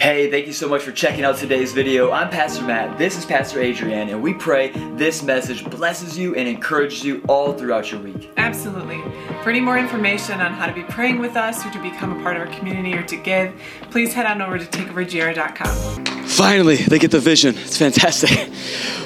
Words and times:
Hey, 0.00 0.30
thank 0.30 0.46
you 0.46 0.54
so 0.54 0.66
much 0.66 0.80
for 0.80 0.92
checking 0.92 1.24
out 1.24 1.36
today's 1.36 1.74
video. 1.74 2.10
I'm 2.10 2.30
Pastor 2.30 2.64
Matt, 2.64 2.96
this 2.96 3.18
is 3.18 3.26
Pastor 3.26 3.60
Adrian, 3.60 4.08
and 4.08 4.22
we 4.22 4.32
pray 4.32 4.70
this 4.96 5.22
message 5.22 5.62
blesses 5.68 6.16
you 6.16 6.34
and 6.36 6.48
encourages 6.48 7.04
you 7.04 7.22
all 7.28 7.52
throughout 7.52 7.92
your 7.92 8.00
week. 8.00 8.30
Absolutely. 8.38 9.02
For 9.42 9.50
any 9.50 9.60
more 9.60 9.76
information 9.76 10.40
on 10.40 10.54
how 10.54 10.64
to 10.64 10.72
be 10.72 10.84
praying 10.84 11.18
with 11.18 11.36
us 11.36 11.66
or 11.66 11.70
to 11.72 11.82
become 11.82 12.18
a 12.18 12.22
part 12.22 12.36
of 12.36 12.48
our 12.48 12.54
community 12.54 12.94
or 12.94 13.02
to 13.02 13.16
give, 13.16 13.52
please 13.90 14.14
head 14.14 14.24
on 14.24 14.40
over 14.40 14.58
to 14.58 14.64
takeovergr.com. 14.64 16.06
Finally, 16.28 16.76
they 16.76 16.98
get 16.98 17.10
the 17.10 17.20
vision. 17.20 17.54
It's 17.58 17.76
fantastic. 17.76 18.48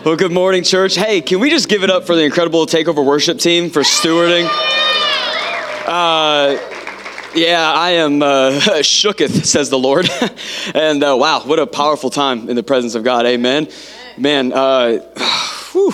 Well, 0.04 0.14
good 0.14 0.32
morning, 0.32 0.62
church. 0.62 0.94
Hey, 0.94 1.22
can 1.22 1.40
we 1.40 1.50
just 1.50 1.68
give 1.68 1.82
it 1.82 1.90
up 1.90 2.06
for 2.06 2.14
the 2.14 2.22
incredible 2.22 2.66
Takeover 2.66 3.04
worship 3.04 3.38
team 3.38 3.68
for 3.68 3.80
stewarding? 3.80 4.46
Uh, 5.86 6.56
yeah, 7.34 7.72
I 7.72 7.90
am 7.92 8.22
uh, 8.22 8.50
shooketh, 8.82 9.44
says 9.44 9.70
the 9.70 9.78
Lord. 9.78 10.08
and 10.74 11.02
uh, 11.02 11.16
wow, 11.18 11.42
what 11.44 11.58
a 11.58 11.66
powerful 11.66 12.10
time 12.10 12.48
in 12.48 12.56
the 12.56 12.62
presence 12.62 12.94
of 12.94 13.04
God. 13.04 13.26
Amen. 13.26 13.68
Man, 14.16 14.52
uh, 14.52 14.98
whew, 15.72 15.92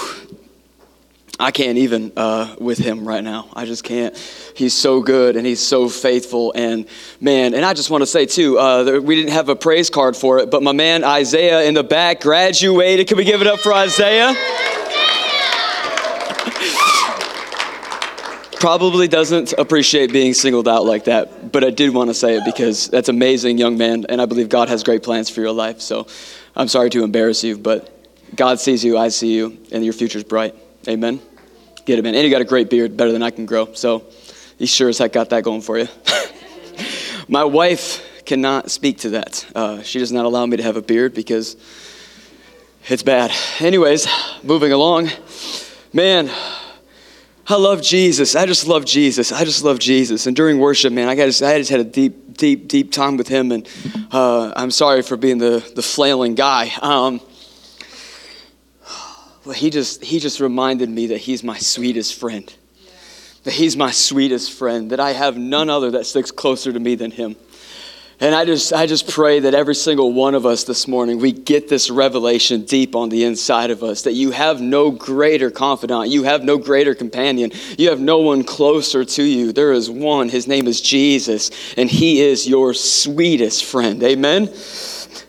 I 1.38 1.50
can't 1.50 1.78
even 1.78 2.12
uh, 2.16 2.54
with 2.58 2.78
him 2.78 3.08
right 3.08 3.24
now. 3.24 3.48
I 3.54 3.64
just 3.64 3.82
can't. 3.82 4.16
He's 4.54 4.74
so 4.74 5.00
good 5.00 5.36
and 5.36 5.46
he's 5.46 5.60
so 5.60 5.88
faithful. 5.88 6.52
And 6.54 6.86
man, 7.20 7.54
and 7.54 7.64
I 7.64 7.72
just 7.72 7.88
want 7.88 8.02
to 8.02 8.06
say 8.06 8.26
too, 8.26 8.58
uh, 8.58 9.00
we 9.02 9.16
didn't 9.16 9.32
have 9.32 9.48
a 9.48 9.56
praise 9.56 9.88
card 9.88 10.16
for 10.16 10.38
it, 10.38 10.50
but 10.50 10.62
my 10.62 10.72
man 10.72 11.02
Isaiah 11.02 11.62
in 11.62 11.74
the 11.74 11.84
back 11.84 12.20
graduated. 12.20 13.08
Can 13.08 13.16
we 13.16 13.24
give 13.24 13.40
it 13.40 13.46
up 13.46 13.60
for 13.60 13.72
Isaiah? 13.72 14.34
Probably 18.60 19.08
doesn't 19.08 19.54
appreciate 19.54 20.12
being 20.12 20.34
singled 20.34 20.68
out 20.68 20.84
like 20.84 21.04
that, 21.04 21.50
but 21.50 21.64
I 21.64 21.70
did 21.70 21.94
want 21.94 22.10
to 22.10 22.14
say 22.14 22.36
it 22.36 22.44
because 22.44 22.88
that's 22.88 23.08
amazing, 23.08 23.56
young 23.56 23.78
man, 23.78 24.04
and 24.08 24.20
I 24.20 24.26
believe 24.26 24.50
God 24.50 24.68
has 24.68 24.82
great 24.82 25.02
plans 25.02 25.30
for 25.30 25.40
your 25.40 25.50
life. 25.50 25.80
So 25.80 26.06
I'm 26.54 26.68
sorry 26.68 26.90
to 26.90 27.02
embarrass 27.02 27.42
you, 27.42 27.56
but 27.56 27.90
God 28.36 28.60
sees 28.60 28.84
you, 28.84 28.98
I 28.98 29.08
see 29.08 29.34
you, 29.34 29.58
and 29.72 29.82
your 29.82 29.94
future's 29.94 30.24
bright. 30.24 30.54
Amen. 30.86 31.20
Get 31.86 31.98
it, 31.98 32.02
man. 32.02 32.14
And 32.14 32.22
you 32.22 32.30
got 32.30 32.42
a 32.42 32.44
great 32.44 32.68
beard, 32.68 32.98
better 32.98 33.12
than 33.12 33.22
I 33.22 33.30
can 33.30 33.46
grow. 33.46 33.72
So 33.72 34.04
he 34.58 34.66
sure 34.66 34.90
as 34.90 34.98
heck 34.98 35.14
got 35.14 35.30
that 35.30 35.42
going 35.42 35.62
for 35.62 35.78
you. 35.78 35.88
My 37.28 37.44
wife 37.44 38.24
cannot 38.26 38.70
speak 38.70 38.98
to 38.98 39.10
that. 39.10 39.50
Uh, 39.54 39.82
she 39.82 39.98
does 39.98 40.12
not 40.12 40.26
allow 40.26 40.44
me 40.44 40.58
to 40.58 40.62
have 40.62 40.76
a 40.76 40.82
beard 40.82 41.14
because 41.14 41.56
it's 42.88 43.02
bad. 43.02 43.32
Anyways, 43.58 44.06
moving 44.42 44.72
along. 44.72 45.08
Man, 45.94 46.30
I 47.46 47.56
love 47.56 47.82
Jesus. 47.82 48.36
I 48.36 48.46
just 48.46 48.66
love 48.66 48.84
Jesus. 48.84 49.32
I 49.32 49.44
just 49.44 49.64
love 49.64 49.78
Jesus. 49.78 50.26
And 50.26 50.36
during 50.36 50.58
worship, 50.58 50.92
man, 50.92 51.08
I, 51.08 51.16
just, 51.16 51.42
I 51.42 51.58
just 51.58 51.70
had 51.70 51.80
a 51.80 51.84
deep, 51.84 52.36
deep, 52.36 52.68
deep 52.68 52.92
time 52.92 53.16
with 53.16 53.28
him. 53.28 53.50
And 53.50 53.68
uh, 54.12 54.52
I'm 54.56 54.70
sorry 54.70 55.02
for 55.02 55.16
being 55.16 55.38
the, 55.38 55.68
the 55.74 55.82
flailing 55.82 56.34
guy. 56.34 56.70
Um, 56.80 57.20
he 59.54 59.70
just, 59.70 60.04
he 60.04 60.20
just 60.20 60.38
reminded 60.38 60.88
me 60.88 61.08
that 61.08 61.18
he's 61.18 61.42
my 61.42 61.58
sweetest 61.58 62.14
friend. 62.14 62.52
That 63.44 63.54
he's 63.54 63.76
my 63.76 63.90
sweetest 63.90 64.52
friend. 64.52 64.90
That 64.90 65.00
I 65.00 65.12
have 65.12 65.36
none 65.36 65.70
other 65.70 65.90
that 65.92 66.06
sticks 66.06 66.30
closer 66.30 66.72
to 66.72 66.78
me 66.78 66.94
than 66.94 67.10
him. 67.10 67.36
And 68.22 68.34
I 68.34 68.44
just, 68.44 68.74
I 68.74 68.84
just 68.84 69.08
pray 69.08 69.40
that 69.40 69.54
every 69.54 69.74
single 69.74 70.12
one 70.12 70.34
of 70.34 70.44
us 70.44 70.64
this 70.64 70.86
morning, 70.86 71.20
we 71.20 71.32
get 71.32 71.68
this 71.68 71.88
revelation 71.88 72.66
deep 72.66 72.94
on 72.94 73.08
the 73.08 73.24
inside 73.24 73.70
of 73.70 73.82
us 73.82 74.02
that 74.02 74.12
you 74.12 74.30
have 74.30 74.60
no 74.60 74.90
greater 74.90 75.50
confidant, 75.50 76.10
you 76.10 76.24
have 76.24 76.44
no 76.44 76.58
greater 76.58 76.94
companion, 76.94 77.50
you 77.78 77.88
have 77.88 77.98
no 77.98 78.18
one 78.18 78.44
closer 78.44 79.06
to 79.06 79.22
you. 79.22 79.52
There 79.52 79.72
is 79.72 79.88
one, 79.88 80.28
his 80.28 80.46
name 80.46 80.66
is 80.66 80.82
Jesus, 80.82 81.50
and 81.78 81.90
he 81.90 82.20
is 82.20 82.46
your 82.46 82.74
sweetest 82.74 83.64
friend. 83.64 84.02
Amen? 84.02 84.52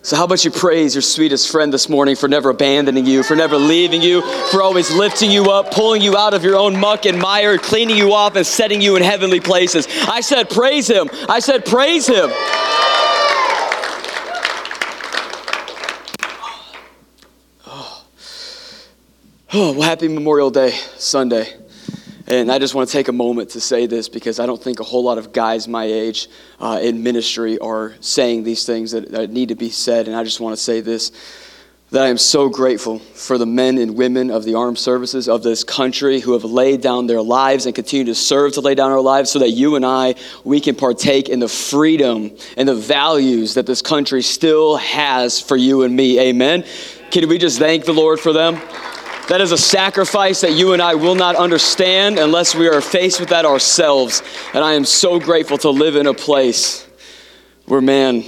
So, 0.04 0.16
how 0.16 0.26
about 0.26 0.44
you 0.44 0.50
praise 0.50 0.96
your 0.96 1.04
sweetest 1.04 1.52
friend 1.52 1.72
this 1.72 1.88
morning 1.88 2.16
for 2.16 2.28
never 2.28 2.50
abandoning 2.50 3.06
you, 3.06 3.22
for 3.22 3.36
never 3.36 3.56
leaving 3.56 4.02
you, 4.02 4.24
for 4.50 4.64
always 4.64 4.90
lifting 4.90 5.30
you 5.30 5.52
up, 5.52 5.70
pulling 5.70 6.02
you 6.02 6.18
out 6.18 6.34
of 6.34 6.44
your 6.44 6.56
own 6.56 6.76
muck 6.80 7.06
and 7.06 7.20
mire, 7.20 7.60
cleaning 7.60 7.96
you 7.96 8.12
off, 8.12 8.36
and 8.36 8.46
setting 8.46 8.82
you 8.82 8.96
in 8.96 9.04
heavenly 9.04 9.40
places? 9.40 9.88
I 10.08 10.22
said, 10.22 10.50
Praise 10.50 10.88
him. 10.88 11.08
I 11.30 11.40
said, 11.40 11.68
Praise 11.68 12.08
him. 12.08 12.32
Oh, 17.68 18.04
oh 19.54 19.72
well, 19.74 19.82
happy 19.84 20.08
Memorial 20.08 20.50
Day 20.50 20.72
Sunday. 20.98 21.54
And 22.28 22.52
I 22.52 22.60
just 22.60 22.76
want 22.76 22.88
to 22.88 22.94
take 22.94 23.08
a 23.08 23.14
moment 23.14 23.52
to 23.52 23.62
say 23.62 23.86
this 23.86 24.10
because 24.10 24.40
I 24.40 24.46
don't 24.46 24.62
think 24.62 24.80
a 24.80 24.84
whole 24.84 25.04
lot 25.04 25.18
of 25.18 25.34
guys 25.34 25.68
my 25.68 25.86
age 25.86 26.28
uh, 26.60 26.80
in 26.82 27.04
ministry 27.04 27.58
are 27.60 27.96
saying 28.00 28.44
these 28.44 28.66
things 28.66 28.92
that, 28.92 29.12
that 29.12 29.30
need 29.32 29.50
to 29.50 29.56
be 29.56 29.70
said. 29.70 30.08
And 30.08 30.16
I 30.16 30.24
just 30.24 30.40
want 30.40 30.56
to 30.56 30.62
say 30.62 30.82
this 30.82 31.12
that 31.92 32.04
I 32.04 32.08
am 32.08 32.18
so 32.18 32.48
grateful 32.48 33.00
for 33.00 33.38
the 33.38 33.46
men 33.46 33.78
and 33.78 33.98
women 33.98 34.32
of 34.32 34.46
the 34.46 34.56
armed 34.56 34.80
services 34.80 35.28
of 35.28 35.44
this 35.44 35.66
country 35.66 36.22
who 36.22 36.32
have 36.32 36.46
laid 36.46 36.80
down 36.80 37.06
their 37.06 37.22
lives 37.22 37.66
and 37.66 37.76
continue 37.76 38.06
to 38.06 38.16
serve 38.16 38.54
to 38.54 38.62
lay 38.62 38.76
down 38.76 38.92
our 38.92 39.02
lives 39.02 39.30
so 39.30 39.40
that 39.40 39.50
you 39.50 39.76
and 39.76 39.86
I, 39.86 40.16
we 40.46 40.62
can 40.62 40.74
partake 40.74 41.28
in 41.28 41.40
the 41.40 41.50
freedom 41.50 42.32
and 42.56 42.68
the 42.68 42.76
values 42.76 43.56
that 43.56 43.66
this 43.66 43.82
country 43.82 44.22
still 44.22 44.78
has 44.78 45.42
for 45.42 45.58
you 45.58 45.84
and 45.84 45.94
me. 45.94 46.18
Amen. 46.18 46.64
Can 47.12 47.28
we 47.28 47.38
just 47.38 47.60
thank 47.60 47.84
the 47.84 47.94
Lord 47.94 48.22
for 48.22 48.32
them? 48.32 48.62
That 49.32 49.40
is 49.40 49.54
a 49.54 49.58
sacrifice 49.58 50.42
that 50.42 50.52
you 50.52 50.74
and 50.74 50.82
I 50.82 50.96
will 50.96 51.16
not 51.16 51.38
understand 51.38 52.20
unless 52.20 52.54
we 52.54 52.68
are 52.68 52.82
faced 52.82 53.22
with 53.22 53.30
that 53.30 53.46
ourselves. 53.46 54.22
And 54.54 54.62
I 54.62 54.74
am 54.74 54.84
so 54.84 55.22
grateful 55.22 55.58
to 55.60 55.70
live 55.70 55.96
in 55.96 56.06
a 56.06 56.14
place 56.14 56.86
where, 57.66 57.80
man, 57.80 58.26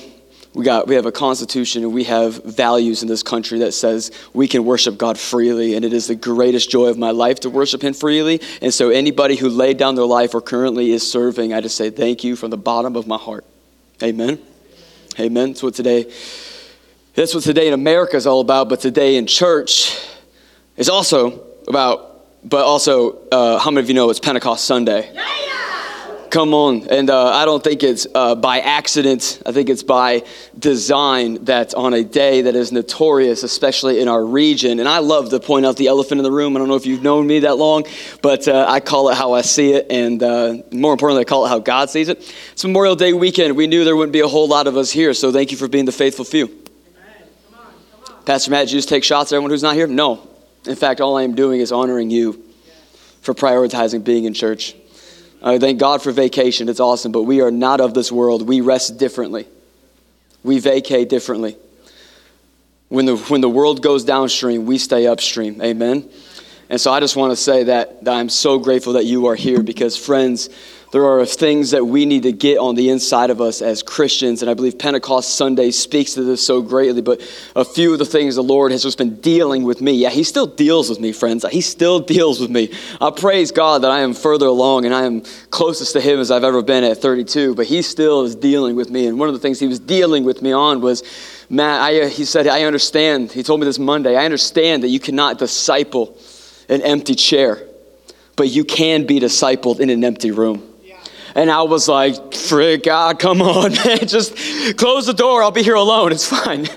we 0.54 0.64
got 0.64 0.88
we 0.88 0.96
have 0.96 1.06
a 1.06 1.12
constitution 1.12 1.84
and 1.84 1.94
we 1.94 2.06
have 2.06 2.42
values 2.46 3.02
in 3.02 3.10
this 3.10 3.22
country 3.22 3.60
that 3.60 3.74
says 3.74 4.14
we 4.34 4.48
can 4.48 4.64
worship 4.64 4.98
God 4.98 5.20
freely. 5.20 5.76
And 5.76 5.84
it 5.84 5.92
is 5.92 6.08
the 6.08 6.16
greatest 6.16 6.72
joy 6.72 6.86
of 6.86 6.98
my 6.98 7.12
life 7.12 7.42
to 7.42 7.50
worship 7.50 7.84
him 7.84 7.94
freely. 7.94 8.40
And 8.62 8.74
so 8.74 8.90
anybody 8.90 9.36
who 9.36 9.50
laid 9.50 9.76
down 9.76 9.96
their 9.96 10.06
life 10.06 10.34
or 10.34 10.40
currently 10.40 10.92
is 10.92 11.12
serving 11.12 11.52
I 11.52 11.60
just 11.60 11.76
say 11.76 11.90
thank 11.90 12.24
you 12.24 12.38
from 12.38 12.50
the 12.50 12.58
bottom 12.58 12.96
of 12.96 13.08
my 13.08 13.18
heart. 13.18 13.44
Amen. 14.02 14.40
Amen. 15.20 15.50
That's 15.50 15.64
what 15.64 15.74
today 15.74 16.10
that's 17.14 17.36
what 17.36 17.44
today 17.44 17.68
in 17.68 17.74
America 17.74 18.16
is 18.16 18.26
all 18.26 18.40
about. 18.40 18.70
But 18.70 18.80
today 18.80 19.18
in 19.18 19.28
church 19.28 20.00
is 20.78 20.90
also 20.90 21.44
about, 21.68 22.26
but 22.44 22.66
also, 22.66 23.18
uh, 23.30 23.60
how 23.60 23.72
many 23.72 23.84
of 23.84 23.90
you 23.90 23.96
know 23.96 24.10
it's 24.10 24.20
Pentecost 24.20 24.66
Sunday? 24.66 25.12
Yeah, 25.14 25.24
Come 26.34 26.56
on. 26.56 26.88
And 26.90 27.12
uh, 27.12 27.28
I 27.28 27.46
don't 27.46 27.64
think 27.64 27.84
it's 27.84 28.08
uh, 28.16 28.34
by 28.34 28.60
accident. 28.60 29.40
I 29.46 29.52
think 29.52 29.70
it's 29.70 29.84
by 29.84 30.24
design 30.58 31.46
that 31.46 31.76
on 31.76 31.94
a 31.94 32.04
day 32.04 32.42
that 32.42 32.56
is 32.56 32.72
notorious, 32.72 33.44
especially 33.44 34.02
in 34.02 34.08
our 34.08 34.26
region, 34.26 34.80
and 34.80 34.90
I 34.90 34.98
love 34.98 35.30
to 35.30 35.40
point 35.40 35.68
out 35.68 35.78
the 35.78 35.86
elephant 35.90 36.18
in 36.18 36.24
the 36.24 36.32
room. 36.32 36.56
I 36.56 36.60
don't 36.60 36.70
know 36.70 36.76
if 36.76 36.88
you've 36.88 37.04
known 37.04 37.28
me 37.28 37.42
that 37.42 37.58
long, 37.58 37.86
but 38.24 38.48
uh, 38.48 38.66
I 38.68 38.80
call 38.80 39.10
it 39.10 39.16
how 39.16 39.34
I 39.34 39.42
see 39.42 39.74
it, 39.74 39.86
and 39.92 40.24
uh, 40.24 40.56
more 40.72 40.94
importantly, 40.94 41.22
I 41.22 41.26
call 41.26 41.46
it 41.46 41.50
how 41.50 41.60
God 41.60 41.92
sees 41.92 42.10
it. 42.10 42.36
It's 42.54 42.64
Memorial 42.64 42.96
Day 42.96 43.14
weekend. 43.14 43.56
We 43.56 43.68
knew 43.68 43.86
there 43.86 43.96
wouldn't 43.96 44.14
be 44.14 44.22
a 44.22 44.28
whole 44.28 44.48
lot 44.48 44.66
of 44.66 44.76
us 44.76 44.90
here, 44.90 45.14
so 45.14 45.32
thank 45.32 45.52
you 45.52 45.58
for 45.58 45.68
being 45.68 45.86
the 45.86 45.92
faithful 45.92 46.26
few. 46.26 46.48
Come 46.48 46.58
on, 47.60 47.74
come 48.06 48.16
on. 48.16 48.24
Pastor 48.24 48.50
Matt, 48.50 48.66
did 48.66 48.72
you 48.72 48.78
just 48.80 48.90
take 48.90 49.04
shots 49.04 49.32
at 49.32 49.36
everyone 49.36 49.52
who's 49.52 49.62
not 49.62 49.76
here? 49.76 49.86
No, 49.86 50.28
in 50.66 50.76
fact, 50.76 51.02
all 51.02 51.18
I 51.18 51.24
am 51.24 51.36
doing 51.36 51.60
is 51.60 51.72
honoring 51.72 52.10
you 52.10 52.44
for 53.22 53.34
prioritizing 53.34 54.04
being 54.04 54.26
in 54.26 54.34
church. 54.34 54.76
I 55.42 55.60
thank 55.60 55.80
God 55.80 56.02
for 56.02 56.12
vacation. 56.12 56.70
It's 56.70 56.80
awesome, 56.80 57.12
but 57.12 57.24
we 57.24 57.42
are 57.42 57.52
not 57.52 57.82
of 57.82 57.94
this 57.94 58.12
world. 58.12 58.48
We 58.48 58.62
rest 58.62 58.98
differently. 58.98 59.48
We 60.44 60.60
vacate 60.60 61.10
differently. 61.10 61.58
When 62.90 63.06
the, 63.06 63.18
when 63.18 63.42
the 63.42 63.50
world 63.50 63.82
goes 63.82 64.06
downstream, 64.06 64.66
we 64.66 64.78
stay 64.78 65.08
upstream. 65.08 65.62
Amen. 65.62 66.10
And 66.70 66.80
so 66.80 66.92
I 66.92 67.00
just 67.00 67.16
want 67.16 67.32
to 67.32 67.36
say 67.36 67.64
that, 67.64 68.04
that 68.06 68.14
I'm 68.14 68.30
so 68.30 68.58
grateful 68.58 68.94
that 68.94 69.06
you 69.06 69.28
are 69.28 69.36
here 69.36 69.62
because, 69.62 69.98
friends, 69.98 70.50
there 70.94 71.08
are 71.08 71.26
things 71.26 71.72
that 71.72 71.84
we 71.84 72.06
need 72.06 72.22
to 72.22 72.32
get 72.32 72.60
on 72.60 72.76
the 72.76 72.92
inside 72.92 73.32
of 73.32 73.42
us 73.42 73.64
as 73.64 73.82
Christians, 73.82 74.44
and 74.44 74.52
I 74.52 74.54
believe 74.54 74.78
Pentecost 74.78 75.34
Sunday 75.34 75.72
speaks 75.72 76.14
to 76.14 76.22
this 76.22 76.46
so 76.46 76.62
greatly. 76.62 77.02
But 77.02 77.20
a 77.56 77.66
few 77.66 77.94
of 77.94 77.98
the 77.98 78.06
things 78.06 78.36
the 78.36 78.44
Lord 78.44 78.72
has 78.72 78.84
just 78.84 79.00
been 79.00 79.16
dealing 79.16 79.64
with 79.64 79.82
me. 79.82 79.94
Yeah, 79.94 80.12
He 80.12 80.24
still 80.24 80.46
deals 80.46 80.92
with 80.92 81.00
me, 81.00 81.12
friends. 81.12 81.44
He 81.52 81.62
still 81.62 82.00
deals 82.00 82.40
with 82.40 82.52
me. 82.52 82.72
I 83.02 83.10
praise 83.10 83.52
God 83.52 83.82
that 83.82 83.90
I 83.90 84.02
am 84.02 84.14
further 84.14 84.46
along 84.46 84.86
and 84.86 84.94
I 84.94 85.06
am 85.06 85.24
closest 85.50 85.94
to 85.94 86.00
Him 86.00 86.20
as 86.20 86.30
I've 86.30 86.44
ever 86.44 86.62
been 86.62 86.84
at 86.84 87.00
32, 87.00 87.56
but 87.56 87.66
He 87.66 87.82
still 87.82 88.22
is 88.22 88.36
dealing 88.36 88.76
with 88.76 88.92
me. 88.92 89.08
And 89.08 89.18
one 89.18 89.28
of 89.28 89.34
the 89.34 89.40
things 89.40 89.60
He 89.60 89.66
was 89.66 89.80
dealing 89.80 90.24
with 90.24 90.44
me 90.44 90.52
on 90.52 90.80
was, 90.80 91.02
Matt, 91.50 91.82
I, 91.82 92.02
uh, 92.02 92.08
he 92.08 92.24
said, 92.24 92.46
I 92.46 92.66
understand. 92.66 93.32
He 93.32 93.42
told 93.42 93.60
me 93.62 93.66
this 93.66 93.80
Monday, 93.80 94.16
I 94.16 94.26
understand 94.26 94.84
that 94.84 94.90
you 94.90 95.00
cannot 95.00 95.40
disciple 95.40 96.16
an 96.70 96.84
empty 96.84 97.16
chair, 97.16 97.68
but 98.36 98.50
you 98.50 98.64
can 98.64 99.08
be 99.08 99.20
discipled 99.20 99.80
in 99.80 99.90
an 99.90 100.04
empty 100.04 100.30
room. 100.30 100.70
And 101.36 101.50
I 101.50 101.64
was 101.64 101.88
like, 101.88 102.34
frick, 102.34 102.84
God, 102.84 103.20
come 103.20 103.42
on, 103.42 103.74
man. 103.86 104.08
Just 104.08 104.36
close 104.78 105.08
the 105.08 105.14
door. 105.14 105.42
I'll 105.42 105.52
be 105.52 105.64
here 105.64 105.76
alone. 105.76 106.12
It's 106.12 106.28
fine. 106.28 106.68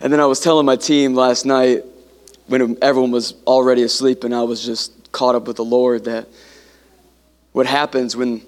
And 0.00 0.12
then 0.12 0.20
I 0.20 0.26
was 0.26 0.40
telling 0.40 0.66
my 0.66 0.76
team 0.76 1.14
last 1.14 1.46
night 1.46 1.84
when 2.46 2.76
everyone 2.82 3.10
was 3.10 3.34
already 3.46 3.82
asleep 3.82 4.24
and 4.24 4.34
I 4.34 4.42
was 4.42 4.64
just 4.64 5.10
caught 5.10 5.34
up 5.34 5.46
with 5.46 5.56
the 5.56 5.64
Lord 5.64 6.04
that 6.04 6.28
what 7.52 7.66
happens 7.66 8.14
when 8.14 8.42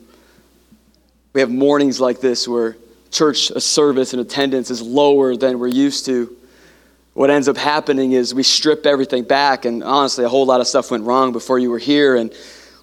we 1.32 1.40
have 1.40 1.50
mornings 1.50 2.00
like 2.00 2.20
this 2.20 2.46
where 2.46 2.76
church 3.10 3.50
uh, 3.50 3.58
service 3.58 4.12
and 4.12 4.20
attendance 4.20 4.70
is 4.70 4.82
lower 4.82 5.36
than 5.36 5.58
we're 5.58 5.68
used 5.68 6.04
to, 6.06 6.36
what 7.14 7.30
ends 7.30 7.48
up 7.48 7.56
happening 7.56 8.12
is 8.12 8.34
we 8.34 8.42
strip 8.42 8.86
everything 8.86 9.24
back. 9.24 9.64
And 9.64 9.82
honestly, 9.82 10.24
a 10.24 10.28
whole 10.28 10.46
lot 10.46 10.60
of 10.60 10.66
stuff 10.66 10.90
went 10.90 11.04
wrong 11.04 11.32
before 11.32 11.58
you 11.58 11.70
were 11.70 11.78
here. 11.78 12.16
And 12.16 12.32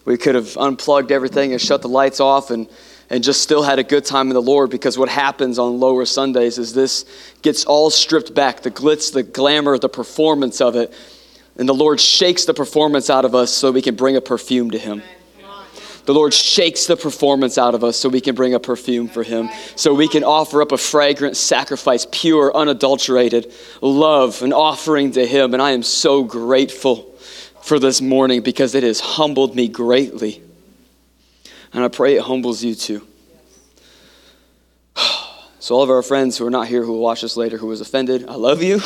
we 0.06 0.18
could 0.18 0.36
have 0.36 0.56
unplugged 0.58 1.12
everything 1.12 1.52
and 1.52 1.60
shut 1.60 1.82
the 1.82 1.90
lights 1.90 2.20
off 2.20 2.52
and, 2.52 2.70
and 3.10 3.24
just 3.24 3.42
still 3.42 3.64
had 3.64 3.80
a 3.80 3.84
good 3.84 4.06
time 4.06 4.28
in 4.28 4.36
the 4.36 4.42
Lord 4.42 4.70
because 4.70 4.98
what 4.98 5.10
happens 5.10 5.60
on 5.60 5.80
lower 5.80 6.06
Sundays 6.06 6.60
is 6.60 6.74
this 6.74 7.06
gets 7.42 7.66
all 7.66 7.90
stripped 7.90 8.34
back 8.34 8.62
the 8.62 8.72
glitz, 8.72 9.12
the 9.12 9.24
glamour, 9.24 9.78
the 9.78 9.90
performance 9.90 10.62
of 10.62 10.76
it. 10.76 10.94
And 11.58 11.68
the 11.68 11.74
Lord 11.74 12.00
shakes 12.00 12.46
the 12.46 12.54
performance 12.54 13.10
out 13.10 13.26
of 13.26 13.34
us 13.34 13.52
so 13.52 13.72
we 13.72 13.82
can 13.82 13.96
bring 13.96 14.16
a 14.16 14.22
perfume 14.22 14.72
to 14.72 14.78
Him. 14.78 15.02
The 16.06 16.14
Lord 16.14 16.36
shakes 16.36 16.86
the 16.86 16.96
performance 16.96 17.58
out 17.58 17.74
of 17.74 17.84
us 17.84 17.98
so 17.98 18.10
we 18.10 18.22
can 18.22 18.36
bring 18.36 18.54
a 18.54 18.60
perfume 18.60 19.08
for 19.08 19.24
Him, 19.24 19.50
so 19.76 19.92
we 19.96 20.08
can 20.08 20.24
offer 20.24 20.62
up 20.62 20.72
a 20.72 20.78
fragrant 20.78 21.36
sacrifice, 21.36 22.06
pure, 22.12 22.56
unadulterated 22.56 23.52
love, 23.82 24.44
an 24.44 24.54
offering 24.54 25.14
to 25.14 25.26
Him. 25.26 25.54
And 25.54 25.64
I 25.64 25.72
am 25.72 25.82
so 25.82 26.24
grateful 26.24 27.15
for 27.66 27.80
this 27.80 28.00
morning 28.00 28.42
because 28.42 28.76
it 28.76 28.84
has 28.84 29.00
humbled 29.00 29.56
me 29.56 29.68
greatly. 29.68 30.40
And 31.74 31.84
I 31.84 31.88
pray 31.88 32.16
it 32.16 32.22
humbles 32.22 32.64
you 32.64 32.76
too. 32.76 33.06
So, 35.58 35.74
all 35.74 35.82
of 35.82 35.90
our 35.90 36.04
friends 36.04 36.38
who 36.38 36.46
are 36.46 36.52
not 36.52 36.68
here 36.68 36.84
who 36.84 36.92
will 36.92 37.00
watch 37.00 37.24
this 37.24 37.36
later 37.36 37.58
who 37.58 37.66
was 37.66 37.82
offended, 37.82 38.30
I 38.30 38.36
love 38.36 38.62
you. 38.62 38.80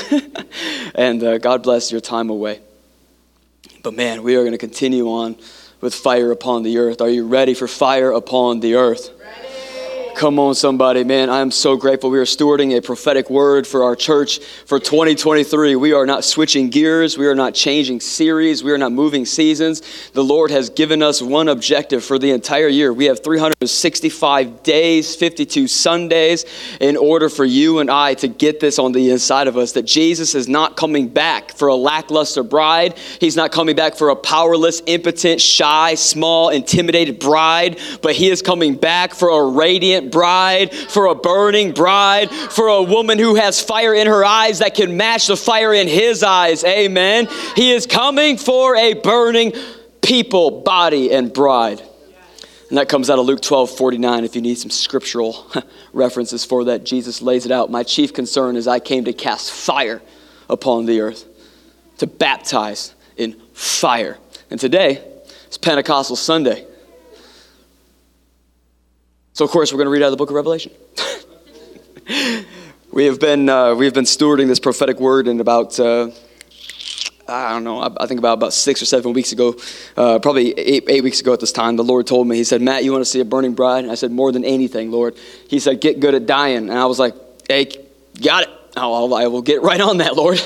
and 0.95 1.21
uh, 1.21 1.37
God 1.37 1.61
bless 1.61 1.91
your 1.91 1.99
time 1.99 2.29
away. 2.29 2.61
But 3.83 3.95
man, 3.95 4.23
we 4.23 4.37
are 4.37 4.43
going 4.43 4.53
to 4.53 4.57
continue 4.57 5.09
on 5.09 5.35
with 5.81 5.93
fire 5.93 6.31
upon 6.31 6.63
the 6.63 6.77
earth. 6.77 7.01
Are 7.01 7.09
you 7.09 7.27
ready 7.27 7.53
for 7.53 7.67
fire 7.67 8.11
upon 8.11 8.61
the 8.61 8.75
earth? 8.75 9.09
Come 10.19 10.37
on, 10.37 10.53
somebody, 10.53 11.05
man. 11.05 11.29
I 11.29 11.39
am 11.39 11.49
so 11.49 11.77
grateful. 11.77 12.09
We 12.09 12.19
are 12.19 12.25
stewarding 12.25 12.77
a 12.77 12.81
prophetic 12.81 13.29
word 13.29 13.65
for 13.65 13.85
our 13.85 13.95
church 13.95 14.39
for 14.65 14.77
2023. 14.77 15.77
We 15.77 15.93
are 15.93 16.05
not 16.05 16.25
switching 16.25 16.69
gears. 16.69 17.17
We 17.17 17.25
are 17.25 17.35
not 17.35 17.53
changing 17.53 18.01
series. 18.01 18.61
We 18.61 18.73
are 18.73 18.77
not 18.77 18.91
moving 18.91 19.25
seasons. 19.25 19.81
The 20.11 20.21
Lord 20.21 20.51
has 20.51 20.69
given 20.71 21.01
us 21.01 21.21
one 21.21 21.47
objective 21.47 22.03
for 22.03 22.19
the 22.19 22.31
entire 22.31 22.67
year. 22.67 22.91
We 22.91 23.05
have 23.05 23.23
365 23.23 24.61
days, 24.61 25.15
52 25.15 25.69
Sundays, 25.69 26.43
in 26.81 26.97
order 26.97 27.29
for 27.29 27.45
you 27.45 27.79
and 27.79 27.89
I 27.89 28.15
to 28.15 28.27
get 28.27 28.59
this 28.59 28.77
on 28.77 28.91
the 28.91 29.11
inside 29.11 29.47
of 29.47 29.55
us 29.55 29.71
that 29.71 29.83
Jesus 29.83 30.35
is 30.35 30.49
not 30.49 30.75
coming 30.75 31.07
back 31.07 31.53
for 31.53 31.69
a 31.69 31.75
lackluster 31.75 32.43
bride. 32.43 32.97
He's 33.21 33.37
not 33.37 33.53
coming 33.53 33.77
back 33.77 33.95
for 33.95 34.09
a 34.09 34.17
powerless, 34.17 34.81
impotent, 34.85 35.39
shy, 35.39 35.95
small, 35.95 36.49
intimidated 36.49 37.19
bride, 37.19 37.79
but 38.01 38.15
He 38.15 38.29
is 38.29 38.41
coming 38.41 38.75
back 38.75 39.13
for 39.13 39.29
a 39.29 39.49
radiant, 39.49 40.08
bride, 40.09 40.73
for 40.73 41.07
a 41.07 41.15
burning 41.15 41.71
bride, 41.71 42.29
for 42.29 42.67
a 42.67 42.83
woman 42.83 43.19
who 43.19 43.35
has 43.35 43.61
fire 43.61 43.93
in 43.93 44.07
her 44.07 44.25
eyes 44.25 44.59
that 44.59 44.75
can 44.75 44.97
match 44.97 45.27
the 45.27 45.37
fire 45.37 45.73
in 45.73 45.87
his 45.87 46.23
eyes. 46.23 46.63
Amen. 46.63 47.27
He 47.55 47.71
is 47.71 47.85
coming 47.85 48.37
for 48.37 48.75
a 48.75 48.93
burning 48.93 49.53
people, 50.01 50.61
body, 50.61 51.11
and 51.11 51.31
bride. 51.31 51.81
And 52.69 52.77
that 52.77 52.87
comes 52.87 53.09
out 53.09 53.17
of 53.17 53.25
Luke 53.25 53.41
12 53.41 53.71
49. 53.71 54.23
If 54.23 54.35
you 54.35 54.41
need 54.41 54.57
some 54.57 54.69
scriptural 54.69 55.51
references 55.93 56.45
for 56.45 56.65
that, 56.65 56.83
Jesus 56.83 57.21
lays 57.21 57.45
it 57.45 57.51
out. 57.51 57.71
My 57.71 57.83
chief 57.83 58.13
concern 58.13 58.55
is 58.55 58.67
I 58.67 58.79
came 58.79 59.05
to 59.05 59.13
cast 59.13 59.51
fire 59.51 60.01
upon 60.49 60.85
the 60.85 61.01
earth, 61.01 61.25
to 61.97 62.07
baptize 62.07 62.93
in 63.17 63.39
fire. 63.53 64.17
And 64.51 64.59
today 64.59 65.03
is 65.49 65.57
Pentecostal 65.57 66.15
Sunday. 66.15 66.65
So, 69.39 69.45
of 69.45 69.51
course, 69.51 69.71
we're 69.71 69.77
going 69.77 69.85
to 69.85 69.91
read 69.91 70.01
out 70.01 70.07
of 70.07 70.11
the 70.11 70.17
book 70.17 70.31
of 70.31 70.35
Revelation. 70.35 70.73
we 72.91 73.05
have 73.05 73.21
been, 73.21 73.47
uh, 73.47 73.73
we 73.73 73.85
have 73.85 73.93
been 73.93 74.03
stewarding 74.03 74.47
this 74.47 74.59
prophetic 74.59 74.99
word 74.99 75.29
in 75.29 75.39
about, 75.39 75.79
uh, 75.79 76.09
I 77.25 77.53
don't 77.53 77.63
know, 77.63 77.79
I, 77.79 78.05
think 78.05 78.19
about, 78.19 78.33
about 78.33 78.51
six 78.51 78.81
or 78.81 78.85
seven 78.85 79.13
weeks 79.13 79.31
ago, 79.31 79.55
uh, 79.95 80.19
probably 80.19 80.51
eight, 80.59 80.83
eight 80.89 81.05
weeks 81.05 81.21
ago 81.21 81.31
at 81.31 81.39
this 81.39 81.53
time, 81.53 81.77
the 81.77 81.85
Lord 81.85 82.05
told 82.05 82.27
me, 82.27 82.35
He 82.35 82.43
said, 82.43 82.61
Matt, 82.61 82.83
you 82.83 82.91
want 82.91 83.01
to 83.05 83.09
see 83.09 83.21
a 83.21 83.23
burning 83.23 83.53
bride? 83.53 83.85
And 83.85 83.91
I 83.93 83.95
said, 83.95 84.11
More 84.11 84.33
than 84.33 84.43
anything, 84.43 84.91
Lord. 84.91 85.15
He 85.47 85.59
said, 85.59 85.79
Get 85.79 86.01
good 86.01 86.15
at 86.15 86.25
dying. 86.25 86.69
And 86.69 86.73
I 86.73 86.87
was 86.87 86.99
like, 86.99 87.15
Hey, 87.47 87.71
got 88.21 88.43
it. 88.43 88.49
I'll, 88.77 89.13
I 89.13 89.27
will 89.27 89.41
get 89.41 89.61
right 89.61 89.81
on 89.81 89.97
that, 89.97 90.15
Lord. 90.15 90.39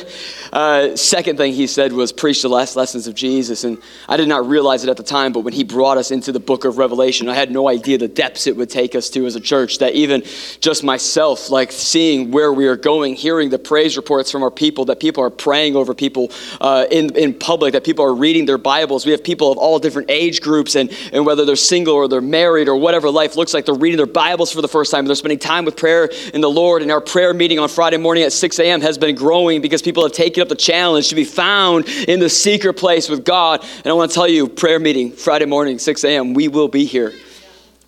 Uh, 0.52 0.96
second 0.96 1.38
thing 1.38 1.54
he 1.54 1.68
said 1.68 1.92
was 1.92 2.12
preach 2.14 2.42
the 2.42 2.48
last 2.48 2.76
lessons 2.76 3.08
of 3.08 3.16
Jesus. 3.16 3.64
And 3.64 3.78
I 4.08 4.18
did 4.18 4.28
not 4.28 4.48
realize 4.48 4.84
it 4.84 4.90
at 4.90 4.98
the 4.98 5.04
time, 5.04 5.34
but 5.34 5.42
when 5.42 5.54
he 5.54 5.64
brought 5.64 5.98
us 5.98 6.10
into 6.12 6.32
the 6.32 6.40
book 6.40 6.64
of 6.64 6.78
Revelation, 6.78 7.28
I 7.28 7.36
had 7.36 7.52
no 7.52 7.68
idea 7.68 7.98
the 7.98 8.08
depths 8.08 8.48
it 8.48 8.56
would 8.56 8.70
take 8.70 8.96
us 8.96 9.10
to 9.12 9.26
as 9.26 9.36
a 9.36 9.40
church. 9.40 9.80
That 9.80 9.94
even 9.94 10.24
just 10.62 10.84
myself, 10.84 11.50
like 11.50 11.72
seeing 11.72 12.32
where 12.32 12.54
we 12.54 12.68
are 12.68 12.76
going, 12.76 13.16
hearing 13.16 13.50
the 13.50 13.60
praise 13.60 13.98
reports 13.98 14.32
from 14.32 14.42
our 14.42 14.52
people, 14.52 14.86
that 14.86 15.00
people 15.00 15.24
are 15.24 15.30
praying 15.30 15.76
over 15.76 15.94
people 15.94 16.32
uh, 16.62 16.86
in, 16.90 17.16
in 17.16 17.34
public, 17.34 17.74
that 17.74 17.84
people 17.84 18.06
are 18.06 18.16
reading 18.16 18.46
their 18.46 18.58
Bibles. 18.58 19.06
We 19.06 19.12
have 19.12 19.24
people 19.24 19.52
of 19.52 19.58
all 19.58 19.80
different 19.80 20.10
age 20.10 20.42
groups, 20.42 20.76
and, 20.76 20.92
and 21.12 21.26
whether 21.26 21.46
they're 21.46 21.56
single 21.56 21.96
or 21.96 22.08
they're 22.08 22.22
married 22.22 22.70
or 22.70 22.78
whatever 22.78 23.10
life 23.10 23.36
looks 23.36 23.54
like, 23.54 23.66
they're 23.66 23.76
reading 23.76 23.98
their 23.98 24.06
Bibles 24.06 24.52
for 24.52 24.62
the 24.62 24.68
first 24.68 24.92
time. 24.92 25.06
They're 25.06 25.16
spending 25.16 25.40
time 25.40 25.66
with 25.66 25.76
prayer 25.76 26.10
in 26.34 26.42
the 26.42 26.50
Lord. 26.50 26.82
And 26.82 26.92
our 26.92 27.02
prayer 27.02 27.34
meeting 27.34 27.60
on 27.60 27.70
Friday 27.70 27.98
morning 27.98 28.23
at 28.24 28.34
6 28.34 28.60
a.m. 28.60 28.82
has 28.82 28.98
been 28.98 29.16
growing 29.16 29.62
because 29.62 29.82
people 29.82 30.04
have 30.04 30.12
taken 30.12 30.42
up 30.42 30.50
the 30.50 30.56
challenge 30.56 31.10
to 31.10 31.16
be 31.16 31.24
found 31.24 31.88
in 32.08 32.20
the 32.20 32.30
secret 32.30 32.74
place 32.74 33.10
with 33.10 33.26
God. 33.26 33.64
And 33.78 33.88
I 33.88 33.94
want 33.94 34.12
to 34.12 34.16
tell 34.16 34.28
you, 34.28 34.48
prayer 34.48 34.80
meeting 34.80 35.12
Friday 35.12 35.46
morning, 35.46 35.80
6 35.80 36.04
a.m., 36.04 36.34
we 36.34 36.48
will 36.48 36.68
be 36.68 36.86
here. 36.86 37.14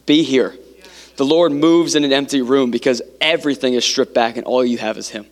Be 0.06 0.24
here. 0.24 0.56
The 1.18 1.26
Lord 1.26 1.52
moves 1.52 1.96
in 1.96 2.04
an 2.04 2.12
empty 2.12 2.42
room 2.42 2.72
because 2.72 3.02
everything 3.22 3.74
is 3.74 3.86
stripped 3.86 4.14
back 4.14 4.38
and 4.38 4.46
all 4.46 4.66
you 4.66 4.78
have 4.78 4.98
is 4.98 5.10
Him. 5.10 5.26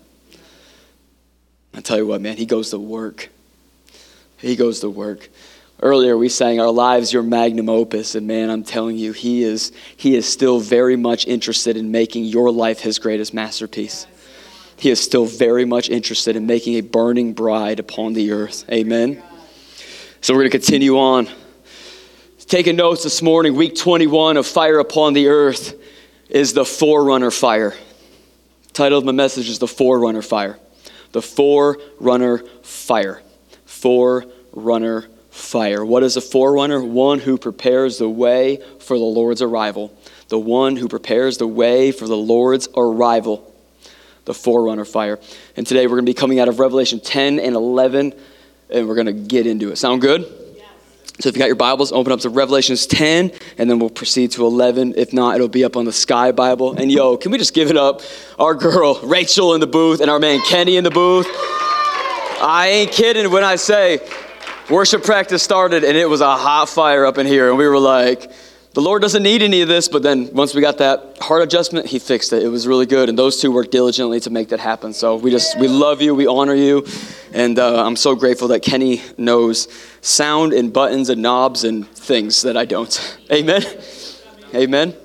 I 1.73 1.81
tell 1.81 1.97
you 1.97 2.07
what, 2.07 2.21
man, 2.21 2.37
He 2.37 2.45
goes 2.45 2.69
to 2.69 2.79
work. 2.79 3.29
He 4.37 4.55
goes 4.55 4.79
to 4.81 4.89
work. 4.89 5.29
Earlier 5.81 6.17
we 6.17 6.29
sang 6.29 6.61
our 6.61 6.71
lives 6.71 7.11
your 7.11 7.23
magnum 7.23 7.67
opus 7.67 8.15
and 8.15 8.25
man 8.25 8.49
I'm 8.49 8.63
telling 8.63 8.97
you 8.97 9.11
he 9.11 9.43
is 9.43 9.73
he 9.97 10.15
is 10.15 10.25
still 10.25 10.61
very 10.61 10.95
much 10.95 11.27
interested 11.27 11.75
in 11.75 11.91
making 11.91 12.23
your 12.23 12.51
life 12.51 12.79
his 12.79 12.99
greatest 12.99 13.33
masterpiece. 13.33 14.07
He 14.83 14.89
is 14.89 14.99
still 14.99 15.25
very 15.25 15.63
much 15.63 15.89
interested 15.89 16.35
in 16.35 16.45
making 16.45 16.73
a 16.73 16.81
burning 16.81 17.31
bride 17.31 17.79
upon 17.79 18.11
the 18.11 18.33
earth. 18.33 18.69
Amen. 18.69 19.23
So 20.19 20.33
we're 20.33 20.41
going 20.41 20.51
to 20.51 20.57
continue 20.57 20.99
on. 20.99 21.29
Taking 22.47 22.75
notes 22.75 23.01
this 23.01 23.21
morning, 23.21 23.55
week 23.55 23.77
21 23.77 24.35
of 24.35 24.45
Fire 24.45 24.79
Upon 24.79 25.13
the 25.13 25.29
Earth 25.29 25.73
is 26.27 26.51
the 26.51 26.65
Forerunner 26.65 27.31
Fire. 27.31 27.73
Title 28.73 28.97
of 28.97 29.05
my 29.05 29.13
message 29.13 29.47
is 29.47 29.57
The 29.57 29.69
Forerunner 29.69 30.21
Fire. 30.21 30.59
The 31.13 31.21
Forerunner 31.21 32.39
Fire. 32.63 33.21
Forerunner 33.63 35.07
Fire. 35.29 35.85
What 35.85 36.03
is 36.03 36.17
a 36.17 36.21
forerunner? 36.21 36.83
One 36.83 37.19
who 37.19 37.37
prepares 37.37 37.99
the 37.99 38.09
way 38.09 38.61
for 38.79 38.97
the 38.97 39.05
Lord's 39.05 39.41
arrival. 39.41 39.97
The 40.27 40.39
one 40.39 40.75
who 40.75 40.89
prepares 40.89 41.37
the 41.37 41.47
way 41.47 41.93
for 41.93 42.05
the 42.05 42.17
Lord's 42.17 42.67
arrival 42.75 43.49
the 44.25 44.33
forerunner 44.33 44.85
fire. 44.85 45.19
And 45.55 45.67
today 45.67 45.85
we're 45.85 45.95
going 45.95 46.05
to 46.05 46.09
be 46.09 46.13
coming 46.13 46.39
out 46.39 46.47
of 46.47 46.59
Revelation 46.59 46.99
10 46.99 47.39
and 47.39 47.55
11, 47.55 48.13
and 48.69 48.87
we're 48.87 48.95
going 48.95 49.07
to 49.07 49.13
get 49.13 49.47
into 49.47 49.71
it. 49.71 49.77
Sound 49.77 50.01
good? 50.01 50.21
Yes. 50.55 50.67
So 51.19 51.29
if 51.29 51.35
you 51.35 51.39
got 51.39 51.47
your 51.47 51.55
Bibles, 51.55 51.91
open 51.91 52.11
up 52.11 52.21
to 52.21 52.29
Revelations 52.29 52.87
10, 52.87 53.31
and 53.57 53.69
then 53.69 53.79
we'll 53.79 53.89
proceed 53.89 54.31
to 54.31 54.45
11. 54.45 54.93
If 54.97 55.13
not, 55.13 55.35
it'll 55.35 55.47
be 55.47 55.63
up 55.63 55.75
on 55.75 55.85
the 55.85 55.93
Sky 55.93 56.31
Bible. 56.31 56.73
And 56.73 56.91
yo, 56.91 57.17
can 57.17 57.31
we 57.31 57.37
just 57.37 57.53
give 57.53 57.69
it 57.69 57.77
up? 57.77 58.01
Our 58.39 58.55
girl 58.55 58.99
Rachel 59.03 59.53
in 59.53 59.59
the 59.59 59.67
booth 59.67 60.01
and 60.01 60.09
our 60.09 60.19
man 60.19 60.41
Kenny 60.41 60.77
in 60.77 60.83
the 60.83 60.91
booth. 60.91 61.27
I 62.41 62.67
ain't 62.71 62.91
kidding 62.91 63.31
when 63.31 63.43
I 63.43 63.55
say 63.55 63.99
worship 64.69 65.03
practice 65.03 65.43
started 65.43 65.83
and 65.83 65.97
it 65.97 66.09
was 66.09 66.21
a 66.21 66.35
hot 66.35 66.69
fire 66.69 67.05
up 67.05 67.17
in 67.17 67.25
here, 67.25 67.49
and 67.49 67.57
we 67.57 67.67
were 67.67 67.79
like, 67.79 68.31
the 68.73 68.81
Lord 68.81 69.03
doesn't 69.03 69.21
need 69.21 69.43
any 69.43 69.61
of 69.61 69.67
this, 69.67 69.87
but 69.87 70.01
then 70.01 70.33
once 70.33 70.55
we 70.55 70.61
got 70.61 70.79
that 70.79 71.19
heart 71.21 71.43
adjustment, 71.43 71.85
He 71.85 71.99
fixed 71.99 72.33
it. 72.33 72.41
It 72.41 72.47
was 72.47 72.67
really 72.67 72.87
good, 72.87 73.07
and 73.07 73.17
those 73.17 73.39
two 73.39 73.51
worked 73.51 73.71
diligently 73.71 74.19
to 74.21 74.31
make 74.31 74.49
that 74.49 74.59
happen. 74.59 74.93
So 74.93 75.15
we 75.15 75.29
just 75.29 75.57
we 75.59 75.67
love 75.67 76.01
you, 76.01 76.15
we 76.15 76.25
honor 76.25 76.55
you, 76.55 76.85
and 77.33 77.59
uh, 77.59 77.85
I'm 77.85 77.95
so 77.95 78.15
grateful 78.15 78.47
that 78.49 78.61
Kenny 78.63 79.01
knows 79.17 79.67
sound 80.01 80.53
and 80.53 80.73
buttons 80.73 81.09
and 81.09 81.21
knobs 81.21 81.63
and 81.63 81.87
things 81.87 82.41
that 82.41 82.57
I 82.57 82.65
don't. 82.65 83.17
Amen. 83.31 83.61
Amen. 84.55 84.95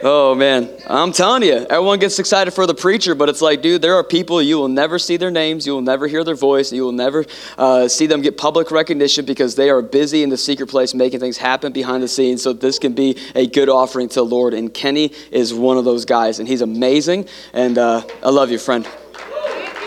Oh 0.00 0.32
man, 0.36 0.70
I'm 0.86 1.10
telling 1.10 1.42
you, 1.42 1.66
everyone 1.68 1.98
gets 1.98 2.20
excited 2.20 2.52
for 2.52 2.68
the 2.68 2.74
preacher, 2.74 3.16
but 3.16 3.28
it's 3.28 3.42
like, 3.42 3.62
dude, 3.62 3.82
there 3.82 3.96
are 3.96 4.04
people 4.04 4.40
you 4.40 4.56
will 4.56 4.68
never 4.68 4.96
see 4.96 5.16
their 5.16 5.32
names, 5.32 5.66
you 5.66 5.72
will 5.72 5.80
never 5.80 6.06
hear 6.06 6.22
their 6.22 6.36
voice, 6.36 6.72
you 6.72 6.84
will 6.84 6.92
never 6.92 7.24
uh, 7.56 7.88
see 7.88 8.06
them 8.06 8.22
get 8.22 8.38
public 8.38 8.70
recognition 8.70 9.24
because 9.24 9.56
they 9.56 9.70
are 9.70 9.82
busy 9.82 10.22
in 10.22 10.30
the 10.30 10.36
secret 10.36 10.68
place 10.68 10.94
making 10.94 11.18
things 11.18 11.36
happen 11.36 11.72
behind 11.72 12.00
the 12.00 12.08
scenes. 12.08 12.44
So 12.44 12.52
this 12.52 12.78
can 12.78 12.92
be 12.92 13.18
a 13.34 13.48
good 13.48 13.68
offering 13.68 14.08
to 14.10 14.14
the 14.16 14.24
Lord. 14.24 14.54
And 14.54 14.72
Kenny 14.72 15.12
is 15.32 15.52
one 15.52 15.76
of 15.76 15.84
those 15.84 16.04
guys, 16.04 16.38
and 16.38 16.46
he's 16.46 16.60
amazing. 16.60 17.26
And 17.52 17.76
uh, 17.76 18.02
I 18.22 18.30
love 18.30 18.52
you, 18.52 18.58
friend. 18.58 18.86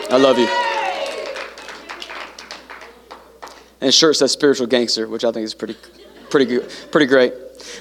I 0.09 0.17
love 0.17 0.37
you. 0.37 0.49
And 3.79 3.93
shirt 3.93 4.17
says 4.17 4.33
spiritual 4.33 4.67
gangster, 4.67 5.07
which 5.07 5.23
I 5.23 5.31
think 5.31 5.45
is 5.45 5.53
pretty, 5.53 5.77
pretty 6.29 6.47
good, 6.47 6.69
pretty 6.91 7.07
great. 7.07 7.33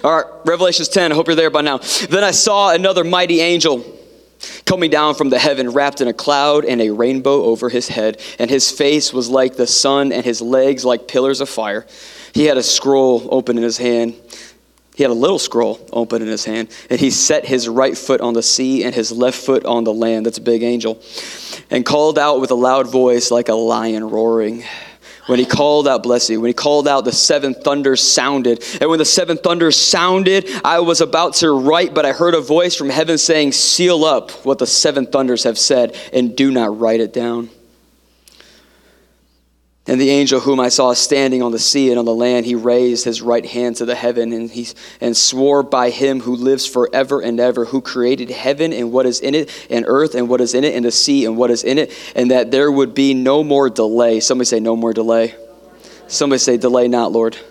All 0.05 0.17
right, 0.17 0.27
Revelations 0.45 0.89
10. 0.89 1.13
I 1.13 1.15
hope 1.15 1.27
you're 1.27 1.37
there 1.37 1.51
by 1.51 1.63
now. 1.63 1.79
Then 1.79 2.25
I 2.25 2.31
saw 2.31 2.73
another 2.73 3.05
mighty 3.05 3.41
angel 3.41 3.85
coming 4.65 4.91
down 4.91 5.15
from 5.15 5.31
the 5.31 5.39
heaven, 5.39 5.71
wrapped 5.71 6.01
in 6.01 6.09
a 6.09 6.13
cloud 6.13 6.65
and 6.65 6.81
a 6.81 6.91
rainbow 6.91 7.45
over 7.45 7.69
his 7.69 7.89
head. 7.89 8.21
And 8.39 8.51
his 8.51 8.71
face 8.71 9.13
was 9.13 9.29
like 9.29 9.57
the 9.57 9.67
sun, 9.67 10.13
and 10.13 10.25
his 10.25 10.41
legs 10.41 10.85
like 10.85 11.09
pillars 11.09 11.41
of 11.41 11.49
fire. 11.49 11.87
He 12.33 12.45
had 12.45 12.57
a 12.57 12.63
scroll 12.63 13.29
open 13.31 13.57
in 13.57 13.63
his 13.63 13.79
hand. 13.79 14.15
He 14.95 15.05
had 15.05 15.11
a 15.11 15.15
little 15.15 15.39
scroll 15.39 15.81
open 15.93 16.21
in 16.21 16.29
his 16.29 16.45
hand, 16.45 16.69
and 16.91 17.01
he 17.01 17.11
set 17.11 17.47
his 17.47 17.69
right 17.69 17.97
foot 17.97 18.21
on 18.21 18.35
the 18.35 18.43
sea 18.43 18.85
and 18.85 18.95
his 18.95 19.11
left 19.11 19.39
foot 19.39 19.65
on 19.65 19.85
the 19.85 19.95
land. 19.95 20.27
That's 20.27 20.39
a 20.39 20.43
big 20.43 20.63
angel. 20.63 21.01
And 21.71 21.87
called 21.87 22.19
out 22.19 22.41
with 22.41 22.51
a 22.51 22.55
loud 22.55 22.91
voice 22.91 23.31
like 23.31 23.49
a 23.49 23.55
lion 23.55 24.11
roaring. 24.11 24.65
When 25.31 25.39
he 25.39 25.45
called 25.45 25.87
out, 25.87 26.03
bless 26.03 26.29
you, 26.29 26.41
when 26.41 26.49
he 26.49 26.55
called 26.55 26.89
out, 26.89 27.05
the 27.05 27.13
seven 27.13 27.55
thunders 27.55 28.01
sounded. 28.01 28.65
And 28.81 28.91
when 28.91 28.99
the 28.99 29.05
seven 29.05 29.37
thunders 29.37 29.77
sounded, 29.77 30.51
I 30.65 30.81
was 30.81 31.01
about 31.01 31.35
to 31.35 31.53
write, 31.53 31.95
but 31.95 32.05
I 32.05 32.11
heard 32.11 32.35
a 32.35 32.41
voice 32.41 32.75
from 32.75 32.89
heaven 32.89 33.17
saying, 33.17 33.53
Seal 33.53 34.05
up 34.05 34.33
what 34.45 34.59
the 34.59 34.67
seven 34.67 35.07
thunders 35.07 35.45
have 35.45 35.57
said, 35.57 35.95
and 36.13 36.35
do 36.35 36.51
not 36.51 36.77
write 36.81 36.99
it 36.99 37.13
down. 37.13 37.49
And 39.91 40.01
the 40.01 40.11
angel 40.11 40.39
whom 40.39 40.61
I 40.61 40.69
saw 40.69 40.93
standing 40.93 41.43
on 41.43 41.51
the 41.51 41.59
sea 41.59 41.91
and 41.91 41.99
on 41.99 42.05
the 42.05 42.15
land, 42.15 42.47
he 42.47 42.55
raised 42.55 43.05
his 43.05 43.21
right 43.21 43.45
hand 43.45 43.75
to 43.79 43.85
the 43.85 43.97
heaven 43.97 44.33
and 44.33 44.49
he 44.49 44.69
and 45.01 45.17
swore 45.17 45.65
by 45.65 45.91
him 45.91 46.21
who 46.21 46.37
lives 46.37 46.65
forever 46.65 47.21
and 47.21 47.41
ever, 47.41 47.65
who 47.65 47.81
created 47.81 48.31
heaven 48.31 48.73
and 48.73 48.93
what 48.93 49.05
is 49.05 49.19
in 49.19 49.35
it, 49.35 49.51
and 49.69 49.85
earth 49.89 50.15
and 50.15 50.29
what 50.29 50.41
is 50.41 50.55
in 50.55 50.63
it, 50.63 50.77
and 50.77 50.85
the 50.85 50.93
sea 50.93 51.25
and 51.25 51.37
what 51.37 51.51
is 51.51 51.65
in 51.65 51.77
it, 51.77 51.93
and 52.15 52.31
that 52.31 52.53
there 52.53 52.71
would 52.71 52.95
be 52.95 53.15
no 53.15 53.43
more 53.43 53.69
delay. 53.69 54.21
Somebody 54.21 54.47
say, 54.47 54.61
No 54.61 54.77
more 54.77 54.93
delay. 54.93 55.35
Somebody 56.07 56.39
say, 56.39 56.57
Delay 56.57 56.87
not, 56.87 57.11
Lord. 57.11 57.37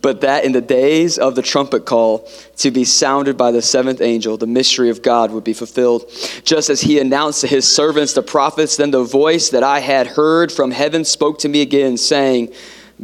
but 0.00 0.20
that 0.20 0.44
in 0.44 0.52
the 0.52 0.60
days 0.60 1.18
of 1.18 1.34
the 1.34 1.42
trumpet 1.42 1.84
call 1.84 2.28
to 2.56 2.70
be 2.70 2.84
sounded 2.84 3.36
by 3.36 3.50
the 3.50 3.62
seventh 3.62 4.00
angel, 4.00 4.36
the 4.36 4.46
mystery 4.46 4.88
of 4.88 5.02
God 5.02 5.32
would 5.32 5.42
be 5.42 5.52
fulfilled. 5.52 6.04
Just 6.44 6.70
as 6.70 6.80
he 6.80 7.00
announced 7.00 7.40
to 7.40 7.48
his 7.48 7.66
servants, 7.66 8.12
the 8.12 8.22
prophets, 8.22 8.76
then 8.76 8.92
the 8.92 9.02
voice 9.02 9.50
that 9.50 9.64
I 9.64 9.80
had 9.80 10.06
heard 10.06 10.52
from 10.52 10.70
heaven 10.70 11.04
spoke 11.04 11.40
to 11.40 11.48
me 11.48 11.60
again, 11.60 11.96
saying, 11.96 12.52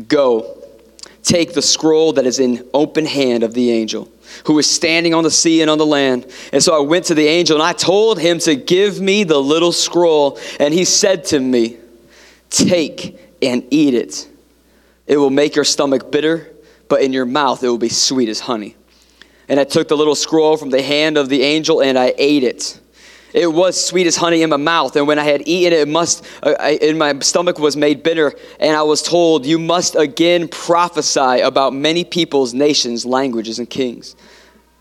Go, 0.06 0.62
take 1.24 1.54
the 1.54 1.62
scroll 1.62 2.12
that 2.12 2.26
is 2.26 2.38
in 2.38 2.68
open 2.72 3.04
hand 3.04 3.42
of 3.42 3.54
the 3.54 3.72
angel 3.72 4.08
who 4.44 4.58
is 4.58 4.70
standing 4.70 5.14
on 5.14 5.24
the 5.24 5.30
sea 5.30 5.62
and 5.62 5.70
on 5.70 5.78
the 5.78 5.86
land. 5.86 6.30
And 6.52 6.62
so 6.62 6.76
I 6.76 6.86
went 6.86 7.06
to 7.06 7.14
the 7.14 7.26
angel 7.26 7.56
and 7.56 7.62
I 7.62 7.72
told 7.72 8.20
him 8.20 8.38
to 8.40 8.54
give 8.54 9.00
me 9.00 9.24
the 9.24 9.38
little 9.38 9.72
scroll. 9.72 10.38
And 10.60 10.72
he 10.72 10.84
said 10.84 11.24
to 11.26 11.40
me, 11.40 11.78
Take 12.50 13.18
and 13.42 13.64
eat 13.70 13.94
it. 13.94 14.28
It 15.08 15.16
will 15.16 15.30
make 15.30 15.56
your 15.56 15.64
stomach 15.64 16.12
bitter, 16.12 16.54
but 16.86 17.02
in 17.02 17.12
your 17.12 17.24
mouth 17.24 17.64
it 17.64 17.68
will 17.68 17.78
be 17.78 17.88
sweet 17.88 18.28
as 18.28 18.40
honey. 18.40 18.76
And 19.48 19.58
I 19.58 19.64
took 19.64 19.88
the 19.88 19.96
little 19.96 20.14
scroll 20.14 20.56
from 20.58 20.70
the 20.70 20.82
hand 20.82 21.16
of 21.16 21.30
the 21.30 21.42
angel 21.42 21.82
and 21.82 21.98
I 21.98 22.14
ate 22.18 22.44
it. 22.44 22.78
It 23.32 23.52
was 23.52 23.82
sweet 23.82 24.06
as 24.06 24.16
honey 24.16 24.42
in 24.42 24.48
my 24.48 24.56
mouth, 24.56 24.96
and 24.96 25.06
when 25.06 25.18
I 25.18 25.24
had 25.24 25.46
eaten 25.46 25.72
it, 25.72 25.80
it 25.80 25.88
must, 25.88 26.24
uh, 26.42 26.54
I, 26.58 26.70
in 26.80 26.96
my 26.96 27.18
stomach 27.18 27.58
was 27.58 27.76
made 27.76 28.02
bitter, 28.02 28.32
and 28.58 28.74
I 28.74 28.82
was 28.82 29.02
told, 29.02 29.44
"You 29.44 29.58
must 29.58 29.96
again 29.96 30.48
prophesy 30.48 31.40
about 31.40 31.74
many 31.74 32.04
peoples, 32.04 32.54
nations, 32.54 33.04
languages, 33.04 33.58
and 33.58 33.68
kings." 33.68 34.16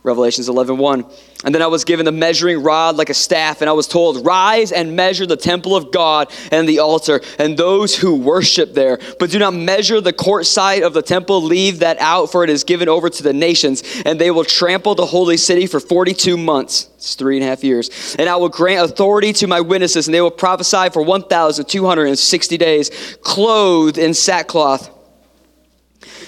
Revelations 0.07 0.49
11 0.49 0.77
1. 0.77 1.05
And 1.43 1.53
then 1.53 1.61
I 1.61 1.67
was 1.67 1.83
given 1.83 2.05
the 2.05 2.11
measuring 2.11 2.63
rod 2.63 2.95
like 2.95 3.11
a 3.11 3.13
staff, 3.13 3.61
and 3.61 3.69
I 3.69 3.73
was 3.73 3.87
told, 3.87 4.25
Rise 4.25 4.71
and 4.71 4.95
measure 4.95 5.27
the 5.27 5.37
temple 5.37 5.75
of 5.75 5.91
God 5.91 6.33
and 6.51 6.67
the 6.67 6.79
altar 6.79 7.21
and 7.37 7.55
those 7.55 7.95
who 7.95 8.15
worship 8.15 8.73
there. 8.73 8.97
But 9.19 9.29
do 9.29 9.37
not 9.37 9.53
measure 9.53 10.01
the 10.01 10.13
court 10.13 10.47
side 10.47 10.81
of 10.81 10.93
the 10.93 11.03
temple, 11.03 11.43
leave 11.43 11.79
that 11.79 11.97
out, 11.99 12.31
for 12.31 12.43
it 12.43 12.49
is 12.49 12.63
given 12.63 12.89
over 12.89 13.09
to 13.09 13.21
the 13.21 13.33
nations, 13.33 13.83
and 14.05 14.19
they 14.19 14.31
will 14.31 14.45
trample 14.45 14.95
the 14.95 15.05
holy 15.05 15.37
city 15.37 15.67
for 15.67 15.79
42 15.79 16.37
months. 16.37 16.89
It's 16.95 17.13
three 17.13 17.37
and 17.37 17.45
a 17.45 17.47
half 17.47 17.63
years. 17.63 18.15
And 18.17 18.27
I 18.27 18.37
will 18.37 18.49
grant 18.49 18.89
authority 18.89 19.33
to 19.33 19.47
my 19.47 19.61
witnesses, 19.61 20.07
and 20.07 20.15
they 20.15 20.21
will 20.21 20.31
prophesy 20.31 20.89
for 20.89 21.03
1,260 21.03 22.57
days, 22.57 23.17
clothed 23.21 23.99
in 23.99 24.15
sackcloth. 24.15 24.96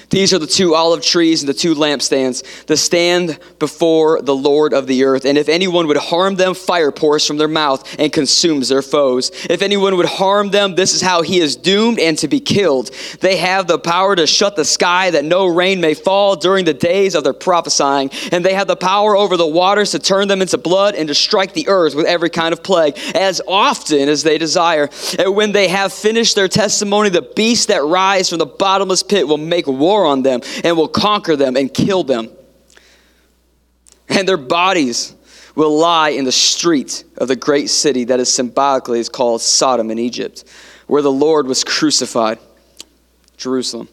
These 0.09 0.33
are 0.33 0.39
the 0.39 0.47
two 0.47 0.73
olive 0.73 1.03
trees 1.03 1.41
and 1.41 1.49
the 1.49 1.53
two 1.53 1.75
lampstands 1.75 2.65
that 2.65 2.77
stand 2.77 3.37
before 3.59 4.21
the 4.21 4.35
Lord 4.35 4.73
of 4.73 4.87
the 4.87 5.03
earth. 5.03 5.25
And 5.25 5.37
if 5.37 5.47
anyone 5.47 5.87
would 5.87 5.97
harm 5.97 6.35
them, 6.35 6.55
fire 6.55 6.91
pours 6.91 7.25
from 7.25 7.37
their 7.37 7.47
mouth 7.47 7.95
and 7.99 8.11
consumes 8.11 8.69
their 8.69 8.81
foes. 8.81 9.31
If 9.49 9.61
anyone 9.61 9.97
would 9.97 10.07
harm 10.07 10.49
them, 10.49 10.75
this 10.75 10.93
is 10.95 11.01
how 11.01 11.21
he 11.21 11.39
is 11.39 11.55
doomed 11.55 11.99
and 11.99 12.17
to 12.19 12.27
be 12.27 12.39
killed. 12.39 12.91
They 13.21 13.37
have 13.37 13.67
the 13.67 13.77
power 13.77 14.15
to 14.15 14.25
shut 14.25 14.55
the 14.55 14.65
sky 14.65 15.11
that 15.11 15.25
no 15.25 15.45
rain 15.45 15.79
may 15.79 15.93
fall 15.93 16.35
during 16.35 16.65
the 16.65 16.73
days 16.73 17.13
of 17.13 17.23
their 17.23 17.33
prophesying. 17.33 18.09
And 18.31 18.43
they 18.43 18.53
have 18.55 18.67
the 18.67 18.75
power 18.75 19.15
over 19.15 19.37
the 19.37 19.45
waters 19.45 19.91
to 19.91 19.99
turn 19.99 20.27
them 20.27 20.41
into 20.41 20.57
blood 20.57 20.95
and 20.95 21.07
to 21.07 21.15
strike 21.15 21.53
the 21.53 21.67
earth 21.67 21.93
with 21.93 22.05
every 22.07 22.29
kind 22.29 22.53
of 22.53 22.63
plague 22.63 22.97
as 23.13 23.41
often 23.47 24.09
as 24.09 24.23
they 24.23 24.37
desire. 24.39 24.89
And 25.19 25.35
when 25.35 25.51
they 25.51 25.67
have 25.67 25.93
finished 25.93 26.35
their 26.35 26.47
testimony, 26.47 27.09
the 27.09 27.21
beasts 27.21 27.67
that 27.67 27.83
rise 27.83 28.29
from 28.29 28.39
the 28.39 28.45
bottomless 28.45 29.03
pit 29.03 29.27
will 29.27 29.37
make 29.37 29.67
war 29.67 29.98
on 30.05 30.23
them 30.23 30.41
and 30.63 30.77
will 30.77 30.87
conquer 30.87 31.35
them 31.35 31.55
and 31.55 31.73
kill 31.73 32.03
them. 32.03 32.29
And 34.07 34.27
their 34.27 34.37
bodies 34.37 35.15
will 35.55 35.77
lie 35.77 36.09
in 36.09 36.25
the 36.25 36.31
street 36.31 37.03
of 37.17 37.27
the 37.27 37.35
great 37.35 37.69
city 37.69 38.05
that 38.05 38.19
is 38.19 38.33
symbolically 38.33 38.99
is 38.99 39.09
called 39.09 39.41
Sodom 39.41 39.91
in 39.91 39.99
Egypt, 39.99 40.45
where 40.87 41.01
the 41.01 41.11
Lord 41.11 41.47
was 41.47 41.63
crucified, 41.63 42.39
Jerusalem. 43.37 43.89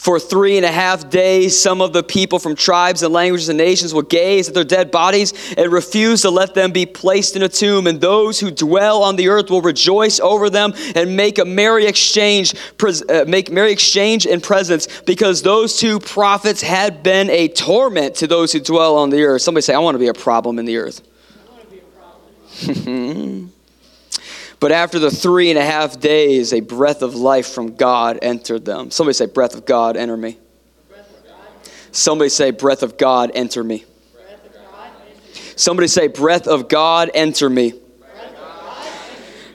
For 0.00 0.18
three 0.18 0.56
and 0.56 0.64
a 0.64 0.72
half 0.72 1.10
days, 1.10 1.60
some 1.60 1.82
of 1.82 1.92
the 1.92 2.02
people 2.02 2.38
from 2.38 2.56
tribes 2.56 3.02
and 3.02 3.12
languages 3.12 3.50
and 3.50 3.58
nations 3.58 3.92
will 3.92 4.00
gaze 4.00 4.48
at 4.48 4.54
their 4.54 4.64
dead 4.64 4.90
bodies 4.90 5.34
and 5.58 5.70
refuse 5.70 6.22
to 6.22 6.30
let 6.30 6.54
them 6.54 6.72
be 6.72 6.86
placed 6.86 7.36
in 7.36 7.42
a 7.42 7.50
tomb. 7.50 7.86
And 7.86 8.00
those 8.00 8.40
who 8.40 8.50
dwell 8.50 9.02
on 9.02 9.16
the 9.16 9.28
earth 9.28 9.50
will 9.50 9.60
rejoice 9.60 10.18
over 10.18 10.48
them 10.48 10.72
and 10.94 11.18
make 11.18 11.38
a 11.38 11.44
merry 11.44 11.84
exchange, 11.84 12.54
uh, 12.82 13.26
make 13.28 13.52
merry 13.52 13.72
exchange 13.72 14.24
in 14.24 14.40
presents, 14.40 15.02
because 15.02 15.42
those 15.42 15.76
two 15.76 16.00
prophets 16.00 16.62
had 16.62 17.02
been 17.02 17.28
a 17.28 17.48
torment 17.48 18.14
to 18.14 18.26
those 18.26 18.54
who 18.54 18.60
dwell 18.60 18.96
on 18.96 19.10
the 19.10 19.22
earth. 19.22 19.42
Somebody 19.42 19.60
say, 19.60 19.74
"I 19.74 19.80
want 19.80 19.96
to 19.96 19.98
be 19.98 20.08
a 20.08 20.14
problem 20.14 20.58
in 20.58 20.64
the 20.64 20.78
earth." 20.78 21.02
But 24.60 24.72
after 24.72 24.98
the 24.98 25.10
three 25.10 25.48
and 25.48 25.58
a 25.58 25.64
half 25.64 25.98
days, 25.98 26.52
a 26.52 26.60
breath 26.60 27.00
of 27.00 27.14
life 27.14 27.48
from 27.48 27.74
God 27.76 28.18
entered 28.20 28.66
them. 28.66 28.90
Somebody 28.90 29.14
say, 29.14 29.24
Breath 29.26 29.54
of 29.54 29.64
God, 29.64 29.96
enter 29.96 30.18
me. 30.18 30.38
Somebody 31.90 32.28
say, 32.28 32.50
Breath 32.50 32.82
of 32.82 32.98
God, 32.98 33.30
enter 33.34 33.64
me. 33.64 33.86
Somebody 35.56 35.88
say, 35.88 36.08
Breath 36.08 36.46
of 36.46 36.68
God, 36.68 37.10
enter 37.14 37.48
me. 37.48 37.79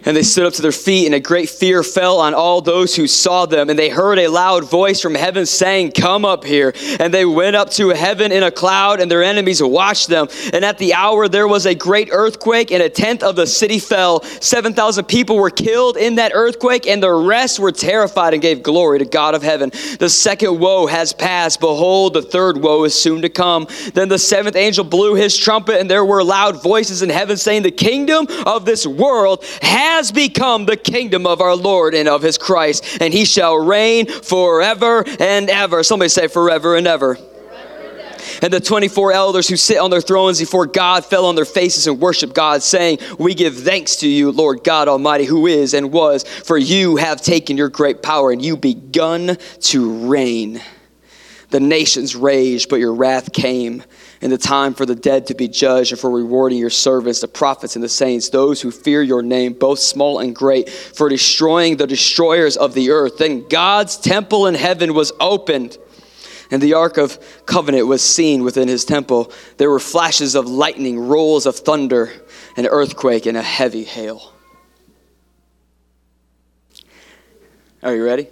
And 0.06 0.16
they 0.16 0.24
stood 0.24 0.46
up 0.46 0.54
to 0.54 0.62
their 0.62 0.72
feet, 0.72 1.06
and 1.06 1.16
a 1.16 1.20
great 1.20 1.50
fear 1.50 1.84
fell 1.84 2.20
on 2.20 2.34
all 2.34 2.62
those 2.62 2.96
who 2.96 3.08
saw 3.08 3.46
them. 3.46 3.70
And 3.70 3.78
they 3.78 3.90
heard 3.90 4.20
a 4.20 4.28
loud 4.28 4.64
voice 4.70 5.02
from 5.02 5.16
heaven 5.16 5.46
saying, 5.46 5.92
Come 5.92 6.26
up 6.26 6.44
here. 6.44 6.74
And 7.00 7.14
they 7.14 7.26
went 7.26 7.56
up 7.56 7.72
to 7.72 7.90
heaven 7.90 8.32
in 8.32 8.44
a 8.44 8.52
cloud, 8.52 9.00
and 9.00 9.10
their 9.10 9.24
enemies 9.24 9.62
watched 9.62 10.08
them. 10.08 10.28
And 10.54 10.64
at 10.64 10.78
the 10.78 10.94
hour 10.94 11.28
there 11.28 11.48
was 11.48 11.66
a 11.66 11.74
great 11.74 12.10
earthquake, 12.12 12.72
and 12.72 12.84
a 12.84 12.90
tenth 12.90 13.24
of 13.24 13.36
the 13.36 13.48
city 13.48 13.80
fell. 13.80 14.24
7,000 14.24 15.06
people 15.06 15.38
were 15.38 15.50
killed 15.50 15.98
in 15.98 16.16
that 16.16 16.32
earthquake, 16.36 16.88
and 16.88 17.02
the 17.02 17.12
rest 17.12 17.60
were 17.60 17.72
terrified 17.72 18.34
and 18.34 18.42
gave 18.42 18.62
glory 18.62 19.00
to 19.00 19.06
God 19.06 19.34
of 19.34 19.44
heaven. 19.44 19.72
The 20.00 20.10
second 20.10 20.60
woe 20.60 20.88
has 20.88 21.14
passed. 21.14 21.60
Behold, 21.60 22.14
the 22.14 22.22
third 22.22 22.58
woe 22.58 22.84
is 22.84 22.94
soon 22.94 23.22
to 23.22 23.30
come. 23.30 23.68
Then 23.94 24.10
the 24.10 24.20
seventh 24.20 24.56
angel 24.56 24.84
blew 24.84 25.16
his 25.16 25.38
trumpet, 25.38 25.80
and 25.80 25.90
there 25.90 26.06
were 26.06 26.24
loud 26.24 26.62
voices 26.62 27.02
in 27.02 27.10
heaven 27.10 27.38
saying, 27.38 27.64
The 27.64 27.72
kingdom 27.72 28.28
of 28.46 28.66
this 28.66 28.86
world 28.86 29.44
has 29.62 29.95
has 29.96 30.12
become 30.12 30.66
the 30.66 30.76
kingdom 30.76 31.26
of 31.26 31.40
our 31.40 31.56
Lord 31.56 31.96
and 31.96 32.10
of 32.10 32.22
his 32.22 32.38
Christ, 32.38 32.98
and 33.00 33.14
he 33.14 33.24
shall 33.24 33.56
reign 33.56 34.08
forever 34.08 35.06
and 35.20 35.50
ever. 35.50 35.84
Somebody 35.84 36.10
say, 36.10 36.28
forever 36.28 36.76
and 36.76 36.86
ever. 36.86 37.18
And 38.42 38.52
the 38.52 38.60
24 38.60 39.14
elders 39.14 39.48
who 39.48 39.56
sit 39.56 39.78
on 39.78 39.90
their 39.90 40.02
thrones 40.02 40.38
before 40.38 40.66
God 40.66 41.06
fell 41.06 41.26
on 41.26 41.36
their 41.36 41.46
faces 41.46 41.88
and 41.88 42.02
worshiped 42.02 42.36
God, 42.36 42.62
saying, 42.62 43.00
We 43.18 43.34
give 43.34 43.58
thanks 43.58 43.96
to 43.98 44.08
you, 44.10 44.32
Lord 44.32 44.66
God 44.66 44.90
Almighty, 44.90 45.24
who 45.24 45.48
is 45.48 45.74
and 45.74 45.94
was, 45.94 46.24
for 46.24 46.58
you 46.58 46.98
have 46.98 47.22
taken 47.22 47.56
your 47.56 47.70
great 47.70 48.04
power 48.04 48.32
and 48.32 48.44
you 48.44 48.58
begun 48.58 49.38
to 49.62 50.10
reign. 50.10 50.62
The 51.52 51.62
nations 51.62 52.18
raged, 52.18 52.68
but 52.68 52.80
your 52.82 52.94
wrath 52.94 53.32
came 53.32 53.84
and 54.26 54.32
the 54.32 54.40
time 54.40 54.74
for 54.74 54.88
the 54.88 54.96
dead 54.96 55.28
to 55.28 55.36
be 55.36 55.48
judged 55.48 55.92
and 55.92 56.02
for 56.02 56.10
rewarding 56.10 56.58
your 56.58 56.72
servants, 56.72 57.22
the 57.22 57.28
prophets 57.28 57.76
and 57.76 57.84
the 57.84 57.88
saints, 57.88 58.30
those 58.30 58.60
who 58.60 58.72
fear 58.72 59.04
your 59.04 59.22
name, 59.22 59.54
both 59.54 59.78
small 59.78 60.18
and 60.18 60.36
great, 60.36 60.68
for 60.68 61.10
destroying 61.10 61.78
the 61.78 61.86
destroyers 61.86 62.58
of 62.58 62.74
the 62.74 62.90
earth. 62.90 63.20
Then 63.20 63.48
God's 63.48 63.98
temple 63.98 64.48
in 64.48 64.56
heaven 64.56 64.96
was 64.96 65.12
opened. 65.20 65.78
And 66.50 66.60
the 66.60 66.74
Ark 66.74 66.98
of 66.98 67.20
Covenant 67.46 67.86
was 67.86 68.02
seen 68.02 68.42
within 68.42 68.68
his 68.68 68.84
temple. 68.84 69.32
There 69.58 69.70
were 69.70 69.80
flashes 69.80 70.34
of 70.34 70.48
lightning, 70.48 70.98
rolls 71.08 71.46
of 71.46 71.58
thunder, 71.58 72.12
an 72.58 72.66
earthquake, 72.66 73.28
and 73.28 73.38
a 73.38 73.44
heavy 73.44 73.84
hail. 73.84 74.34
Are 77.84 77.96
you 77.96 78.04
ready? 78.04 78.28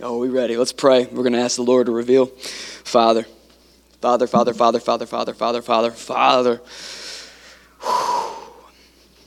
Oh, 0.00 0.16
we 0.16 0.30
ready? 0.30 0.56
Let's 0.56 0.72
pray. 0.72 1.04
We're 1.04 1.22
going 1.22 1.34
to 1.34 1.40
ask 1.40 1.56
the 1.56 1.62
Lord 1.62 1.84
to 1.84 1.92
reveal. 1.92 2.28
Father, 2.28 3.26
Father, 4.00 4.26
Father, 4.26 4.52
Father, 4.52 4.80
Father, 4.80 5.06
Father, 5.06 5.34
Father, 5.34 5.62
Father, 5.62 5.90
Father. 5.90 6.60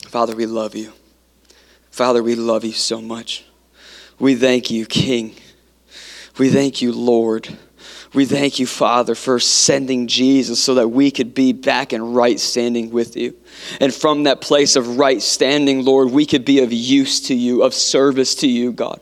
Father, 0.07 0.35
we 0.35 0.45
love 0.45 0.75
you. 0.75 0.93
Father, 1.91 2.23
we 2.23 2.35
love 2.35 2.63
you 2.63 2.73
so 2.73 3.01
much. 3.01 3.45
We 4.19 4.35
thank 4.35 4.69
you, 4.71 4.85
King. 4.85 5.35
We 6.37 6.49
thank 6.49 6.81
you, 6.81 6.91
Lord. 6.91 7.57
We 8.13 8.25
thank 8.25 8.57
you, 8.57 8.65
Father, 8.65 9.13
for 9.13 9.39
sending 9.39 10.07
Jesus 10.07 10.63
so 10.63 10.75
that 10.75 10.87
we 10.87 11.11
could 11.11 11.35
be 11.35 11.53
back 11.53 11.93
in 11.93 12.13
right 12.13 12.39
standing 12.39 12.89
with 12.89 13.15
you. 13.15 13.35
And 13.79 13.93
from 13.93 14.23
that 14.23 14.41
place 14.41 14.75
of 14.75 14.97
right 14.97 15.21
standing, 15.21 15.85
Lord, 15.85 16.09
we 16.09 16.25
could 16.25 16.43
be 16.43 16.61
of 16.61 16.73
use 16.73 17.21
to 17.27 17.35
you, 17.35 17.61
of 17.61 17.73
service 17.73 18.35
to 18.35 18.47
you, 18.47 18.71
God. 18.71 18.99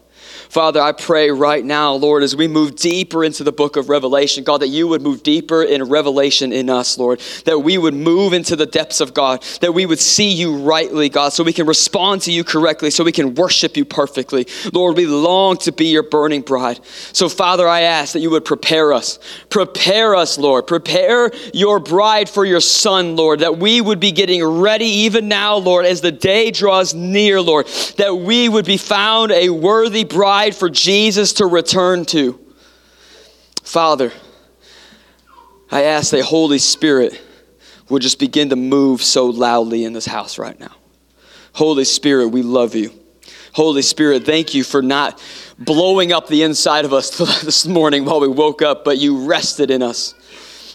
Father, 0.49 0.81
I 0.81 0.91
pray 0.93 1.29
right 1.29 1.63
now, 1.63 1.93
Lord, 1.93 2.23
as 2.23 2.35
we 2.35 2.47
move 2.47 2.75
deeper 2.75 3.23
into 3.23 3.43
the 3.43 3.51
book 3.51 3.75
of 3.75 3.89
Revelation, 3.89 4.43
God, 4.43 4.61
that 4.61 4.69
you 4.69 4.87
would 4.87 5.01
move 5.01 5.21
deeper 5.21 5.63
in 5.63 5.83
revelation 5.83 6.53
in 6.53 6.69
us, 6.69 6.97
Lord, 6.97 7.19
that 7.45 7.59
we 7.59 7.77
would 7.77 7.93
move 7.93 8.33
into 8.33 8.55
the 8.55 8.65
depths 8.65 9.01
of 9.01 9.13
God, 9.13 9.43
that 9.61 9.73
we 9.73 9.85
would 9.85 9.99
see 9.99 10.31
you 10.31 10.57
rightly, 10.57 11.09
God, 11.09 11.33
so 11.33 11.43
we 11.43 11.53
can 11.53 11.67
respond 11.67 12.21
to 12.23 12.31
you 12.31 12.43
correctly, 12.43 12.89
so 12.91 13.03
we 13.03 13.11
can 13.11 13.35
worship 13.35 13.75
you 13.75 13.83
perfectly. 13.83 14.47
Lord, 14.73 14.95
we 14.95 15.05
long 15.05 15.57
to 15.57 15.71
be 15.71 15.87
your 15.87 16.03
burning 16.03 16.41
bride. 16.41 16.79
So, 17.13 17.27
Father, 17.27 17.67
I 17.67 17.81
ask 17.81 18.13
that 18.13 18.21
you 18.21 18.29
would 18.31 18.45
prepare 18.45 18.93
us. 18.93 19.19
Prepare 19.49 20.15
us, 20.15 20.37
Lord. 20.37 20.65
Prepare 20.65 21.31
your 21.53 21.79
bride 21.79 22.29
for 22.29 22.45
your 22.45 22.61
son, 22.61 23.15
Lord, 23.15 23.39
that 23.39 23.57
we 23.57 23.81
would 23.81 23.99
be 23.99 24.11
getting 24.11 24.43
ready 24.43 24.85
even 24.85 25.27
now, 25.27 25.57
Lord, 25.57 25.85
as 25.85 26.01
the 26.01 26.11
day 26.11 26.51
draws 26.51 26.93
near, 26.93 27.41
Lord, 27.41 27.67
that 27.97 28.15
we 28.15 28.47
would 28.47 28.65
be 28.65 28.77
found 28.77 29.31
a 29.31 29.49
worthy 29.49 30.03
bride 30.03 30.36
for 30.55 30.69
Jesus 30.69 31.33
to 31.33 31.45
return 31.45 32.05
to. 32.05 32.39
Father, 33.63 34.11
I 35.69 35.83
ask 35.83 36.11
that 36.11 36.23
Holy 36.23 36.59
Spirit 36.59 37.21
would 37.89 38.01
just 38.01 38.19
begin 38.19 38.49
to 38.49 38.55
move 38.55 39.01
so 39.01 39.25
loudly 39.27 39.83
in 39.83 39.93
this 39.93 40.05
house 40.05 40.37
right 40.37 40.59
now. 40.59 40.75
Holy 41.53 41.85
Spirit, 41.85 42.29
we 42.29 42.43
love 42.43 42.75
you. 42.75 42.91
Holy 43.53 43.81
Spirit, 43.81 44.25
thank 44.25 44.53
you 44.53 44.63
for 44.63 44.81
not 44.81 45.21
blowing 45.57 46.11
up 46.11 46.27
the 46.27 46.43
inside 46.43 46.85
of 46.85 46.93
us 46.93 47.17
this 47.43 47.65
morning 47.65 48.05
while 48.05 48.19
we 48.19 48.27
woke 48.27 48.61
up, 48.61 48.85
but 48.85 48.99
you 48.99 49.25
rested 49.25 49.71
in 49.71 49.81
us. 49.81 50.13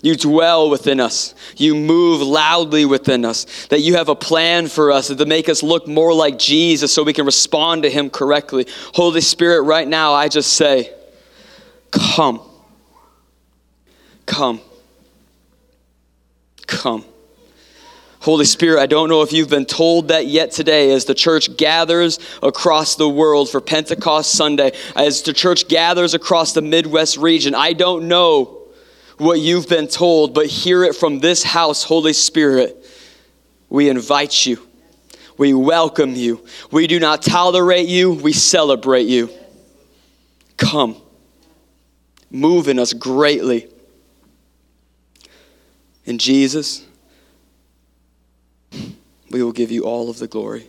You 0.02 0.16
dwell 0.16 0.68
within 0.68 0.99
us. 0.99 1.32
You 1.56 1.76
move 1.76 2.21
loudly 2.23 2.85
within 2.85 3.25
us. 3.25 3.66
That 3.68 3.80
you 3.80 3.94
have 3.94 4.09
a 4.09 4.16
plan 4.16 4.66
for 4.66 4.90
us 4.90 5.06
to 5.06 5.26
make 5.26 5.49
us 5.49 5.62
look 5.62 5.87
more 5.87 6.12
like 6.12 6.40
Jesus 6.40 6.92
so 6.92 7.04
we 7.04 7.12
can 7.12 7.25
respond 7.25 7.85
to 7.85 7.90
Him 7.90 8.11
correctly. 8.11 8.66
Holy 8.94 9.21
Spirit, 9.21 9.62
right 9.62 9.87
now, 9.87 10.12
I 10.12 10.28
just 10.28 10.54
say, 10.54 10.92
Come. 11.92 12.40
Come. 14.26 14.61
Come. 16.66 17.04
Holy 18.21 18.44
Spirit, 18.44 18.80
I 18.80 18.87
don't 18.87 19.09
know 19.09 19.23
if 19.23 19.32
you've 19.32 19.50
been 19.50 19.66
told 19.66 20.09
that 20.09 20.26
yet 20.26 20.52
today 20.52 20.92
as 20.92 21.04
the 21.04 21.14
church 21.14 21.56
gathers 21.56 22.18
across 22.42 22.97
the 22.97 23.09
world 23.09 23.50
for 23.50 23.61
Pentecost 23.61 24.32
Sunday, 24.32 24.73
as 24.97 25.23
the 25.23 25.32
church 25.32 25.68
gathers 25.68 26.14
across 26.14 26.52
the 26.52 26.62
Midwest 26.62 27.16
region. 27.18 27.54
I 27.54 27.73
don't 27.73 28.09
know 28.09 28.62
what 29.23 29.41
you've 29.41 29.69
been 29.69 29.88
told, 29.88 30.35
but 30.35 30.47
hear 30.47 30.85
it 30.85 30.95
from 30.95 31.21
this 31.21 31.43
house, 31.43 31.83
Holy 31.85 32.12
Spirit. 32.12 32.76
We 33.69 33.88
invite 33.88 34.45
you. 34.45 34.59
We 35.38 35.55
welcome 35.55 36.14
you. 36.14 36.45
We 36.71 36.87
do 36.87 37.00
not 37.00 37.23
tolerate 37.23 37.88
you, 37.88 38.12
we 38.12 38.33
celebrate 38.33 39.07
you. 39.07 39.31
Come. 40.57 40.97
Move 42.31 42.69
in 42.69 42.79
us 42.79 42.93
greatly. 42.93 43.69
In 46.05 46.19
Jesus, 46.19 46.85
we 49.31 49.43
will 49.43 49.52
give 49.52 49.71
you 49.71 49.85
all 49.85 50.11
of 50.11 50.19
the 50.19 50.26
glory, 50.26 50.69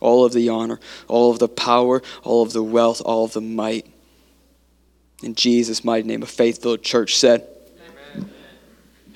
all 0.00 0.24
of 0.24 0.32
the 0.32 0.48
honor, 0.48 0.78
all 1.08 1.30
of 1.30 1.38
the 1.38 1.48
power, 1.48 2.02
all 2.22 2.42
of 2.42 2.52
the 2.52 2.62
wealth, 2.62 3.00
all 3.04 3.24
of 3.24 3.32
the 3.32 3.40
might. 3.40 3.86
In 5.22 5.34
Jesus' 5.34 5.84
mighty 5.84 6.06
name, 6.06 6.22
a 6.22 6.26
faithful 6.26 6.76
church 6.76 7.16
said, 7.16 7.46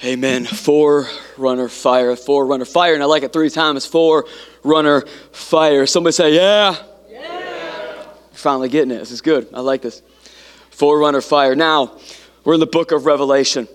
Amen. 0.04 0.44
Forerunner 0.44 1.68
fire, 1.68 2.14
forerunner 2.14 2.64
fire. 2.64 2.94
And 2.94 3.02
I 3.02 3.06
like 3.06 3.24
it 3.24 3.32
three 3.32 3.50
times. 3.50 3.84
Forerunner 3.84 5.00
fire. 5.32 5.86
Somebody 5.86 6.12
say, 6.12 6.34
yeah. 6.36 6.76
Yeah. 7.10 8.04
Finally 8.32 8.68
getting 8.68 8.92
it. 8.92 8.98
This 8.98 9.10
is 9.10 9.20
good. 9.20 9.48
I 9.52 9.60
like 9.60 9.82
this. 9.82 10.02
Forerunner 10.70 11.20
fire. 11.20 11.56
Now, 11.56 11.98
we're 12.44 12.54
in 12.54 12.60
the 12.60 12.66
book 12.66 12.92
of 12.92 13.06
Revelation. 13.06 13.66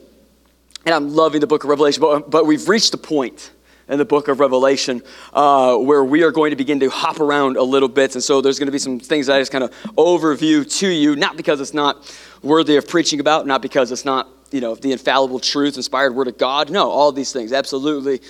And 0.86 0.96
I'm 0.96 1.14
loving 1.14 1.42
the 1.42 1.48
book 1.48 1.64
of 1.64 1.70
Revelation, 1.70 2.02
but, 2.02 2.30
but 2.30 2.46
we've 2.46 2.68
reached 2.68 2.92
the 2.92 2.98
point 2.98 3.52
in 3.90 3.98
the 3.98 4.06
book 4.06 4.28
of 4.30 4.40
Revelation 4.40 5.02
uh, 5.34 5.78
where 5.78 6.04
we 6.04 6.24
are 6.24 6.32
going 6.32 6.52
to 6.52 6.56
begin 6.56 6.80
to 6.80 6.90
hop 6.90 7.20
around 7.20 7.58
a 7.58 7.64
little 7.64 7.90
bit. 7.90 8.16
And 8.16 8.24
so 8.24 8.40
there's 8.40 8.60
going 8.60 8.68
to 8.68 8.72
be 8.72 8.80
some 8.80 9.00
things 9.00 9.28
that 9.28 9.36
I 9.36 9.40
just 9.40 9.52
kind 9.52 9.64
of 9.64 9.72
overview 9.98 10.70
to 10.80 10.88
you, 10.88 11.18
not 11.18 11.36
because 11.36 11.60
it's 11.60 11.74
not 11.74 12.18
worthy 12.42 12.78
of 12.78 12.88
preaching 12.88 13.20
about, 13.20 13.46
not 13.46 13.62
because 13.62 13.92
it's 13.92 14.06
not 14.06 14.30
you 14.54 14.62
know, 14.62 14.76
the 14.76 14.92
infallible 14.92 15.40
truth, 15.40 15.78
inspired 15.78 16.14
word 16.14 16.28
of 16.28 16.38
God. 16.38 16.70
No, 16.70 16.90
all 16.90 17.12
these 17.12 17.34
things, 17.34 17.52
absolutely. 17.52 18.22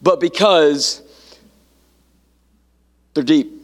But 0.00 0.20
because 0.20 1.02
they're 3.12 3.24
deep 3.24 3.57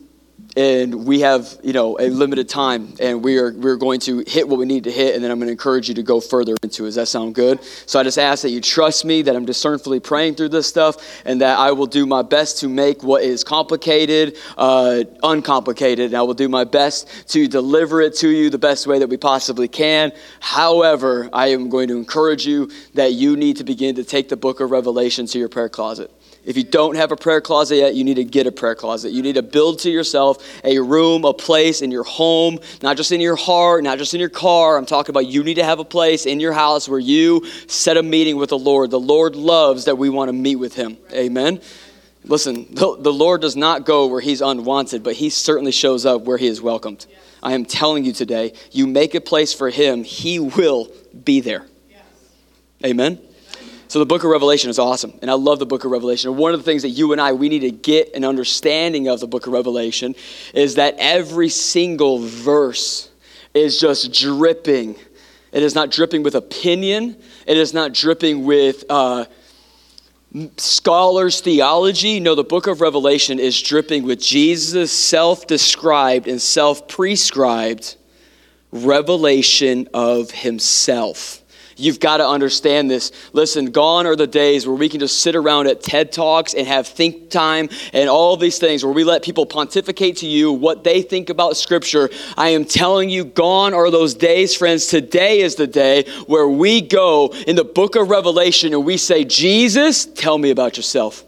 and 0.57 1.07
we 1.07 1.21
have 1.21 1.59
you 1.63 1.73
know 1.73 1.97
a 1.99 2.09
limited 2.09 2.49
time 2.49 2.95
and 3.01 3.25
we 3.25 3.39
are 3.39 3.53
we're 3.55 3.77
going 3.77 3.99
to 3.99 4.23
hit 4.27 4.49
what 4.49 4.59
we 4.59 4.65
need 4.65 4.85
to 4.85 4.91
hit 4.91 5.15
and 5.15 5.25
then 5.25 5.31
i'm 5.31 5.39
going 5.39 5.49
to 5.49 5.53
encourage 5.53 5.89
you 5.89 5.95
to 5.95 6.03
go 6.03 6.21
further 6.21 6.55
into 6.63 6.85
it. 6.85 6.89
Does 6.89 6.95
that 6.95 7.09
sound 7.09 7.35
good? 7.35 7.63
So 7.87 7.99
i 7.99 8.03
just 8.03 8.19
ask 8.19 8.43
that 8.43 8.51
you 8.51 8.61
trust 8.61 9.05
me 9.05 9.23
that 9.23 9.35
i'm 9.35 9.45
discernfully 9.45 10.01
praying 10.01 10.37
through 10.37 10.51
this 10.51 10.67
stuff 10.67 11.23
and 11.25 11.41
that 11.41 11.59
i 11.59 11.73
will 11.73 11.87
do 11.87 12.07
my 12.07 12.23
best 12.23 12.59
to 12.61 12.69
make 12.69 13.03
what 13.03 13.23
is 13.23 13.43
complicated 13.43 14.37
uh, 14.57 15.03
uncomplicated 15.23 16.07
and 16.07 16.15
i 16.15 16.23
will 16.23 16.35
do 16.35 16.49
my 16.49 16.65
best 16.65 17.29
to 17.29 17.49
deliver 17.49 18.01
it 18.01 18.15
to 18.17 18.29
you 18.29 18.51
the 18.51 18.59
best 18.59 18.87
way 18.87 18.99
that 18.99 19.09
we 19.09 19.17
possibly 19.17 19.69
can. 19.69 20.13
However 20.41 21.29
i 21.33 21.49
am 21.49 21.69
going 21.69 21.89
to 21.89 21.97
encourage 21.97 22.47
you 22.47 22.71
that 22.95 23.13
you 23.13 23.37
need 23.37 23.57
to 23.57 23.65
begin 23.65 23.97
to 23.97 24.05
take 24.05 24.29
the 24.29 24.37
book 24.37 24.61
of 24.61 24.71
revelation 24.71 25.27
to 25.27 25.39
your 25.39 25.49
prayer 25.49 25.69
closet 25.69 26.11
if 26.45 26.57
you 26.59 26.65
don't 26.65 26.97
have 26.97 27.11
a 27.11 27.17
prayer 27.17 27.41
closet 27.41 27.77
yet, 27.77 27.95
you 27.95 28.05
need 28.05 28.15
to 28.15 28.25
get 28.25 28.47
a 28.47 28.53
prayer 28.53 28.75
closet. 28.75 29.13
You 29.13 29.23
need 29.23 29.37
to 29.37 29.43
build 29.43 29.79
to 29.81 29.91
yourself 29.91 30.47
a 30.63 30.79
room, 30.79 31.25
a 31.25 31.33
place 31.33 31.81
in 31.81 31.91
your 31.91 32.05
home, 32.05 32.59
not 32.83 32.97
just 32.97 33.13
in 33.13 33.21
your 33.21 33.37
heart, 33.37 33.83
not 33.83 33.99
just 33.99 34.13
in 34.13 34.21
your 34.21 34.29
car. 34.29 34.77
I'm 34.77 34.85
talking 34.85 35.13
about 35.13 35.27
you 35.27 35.43
need 35.43 35.55
to 35.55 35.65
have 35.65 35.79
a 35.79 35.85
place 35.85 36.27
in 36.27 36.41
your 36.41 36.53
house 36.53 36.89
where 36.89 36.99
you 36.99 37.47
set 37.67 37.97
a 37.97 38.03
meeting 38.03 38.37
with 38.37 38.51
the 38.51 38.59
Lord. 38.59 38.91
The 38.91 39.01
Lord 39.01 39.37
loves 39.37 39.87
that 39.87 39.97
we 39.97 40.11
want 40.11 40.29
to 40.29 40.35
meet 40.35 40.57
with 40.57 40.75
Him. 40.75 40.99
Amen. 41.13 41.61
Listen, 42.25 42.67
the, 42.71 42.97
the 42.99 43.13
Lord 43.13 43.41
does 43.41 43.57
not 43.57 43.87
go 43.87 44.07
where 44.07 44.21
He's 44.21 44.43
unwanted, 44.43 45.03
but 45.03 45.15
He 45.15 45.31
certainly 45.31 45.73
shows 45.73 46.05
up 46.05 46.23
where 46.23 46.37
He 46.37 46.47
is 46.47 46.61
welcomed. 46.61 47.07
I 47.43 47.53
am 47.53 47.65
telling 47.65 48.05
you 48.05 48.13
today, 48.13 48.53
you 48.71 48.87
make 48.87 49.15
a 49.15 49.21
place 49.21 49.55
for 49.55 49.71
Him, 49.71 50.05
He 50.05 50.39
will 50.39 50.91
be 51.25 51.41
there. 51.41 51.67
Amen. 52.85 53.19
So 53.89 53.99
the 53.99 54.07
book 54.07 54.25
of 54.25 54.31
Revelation 54.31 54.71
is 54.71 54.79
awesome, 54.79 55.13
and 55.21 55.31
I 55.31 55.35
love 55.35 55.59
the 55.59 55.67
book 55.67 55.85
of 55.85 55.91
Revelation. 55.91 56.31
And 56.31 56.39
one 56.39 56.53
of 56.53 56.61
the 56.61 56.65
things 56.65 56.83
that 56.83 56.91
you 56.91 57.13
and 57.13 57.21
I 57.21 57.33
we 57.33 57.49
need 57.49 57.61
to 57.61 57.71
get 57.71 58.15
an 58.15 58.25
understanding 58.25 59.09
of 59.09 59.21
the 59.21 59.27
book 59.27 59.47
of 59.47 59.53
Revelation 59.53 60.15
is 60.55 60.77
that 60.77 60.97
every 60.99 61.49
single 61.49 62.19
verse 62.19 63.11
is 63.53 63.79
just 63.79 64.13
dripping. 64.13 64.97
It 65.53 65.63
is 65.63 65.75
not 65.75 65.91
dripping 65.91 66.25
with 66.25 66.35
opinion. 66.35 67.17
It 67.47 67.57
is 67.57 67.73
not 67.73 67.93
dripping 67.93 68.45
with 68.45 68.85
uh, 68.91 69.27
scholars' 70.57 71.41
theology. 71.41 72.19
No, 72.19 72.35
the 72.35 72.43
book 72.43 72.67
of 72.67 72.81
Revelation 72.81 73.39
is 73.39 73.61
dripping 73.63 74.03
with 74.03 74.21
Jesus' 74.21 74.91
self-described 74.91 76.27
and 76.27 76.43
self-prescribed 76.43 77.97
revelation 78.73 79.89
of 79.95 80.33
Himself. 80.33 81.44
You've 81.77 82.01
got 82.01 82.19
to 82.19 82.29
understand 82.29 82.91
this. 82.91 83.13
Listen, 83.33 83.67
gone 83.67 84.07
are 84.07 84.17
the 84.17 84.27
days 84.27 84.67
where 84.67 84.77
we 84.77 84.89
can 84.89 85.01
just 85.01 85.21
sit 85.21 85.35
around 85.35 85.67
at 85.67 85.83
TED 85.83 86.13
Talks 86.13 86.55
and 86.55 86.67
have 86.67 86.87
think 86.87 87.31
time 87.31 87.69
and 87.93 88.09
all 88.09 88.37
these 88.37 88.59
things 88.59 88.85
where 88.85 88.93
we 88.93 89.05
let 89.05 89.23
people 89.23 89.47
pontificate 89.47 90.19
to 90.19 90.27
you 90.27 90.53
what 90.53 90.85
they 90.85 91.03
think 91.03 91.31
about 91.31 91.57
Scripture. 91.57 92.11
I 92.37 92.51
am 92.51 92.65
telling 92.65 93.11
you, 93.11 93.25
gone 93.25 93.75
are 93.75 93.91
those 93.91 94.15
days, 94.15 94.55
friends. 94.55 94.87
Today 94.87 95.41
is 95.41 95.57
the 95.57 95.67
day 95.67 96.05
where 96.27 96.49
we 96.49 96.81
go 96.81 97.35
in 97.47 97.57
the 97.57 97.65
book 97.65 97.97
of 97.97 98.11
Revelation 98.11 98.73
and 98.73 98.85
we 98.85 98.97
say, 98.97 99.25
Jesus, 99.25 100.05
tell 100.05 100.39
me 100.39 100.51
about 100.51 100.77
yourself. 100.77 101.25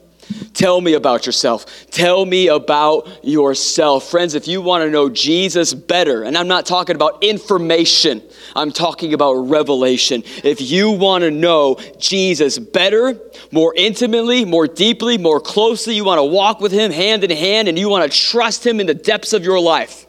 Tell 0.55 0.81
me 0.81 0.95
about 0.95 1.27
yourself. 1.27 1.87
Tell 1.91 2.25
me 2.25 2.49
about 2.49 3.09
yourself. 3.23 4.11
Friends, 4.11 4.35
if 4.35 4.49
you 4.49 4.62
want 4.62 4.85
to 4.85 4.91
know 4.91 5.09
Jesus 5.09 5.75
better, 5.75 6.23
and 6.23 6.37
I'm 6.37 6.49
not 6.49 6.67
talking 6.67 6.97
about 6.97 7.23
information, 7.23 8.23
I'm 8.55 8.73
talking 8.73 9.12
about 9.12 9.35
revelation. 9.35 10.23
If 10.43 10.61
you 10.61 10.91
want 10.93 11.23
to 11.23 11.31
know 11.31 11.79
Jesus 11.99 12.59
better, 12.59 13.21
more 13.53 13.75
intimately, 13.77 14.45
more 14.45 14.67
deeply, 14.67 15.19
more 15.19 15.41
closely, 15.41 15.95
you 15.95 16.05
want 16.05 16.19
to 16.19 16.25
walk 16.25 16.61
with 16.61 16.73
Him 16.73 16.91
hand 16.91 17.23
in 17.23 17.31
hand, 17.31 17.69
and 17.69 17.79
you 17.79 17.89
want 17.89 18.11
to 18.11 18.19
trust 18.19 18.67
Him 18.67 18.81
in 18.81 18.87
the 18.87 18.95
depths 18.95 19.33
of 19.33 19.45
your 19.45 19.61
life, 19.61 20.07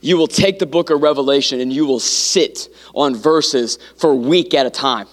you 0.00 0.16
will 0.16 0.28
take 0.28 0.58
the 0.58 0.66
book 0.66 0.90
of 0.90 1.02
Revelation 1.02 1.60
and 1.60 1.72
you 1.72 1.86
will 1.86 2.00
sit 2.00 2.68
on 2.94 3.14
verses 3.14 3.78
for 3.96 4.10
a 4.10 4.16
week 4.16 4.54
at 4.54 4.64
a 4.64 4.70
time 4.70 5.06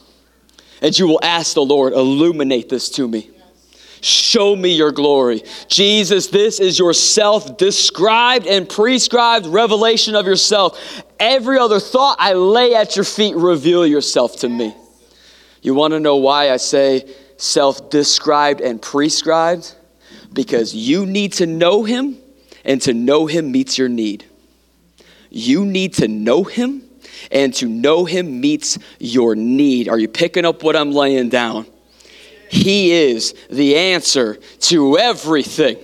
And 0.81 0.97
you 0.97 1.07
will 1.07 1.19
ask 1.23 1.55
the 1.55 1.65
Lord, 1.65 1.93
illuminate 1.93 2.69
this 2.69 2.89
to 2.91 3.07
me. 3.07 3.31
Show 4.01 4.55
me 4.55 4.73
your 4.73 4.91
glory. 4.91 5.43
Jesus, 5.67 6.27
this 6.27 6.59
is 6.59 6.77
your 6.77 6.93
self 6.93 7.57
described 7.57 8.45
and 8.45 8.69
prescribed 8.69 9.45
revelation 9.47 10.15
of 10.15 10.25
yourself. 10.25 11.03
Every 11.19 11.57
other 11.57 11.79
thought 11.79 12.17
I 12.19 12.33
lay 12.33 12.75
at 12.75 12.95
your 12.95 13.05
feet, 13.05 13.35
reveal 13.35 13.85
yourself 13.85 14.37
to 14.37 14.49
me. 14.49 14.75
You 15.61 15.73
want 15.73 15.93
to 15.93 15.99
know 15.99 16.17
why 16.17 16.51
I 16.51 16.57
say 16.57 17.13
self 17.37 17.89
described 17.89 18.61
and 18.61 18.81
prescribed? 18.81 19.75
Because 20.31 20.75
you 20.75 21.05
need 21.05 21.33
to 21.33 21.45
know 21.45 21.83
him, 21.83 22.17
and 22.63 22.81
to 22.83 22.93
know 22.93 23.25
him 23.25 23.51
meets 23.51 23.77
your 23.77 23.89
need. 23.89 24.25
You 25.29 25.65
need 25.65 25.93
to 25.95 26.07
know 26.07 26.43
him, 26.43 26.83
and 27.31 27.53
to 27.55 27.67
know 27.67 28.05
him 28.05 28.39
meets 28.39 28.77
your 28.99 29.35
need. 29.35 29.89
Are 29.89 29.97
you 29.97 30.07
picking 30.07 30.45
up 30.45 30.63
what 30.63 30.75
I'm 30.75 30.91
laying 30.91 31.29
down? 31.29 31.65
He 32.49 32.91
is 32.91 33.33
the 33.49 33.75
answer 33.75 34.35
to 34.61 34.97
everything. 34.97 35.77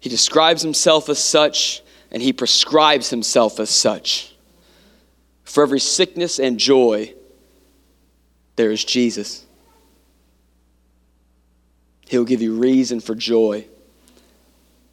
He 0.00 0.08
describes 0.08 0.62
himself 0.62 1.08
as 1.08 1.22
such, 1.22 1.82
and 2.10 2.22
he 2.22 2.32
prescribes 2.32 3.10
himself 3.10 3.60
as 3.60 3.70
such. 3.70 4.34
For 5.44 5.62
every 5.62 5.80
sickness 5.80 6.38
and 6.38 6.58
joy, 6.58 7.14
there 8.56 8.70
is 8.70 8.84
Jesus. 8.84 9.46
He'll 12.08 12.24
give 12.24 12.42
you 12.42 12.54
reason 12.58 13.00
for 13.00 13.14
joy, 13.14 13.66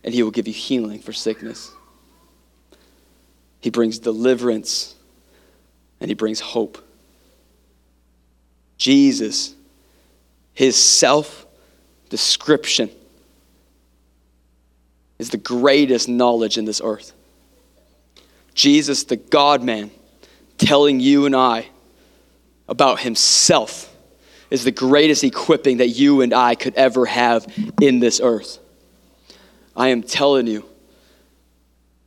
and 0.03 0.13
he 0.13 0.23
will 0.23 0.31
give 0.31 0.47
you 0.47 0.53
healing 0.53 0.99
for 0.99 1.11
sickness. 1.11 1.71
He 3.59 3.69
brings 3.69 3.99
deliverance, 3.99 4.95
and 5.99 6.09
he 6.09 6.13
brings 6.13 6.39
hope. 6.39 6.77
Jesus 8.77 9.55
his 10.59 10.75
self 10.75 11.47
description 12.09 12.89
is 15.17 15.29
the 15.29 15.37
greatest 15.37 16.09
knowledge 16.09 16.57
in 16.57 16.65
this 16.65 16.81
earth. 16.83 17.13
Jesus, 18.55 19.05
the 19.05 19.15
God 19.15 19.63
man, 19.63 19.89
telling 20.57 20.99
you 20.99 21.25
and 21.25 21.33
I 21.33 21.67
about 22.67 22.99
himself 22.99 23.89
is 24.49 24.65
the 24.65 24.71
greatest 24.71 25.23
equipping 25.23 25.77
that 25.77 25.87
you 25.87 26.19
and 26.19 26.33
I 26.33 26.55
could 26.55 26.75
ever 26.75 27.05
have 27.05 27.47
in 27.81 28.01
this 28.01 28.19
earth. 28.21 28.59
I 29.77 29.87
am 29.87 30.03
telling 30.03 30.45
you. 30.45 30.65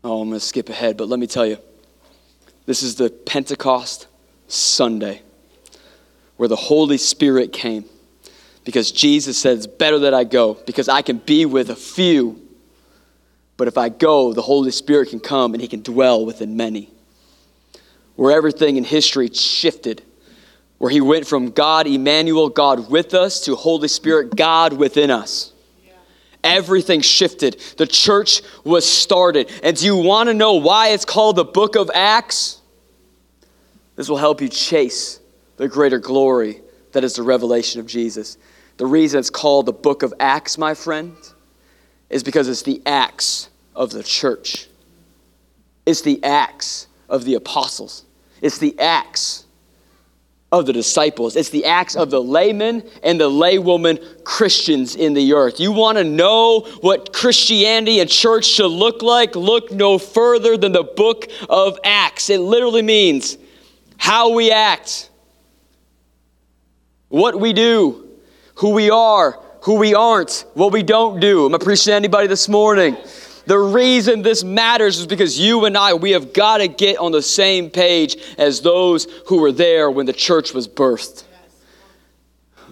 Oh, 0.04 0.20
I'm 0.20 0.28
going 0.28 0.38
to 0.38 0.44
skip 0.44 0.68
ahead, 0.68 0.98
but 0.98 1.08
let 1.08 1.18
me 1.18 1.26
tell 1.26 1.46
you. 1.46 1.56
This 2.66 2.82
is 2.82 2.96
the 2.96 3.08
Pentecost 3.08 4.08
Sunday 4.46 5.22
where 6.36 6.50
the 6.50 6.56
Holy 6.56 6.98
Spirit 6.98 7.54
came 7.54 7.86
because 8.64 8.92
Jesus 8.92 9.38
said, 9.38 9.58
It's 9.58 9.66
better 9.66 10.00
that 10.00 10.14
I 10.14 10.24
go 10.24 10.54
because 10.66 10.88
I 10.88 11.02
can 11.02 11.18
be 11.18 11.46
with 11.46 11.70
a 11.70 11.76
few. 11.76 12.40
But 13.56 13.68
if 13.68 13.78
I 13.78 13.88
go, 13.88 14.32
the 14.32 14.42
Holy 14.42 14.70
Spirit 14.70 15.10
can 15.10 15.20
come 15.20 15.54
and 15.54 15.60
He 15.60 15.68
can 15.68 15.82
dwell 15.82 16.24
within 16.24 16.56
many. 16.56 16.90
Where 18.16 18.36
everything 18.36 18.76
in 18.76 18.84
history 18.84 19.28
shifted, 19.28 20.02
where 20.78 20.90
He 20.90 21.00
went 21.00 21.26
from 21.26 21.50
God, 21.50 21.86
Emmanuel, 21.86 22.48
God 22.48 22.90
with 22.90 23.14
us, 23.14 23.40
to 23.42 23.54
Holy 23.54 23.88
Spirit, 23.88 24.36
God 24.36 24.72
within 24.72 25.10
us. 25.10 25.52
Everything 26.44 27.02
shifted. 27.02 27.60
The 27.78 27.86
church 27.86 28.42
was 28.64 28.88
started. 28.88 29.48
And 29.62 29.76
do 29.76 29.86
you 29.86 29.96
want 29.96 30.28
to 30.28 30.34
know 30.34 30.54
why 30.54 30.88
it's 30.88 31.04
called 31.04 31.36
the 31.36 31.44
book 31.44 31.76
of 31.76 31.88
Acts? 31.94 32.60
This 33.94 34.08
will 34.08 34.16
help 34.16 34.40
you 34.40 34.48
chase 34.48 35.20
the 35.56 35.68
greater 35.68 35.98
glory 35.98 36.60
that 36.92 37.04
is 37.04 37.14
the 37.14 37.22
revelation 37.22 37.80
of 37.80 37.86
Jesus. 37.86 38.38
The 38.82 38.88
reason 38.88 39.20
it's 39.20 39.30
called 39.30 39.66
the 39.66 39.72
book 39.72 40.02
of 40.02 40.12
Acts, 40.18 40.58
my 40.58 40.74
friend, 40.74 41.14
is 42.10 42.24
because 42.24 42.48
it's 42.48 42.62
the 42.62 42.82
acts 42.84 43.48
of 43.76 43.92
the 43.92 44.02
church. 44.02 44.66
It's 45.86 46.00
the 46.00 46.18
acts 46.24 46.88
of 47.08 47.24
the 47.24 47.34
apostles. 47.34 48.04
It's 48.40 48.58
the 48.58 48.76
acts 48.80 49.46
of 50.50 50.66
the 50.66 50.72
disciples. 50.72 51.36
It's 51.36 51.50
the 51.50 51.64
acts 51.64 51.94
of 51.94 52.10
the 52.10 52.20
laymen 52.20 52.82
and 53.04 53.20
the 53.20 53.30
laywoman 53.30 54.24
Christians 54.24 54.96
in 54.96 55.14
the 55.14 55.32
earth. 55.32 55.60
You 55.60 55.70
want 55.70 55.98
to 55.98 56.02
know 56.02 56.62
what 56.80 57.12
Christianity 57.12 58.00
and 58.00 58.10
church 58.10 58.46
should 58.46 58.66
look 58.66 59.00
like? 59.00 59.36
Look 59.36 59.70
no 59.70 59.96
further 59.96 60.56
than 60.56 60.72
the 60.72 60.82
book 60.82 61.30
of 61.48 61.78
Acts. 61.84 62.30
It 62.30 62.40
literally 62.40 62.82
means 62.82 63.38
how 63.96 64.32
we 64.32 64.50
act, 64.50 65.08
what 67.10 67.38
we 67.38 67.52
do, 67.52 68.01
who 68.62 68.70
we 68.70 68.90
are, 68.90 69.40
who 69.62 69.74
we 69.74 69.92
aren't, 69.92 70.44
what 70.54 70.72
we 70.72 70.84
don't 70.84 71.18
do. 71.18 71.46
Am 71.46 71.54
I 71.56 71.58
preaching 71.58 71.90
to 71.90 71.94
anybody 71.94 72.28
this 72.28 72.48
morning? 72.48 72.96
The 73.46 73.58
reason 73.58 74.22
this 74.22 74.44
matters 74.44 75.00
is 75.00 75.06
because 75.08 75.36
you 75.36 75.64
and 75.64 75.76
I, 75.76 75.94
we 75.94 76.12
have 76.12 76.32
got 76.32 76.58
to 76.58 76.68
get 76.68 76.98
on 76.98 77.10
the 77.10 77.22
same 77.22 77.70
page 77.70 78.16
as 78.38 78.60
those 78.60 79.08
who 79.26 79.40
were 79.40 79.50
there 79.50 79.90
when 79.90 80.06
the 80.06 80.12
church 80.12 80.54
was 80.54 80.68
birthed. 80.68 81.24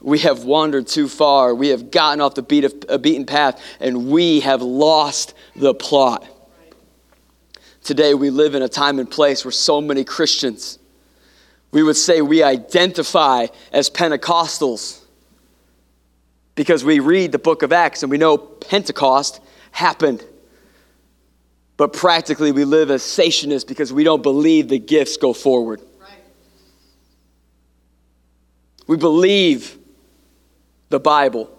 We 0.00 0.20
have 0.20 0.44
wandered 0.44 0.86
too 0.86 1.08
far. 1.08 1.56
We 1.56 1.70
have 1.70 1.90
gotten 1.90 2.20
off 2.20 2.36
the 2.36 2.42
beat 2.42 2.62
of, 2.62 2.72
a 2.88 2.96
beaten 2.96 3.26
path, 3.26 3.60
and 3.80 4.06
we 4.06 4.38
have 4.40 4.62
lost 4.62 5.34
the 5.56 5.74
plot. 5.74 6.24
Today, 7.82 8.14
we 8.14 8.30
live 8.30 8.54
in 8.54 8.62
a 8.62 8.68
time 8.68 9.00
and 9.00 9.10
place 9.10 9.44
where 9.44 9.50
so 9.50 9.80
many 9.80 10.04
Christians, 10.04 10.78
we 11.72 11.82
would 11.82 11.96
say 11.96 12.22
we 12.22 12.44
identify 12.44 13.48
as 13.72 13.90
Pentecostals 13.90 14.99
because 16.54 16.84
we 16.84 17.00
read 17.00 17.32
the 17.32 17.38
book 17.38 17.62
of 17.62 17.72
Acts 17.72 18.02
and 18.02 18.10
we 18.10 18.18
know 18.18 18.36
Pentecost 18.36 19.40
happened. 19.72 20.24
But 21.76 21.92
practically, 21.94 22.52
we 22.52 22.64
live 22.64 22.90
as 22.90 23.02
cessationists 23.02 23.66
because 23.66 23.92
we 23.92 24.04
don't 24.04 24.22
believe 24.22 24.68
the 24.68 24.78
gifts 24.78 25.16
go 25.16 25.32
forward. 25.32 25.80
Right. 25.98 26.10
We 28.86 28.96
believe 28.98 29.78
the 30.90 31.00
Bible, 31.00 31.50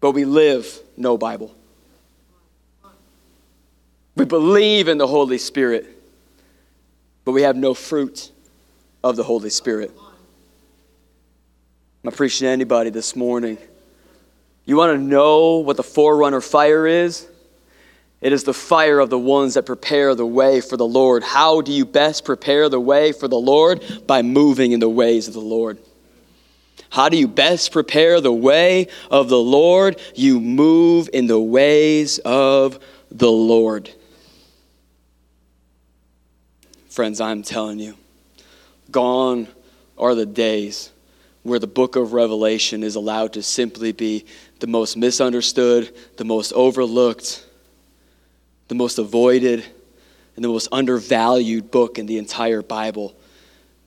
but 0.00 0.12
we 0.12 0.24
live 0.24 0.80
no 0.96 1.18
Bible. 1.18 1.54
We 4.16 4.24
believe 4.24 4.88
in 4.88 4.98
the 4.98 5.06
Holy 5.06 5.38
Spirit, 5.38 5.86
but 7.24 7.32
we 7.32 7.42
have 7.42 7.56
no 7.56 7.74
fruit 7.74 8.32
of 9.04 9.16
the 9.16 9.22
Holy 9.22 9.50
Spirit. 9.50 9.92
I'm 12.04 12.12
preaching 12.12 12.46
to 12.46 12.50
anybody 12.50 12.90
this 12.90 13.16
morning. 13.16 13.58
You 14.64 14.76
want 14.76 14.96
to 14.96 15.02
know 15.02 15.56
what 15.56 15.76
the 15.76 15.82
forerunner 15.82 16.40
fire 16.40 16.86
is? 16.86 17.26
It 18.20 18.32
is 18.32 18.44
the 18.44 18.54
fire 18.54 19.00
of 19.00 19.10
the 19.10 19.18
ones 19.18 19.54
that 19.54 19.64
prepare 19.66 20.14
the 20.14 20.26
way 20.26 20.60
for 20.60 20.76
the 20.76 20.86
Lord. 20.86 21.22
How 21.22 21.60
do 21.60 21.72
you 21.72 21.84
best 21.84 22.24
prepare 22.24 22.68
the 22.68 22.80
way 22.80 23.12
for 23.12 23.28
the 23.28 23.38
Lord? 23.38 23.82
By 24.06 24.22
moving 24.22 24.72
in 24.72 24.80
the 24.80 24.88
ways 24.88 25.28
of 25.28 25.34
the 25.34 25.40
Lord. 25.40 25.78
How 26.90 27.08
do 27.08 27.16
you 27.16 27.28
best 27.28 27.72
prepare 27.72 28.20
the 28.20 28.32
way 28.32 28.88
of 29.10 29.28
the 29.28 29.38
Lord? 29.38 30.00
You 30.14 30.40
move 30.40 31.10
in 31.12 31.26
the 31.26 31.40
ways 31.40 32.18
of 32.20 32.78
the 33.10 33.30
Lord. 33.30 33.90
Friends, 36.88 37.20
I'm 37.20 37.42
telling 37.42 37.78
you, 37.78 37.96
gone 38.90 39.48
are 39.96 40.14
the 40.14 40.26
days 40.26 40.90
where 41.48 41.58
the 41.58 41.66
book 41.66 41.96
of 41.96 42.12
Revelation 42.12 42.82
is 42.82 42.94
allowed 42.94 43.32
to 43.32 43.42
simply 43.42 43.92
be 43.92 44.24
the 44.60 44.66
most 44.66 44.96
misunderstood, 44.96 45.94
the 46.16 46.24
most 46.24 46.52
overlooked, 46.52 47.44
the 48.68 48.74
most 48.74 48.98
avoided, 48.98 49.64
and 50.36 50.44
the 50.44 50.48
most 50.48 50.68
undervalued 50.70 51.70
book 51.70 51.98
in 51.98 52.06
the 52.06 52.18
entire 52.18 52.62
Bible. 52.62 53.16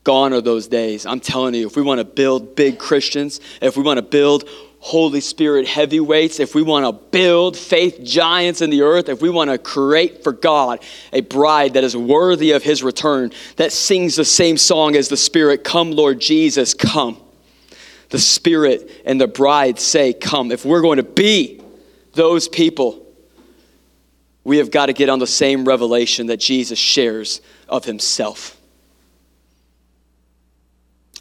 Gone 0.04 0.34
are 0.34 0.42
those 0.42 0.68
days. 0.68 1.06
I'm 1.06 1.20
telling 1.20 1.54
you, 1.54 1.68
if 1.68 1.76
we 1.76 1.84
want 1.84 2.00
to 2.00 2.06
build 2.06 2.56
big 2.56 2.80
Christians, 2.80 3.40
if 3.62 3.78
we 3.78 3.84
want 3.84 4.00
to 4.00 4.02
build 4.02 4.50
Holy 4.80 5.22
Spirit 5.22 5.68
heavyweights, 5.68 6.40
if 6.40 6.56
we 6.56 6.64
want 6.64 6.86
to 6.86 6.92
build 6.92 7.56
faith 7.56 8.00
giants 8.04 8.62
in 8.62 8.72
the 8.72 8.82
earth, 8.82 9.10
if 9.10 9.22
we 9.22 9.30
want 9.30 9.52
to 9.52 9.60
create 9.60 10.24
for 10.24 10.32
God 10.32 10.84
a 11.14 11.22
bride 11.22 11.76
that 11.76 11.84
is 11.84 11.96
worthy 11.96 12.52
of 12.52 12.64
his 12.64 12.82
return, 12.82 13.32
that 13.58 13.72
sings 13.72 14.16
the 14.16 14.26
same 14.26 14.58
song 14.58 14.96
as 14.96 15.08
the 15.08 15.18
Spirit, 15.18 15.64
Come, 15.64 15.92
Lord 15.92 16.20
Jesus, 16.20 16.74
come 16.74 17.21
the 18.12 18.20
Spirit 18.20 18.92
and 19.06 19.20
the 19.20 19.28
bride 19.28 19.80
say, 19.80 20.14
Come. 20.14 20.52
If 20.52 20.64
we're 20.64 20.82
going 20.82 20.98
to 20.98 21.04
be 21.04 21.62
those 22.14 22.48
people, 22.48 23.06
we 24.44 24.58
have 24.58 24.70
got 24.70 24.88
to 24.88 24.94
get 24.94 25.10
on 25.10 25.20
the 25.20 25.28
same 25.28 25.66
revelation 25.66 26.28
that 26.28 26.38
Jesus 26.38 26.78
shares 26.78 27.42
of 27.68 27.86
himself. 27.86 28.58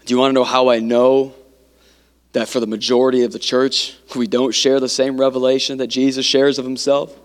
Do 0.04 0.14
you 0.14 0.18
want 0.18 0.30
to 0.30 0.34
know 0.34 0.44
how 0.44 0.68
I 0.68 0.80
know 0.80 1.34
that 2.32 2.48
for 2.48 2.60
the 2.60 2.66
majority 2.66 3.22
of 3.22 3.32
the 3.32 3.38
church, 3.38 3.96
we 4.16 4.26
don't 4.26 4.52
share 4.52 4.80
the 4.80 4.88
same 4.88 5.18
revelation 5.20 5.78
that 5.78 5.86
Jesus 5.88 6.26
shares 6.26 6.58
of 6.58 6.64
himself? 6.64 7.16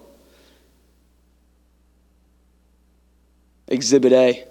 Exhibit 3.67 4.13
A, 4.13 4.45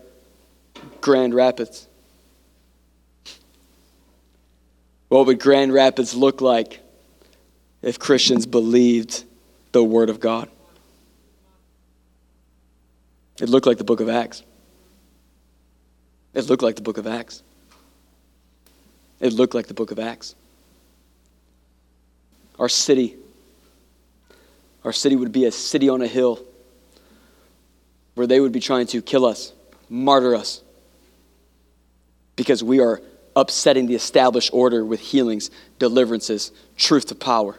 Grand 1.01 1.35
Rapids. 1.35 1.87
What 5.15 5.27
would 5.27 5.39
Grand 5.39 5.73
Rapids 5.73 6.17
look 6.17 6.41
like 6.41 6.81
if 7.83 8.01
Christians 8.01 8.47
believed 8.47 9.23
the 9.71 9.81
Word 9.81 10.11
of 10.11 10.19
God? 10.19 10.51
It 13.41 13.49
looked 13.49 13.65
like 13.65 13.79
the 13.79 13.85
book 13.85 14.01
of 14.01 14.09
Acts. 14.09 14.43
It 16.35 16.49
looked 16.49 16.65
like 16.65 16.75
the 16.75 16.83
book 16.83 16.99
of 16.99 17.07
Acts. 17.07 17.45
It 19.21 19.33
looked 19.33 19.55
like 19.55 19.69
the 19.69 19.75
book 19.75 19.93
of 19.93 20.01
Acts. 20.01 20.35
Our 22.59 22.69
city, 22.69 23.15
our 24.83 24.93
city 24.93 25.15
would 25.15 25.31
be 25.31 25.45
a 25.45 25.53
city 25.53 25.89
on 25.89 26.03
a 26.03 26.09
hill 26.09 26.41
where 28.17 28.27
they 28.27 28.41
would 28.41 28.51
be 28.51 28.59
trying 28.59 28.89
to 28.89 29.01
kill 29.01 29.27
us, 29.27 29.53
martyr 29.89 30.35
us, 30.35 30.61
because 32.35 32.65
we 32.65 32.81
are 32.81 33.01
upsetting 33.37 33.87
the 33.87 33.95
established 33.95 34.51
order 34.53 34.85
with 34.85 35.01
healings, 35.01 35.51
deliverances, 35.79 36.53
truth 36.77 37.07
to 37.07 37.15
power. 37.15 37.57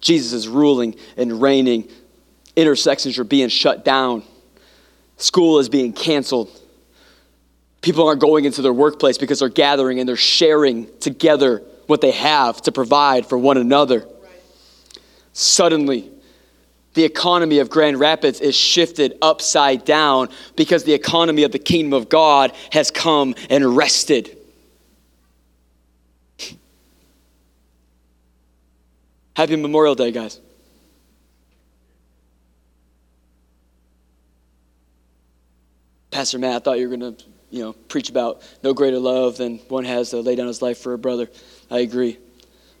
Jesus 0.00 0.32
is 0.32 0.48
ruling 0.48 0.96
and 1.16 1.40
reigning. 1.40 1.88
Intersections 2.56 3.18
are 3.18 3.24
being 3.24 3.48
shut 3.48 3.84
down. 3.84 4.22
School 5.16 5.58
is 5.58 5.68
being 5.68 5.92
canceled. 5.92 6.50
People 7.80 8.06
aren't 8.06 8.20
going 8.20 8.44
into 8.44 8.60
their 8.62 8.72
workplace 8.72 9.18
because 9.18 9.38
they're 9.38 9.48
gathering 9.48 10.00
and 10.00 10.08
they're 10.08 10.16
sharing 10.16 10.86
together 10.98 11.62
what 11.86 12.00
they 12.00 12.10
have 12.10 12.60
to 12.62 12.72
provide 12.72 13.26
for 13.26 13.38
one 13.38 13.56
another. 13.56 14.00
Right. 14.00 14.98
Suddenly, 15.32 16.10
the 16.94 17.04
economy 17.04 17.58
of 17.58 17.68
Grand 17.68 17.98
Rapids 18.00 18.40
is 18.40 18.56
shifted 18.56 19.18
upside 19.20 19.84
down 19.84 20.28
because 20.56 20.84
the 20.84 20.94
economy 20.94 21.42
of 21.42 21.52
the 21.52 21.58
kingdom 21.58 21.92
of 21.92 22.08
God 22.08 22.52
has 22.72 22.90
come 22.90 23.34
and 23.50 23.76
rested. 23.76 24.36
Happy 29.36 29.56
Memorial 29.56 29.96
Day, 29.96 30.12
guys. 30.12 30.40
Pastor 36.12 36.38
Matt, 36.38 36.54
I 36.54 36.58
thought 36.60 36.78
you 36.78 36.88
were 36.88 36.96
going 36.96 37.16
to, 37.16 37.24
you 37.50 37.64
know, 37.64 37.72
preach 37.72 38.08
about 38.08 38.42
no 38.62 38.72
greater 38.72 39.00
love 39.00 39.36
than 39.36 39.58
one 39.68 39.84
has 39.84 40.10
to 40.10 40.20
lay 40.20 40.36
down 40.36 40.46
his 40.46 40.62
life 40.62 40.78
for 40.78 40.92
a 40.92 40.98
brother. 40.98 41.28
I 41.68 41.80
agree. 41.80 42.18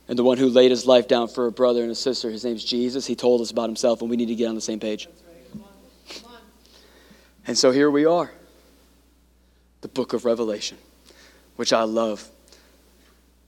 And 0.06 0.18
the 0.18 0.24
one 0.24 0.36
who 0.36 0.48
laid 0.48 0.70
his 0.70 0.86
life 0.86 1.08
down 1.08 1.28
for 1.28 1.46
a 1.46 1.52
brother 1.52 1.82
and 1.82 1.90
a 1.90 1.94
sister, 1.94 2.30
his 2.30 2.44
name's 2.44 2.64
Jesus. 2.64 3.06
He 3.06 3.14
told 3.14 3.40
us 3.40 3.50
about 3.50 3.68
himself, 3.68 4.02
and 4.02 4.10
we 4.10 4.16
need 4.16 4.28
to 4.28 4.34
get 4.34 4.48
on 4.48 4.54
the 4.54 4.60
same 4.60 4.80
page. 4.80 5.08
And 7.46 7.56
so 7.56 7.70
here 7.70 7.90
we 7.90 8.06
are, 8.06 8.30
the 9.82 9.88
book 9.88 10.12
of 10.12 10.24
Revelation, 10.24 10.78
which 11.56 11.72
I 11.72 11.82
love. 11.82 12.26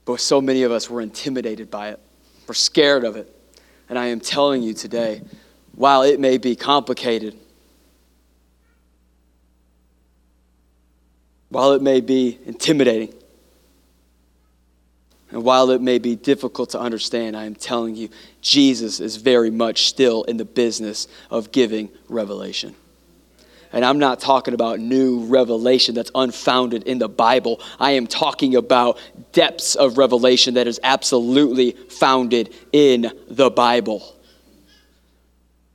But 0.05 0.19
so 0.19 0.39
many 0.39 0.63
of 0.63 0.71
us 0.71 0.89
were 0.89 1.01
intimidated 1.01 1.69
by 1.69 1.89
it, 1.89 1.99
we're 2.47 2.53
scared 2.53 3.03
of 3.03 3.15
it. 3.15 3.33
And 3.89 3.97
I 3.97 4.07
am 4.07 4.19
telling 4.19 4.63
you 4.63 4.73
today, 4.73 5.21
while 5.75 6.03
it 6.03 6.19
may 6.19 6.37
be 6.37 6.55
complicated, 6.55 7.35
while 11.49 11.73
it 11.73 11.81
may 11.81 12.01
be 12.01 12.37
intimidating, 12.45 13.13
and 15.31 15.43
while 15.43 15.71
it 15.71 15.81
may 15.81 15.97
be 15.99 16.15
difficult 16.15 16.69
to 16.71 16.79
understand, 16.79 17.35
I 17.35 17.45
am 17.45 17.55
telling 17.55 17.95
you, 17.95 18.09
Jesus 18.41 18.99
is 18.99 19.17
very 19.17 19.51
much 19.51 19.87
still 19.87 20.23
in 20.23 20.37
the 20.37 20.45
business 20.45 21.07
of 21.29 21.51
giving 21.51 21.89
revelation. 22.07 22.75
And 23.73 23.83
I'm 23.83 23.99
not 23.99 24.21
talking 24.21 24.53
about 24.53 24.79
new 24.79 25.25
revelation 25.25 25.93
that's 25.93 26.11
unfounded 26.15 26.83
in 26.83 26.99
the 26.99 27.09
Bible. 27.09 27.61
I 27.79 27.91
am 27.91 28.07
talking 28.07 28.55
about 28.55 28.97
depths 29.33 29.75
of 29.75 29.97
revelation 29.97 30.53
that 30.53 30.67
is 30.67 30.79
absolutely 30.83 31.71
founded 31.71 32.55
in 32.71 33.11
the 33.27 33.49
Bible. 33.49 34.15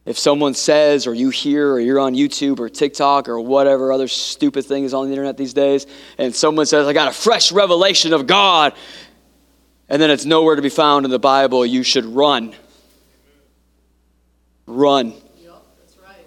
If 0.05 0.19
someone 0.19 0.55
says, 0.55 1.07
or 1.07 1.15
you 1.15 1.29
hear, 1.29 1.73
or 1.73 1.81
you're 1.81 2.01
on 2.01 2.15
YouTube 2.15 2.59
or 2.59 2.69
TikTok 2.69 3.29
or 3.29 3.39
whatever 3.39 3.93
other 3.93 4.09
stupid 4.09 4.65
thing 4.65 4.85
is 4.85 4.95
on 4.95 5.07
the 5.07 5.13
internet 5.13 5.37
these 5.37 5.53
days, 5.53 5.87
and 6.19 6.35
someone 6.35 6.67
says, 6.67 6.89
I 6.89 6.93
got 6.93 7.09
a 7.09 7.13
fresh 7.13 7.53
revelation 7.53 8.13
of 8.13 8.27
God, 8.27 8.73
and 9.93 10.01
then 10.01 10.11
it's 10.11 10.25
nowhere 10.25 10.57
to 10.57 10.63
be 10.63 10.71
found 10.71 11.05
in 11.05 11.11
the 11.11 11.19
Bible, 11.19 11.67
you 11.67 11.83
should 11.83 12.07
run. 12.07 12.55
Run. 14.67 15.09
Yep, 15.09 15.63
that's 15.81 15.99
right. 15.99 16.27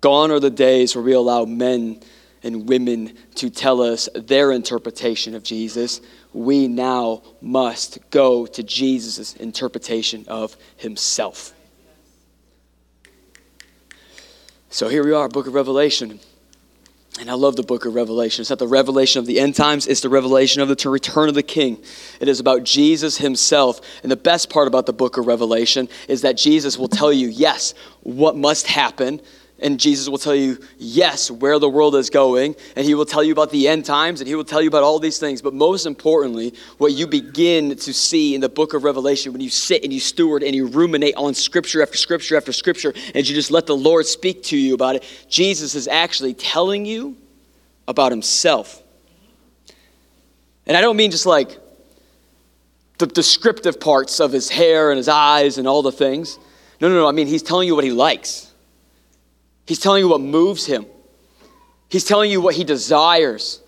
Gone 0.00 0.32
are 0.32 0.40
the 0.40 0.50
days 0.50 0.96
where 0.96 1.04
we 1.04 1.12
allow 1.12 1.44
men 1.44 2.00
and 2.42 2.68
women 2.68 3.16
to 3.36 3.48
tell 3.48 3.80
us 3.80 4.08
their 4.16 4.50
interpretation 4.50 5.36
of 5.36 5.44
Jesus. 5.44 6.00
We 6.32 6.66
now 6.66 7.22
must 7.40 8.10
go 8.10 8.44
to 8.44 8.62
Jesus' 8.64 9.34
interpretation 9.36 10.24
of 10.26 10.56
himself. 10.78 11.54
So 14.68 14.88
here 14.88 15.04
we 15.04 15.12
are, 15.12 15.28
book 15.28 15.46
of 15.46 15.54
Revelation. 15.54 16.18
And 17.18 17.28
I 17.28 17.34
love 17.34 17.56
the 17.56 17.64
book 17.64 17.84
of 17.84 17.94
Revelation. 17.94 18.42
It's 18.42 18.50
not 18.50 18.60
the 18.60 18.68
revelation 18.68 19.18
of 19.18 19.26
the 19.26 19.40
end 19.40 19.56
times, 19.56 19.86
it's 19.86 20.02
the 20.02 20.08
revelation 20.08 20.62
of 20.62 20.68
the 20.68 20.90
return 20.90 21.28
of 21.28 21.34
the 21.34 21.42
king. 21.42 21.82
It 22.20 22.28
is 22.28 22.38
about 22.38 22.62
Jesus 22.62 23.18
himself. 23.18 23.80
And 24.02 24.12
the 24.12 24.16
best 24.16 24.50
part 24.50 24.68
about 24.68 24.86
the 24.86 24.92
book 24.92 25.16
of 25.16 25.26
Revelation 25.26 25.88
is 26.06 26.22
that 26.22 26.36
Jesus 26.36 26.78
will 26.78 26.88
tell 26.88 27.12
you, 27.12 27.28
yes, 27.28 27.74
what 28.02 28.36
must 28.36 28.68
happen 28.68 29.20
and 29.60 29.80
Jesus 29.80 30.08
will 30.08 30.18
tell 30.18 30.34
you, 30.34 30.58
yes, 30.78 31.30
where 31.30 31.58
the 31.58 31.68
world 31.68 31.96
is 31.96 32.10
going, 32.10 32.54
and 32.76 32.86
he 32.86 32.94
will 32.94 33.04
tell 33.04 33.24
you 33.24 33.32
about 33.32 33.50
the 33.50 33.66
end 33.66 33.84
times, 33.84 34.20
and 34.20 34.28
he 34.28 34.34
will 34.34 34.44
tell 34.44 34.62
you 34.62 34.68
about 34.68 34.84
all 34.84 34.98
these 34.98 35.18
things. 35.18 35.42
But 35.42 35.52
most 35.52 35.84
importantly, 35.84 36.54
what 36.78 36.92
you 36.92 37.06
begin 37.06 37.74
to 37.74 37.92
see 37.92 38.34
in 38.34 38.40
the 38.40 38.48
book 38.48 38.74
of 38.74 38.84
Revelation 38.84 39.32
when 39.32 39.40
you 39.40 39.50
sit 39.50 39.82
and 39.82 39.92
you 39.92 40.00
steward 40.00 40.42
and 40.42 40.54
you 40.54 40.66
ruminate 40.66 41.16
on 41.16 41.34
scripture 41.34 41.82
after 41.82 41.96
scripture 41.96 42.36
after 42.36 42.52
scripture, 42.52 42.92
and 43.14 43.28
you 43.28 43.34
just 43.34 43.50
let 43.50 43.66
the 43.66 43.76
Lord 43.76 44.06
speak 44.06 44.44
to 44.44 44.56
you 44.56 44.74
about 44.74 44.96
it, 44.96 45.04
Jesus 45.28 45.74
is 45.74 45.88
actually 45.88 46.34
telling 46.34 46.86
you 46.86 47.16
about 47.88 48.12
himself. 48.12 48.82
And 50.66 50.76
I 50.76 50.80
don't 50.80 50.96
mean 50.96 51.10
just 51.10 51.26
like 51.26 51.58
the 52.98 53.06
descriptive 53.06 53.80
parts 53.80 54.20
of 54.20 54.32
his 54.32 54.50
hair 54.50 54.90
and 54.90 54.98
his 54.98 55.08
eyes 55.08 55.58
and 55.58 55.66
all 55.66 55.82
the 55.82 55.92
things. 55.92 56.38
No, 56.80 56.88
no, 56.88 56.94
no. 56.94 57.08
I 57.08 57.12
mean, 57.12 57.26
he's 57.26 57.42
telling 57.42 57.66
you 57.66 57.74
what 57.74 57.84
he 57.84 57.90
likes. 57.90 58.47
He's 59.68 59.78
telling 59.78 60.02
you 60.02 60.08
what 60.08 60.22
moves 60.22 60.64
him. 60.64 60.86
He's 61.90 62.02
telling 62.02 62.30
you 62.30 62.40
what 62.40 62.54
he 62.54 62.64
desires. 62.64 63.60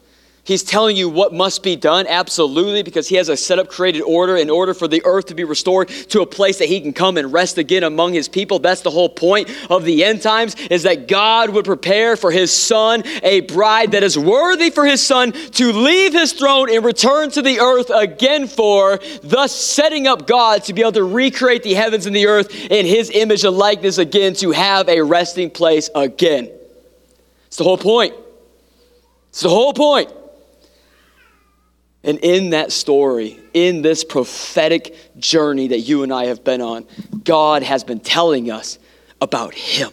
He's 0.51 0.65
telling 0.65 0.97
you 0.97 1.09
what 1.09 1.33
must 1.33 1.63
be 1.63 1.77
done, 1.77 2.09
absolutely, 2.09 2.83
because 2.83 3.07
he 3.07 3.15
has 3.15 3.29
a 3.29 3.37
set 3.37 3.61
up 3.61 3.69
created 3.69 4.03
order 4.03 4.37
in 4.37 4.51
order 4.51 4.75
for 4.75 4.89
the 4.89 5.01
earth 5.05 5.27
to 5.27 5.37
be 5.37 5.45
restored 5.45 5.87
to 6.09 6.23
a 6.23 6.27
place 6.27 6.59
that 6.59 6.67
he 6.67 6.81
can 6.81 6.93
come 6.93 7.17
and 7.19 7.33
rest 7.33 7.57
again 7.57 7.85
among 7.85 8.15
his 8.15 8.29
people. 8.29 8.59
That's 8.59 8.81
the 8.81 8.91
whole 8.91 9.09
point 9.09 9.49
of 9.71 9.85
the 9.85 10.03
end 10.03 10.23
times, 10.23 10.57
is 10.69 10.83
that 10.83 11.07
God 11.07 11.51
would 11.51 11.65
prepare 11.65 12.17
for 12.17 12.33
his 12.33 12.53
son 12.53 13.05
a 13.23 13.43
bride 13.43 13.93
that 13.93 14.03
is 14.03 14.19
worthy 14.19 14.71
for 14.71 14.85
his 14.85 15.07
son 15.07 15.31
to 15.31 15.73
leave 15.73 16.15
his 16.15 16.33
throne 16.33 16.69
and 16.69 16.85
return 16.85 17.31
to 17.31 17.43
the 17.43 17.61
earth 17.61 17.91
again 17.95 18.49
for, 18.49 18.99
thus 19.23 19.55
setting 19.55 20.09
up 20.09 20.27
God 20.27 20.65
to 20.65 20.75
be 20.75 20.81
able 20.81 20.91
to 20.91 21.05
recreate 21.05 21.63
the 21.63 21.75
heavens 21.75 22.07
and 22.07 22.17
the 22.17 22.27
earth 22.27 22.53
in 22.53 22.87
his 22.87 23.09
image 23.11 23.45
and 23.45 23.57
likeness 23.57 23.99
again, 23.99 24.35
to 24.35 24.51
have 24.51 24.89
a 24.89 25.01
resting 25.01 25.49
place 25.49 25.89
again. 25.95 26.51
It's 27.47 27.57
the 27.57 27.63
whole 27.63 27.79
point. 27.79 28.15
It's 29.29 29.43
the 29.43 29.49
whole 29.49 29.73
point. 29.73 30.15
And 32.03 32.19
in 32.19 32.51
that 32.51 32.73
story, 32.73 33.39
in 33.53 33.83
this 33.83 34.05
prophetic 34.05 34.97
journey 35.19 35.69
that 35.69 35.81
you 35.81 36.03
and 36.03 36.13
I 36.13 36.27
have 36.27 36.43
been 36.43 36.63
on, 36.63 36.87
God 37.25 37.63
has 37.63 37.85
been 37.85 38.01
telling 38.01 38.51
us 38.51 38.79
about 39.21 39.55
Him, 39.55 39.91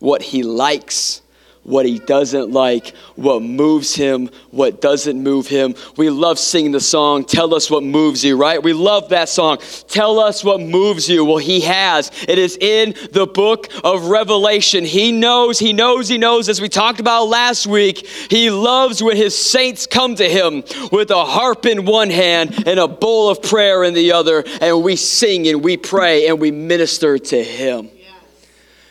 what 0.00 0.20
He 0.20 0.42
likes, 0.42 1.22
what 1.62 1.84
he 1.84 1.98
doesn't 1.98 2.50
like, 2.50 2.96
what 3.16 3.42
moves 3.42 3.94
him, 3.94 4.30
what 4.50 4.80
doesn't 4.80 5.22
move 5.22 5.46
him. 5.46 5.74
We 5.96 6.08
love 6.08 6.38
singing 6.38 6.72
the 6.72 6.80
song, 6.80 7.24
Tell 7.24 7.54
Us 7.54 7.70
What 7.70 7.82
Moves 7.82 8.24
You, 8.24 8.36
right? 8.36 8.62
We 8.62 8.72
love 8.72 9.10
that 9.10 9.28
song. 9.28 9.58
Tell 9.86 10.18
us 10.18 10.42
what 10.42 10.60
moves 10.60 11.08
you. 11.08 11.24
Well, 11.24 11.36
he 11.36 11.60
has. 11.60 12.10
It 12.26 12.38
is 12.38 12.56
in 12.56 12.94
the 13.12 13.26
book 13.26 13.68
of 13.84 14.06
Revelation. 14.06 14.84
He 14.84 15.12
knows, 15.12 15.58
he 15.58 15.72
knows, 15.72 16.08
he 16.08 16.16
knows, 16.16 16.48
as 16.48 16.60
we 16.60 16.68
talked 16.68 16.98
about 16.98 17.24
last 17.24 17.66
week, 17.66 18.06
he 18.06 18.50
loves 18.50 19.02
when 19.02 19.16
his 19.16 19.36
saints 19.36 19.86
come 19.86 20.14
to 20.14 20.28
him 20.28 20.64
with 20.90 21.10
a 21.10 21.24
harp 21.24 21.66
in 21.66 21.84
one 21.84 22.10
hand 22.10 22.64
and 22.66 22.80
a 22.80 22.88
bowl 22.88 23.28
of 23.28 23.42
prayer 23.42 23.84
in 23.84 23.92
the 23.92 24.12
other, 24.12 24.44
and 24.62 24.82
we 24.82 24.96
sing 24.96 25.46
and 25.46 25.62
we 25.62 25.76
pray 25.76 26.26
and 26.26 26.40
we 26.40 26.50
minister 26.50 27.18
to 27.18 27.44
him. 27.44 27.90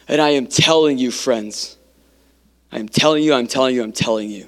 And 0.07 0.21
I 0.21 0.29
am 0.29 0.47
telling 0.47 0.97
you, 0.97 1.11
friends, 1.11 1.77
I'm 2.71 2.87
telling 2.87 3.23
you, 3.23 3.33
I'm 3.33 3.47
telling 3.47 3.75
you, 3.75 3.83
I'm 3.83 3.91
telling 3.91 4.29
you. 4.29 4.47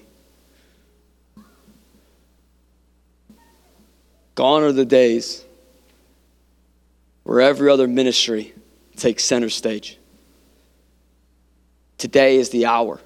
Gone 4.35 4.63
are 4.63 4.71
the 4.71 4.85
days 4.85 5.43
where 7.23 7.41
every 7.41 7.69
other 7.69 7.87
ministry 7.87 8.53
takes 8.95 9.23
center 9.23 9.49
stage. 9.49 9.97
Today 11.97 12.37
is 12.37 12.49
the 12.49 12.65
hour 12.65 12.99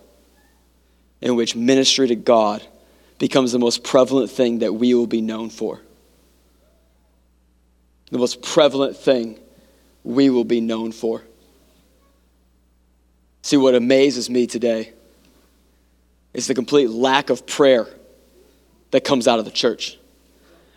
in 1.21 1.35
which 1.35 1.55
ministry 1.55 2.07
to 2.07 2.15
God 2.15 2.65
becomes 3.17 3.51
the 3.51 3.59
most 3.59 3.83
prevalent 3.83 4.29
thing 4.29 4.59
that 4.59 4.73
we 4.73 4.93
will 4.93 5.07
be 5.07 5.21
known 5.21 5.49
for. 5.49 5.81
The 8.11 8.17
most 8.17 8.41
prevalent 8.41 8.95
thing 8.95 9.39
we 10.03 10.29
will 10.29 10.43
be 10.43 10.61
known 10.61 10.91
for. 10.91 11.23
See, 13.41 13.57
what 13.57 13.75
amazes 13.75 14.29
me 14.29 14.47
today 14.47 14.93
is 16.35 16.47
the 16.47 16.53
complete 16.53 16.89
lack 16.89 17.29
of 17.29 17.47
prayer 17.47 17.87
that 18.91 19.03
comes 19.03 19.27
out 19.27 19.39
of 19.39 19.45
the 19.45 19.51
church. 19.51 19.97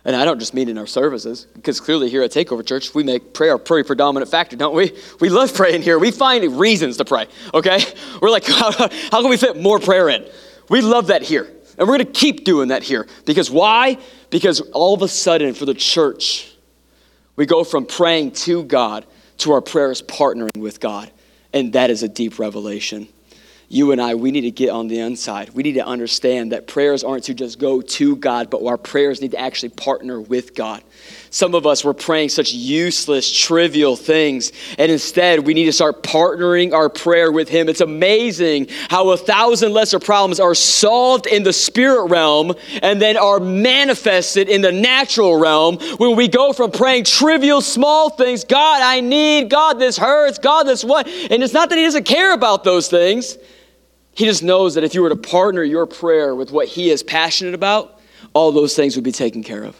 And 0.05 0.15
I 0.15 0.23
don't 0.23 0.39
just 0.39 0.53
mean 0.53 0.69
in 0.69 0.77
our 0.77 0.87
services, 0.87 1.47
because 1.53 1.81
clearly 1.81 2.09
here 2.09 2.23
at 2.23 2.31
Takeover 2.31 2.65
Church, 2.65 2.95
we 2.95 3.03
make 3.03 3.33
prayer 3.33 3.55
a 3.55 3.59
pretty 3.59 3.85
predominant 3.85 4.31
factor, 4.31 4.55
don't 4.55 4.73
we? 4.73 4.97
We 5.19 5.29
love 5.29 5.53
praying 5.53 5.81
here. 5.81 5.99
We 5.99 6.11
find 6.11 6.57
reasons 6.57 6.95
to 6.97 7.05
pray, 7.05 7.27
okay? 7.53 7.79
We're 8.21 8.29
like, 8.29 8.45
how, 8.47 8.71
how 8.71 9.21
can 9.21 9.29
we 9.29 9.35
fit 9.35 9.61
more 9.61 9.79
prayer 9.79 10.07
in? 10.07 10.25
We 10.69 10.79
love 10.79 11.07
that 11.07 11.23
here. 11.23 11.51
And 11.77 11.87
we're 11.87 11.97
going 11.97 12.07
to 12.07 12.19
keep 12.19 12.43
doing 12.43 12.69
that 12.69 12.83
here. 12.83 13.07
Because 13.25 13.49
why? 13.49 13.97
Because 14.29 14.59
all 14.71 14.93
of 14.93 15.01
a 15.01 15.07
sudden, 15.07 15.53
for 15.53 15.65
the 15.65 15.73
church, 15.73 16.53
we 17.37 17.45
go 17.45 17.63
from 17.63 17.85
praying 17.85 18.31
to 18.31 18.63
God 18.63 19.05
to 19.39 19.53
our 19.53 19.61
prayers 19.61 20.01
partnering 20.01 20.57
with 20.57 20.81
God. 20.81 21.09
And 21.53 21.73
that 21.73 21.89
is 21.89 22.03
a 22.03 22.09
deep 22.09 22.37
revelation 22.37 23.07
you 23.71 23.91
and 23.91 24.01
I, 24.01 24.15
we 24.15 24.31
need 24.31 24.41
to 24.41 24.51
get 24.51 24.69
on 24.69 24.87
the 24.87 24.99
inside. 24.99 25.51
We 25.51 25.61
need 25.61 25.73
to 25.73 25.85
understand 25.85 26.53
that 26.53 26.65
prayers 26.65 27.03
aren't 27.03 27.25
to 27.25 27.35
just 27.35 27.59
go 27.59 27.81
to 27.81 28.15
God, 28.15 28.49
but 28.49 28.65
our 28.65 28.77
prayers 28.77 29.21
need 29.21 29.31
to 29.31 29.39
actually 29.39 29.69
partner 29.69 30.19
with 30.19 30.55
God. 30.55 30.83
Some 31.29 31.53
of 31.53 31.67
us 31.67 31.83
were 31.83 31.93
praying 31.93 32.29
such 32.29 32.51
useless, 32.51 33.31
trivial 33.31 33.95
things, 33.95 34.51
and 34.79 34.91
instead 34.91 35.45
we 35.45 35.53
need 35.53 35.65
to 35.65 35.71
start 35.71 36.01
partnering 36.01 36.73
our 36.73 36.89
prayer 36.89 37.31
with 37.31 37.47
Him. 37.47 37.69
It's 37.69 37.81
amazing 37.81 38.69
how 38.89 39.09
a 39.11 39.17
thousand 39.17 39.71
lesser 39.71 39.99
problems 39.99 40.39
are 40.39 40.55
solved 40.55 41.27
in 41.27 41.43
the 41.43 41.53
spirit 41.53 42.05
realm 42.05 42.55
and 42.81 42.99
then 42.99 43.17
are 43.17 43.39
manifested 43.39 44.49
in 44.49 44.61
the 44.61 44.71
natural 44.71 45.37
realm 45.37 45.77
when 45.97 46.15
we 46.15 46.27
go 46.27 46.53
from 46.53 46.71
praying 46.71 47.03
trivial, 47.03 47.61
small 47.61 48.09
things 48.09 48.43
God, 48.43 48.81
I 48.81 49.01
need, 49.01 49.51
God, 49.51 49.77
this 49.77 49.95
hurts, 49.95 50.39
God, 50.39 50.63
this 50.63 50.83
what. 50.83 51.07
And 51.07 51.43
it's 51.43 51.53
not 51.53 51.69
that 51.69 51.77
He 51.77 51.83
doesn't 51.83 52.05
care 52.05 52.33
about 52.33 52.63
those 52.63 52.87
things. 52.87 53.37
He 54.19 54.25
just 54.25 54.43
knows 54.43 54.75
that 54.75 54.83
if 54.83 54.93
you 54.93 55.01
were 55.01 55.07
to 55.07 55.15
partner 55.15 55.63
your 55.63 55.85
prayer 55.85 56.35
with 56.35 56.51
what 56.51 56.67
He 56.67 56.89
is 56.89 57.03
passionate 57.03 57.53
about, 57.53 58.01
all 58.33 58.51
those 58.51 58.75
things 58.75 58.97
would 58.97 59.05
be 59.05 59.13
taken 59.13 59.45
care 59.45 59.63
of. 59.63 59.77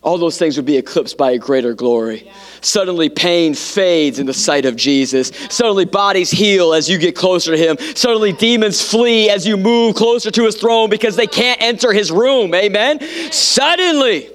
All 0.00 0.16
those 0.16 0.38
things 0.38 0.56
would 0.56 0.64
be 0.64 0.76
eclipsed 0.76 1.16
by 1.18 1.32
a 1.32 1.38
greater 1.38 1.74
glory. 1.74 2.30
Suddenly, 2.60 3.08
pain 3.08 3.54
fades 3.54 4.20
in 4.20 4.26
the 4.26 4.32
sight 4.32 4.64
of 4.64 4.76
Jesus. 4.76 5.32
Suddenly, 5.50 5.86
bodies 5.86 6.30
heal 6.30 6.72
as 6.72 6.88
you 6.88 6.98
get 6.98 7.16
closer 7.16 7.56
to 7.56 7.58
Him. 7.58 7.78
Suddenly, 7.96 8.34
demons 8.34 8.80
flee 8.80 9.28
as 9.28 9.44
you 9.44 9.56
move 9.56 9.96
closer 9.96 10.30
to 10.30 10.44
His 10.44 10.54
throne 10.54 10.88
because 10.88 11.16
they 11.16 11.26
can't 11.26 11.60
enter 11.60 11.92
His 11.92 12.12
room. 12.12 12.54
Amen? 12.54 13.00
Suddenly. 13.32 14.30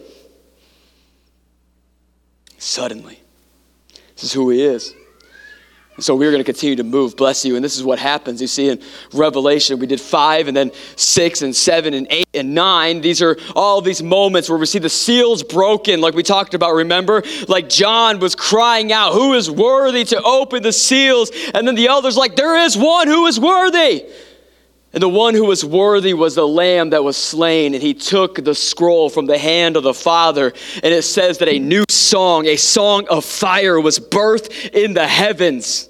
Suddenly. 2.57 3.21
This 4.15 4.25
is 4.25 4.33
who 4.33 4.49
He 4.49 4.61
is. 4.61 4.93
So 5.99 6.13
we're 6.13 6.31
going 6.31 6.41
to 6.41 6.45
continue 6.45 6.75
to 6.75 6.83
move, 6.83 7.15
bless 7.15 7.45
you. 7.45 7.55
And 7.55 7.63
this 7.63 7.77
is 7.77 7.83
what 7.83 7.99
happens. 7.99 8.41
You 8.41 8.47
see 8.47 8.69
in 8.69 8.81
Revelation, 9.13 9.79
we 9.79 9.87
did 9.87 10.01
five 10.01 10.49
and 10.49 10.55
then 10.55 10.71
six 10.97 11.41
and 11.41 11.55
seven 11.55 11.93
and 11.93 12.05
eight 12.09 12.27
and 12.33 12.53
nine. 12.53 12.99
These 12.99 13.21
are 13.21 13.37
all 13.55 13.79
these 13.79 14.03
moments 14.03 14.49
where 14.49 14.57
we 14.57 14.65
see 14.65 14.79
the 14.79 14.89
seals 14.89 15.41
broken, 15.41 16.01
like 16.01 16.13
we 16.13 16.23
talked 16.23 16.53
about, 16.53 16.73
remember? 16.73 17.23
Like 17.47 17.69
John 17.69 18.19
was 18.19 18.35
crying 18.35 18.91
out, 18.91 19.13
Who 19.13 19.33
is 19.35 19.49
worthy 19.49 20.03
to 20.05 20.21
open 20.21 20.63
the 20.63 20.73
seals? 20.73 21.31
And 21.53 21.65
then 21.65 21.75
the 21.75 21.87
elders, 21.87 22.17
like, 22.17 22.35
There 22.35 22.57
is 22.57 22.77
one 22.77 23.07
who 23.07 23.25
is 23.27 23.39
worthy. 23.39 24.05
And 24.95 25.01
the 25.01 25.09
one 25.09 25.33
who 25.33 25.43
was 25.43 25.65
worthy 25.65 26.13
was 26.13 26.35
the 26.35 26.47
lamb 26.47 26.91
that 26.91 27.03
was 27.03 27.17
slain, 27.17 27.73
and 27.73 27.83
he 27.83 27.93
took 27.93 28.41
the 28.41 28.55
scroll 28.55 29.09
from 29.09 29.25
the 29.25 29.37
hand 29.37 29.75
of 29.75 29.83
the 29.83 29.93
Father. 29.93 30.53
And 30.81 30.93
it 30.93 31.01
says 31.01 31.39
that 31.39 31.49
a 31.49 31.59
new 31.59 31.83
song, 31.89 32.45
a 32.45 32.55
song 32.55 33.05
of 33.09 33.25
fire, 33.25 33.77
was 33.77 33.99
birthed 33.99 34.69
in 34.73 34.93
the 34.93 35.05
heavens. 35.05 35.89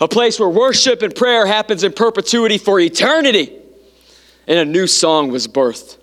A 0.00 0.08
place 0.08 0.40
where 0.40 0.48
worship 0.48 1.02
and 1.02 1.14
prayer 1.14 1.46
happens 1.46 1.84
in 1.84 1.92
perpetuity 1.92 2.58
for 2.58 2.80
eternity. 2.80 3.56
And 4.48 4.58
a 4.58 4.64
new 4.64 4.88
song 4.88 5.30
was 5.30 5.46
birthed. 5.46 5.98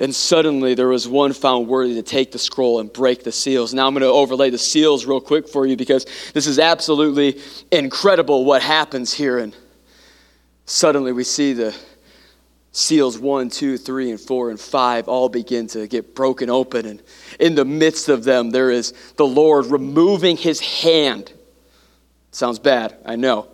And 0.00 0.12
suddenly 0.12 0.74
there 0.74 0.88
was 0.88 1.06
one 1.06 1.32
found 1.34 1.68
worthy 1.68 1.94
to 1.94 2.02
take 2.02 2.32
the 2.32 2.38
scroll 2.38 2.80
and 2.80 2.92
break 2.92 3.22
the 3.22 3.30
seals. 3.30 3.72
Now 3.72 3.86
I'm 3.86 3.92
going 3.92 4.02
to 4.02 4.08
overlay 4.08 4.50
the 4.50 4.58
seals 4.58 5.06
real 5.06 5.20
quick 5.20 5.46
for 5.46 5.66
you 5.66 5.76
because 5.76 6.04
this 6.34 6.48
is 6.48 6.58
absolutely 6.58 7.40
incredible 7.70 8.44
what 8.44 8.60
happens 8.60 9.12
here. 9.12 9.38
And 9.38 9.54
suddenly 10.70 11.12
we 11.12 11.24
see 11.24 11.52
the 11.52 11.74
seals 12.72 13.18
one, 13.18 13.50
two, 13.50 13.76
three, 13.76 14.10
and 14.10 14.20
four, 14.20 14.50
and 14.50 14.60
five 14.60 15.08
all 15.08 15.28
begin 15.28 15.66
to 15.66 15.88
get 15.88 16.14
broken 16.14 16.48
open. 16.48 16.86
And 16.86 17.02
in 17.40 17.56
the 17.56 17.64
midst 17.64 18.08
of 18.08 18.22
them, 18.22 18.50
there 18.50 18.70
is 18.70 18.94
the 19.16 19.26
Lord 19.26 19.66
removing 19.66 20.36
his 20.36 20.60
hand. 20.60 21.32
Sounds 22.30 22.60
bad, 22.60 22.96
I 23.04 23.16
know. 23.16 23.48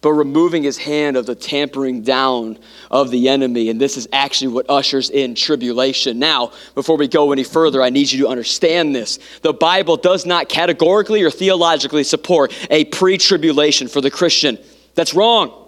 But 0.00 0.12
removing 0.12 0.64
his 0.64 0.76
hand 0.76 1.16
of 1.16 1.26
the 1.26 1.36
tampering 1.36 2.02
down 2.02 2.58
of 2.90 3.10
the 3.10 3.28
enemy. 3.28 3.70
And 3.70 3.80
this 3.80 3.96
is 3.96 4.08
actually 4.12 4.48
what 4.48 4.68
ushers 4.68 5.10
in 5.10 5.36
tribulation. 5.36 6.18
Now, 6.18 6.52
before 6.74 6.96
we 6.96 7.06
go 7.06 7.30
any 7.30 7.44
further, 7.44 7.80
I 7.80 7.90
need 7.90 8.10
you 8.10 8.24
to 8.24 8.28
understand 8.28 8.94
this. 8.94 9.20
The 9.42 9.52
Bible 9.52 9.96
does 9.96 10.26
not 10.26 10.48
categorically 10.48 11.22
or 11.22 11.30
theologically 11.30 12.04
support 12.04 12.52
a 12.70 12.84
pre 12.86 13.18
tribulation 13.18 13.86
for 13.86 14.00
the 14.00 14.10
Christian. 14.10 14.58
That's 14.96 15.14
wrong. 15.14 15.65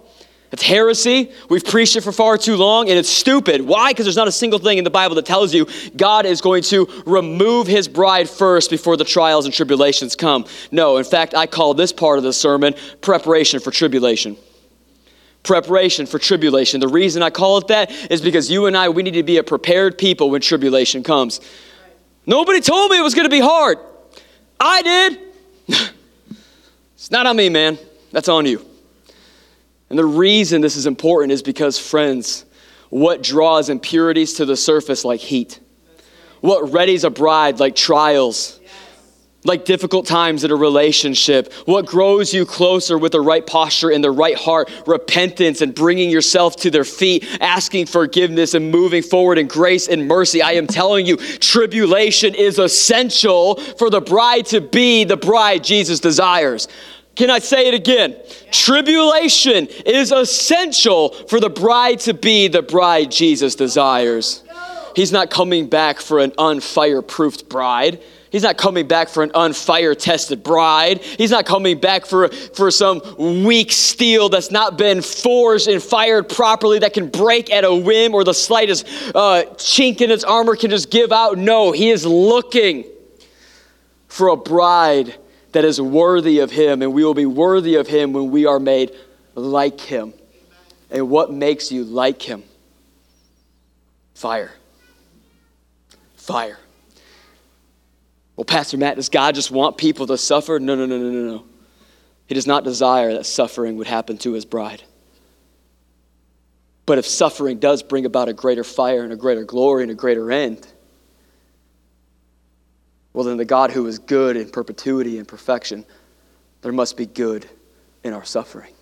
It's 0.50 0.62
heresy. 0.62 1.30
We've 1.50 1.64
preached 1.64 1.96
it 1.96 2.00
for 2.00 2.12
far 2.12 2.38
too 2.38 2.56
long, 2.56 2.88
and 2.88 2.98
it's 2.98 3.08
stupid. 3.08 3.60
Why? 3.60 3.90
Because 3.90 4.06
there's 4.06 4.16
not 4.16 4.28
a 4.28 4.32
single 4.32 4.58
thing 4.58 4.78
in 4.78 4.84
the 4.84 4.90
Bible 4.90 5.14
that 5.16 5.26
tells 5.26 5.52
you 5.52 5.66
God 5.94 6.24
is 6.24 6.40
going 6.40 6.62
to 6.64 6.88
remove 7.04 7.66
his 7.66 7.86
bride 7.86 8.30
first 8.30 8.70
before 8.70 8.96
the 8.96 9.04
trials 9.04 9.44
and 9.44 9.52
tribulations 9.52 10.16
come. 10.16 10.46
No, 10.70 10.96
in 10.96 11.04
fact, 11.04 11.34
I 11.34 11.46
call 11.46 11.74
this 11.74 11.92
part 11.92 12.16
of 12.16 12.24
the 12.24 12.32
sermon 12.32 12.74
preparation 13.02 13.60
for 13.60 13.70
tribulation. 13.70 14.38
Preparation 15.42 16.06
for 16.06 16.18
tribulation. 16.18 16.80
The 16.80 16.88
reason 16.88 17.22
I 17.22 17.30
call 17.30 17.58
it 17.58 17.68
that 17.68 17.90
is 18.10 18.22
because 18.22 18.50
you 18.50 18.66
and 18.66 18.76
I, 18.76 18.88
we 18.88 19.02
need 19.02 19.14
to 19.14 19.22
be 19.22 19.36
a 19.36 19.42
prepared 19.42 19.98
people 19.98 20.30
when 20.30 20.40
tribulation 20.40 21.02
comes. 21.02 21.40
Nobody 22.24 22.60
told 22.60 22.90
me 22.90 22.98
it 22.98 23.02
was 23.02 23.14
going 23.14 23.26
to 23.26 23.30
be 23.30 23.40
hard. 23.40 23.78
I 24.58 24.82
did. 24.82 25.18
it's 26.94 27.10
not 27.10 27.26
on 27.26 27.36
me, 27.36 27.50
man. 27.50 27.78
That's 28.12 28.28
on 28.28 28.46
you. 28.46 28.67
And 29.90 29.98
the 29.98 30.04
reason 30.04 30.60
this 30.60 30.76
is 30.76 30.86
important 30.86 31.32
is 31.32 31.42
because, 31.42 31.78
friends, 31.78 32.44
what 32.90 33.22
draws 33.22 33.68
impurities 33.68 34.34
to 34.34 34.44
the 34.44 34.56
surface 34.56 35.04
like 35.04 35.20
heat? 35.20 35.60
What 36.40 36.70
readies 36.70 37.04
a 37.04 37.10
bride 37.10 37.60
like 37.60 37.74
trials? 37.74 38.60
Like 39.44 39.64
difficult 39.64 40.04
times 40.04 40.42
in 40.42 40.50
a 40.50 40.56
relationship? 40.56 41.52
What 41.64 41.86
grows 41.86 42.34
you 42.34 42.44
closer 42.44 42.98
with 42.98 43.12
the 43.12 43.20
right 43.20 43.46
posture 43.46 43.90
and 43.90 44.02
the 44.02 44.10
right 44.10 44.36
heart? 44.36 44.70
Repentance 44.86 45.60
and 45.60 45.74
bringing 45.74 46.10
yourself 46.10 46.56
to 46.56 46.70
their 46.70 46.84
feet, 46.84 47.26
asking 47.40 47.86
forgiveness 47.86 48.54
and 48.54 48.70
moving 48.70 49.02
forward 49.02 49.38
in 49.38 49.46
grace 49.46 49.88
and 49.88 50.08
mercy. 50.08 50.42
I 50.42 50.52
am 50.52 50.66
telling 50.66 51.06
you, 51.06 51.16
tribulation 51.16 52.34
is 52.34 52.58
essential 52.58 53.54
for 53.56 53.90
the 53.90 54.00
bride 54.00 54.46
to 54.46 54.60
be 54.60 55.04
the 55.04 55.16
bride 55.16 55.62
Jesus 55.62 56.00
desires. 56.00 56.66
Can 57.18 57.30
I 57.30 57.40
say 57.40 57.66
it 57.66 57.74
again? 57.74 58.14
Tribulation 58.52 59.66
is 59.84 60.12
essential 60.12 61.08
for 61.08 61.40
the 61.40 61.50
bride 61.50 61.98
to 62.00 62.14
be 62.14 62.46
the 62.46 62.62
bride 62.62 63.10
Jesus 63.10 63.56
desires. 63.56 64.44
He's 64.94 65.10
not 65.10 65.28
coming 65.28 65.68
back 65.68 65.98
for 65.98 66.20
an 66.20 66.30
unfire-proofed 66.30 67.48
bride. 67.48 68.00
He's 68.30 68.44
not 68.44 68.56
coming 68.56 68.86
back 68.86 69.08
for 69.08 69.24
an 69.24 69.30
unfire 69.30 69.98
tested 69.98 70.44
bride. 70.44 71.02
He's 71.02 71.32
not 71.32 71.44
coming 71.44 71.80
back 71.80 72.06
for, 72.06 72.28
for 72.28 72.70
some 72.70 73.00
weak 73.42 73.72
steel 73.72 74.28
that's 74.28 74.52
not 74.52 74.78
been 74.78 75.02
forged 75.02 75.66
and 75.66 75.82
fired 75.82 76.28
properly 76.28 76.78
that 76.78 76.94
can 76.94 77.08
break 77.08 77.52
at 77.52 77.64
a 77.64 77.74
whim 77.74 78.14
or 78.14 78.22
the 78.22 78.32
slightest 78.32 78.86
uh, 79.12 79.42
chink 79.56 80.00
in 80.02 80.12
its 80.12 80.22
armor 80.22 80.54
can 80.54 80.70
just 80.70 80.88
give 80.88 81.10
out. 81.10 81.36
No, 81.36 81.72
he 81.72 81.90
is 81.90 82.06
looking 82.06 82.84
for 84.06 84.28
a 84.28 84.36
bride 84.36 85.16
that 85.58 85.64
is 85.64 85.80
worthy 85.80 86.38
of 86.38 86.52
him, 86.52 86.82
and 86.82 86.92
we 86.92 87.02
will 87.02 87.14
be 87.14 87.26
worthy 87.26 87.74
of 87.74 87.88
him 87.88 88.12
when 88.12 88.30
we 88.30 88.46
are 88.46 88.60
made 88.60 88.92
like 89.34 89.80
him. 89.80 90.14
And 90.88 91.10
what 91.10 91.32
makes 91.32 91.72
you 91.72 91.82
like 91.82 92.22
him? 92.22 92.44
Fire. 94.14 94.52
Fire. 96.14 96.60
Well, 98.36 98.44
Pastor 98.44 98.76
Matt, 98.76 98.94
does 98.94 99.08
God 99.08 99.34
just 99.34 99.50
want 99.50 99.76
people 99.76 100.06
to 100.06 100.16
suffer? 100.16 100.60
No, 100.60 100.76
no, 100.76 100.86
no, 100.86 100.96
no, 100.96 101.10
no, 101.10 101.36
no. 101.38 101.44
He 102.28 102.36
does 102.36 102.46
not 102.46 102.62
desire 102.62 103.14
that 103.14 103.26
suffering 103.26 103.76
would 103.78 103.88
happen 103.88 104.16
to 104.18 104.34
his 104.34 104.44
bride. 104.44 104.84
But 106.86 106.98
if 106.98 107.06
suffering 107.06 107.58
does 107.58 107.82
bring 107.82 108.06
about 108.06 108.28
a 108.28 108.32
greater 108.32 108.62
fire 108.62 109.02
and 109.02 109.12
a 109.12 109.16
greater 109.16 109.42
glory 109.42 109.82
and 109.82 109.90
a 109.90 109.96
greater 109.96 110.30
end, 110.30 110.64
well, 113.12 113.24
then 113.24 113.36
the 113.36 113.44
God 113.44 113.70
who 113.70 113.86
is 113.86 113.98
good 113.98 114.36
in 114.36 114.50
perpetuity 114.50 115.18
and 115.18 115.26
perfection, 115.26 115.84
there 116.62 116.72
must 116.72 116.96
be 116.96 117.06
good 117.06 117.48
in 118.04 118.12
our 118.12 118.24
suffering. 118.24 118.72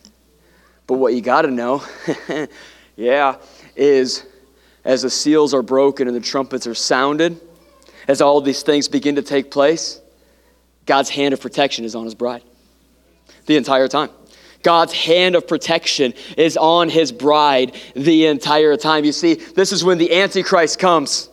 But 0.86 0.94
what 0.94 1.14
you 1.14 1.20
got 1.20 1.42
to 1.42 1.50
know, 1.50 1.82
Yeah, 2.96 3.36
is 3.76 4.24
as 4.84 5.02
the 5.02 5.10
seals 5.10 5.52
are 5.52 5.62
broken 5.62 6.08
and 6.08 6.16
the 6.16 6.20
trumpets 6.20 6.66
are 6.66 6.74
sounded, 6.74 7.38
as 8.08 8.20
all 8.20 8.40
these 8.40 8.62
things 8.62 8.88
begin 8.88 9.16
to 9.16 9.22
take 9.22 9.50
place, 9.50 10.00
God's 10.86 11.10
hand 11.10 11.34
of 11.34 11.40
protection 11.40 11.84
is 11.84 11.94
on 11.94 12.04
his 12.04 12.14
bride 12.14 12.42
the 13.44 13.56
entire 13.56 13.88
time. 13.88 14.10
God's 14.62 14.92
hand 14.92 15.34
of 15.34 15.46
protection 15.46 16.14
is 16.36 16.56
on 16.56 16.88
his 16.88 17.12
bride 17.12 17.76
the 17.94 18.26
entire 18.26 18.76
time. 18.76 19.04
You 19.04 19.12
see, 19.12 19.34
this 19.34 19.72
is 19.72 19.84
when 19.84 19.98
the 19.98 20.14
Antichrist 20.14 20.78
comes. 20.78 21.28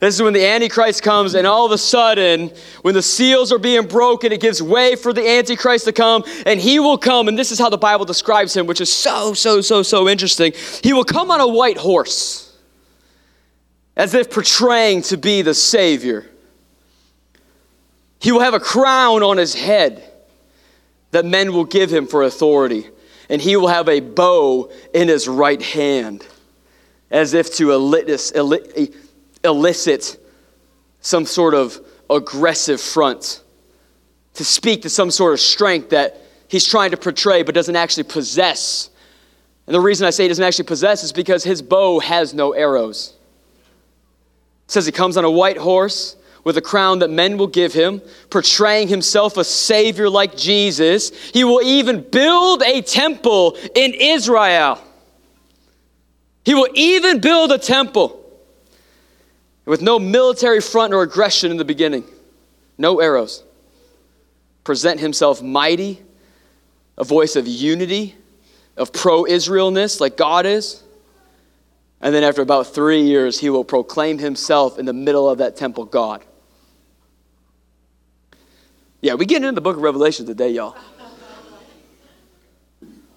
This 0.00 0.14
is 0.14 0.22
when 0.22 0.32
the 0.32 0.46
Antichrist 0.46 1.02
comes, 1.02 1.34
and 1.34 1.46
all 1.46 1.66
of 1.66 1.72
a 1.72 1.78
sudden, 1.78 2.52
when 2.82 2.94
the 2.94 3.02
seals 3.02 3.50
are 3.50 3.58
being 3.58 3.86
broken, 3.86 4.30
it 4.30 4.40
gives 4.40 4.62
way 4.62 4.94
for 4.94 5.12
the 5.12 5.28
Antichrist 5.28 5.86
to 5.86 5.92
come, 5.92 6.22
and 6.46 6.60
he 6.60 6.78
will 6.78 6.98
come. 6.98 7.26
And 7.26 7.36
this 7.36 7.50
is 7.50 7.58
how 7.58 7.68
the 7.68 7.78
Bible 7.78 8.04
describes 8.04 8.56
him, 8.56 8.66
which 8.66 8.80
is 8.80 8.92
so, 8.92 9.34
so, 9.34 9.60
so, 9.60 9.82
so 9.82 10.08
interesting. 10.08 10.52
He 10.84 10.92
will 10.92 11.04
come 11.04 11.32
on 11.32 11.40
a 11.40 11.48
white 11.48 11.78
horse, 11.78 12.56
as 13.96 14.14
if 14.14 14.30
portraying 14.30 15.02
to 15.02 15.16
be 15.16 15.42
the 15.42 15.54
Savior. 15.54 16.26
He 18.20 18.30
will 18.30 18.40
have 18.40 18.54
a 18.54 18.60
crown 18.60 19.24
on 19.24 19.36
his 19.36 19.54
head 19.54 20.04
that 21.10 21.24
men 21.24 21.52
will 21.52 21.64
give 21.64 21.92
him 21.92 22.06
for 22.06 22.22
authority, 22.22 22.86
and 23.28 23.42
he 23.42 23.56
will 23.56 23.68
have 23.68 23.88
a 23.88 23.98
bow 23.98 24.70
in 24.94 25.08
his 25.08 25.26
right 25.26 25.60
hand, 25.60 26.24
as 27.10 27.34
if 27.34 27.52
to 27.56 27.72
elicit 29.44 30.18
some 31.00 31.24
sort 31.24 31.54
of 31.54 31.80
aggressive 32.10 32.80
front, 32.80 33.42
to 34.34 34.44
speak 34.44 34.82
to 34.82 34.88
some 34.88 35.10
sort 35.10 35.32
of 35.32 35.40
strength 35.40 35.90
that 35.90 36.20
he's 36.48 36.64
trying 36.64 36.90
to 36.90 36.96
portray 36.96 37.42
but 37.42 37.54
doesn't 37.54 37.76
actually 37.76 38.04
possess. 38.04 38.90
And 39.66 39.74
the 39.74 39.80
reason 39.80 40.06
I 40.06 40.10
say 40.10 40.24
he 40.24 40.28
doesn't 40.28 40.44
actually 40.44 40.66
possess 40.66 41.04
is 41.04 41.12
because 41.12 41.44
his 41.44 41.60
bow 41.60 42.00
has 42.00 42.32
no 42.32 42.52
arrows. 42.52 43.14
It 44.66 44.70
says 44.70 44.86
he 44.86 44.92
comes 44.92 45.16
on 45.16 45.24
a 45.24 45.30
white 45.30 45.58
horse 45.58 46.16
with 46.44 46.56
a 46.56 46.62
crown 46.62 47.00
that 47.00 47.10
men 47.10 47.36
will 47.36 47.48
give 47.48 47.74
him, 47.74 48.00
portraying 48.30 48.88
himself 48.88 49.36
a 49.36 49.44
savior 49.44 50.08
like 50.08 50.36
Jesus. 50.36 51.10
He 51.30 51.44
will 51.44 51.62
even 51.62 52.00
build 52.00 52.62
a 52.62 52.80
temple 52.80 53.56
in 53.74 53.92
Israel. 53.94 54.82
He 56.44 56.54
will 56.54 56.68
even 56.74 57.20
build 57.20 57.52
a 57.52 57.58
temple 57.58 58.24
with 59.68 59.82
no 59.82 59.98
military 59.98 60.60
front 60.60 60.94
or 60.94 61.02
aggression 61.02 61.50
in 61.50 61.58
the 61.58 61.64
beginning, 61.64 62.04
no 62.78 63.00
arrows. 63.00 63.44
Present 64.64 64.98
himself 64.98 65.42
mighty, 65.42 66.02
a 66.96 67.04
voice 67.04 67.36
of 67.36 67.46
unity, 67.46 68.14
of 68.78 68.92
pro 68.92 69.26
Israelness 69.26 70.00
like 70.00 70.16
God 70.16 70.46
is. 70.46 70.82
And 72.00 72.14
then 72.14 72.24
after 72.24 72.40
about 72.40 72.68
three 72.68 73.02
years, 73.02 73.38
he 73.38 73.50
will 73.50 73.64
proclaim 73.64 74.18
himself 74.18 74.78
in 74.78 74.86
the 74.86 74.92
middle 74.92 75.28
of 75.28 75.38
that 75.38 75.56
temple 75.56 75.84
God. 75.84 76.24
Yeah, 79.00 79.14
we 79.14 79.26
get 79.26 79.42
into 79.42 79.52
the 79.52 79.60
book 79.60 79.76
of 79.76 79.82
Revelation 79.82 80.24
today, 80.24 80.50
y'all. 80.50 80.76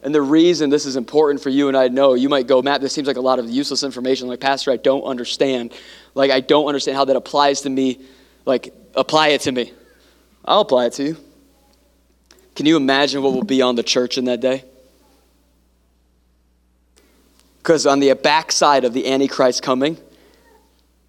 And 0.04 0.16
the 0.16 0.22
reason 0.22 0.70
this 0.70 0.86
is 0.86 0.96
important 0.96 1.44
for 1.44 1.50
you 1.50 1.68
and 1.68 1.78
I 1.78 1.88
know, 1.88 2.16
you 2.16 2.28
might 2.28 2.48
go, 2.48 2.62
Matt, 2.62 2.82
this 2.82 2.92
seems 2.92 3.08
like 3.08 3.18
a 3.18 3.22
lot 3.22 3.38
of 3.38 3.50
useless 3.50 3.84
information. 3.84 4.28
Like, 4.28 4.40
Pastor, 4.40 4.72
I 4.72 4.78
don't 4.78 5.04
understand. 5.04 5.74
Like, 6.14 6.32
I 6.32 6.40
don't 6.40 6.68
understand 6.68 6.98
how 6.98 7.06
that 7.06 7.16
applies 7.16 7.62
to 7.62 7.70
me. 7.70 8.00
Like, 8.46 8.74
apply 8.96 9.30
it 9.30 9.42
to 9.42 9.52
me. 9.52 9.72
I'll 10.44 10.62
apply 10.62 10.86
it 10.86 10.94
to 10.94 11.04
you. 11.04 11.18
Can 12.56 12.66
you 12.66 12.78
imagine 12.78 13.22
what 13.24 13.34
will 13.34 13.44
be 13.44 13.62
on 13.62 13.76
the 13.76 13.84
church 13.84 14.18
in 14.18 14.26
that 14.26 14.42
day? 14.42 14.66
Because 17.58 17.86
on 17.86 18.00
the 18.00 18.14
backside 18.14 18.84
of 18.86 18.94
the 18.94 19.08
Antichrist 19.08 19.62
coming, 19.64 19.98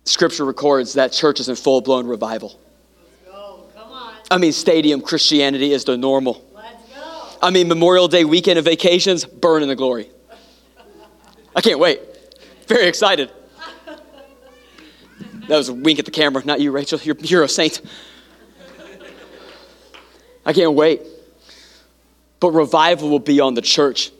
Scripture 0.04 0.44
records 0.44 0.94
that 0.94 1.12
church 1.12 1.40
is 1.40 1.48
in 1.48 1.56
full 1.56 1.80
blown 1.80 2.06
revival. 2.06 2.60
Let's 2.96 3.32
go. 3.32 3.64
Come 3.74 3.90
on. 3.90 4.14
I 4.30 4.38
mean, 4.38 4.52
stadium 4.52 5.00
Christianity 5.00 5.72
is 5.72 5.84
the 5.84 5.96
normal. 5.96 6.44
Let's 6.54 6.88
go. 6.92 7.28
I 7.40 7.50
mean, 7.50 7.68
Memorial 7.68 8.08
Day 8.08 8.24
weekend 8.24 8.58
of 8.58 8.64
vacations, 8.64 9.24
burn 9.24 9.62
in 9.62 9.68
the 9.68 9.76
glory. 9.76 10.10
I 11.54 11.60
can't 11.60 11.78
wait. 11.78 12.00
Very 12.66 12.86
excited. 12.86 13.30
That 15.48 15.56
was 15.56 15.68
a 15.68 15.74
wink 15.74 15.98
at 15.98 16.04
the 16.04 16.10
camera, 16.10 16.42
not 16.44 16.60
you, 16.60 16.70
Rachel. 16.70 16.98
You're, 17.02 17.16
you're 17.20 17.42
a 17.42 17.48
saint. 17.48 17.82
I 20.44 20.52
can't 20.52 20.74
wait. 20.74 21.02
But 22.40 22.50
revival 22.50 23.08
will 23.08 23.18
be 23.18 23.40
on 23.40 23.54
the 23.54 23.62
church 23.62 24.10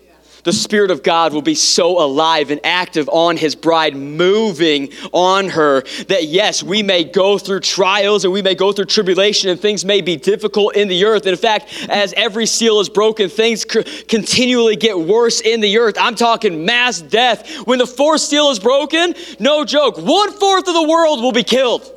the 0.45 0.53
Spirit 0.53 0.90
of 0.90 1.03
God 1.03 1.32
will 1.32 1.43
be 1.43 1.55
so 1.55 2.03
alive 2.03 2.51
and 2.51 2.61
active 2.64 3.09
on 3.09 3.36
His 3.36 3.55
bride, 3.55 3.95
moving 3.95 4.93
on 5.12 5.49
her, 5.51 5.82
that 6.09 6.24
yes, 6.24 6.62
we 6.62 6.82
may 6.82 7.05
go 7.05 7.38
through 7.38 7.61
trials 7.61 8.24
and 8.24 8.32
we 8.32 8.43
may 8.43 8.55
go 8.55 8.72
through 8.72 8.86
tribulation 8.86 9.51
and 9.51 9.61
things 9.61 9.84
may 9.84 10.01
be 10.01 10.16
difficult 10.16 10.74
in 10.74 10.88
the 10.88 11.05
earth. 11.05 11.22
And 11.22 11.32
in 11.32 11.36
fact, 11.36 11.86
as 11.88 12.12
every 12.14 12.47
seal 12.47 12.80
is 12.80 12.88
broken, 12.88 13.28
things 13.28 13.64
continually 13.64 14.76
get 14.76 14.99
worse 14.99 15.40
in 15.40 15.61
the 15.61 15.78
earth. 15.78 15.97
I'm 15.99 16.16
talking 16.16 16.64
mass 16.64 17.01
death. 17.01 17.66
When 17.66 17.78
the 17.78 17.86
fourth 17.86 18.20
seal 18.20 18.51
is 18.51 18.59
broken, 18.59 19.14
no 19.38 19.64
joke, 19.64 19.97
one 19.99 20.32
fourth 20.32 20.66
of 20.66 20.74
the 20.74 20.88
world 20.88 21.22
will 21.22 21.32
be 21.32 21.45
killed, 21.45 21.88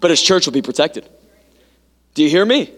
but 0.00 0.10
His 0.10 0.20
church 0.20 0.46
will 0.46 0.52
be 0.52 0.62
protected. 0.62 1.08
Do 2.14 2.22
you 2.22 2.28
hear 2.28 2.44
me? 2.44 2.70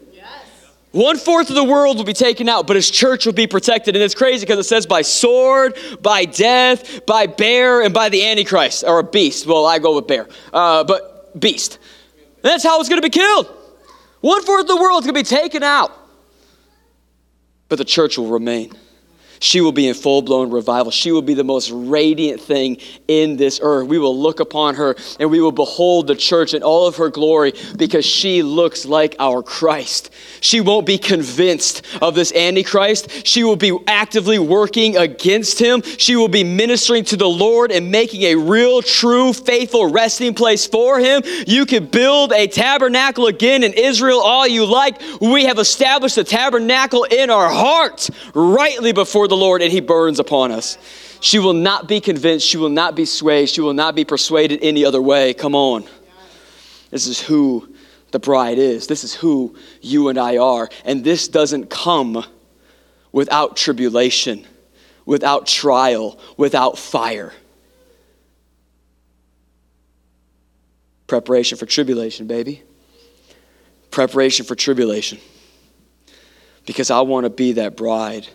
One 0.97 1.19
fourth 1.19 1.51
of 1.51 1.57
the 1.57 1.65
world 1.65 1.99
will 1.99 2.05
be 2.05 2.15
taken 2.15 2.49
out, 2.49 2.67
but 2.67 2.75
his 2.75 2.91
church 2.91 3.27
will 3.27 3.35
be 3.35 3.47
protected. 3.47 3.95
And 3.95 4.03
it's 4.03 4.15
crazy 4.15 4.47
because 4.47 4.59
it 4.59 4.67
says 4.67 4.87
by 4.87 5.03
sword, 5.03 5.77
by 6.01 6.25
death, 6.25 7.05
by 7.05 7.27
bear, 7.27 7.83
and 7.83 7.93
by 7.93 8.09
the 8.09 8.27
Antichrist, 8.27 8.83
or 8.83 9.01
a 9.01 9.05
beast. 9.05 9.47
Well, 9.47 9.67
I 9.67 9.79
go 9.79 9.95
with 9.97 10.07
bear, 10.07 10.27
uh, 10.55 10.85
but 10.85 11.39
beast. 11.39 11.79
That's 12.41 12.65
how 12.65 12.81
it's 12.81 12.89
going 12.89 13.03
to 13.03 13.07
be 13.07 13.11
killed. 13.11 13.47
One 14.23 14.43
fourth 14.43 14.63
of 14.63 14.69
the 14.69 14.77
world 14.77 15.03
is 15.03 15.11
going 15.11 15.23
to 15.23 15.31
be 15.31 15.37
taken 15.37 15.63
out, 15.63 15.93
but 17.69 17.77
the 17.77 17.85
church 17.85 18.17
will 18.17 18.29
remain. 18.29 18.73
She 19.41 19.61
will 19.61 19.73
be 19.73 19.89
in 19.89 19.95
full 19.95 20.23
blown 20.23 20.51
revival. 20.51 20.91
She 20.91 21.13
will 21.13 21.23
be 21.23 21.35
the 21.35 21.45
most 21.45 21.71
radiant 21.73 22.41
thing 22.41 22.79
in 23.09 23.37
this 23.37 23.61
earth. 23.63 23.89
We 23.89 23.99
will 23.99 24.19
look 24.19 24.41
upon 24.41 24.77
her 24.77 24.97
and 25.21 25.31
we 25.31 25.41
will 25.41 25.53
behold 25.53 26.07
the 26.07 26.17
church 26.17 26.55
in 26.55 26.63
all 26.63 26.87
of 26.87 26.97
her 26.97 27.09
glory 27.09 27.53
because 27.77 28.05
she 28.05 28.43
looks 28.43 28.87
like 28.87 29.17
our 29.19 29.43
Christ. 29.43 30.11
She 30.41 30.61
won't 30.61 30.87
be 30.87 30.99
convinced 30.99 31.83
of 32.01 32.15
this 32.15 32.33
Antichrist. 32.33 33.27
She 33.27 33.45
will 33.45 33.57
be 33.57 33.77
actively 33.87 34.39
working 34.39 34.97
against 34.97 35.59
him. 35.59 35.83
She 35.83 36.17
will 36.17 36.29
be 36.29 36.45
ministering 36.45 37.05
to 37.07 37.17
the 37.17 37.29
Lord 37.29 37.73
and 37.73 37.91
making 37.91 38.23
a 38.23 38.35
real, 38.37 38.83
true, 38.83 39.33
faithful 39.33 39.91
resting 39.91 40.35
place 40.35 40.67
for 40.67 40.99
him. 40.99 41.23
You 41.47 41.67
can 41.67 41.87
build 41.87 42.33
a 42.33 42.47
tabernacle 42.47 43.27
again 43.27 43.63
in 43.63 43.73
Israel 43.73 44.21
all 44.21 44.47
you 44.47 44.65
like. 44.67 45.01
We 45.21 45.45
have 45.45 45.59
established 45.59 46.19
a 46.19 46.25
tabernacle 46.25 47.05
in 47.05 47.31
our 47.31 47.49
heart 47.49 48.09
rightly 48.35 48.93
before 48.93 49.29
the 49.29 49.36
Lord 49.37 49.63
and 49.63 49.73
he 49.73 49.81
burns 49.81 50.19
upon 50.19 50.51
us. 50.51 50.79
She 51.21 51.39
will 51.39 51.55
not 51.55 51.89
be 51.89 52.01
convinced. 52.01 52.47
She 52.47 52.57
will 52.57 52.69
not 52.69 52.95
be 52.95 53.05
swayed. 53.05 53.49
She 53.49 53.61
will 53.61 53.75
not 53.75 53.95
be 53.95 54.05
persuaded 54.05 54.61
any 54.63 54.85
other 54.85 55.01
way. 55.01 55.35
Come 55.35 55.55
on. 55.55 55.85
This 56.91 57.07
is 57.07 57.21
who 57.21 57.75
the 58.11 58.19
bride 58.19 58.59
is. 58.59 58.87
This 58.87 59.05
is 59.05 59.15
who 59.15 59.57
you 59.81 60.09
and 60.09 60.19
I 60.19 60.37
are. 60.37 60.69
And 60.85 61.05
this 61.05 61.29
doesn't 61.29 61.69
come 61.71 62.25
without 63.13 63.57
tribulation, 63.57 64.47
without 65.05 65.47
trial, 65.47 66.19
without 66.37 66.79
fire. 66.79 67.33
Preparation 71.07 71.57
for 71.57 71.67
tribulation, 71.67 72.27
baby. 72.27 72.63
Preparation 73.91 74.45
for 74.45 74.55
tribulation. 74.55 75.19
Because 76.67 76.91
I 76.91 77.01
want 77.01 77.25
to 77.25 77.31
be 77.31 77.53
that 77.53 77.77
bride 77.77 78.29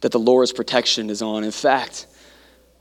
that 0.00 0.12
the 0.12 0.18
Lord's 0.18 0.52
protection 0.52 1.10
is 1.10 1.22
on. 1.22 1.44
In 1.44 1.50
fact, 1.50 2.06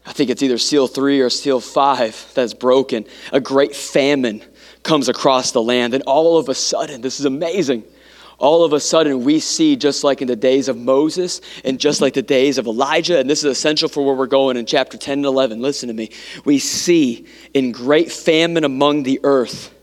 I 0.05 0.13
think 0.13 0.29
it's 0.29 0.41
either 0.41 0.57
seal 0.57 0.87
three 0.87 1.19
or 1.19 1.29
seal 1.29 1.59
five 1.59 2.31
that's 2.33 2.53
broken. 2.53 3.05
A 3.33 3.39
great 3.39 3.75
famine 3.75 4.43
comes 4.83 5.09
across 5.09 5.51
the 5.51 5.61
land, 5.61 5.93
and 5.93 6.03
all 6.03 6.37
of 6.37 6.47
a 6.47 6.55
sudden, 6.55 7.01
this 7.01 7.19
is 7.19 7.25
amazing. 7.25 7.83
All 8.39 8.63
of 8.63 8.71
a 8.71 8.79
sudden, 8.79 9.23
we 9.23 9.39
see, 9.39 9.75
just 9.75 10.03
like 10.03 10.21
in 10.21 10.27
the 10.27 10.35
days 10.35 10.67
of 10.67 10.77
Moses 10.77 11.41
and 11.65 11.79
just 11.79 12.01
like 12.01 12.13
the 12.13 12.21
days 12.21 12.59
of 12.59 12.67
Elijah, 12.67 13.19
and 13.19 13.27
this 13.27 13.39
is 13.39 13.45
essential 13.45 13.89
for 13.89 14.05
where 14.05 14.15
we're 14.15 14.27
going 14.27 14.57
in 14.57 14.67
chapter 14.67 14.95
10 14.95 15.19
and 15.19 15.25
11. 15.25 15.59
Listen 15.59 15.87
to 15.87 15.93
me. 15.93 16.11
We 16.45 16.59
see 16.59 17.25
in 17.55 17.71
great 17.71 18.11
famine 18.11 18.63
among 18.63 19.03
the 19.03 19.19
earth, 19.23 19.73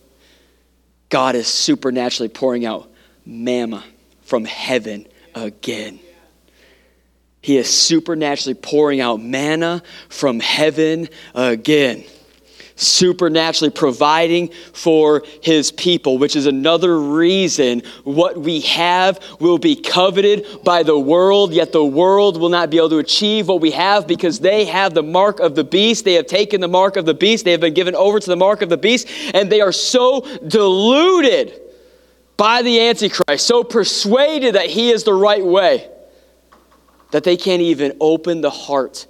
God 1.09 1.35
is 1.35 1.49
supernaturally 1.49 2.29
pouring 2.29 2.65
out 2.65 2.89
manna 3.27 3.85
from 4.23 4.45
heaven 4.45 5.09
again. 5.35 5.99
He 7.45 7.59
is 7.59 7.69
supernaturally 7.69 8.55
pouring 8.55 9.03
out 9.03 9.21
manna 9.21 9.83
from 10.09 10.41
heaven 10.41 11.11
again. 11.35 12.05
supernaturally 12.77 13.71
providing 13.71 14.51
for 14.73 15.23
his 15.43 15.71
people, 15.73 16.19
which 16.19 16.37
is 16.37 16.47
another 16.47 17.01
reason 17.01 17.83
what 18.03 18.39
we 18.39 18.61
have 18.61 19.21
will 19.41 19.59
be 19.59 19.77
coveted 19.77 20.47
by 20.65 20.83
the 20.83 20.99
world, 20.99 21.53
yet 21.53 21.73
the 21.73 21.85
world 21.85 22.41
will 22.41 22.49
not 22.49 22.71
be 22.71 22.79
able 22.79 22.89
to 22.89 22.99
achieve 22.99 23.49
what 23.49 23.61
we 23.61 23.71
have 23.71 24.07
because 24.07 24.41
they 24.41 24.65
have 24.65 24.95
the 24.95 25.03
mark 25.03 25.41
of 25.41 25.55
the 25.55 25.65
beast. 25.65 26.05
They 26.05 26.15
have 26.15 26.27
taken 26.27 26.61
the 26.61 26.69
mark 26.69 26.97
of 26.97 27.07
the 27.07 27.15
beast. 27.15 27.45
They 27.45 27.53
have 27.53 27.61
been 27.61 27.75
given 27.75 27.95
over 27.95 28.19
to 28.19 28.27
the 28.27 28.37
mark 28.37 28.63
of 28.63 28.69
the 28.69 28.77
beast, 28.77 29.09
and 29.33 29.51
they 29.51 29.61
are 29.61 29.73
so 29.73 30.23
deluded 30.47 31.61
by 32.37 32.63
the 32.63 32.81
Antichrist, 32.81 33.47
so 33.47 33.63
persuaded 33.63 34.57
that 34.57 34.67
he 34.67 34.91
is 34.91 35.05
the 35.05 35.15
right 35.15 35.45
way, 35.45 35.89
that 37.15 37.23
they 37.23 37.37
can't 37.37 37.63
even 37.63 37.97
open 38.01 38.41
the 38.41 38.51
heart 38.51 39.07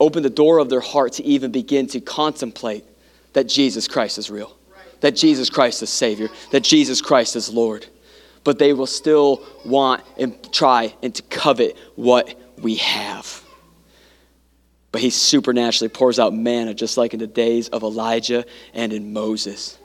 open 0.00 0.22
the 0.22 0.30
door 0.30 0.58
of 0.58 0.68
their 0.68 0.80
heart 0.80 1.14
to 1.14 1.24
even 1.24 1.50
begin 1.50 1.86
to 1.86 2.00
contemplate 2.00 2.84
that 3.32 3.44
Jesus 3.48 3.88
Christ 3.88 4.18
is 4.18 4.30
real, 4.30 4.56
that 5.00 5.12
Jesus 5.12 5.50
Christ 5.50 5.82
is 5.82 5.90
Savior, 5.90 6.28
that 6.50 6.60
Jesus 6.60 7.00
Christ 7.00 7.36
is 7.36 7.52
Lord. 7.52 7.86
But 8.42 8.58
they 8.58 8.72
will 8.74 8.86
still 8.86 9.42
want 9.64 10.02
and 10.18 10.52
try 10.52 10.94
and 11.02 11.14
to 11.14 11.22
covet 11.22 11.78
what 11.94 12.34
we 12.60 12.76
have. 12.76 13.42
But 14.92 15.00
he 15.00 15.10
supernaturally 15.10 15.88
pours 15.88 16.18
out 16.18 16.34
manna 16.34 16.74
just 16.74 16.96
like 16.96 17.14
in 17.14 17.20
the 17.20 17.26
days 17.26 17.68
of 17.68 17.82
Elijah 17.82 18.44
and 18.74 18.92
in 18.92 19.12
Moses. 19.12 19.78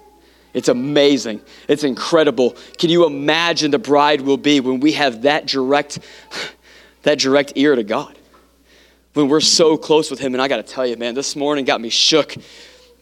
It's 0.54 0.68
amazing. 0.68 1.42
It's 1.68 1.84
incredible. 1.84 2.58
Can 2.78 2.90
you 2.90 3.06
imagine 3.06 3.72
the 3.72 3.80
bride 3.80 4.22
will 4.22 4.38
be 4.38 4.60
when 4.60 4.80
we 4.80 4.94
have 4.94 5.22
that 5.22 5.46
direct 5.46 6.00
that 7.04 7.20
direct 7.20 7.54
ear 7.56 7.76
to 7.76 7.84
God? 7.84 8.20
when 9.14 9.28
we're 9.28 9.42
so 9.42 9.78
close 9.78 10.10
with 10.12 10.20
Him. 10.20 10.34
And 10.34 10.42
I 10.42 10.48
got 10.48 10.58
to 10.58 10.64
tell 10.64 10.86
you, 10.86 10.96
man, 10.98 11.16
this 11.16 11.36
morning 11.36 11.66
got 11.66 11.82
me 11.82 11.90
shook 11.90 12.36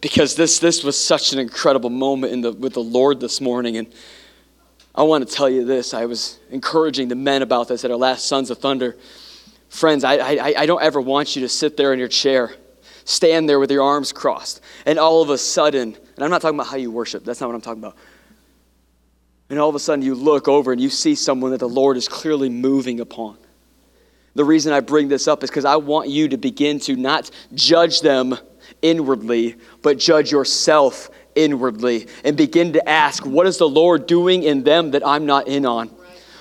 because 0.02 0.36
this, 0.36 0.60
this 0.60 0.84
was 0.84 1.00
such 1.00 1.34
an 1.34 1.40
incredible 1.40 1.90
moment 1.90 2.34
in 2.34 2.42
the, 2.42 2.52
with 2.52 2.74
the 2.74 2.84
Lord 2.84 3.20
this 3.20 3.42
morning. 3.42 3.78
And 3.78 3.88
I 4.96 5.04
want 5.04 5.28
to 5.28 5.34
tell 5.34 5.50
you 5.50 5.66
this. 5.66 5.94
I 5.94 6.06
was 6.06 6.40
encouraging 6.50 7.08
the 7.08 7.16
men 7.16 7.42
about 7.42 7.68
this 7.68 7.84
at 7.84 7.92
our 7.92 7.98
last 7.98 8.26
Sons 8.26 8.50
of 8.50 8.60
Thunder. 8.60 8.96
Friends, 9.70 10.04
I, 10.04 10.16
I, 10.16 10.54
I 10.60 10.66
don't 10.66 10.82
ever 10.82 11.02
want 11.02 11.36
you 11.36 11.42
to 11.42 11.50
sit 11.50 11.78
there 11.78 11.94
in 11.94 12.00
your 12.00 12.08
chair, 12.08 12.56
stand 13.04 13.50
there 13.50 13.60
with 13.60 13.70
your 13.70 13.84
arms 13.84 14.14
crossed, 14.14 14.62
and 14.86 14.98
all 14.98 15.22
of 15.22 15.30
a 15.30 15.38
sudden, 15.38 15.94
and 16.16 16.24
I'm 16.24 16.30
not 16.30 16.42
talking 16.42 16.58
about 16.58 16.68
how 16.68 16.78
you 16.78 16.90
worship, 16.90 17.26
that's 17.26 17.42
not 17.42 17.48
what 17.48 17.56
I'm 17.56 17.62
talking 17.62 17.84
about. 17.84 17.98
And 19.50 19.60
all 19.60 19.70
of 19.70 19.76
a 19.76 19.80
sudden, 19.80 20.04
you 20.04 20.16
look 20.16 20.48
over 20.48 20.72
and 20.72 20.82
you 20.82 20.90
see 20.90 21.16
someone 21.16 21.52
that 21.52 21.60
the 21.60 21.70
Lord 21.70 21.98
is 21.98 22.08
clearly 22.08 22.50
moving 22.50 23.00
upon 23.02 23.38
the 24.38 24.46
reason 24.46 24.72
I 24.72 24.82
bring 24.82 25.08
this 25.08 25.28
up 25.28 25.44
is 25.44 25.50
because 25.50 25.66
I 25.66 25.78
want 25.78 26.10
you 26.10 26.28
to 26.30 26.38
begin 26.38 26.80
to 26.82 26.96
not 26.96 27.32
judge 27.56 28.02
them 28.02 28.38
inwardly, 28.84 29.56
but 29.82 29.98
judge 29.98 30.32
yourself 30.32 31.10
inwardly 31.34 32.08
and 32.24 32.38
begin 32.38 32.74
to 32.74 32.88
ask, 32.88 33.26
what 33.26 33.48
is 33.48 33.58
the 33.58 33.68
Lord 33.68 34.06
doing 34.06 34.44
in 34.44 34.64
them 34.64 34.92
that 34.92 35.06
I'm 35.06 35.26
not 35.26 35.48
in 35.48 35.66
on? 35.66 35.90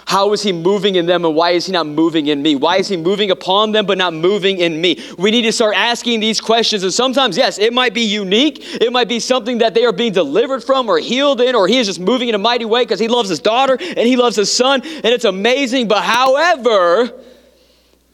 How 0.06 0.32
is 0.34 0.42
he 0.42 0.52
moving 0.52 0.96
in 0.96 1.06
them 1.06 1.24
and 1.24 1.34
why 1.34 1.52
is 1.52 1.66
he 1.66 1.72
not 1.72 1.86
moving 1.86 2.26
in 2.26 2.40
me? 2.42 2.54
Why 2.54 2.76
is 2.76 2.86
he 2.86 2.98
moving 2.98 3.30
upon 3.30 3.72
them 3.72 3.86
but 3.86 3.96
not 3.96 4.12
moving 4.12 4.58
in 4.58 4.78
me? 4.78 5.02
We 5.18 5.30
need 5.30 5.42
to 5.42 5.52
start 5.52 5.74
asking 5.74 6.20
these 6.20 6.40
questions. 6.40 6.84
And 6.84 6.92
sometimes, 6.92 7.36
yes, 7.36 7.58
it 7.58 7.72
might 7.72 7.94
be 7.94 8.02
unique. 8.02 8.58
It 8.60 8.92
might 8.92 9.08
be 9.08 9.20
something 9.20 9.58
that 9.58 9.72
they 9.72 9.84
are 9.84 9.92
being 9.92 10.12
delivered 10.12 10.62
from 10.62 10.88
or 10.88 10.98
healed 10.98 11.40
in, 11.40 11.54
or 11.54 11.66
he 11.66 11.78
is 11.78 11.86
just 11.86 11.98
moving 11.98 12.28
in 12.28 12.36
a 12.36 12.38
mighty 12.38 12.66
way 12.66 12.82
because 12.82 13.00
he 13.00 13.08
loves 13.08 13.30
his 13.30 13.40
daughter 13.40 13.76
and 13.80 13.98
he 13.98 14.16
loves 14.16 14.36
his 14.36 14.52
son. 14.52 14.82
And 14.84 15.06
it's 15.06 15.24
amazing. 15.24 15.88
But 15.88 16.04
however, 16.04 17.12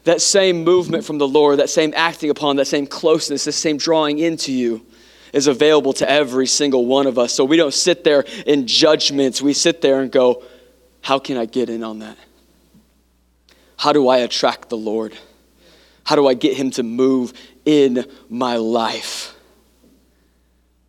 that 0.03 0.21
same 0.21 0.63
movement 0.63 1.05
from 1.05 1.17
the 1.17 1.27
Lord, 1.27 1.59
that 1.59 1.69
same 1.69 1.93
acting 1.95 2.29
upon, 2.29 2.57
that 2.57 2.65
same 2.65 2.87
closeness, 2.87 3.45
this 3.45 3.55
same 3.55 3.77
drawing 3.77 4.19
into 4.19 4.51
you 4.51 4.85
is 5.31 5.47
available 5.47 5.93
to 5.93 6.09
every 6.09 6.45
single 6.45 6.85
one 6.85 7.07
of 7.07 7.17
us. 7.17 7.33
So 7.33 7.43
we 7.43 7.57
don't 7.57 7.73
sit 7.73 8.03
there 8.03 8.23
in 8.45 8.67
judgments. 8.67 9.41
We 9.41 9.53
sit 9.53 9.81
there 9.81 10.01
and 10.01 10.11
go, 10.11 10.43
How 11.01 11.19
can 11.19 11.37
I 11.37 11.45
get 11.45 11.69
in 11.69 11.83
on 11.83 11.99
that? 11.99 12.17
How 13.77 13.91
do 13.91 14.07
I 14.07 14.19
attract 14.19 14.69
the 14.69 14.77
Lord? 14.77 15.17
How 16.05 16.15
do 16.15 16.27
I 16.27 16.35
get 16.35 16.55
Him 16.55 16.69
to 16.71 16.83
move 16.83 17.33
in 17.65 18.05
my 18.29 18.57
life? 18.57 19.32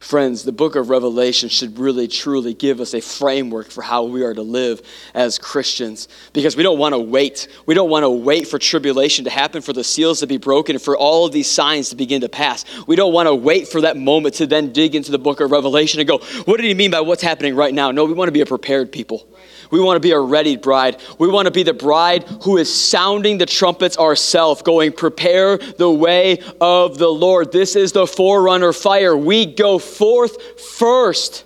Friends, 0.04 0.44
the 0.44 0.52
book 0.52 0.76
of 0.76 0.90
Revelation 0.90 1.48
should 1.48 1.78
really 1.78 2.08
truly 2.08 2.52
give 2.52 2.78
us 2.80 2.92
a 2.92 3.00
framework 3.00 3.70
for 3.70 3.80
how 3.80 4.02
we 4.02 4.22
are 4.22 4.34
to 4.34 4.42
live 4.42 4.82
as 5.14 5.38
Christians 5.38 6.08
because 6.34 6.58
we 6.58 6.62
don't 6.62 6.78
want 6.78 6.92
to 6.92 6.98
wait. 6.98 7.48
We 7.64 7.72
don't 7.72 7.88
want 7.88 8.02
to 8.02 8.10
wait 8.10 8.46
for 8.46 8.58
tribulation 8.58 9.24
to 9.24 9.30
happen, 9.30 9.62
for 9.62 9.72
the 9.72 9.82
seals 9.82 10.20
to 10.20 10.26
be 10.26 10.36
broken, 10.36 10.78
for 10.78 10.94
all 10.94 11.24
of 11.24 11.32
these 11.32 11.50
signs 11.50 11.88
to 11.88 11.96
begin 11.96 12.20
to 12.20 12.28
pass. 12.28 12.66
We 12.86 12.96
don't 12.96 13.14
want 13.14 13.28
to 13.28 13.34
wait 13.34 13.66
for 13.66 13.80
that 13.80 13.96
moment 13.96 14.34
to 14.34 14.46
then 14.46 14.74
dig 14.74 14.94
into 14.94 15.10
the 15.10 15.18
book 15.18 15.40
of 15.40 15.50
Revelation 15.50 16.00
and 16.00 16.06
go, 16.06 16.18
what 16.44 16.58
did 16.58 16.66
he 16.66 16.74
mean 16.74 16.90
by 16.90 17.00
what's 17.00 17.22
happening 17.22 17.56
right 17.56 17.72
now? 17.72 17.90
No, 17.90 18.04
we 18.04 18.12
want 18.12 18.28
to 18.28 18.32
be 18.32 18.42
a 18.42 18.46
prepared 18.46 18.92
people. 18.92 19.26
We 19.70 19.80
want 19.80 19.96
to 19.96 20.00
be 20.00 20.12
a 20.12 20.18
ready 20.18 20.56
bride. 20.56 21.00
We 21.18 21.28
want 21.28 21.46
to 21.46 21.52
be 21.52 21.62
the 21.62 21.74
bride 21.74 22.24
who 22.42 22.56
is 22.56 22.72
sounding 22.72 23.38
the 23.38 23.46
trumpets 23.46 23.98
ourselves, 23.98 24.62
going, 24.62 24.92
Prepare 24.92 25.58
the 25.58 25.90
way 25.90 26.38
of 26.60 26.98
the 26.98 27.08
Lord. 27.08 27.52
This 27.52 27.76
is 27.76 27.92
the 27.92 28.06
forerunner 28.06 28.72
fire. 28.72 29.16
We 29.16 29.46
go 29.46 29.78
forth 29.78 30.60
first. 30.60 31.44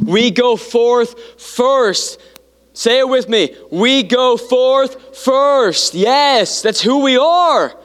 We 0.00 0.30
go 0.30 0.56
forth 0.56 1.40
first. 1.40 2.20
Say 2.72 3.00
it 3.00 3.08
with 3.08 3.28
me. 3.28 3.56
We 3.72 4.04
go 4.04 4.36
forth 4.36 5.16
first. 5.18 5.94
Yes, 5.94 6.62
that's 6.62 6.80
who 6.80 7.02
we 7.02 7.16
are. 7.16 7.76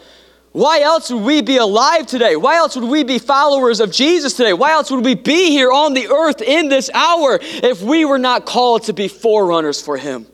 Why 0.54 0.82
else 0.82 1.10
would 1.12 1.24
we 1.24 1.42
be 1.42 1.58
alive 1.58 2.06
today? 2.06 2.36
Why 2.36 2.58
else 2.58 2.76
would 2.76 2.88
we 2.88 3.04
be 3.04 3.18
followers 3.18 3.80
of 3.80 3.92
Jesus 3.92 4.34
today? 4.34 4.54
Why 4.54 4.74
else 4.74 4.92
would 4.92 5.04
we 5.04 5.16
be 5.16 5.50
here 5.50 5.72
on 5.72 5.96
the 5.96 6.08
earth 6.10 6.44
in 6.44 6.70
this 6.70 6.92
hour 6.94 7.40
if 7.42 7.82
we 7.82 8.06
were 8.06 8.20
not 8.20 8.46
called 8.46 8.84
to 8.84 8.94
be 8.94 9.08
forerunners 9.08 9.82
for 9.82 9.98
Him? 9.98 10.28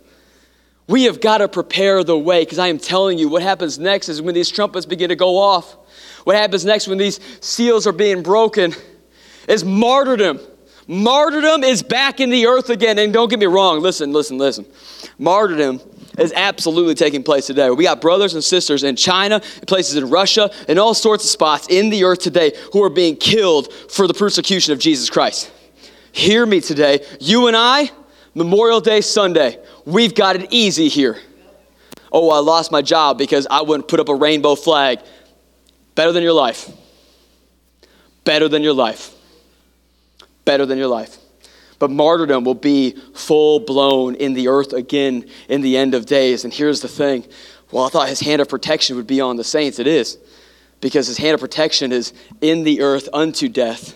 We 0.87 1.03
have 1.03 1.21
got 1.21 1.37
to 1.37 1.47
prepare 1.47 2.03
the 2.03 2.17
way 2.17 2.43
because 2.43 2.59
I 2.59 2.67
am 2.67 2.79
telling 2.79 3.17
you, 3.17 3.29
what 3.29 3.41
happens 3.43 3.79
next 3.79 4.09
is 4.09 4.21
when 4.21 4.35
these 4.35 4.49
trumpets 4.49 4.85
begin 4.85 5.07
to 5.07 5.15
go 5.15 5.37
off, 5.37 5.77
what 6.25 6.35
happens 6.35 6.65
next 6.65 6.89
when 6.89 6.97
these 6.97 7.21
seals 7.39 7.87
are 7.87 7.93
being 7.93 8.21
broken 8.21 8.73
is 9.47 9.63
martyrdom. 9.63 10.41
Martyrdom 10.85 11.63
is 11.63 11.81
back 11.81 12.19
in 12.19 12.29
the 12.29 12.47
earth 12.47 12.69
again. 12.69 12.97
And 12.97 13.13
don't 13.13 13.29
get 13.29 13.39
me 13.39 13.45
wrong, 13.45 13.79
listen, 13.79 14.11
listen, 14.11 14.37
listen. 14.37 14.65
Martyrdom 15.17 15.79
is 16.19 16.33
absolutely 16.35 16.95
taking 16.95 17.23
place 17.23 17.47
today. 17.47 17.69
We 17.69 17.83
got 17.83 18.01
brothers 18.01 18.33
and 18.33 18.43
sisters 18.43 18.83
in 18.83 18.95
China, 18.95 19.41
places 19.67 19.95
in 19.95 20.09
Russia, 20.09 20.51
and 20.67 20.79
all 20.79 20.93
sorts 20.93 21.23
of 21.23 21.29
spots 21.29 21.67
in 21.69 21.89
the 21.89 22.03
earth 22.03 22.19
today 22.19 22.53
who 22.73 22.83
are 22.83 22.89
being 22.89 23.15
killed 23.15 23.73
for 23.73 24.07
the 24.07 24.13
persecution 24.13 24.73
of 24.73 24.79
Jesus 24.79 25.09
Christ. 25.09 25.51
Hear 26.11 26.45
me 26.45 26.61
today. 26.61 27.05
You 27.19 27.47
and 27.47 27.55
I, 27.55 27.91
Memorial 28.33 28.81
Day 28.81 29.01
Sunday, 29.01 29.59
we've 29.85 30.15
got 30.15 30.35
it 30.35 30.47
easy 30.51 30.87
here. 30.87 31.17
Oh, 32.11 32.29
I 32.31 32.39
lost 32.39 32.71
my 32.71 32.81
job 32.81 33.17
because 33.17 33.45
I 33.49 33.61
wouldn't 33.61 33.87
put 33.87 33.99
up 33.99 34.09
a 34.09 34.15
rainbow 34.15 34.55
flag. 34.55 34.99
Better 35.93 36.11
than 36.11 36.23
your 36.23 36.33
life. 36.33 36.69
Better 38.23 38.47
than 38.47 38.63
your 38.63 38.73
life. 38.73 39.13
Better 40.45 40.65
than 40.65 40.77
your 40.77 40.87
life 40.87 41.17
but 41.79 41.89
martyrdom 41.89 42.43
will 42.43 42.53
be 42.53 42.91
full 43.15 43.61
blown 43.61 44.15
in 44.15 44.33
the 44.33 44.49
earth 44.49 44.73
again 44.73 45.25
in 45.47 45.61
the 45.61 45.77
end 45.77 45.93
of 45.95 46.05
days. 46.05 46.43
And 46.43 46.53
here's 46.53 46.81
the 46.81 46.87
thing 46.87 47.25
well, 47.71 47.85
I 47.85 47.89
thought 47.89 48.09
his 48.09 48.19
hand 48.19 48.41
of 48.41 48.49
protection 48.49 48.95
would 48.95 49.07
be 49.07 49.21
on 49.21 49.37
the 49.37 49.43
saints. 49.43 49.79
It 49.79 49.87
is, 49.87 50.17
because 50.81 51.07
his 51.07 51.17
hand 51.17 51.35
of 51.35 51.39
protection 51.39 51.91
is 51.91 52.13
in 52.41 52.63
the 52.63 52.81
earth 52.81 53.07
unto 53.13 53.47
death, 53.47 53.95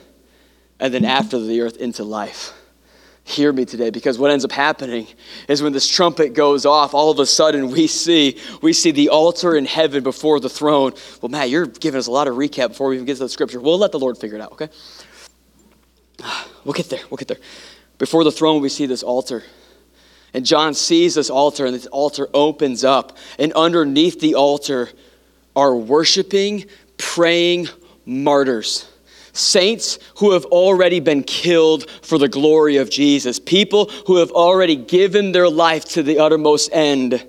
and 0.79 0.93
then 0.93 1.05
after 1.05 1.39
the 1.39 1.61
earth 1.61 1.77
into 1.77 2.03
life. 2.03 2.53
Hear 3.25 3.53
me 3.53 3.63
today, 3.63 3.89
because 3.89 4.19
what 4.19 4.31
ends 4.31 4.43
up 4.43 4.51
happening 4.51 5.07
is 5.47 5.63
when 5.63 5.71
this 5.71 5.87
trumpet 5.87 6.33
goes 6.33 6.65
off, 6.65 6.93
all 6.93 7.09
of 7.09 7.19
a 7.19 7.25
sudden 7.25 7.71
we 7.71 7.87
see 7.87 8.37
we 8.61 8.73
see 8.73 8.91
the 8.91 9.09
altar 9.09 9.55
in 9.55 9.63
heaven 9.63 10.03
before 10.03 10.41
the 10.41 10.49
throne. 10.49 10.91
Well, 11.21 11.29
Matt, 11.29 11.49
you're 11.49 11.65
giving 11.65 11.99
us 11.99 12.07
a 12.07 12.11
lot 12.11 12.27
of 12.27 12.35
recap 12.35 12.69
before 12.69 12.89
we 12.89 12.95
even 12.95 13.05
get 13.05 13.13
to 13.13 13.23
the 13.23 13.29
scripture. 13.29 13.61
We'll 13.61 13.77
let 13.77 13.93
the 13.93 13.99
Lord 13.99 14.17
figure 14.17 14.37
it 14.37 14.41
out, 14.41 14.51
okay? 14.53 14.69
We'll 16.65 16.73
get 16.73 16.89
there. 16.89 17.01
We'll 17.09 17.17
get 17.17 17.27
there. 17.27 17.39
Before 17.97 18.23
the 18.23 18.31
throne, 18.31 18.61
we 18.61 18.69
see 18.69 18.85
this 18.85 19.03
altar. 19.03 19.43
And 20.33 20.45
John 20.45 20.73
sees 20.73 21.15
this 21.15 21.29
altar, 21.29 21.65
and 21.65 21.75
this 21.75 21.85
altar 21.87 22.27
opens 22.33 22.83
up. 22.83 23.17
And 23.37 23.53
underneath 23.53 24.19
the 24.19 24.35
altar 24.35 24.89
are 25.55 25.75
worshiping, 25.75 26.65
praying 26.97 27.69
martyrs. 28.05 28.89
Saints 29.33 29.99
who 30.17 30.31
have 30.31 30.45
already 30.45 30.99
been 30.99 31.23
killed 31.23 31.89
for 32.01 32.17
the 32.17 32.27
glory 32.27 32.77
of 32.77 32.89
Jesus. 32.89 33.39
People 33.39 33.89
who 34.07 34.17
have 34.17 34.31
already 34.31 34.75
given 34.75 35.31
their 35.31 35.49
life 35.49 35.85
to 35.89 36.03
the 36.03 36.19
uttermost 36.19 36.71
end. 36.71 37.27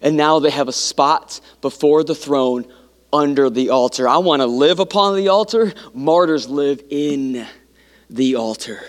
And 0.00 0.16
now 0.16 0.38
they 0.38 0.50
have 0.50 0.68
a 0.68 0.72
spot 0.72 1.40
before 1.60 2.04
the 2.04 2.14
throne 2.14 2.70
under 3.12 3.48
the 3.48 3.70
altar. 3.70 4.08
I 4.08 4.18
want 4.18 4.40
to 4.40 4.46
live 4.46 4.78
upon 4.78 5.16
the 5.16 5.28
altar. 5.28 5.72
Martyrs 5.94 6.48
live 6.48 6.82
in 6.90 7.46
the 8.10 8.36
altar. 8.36 8.82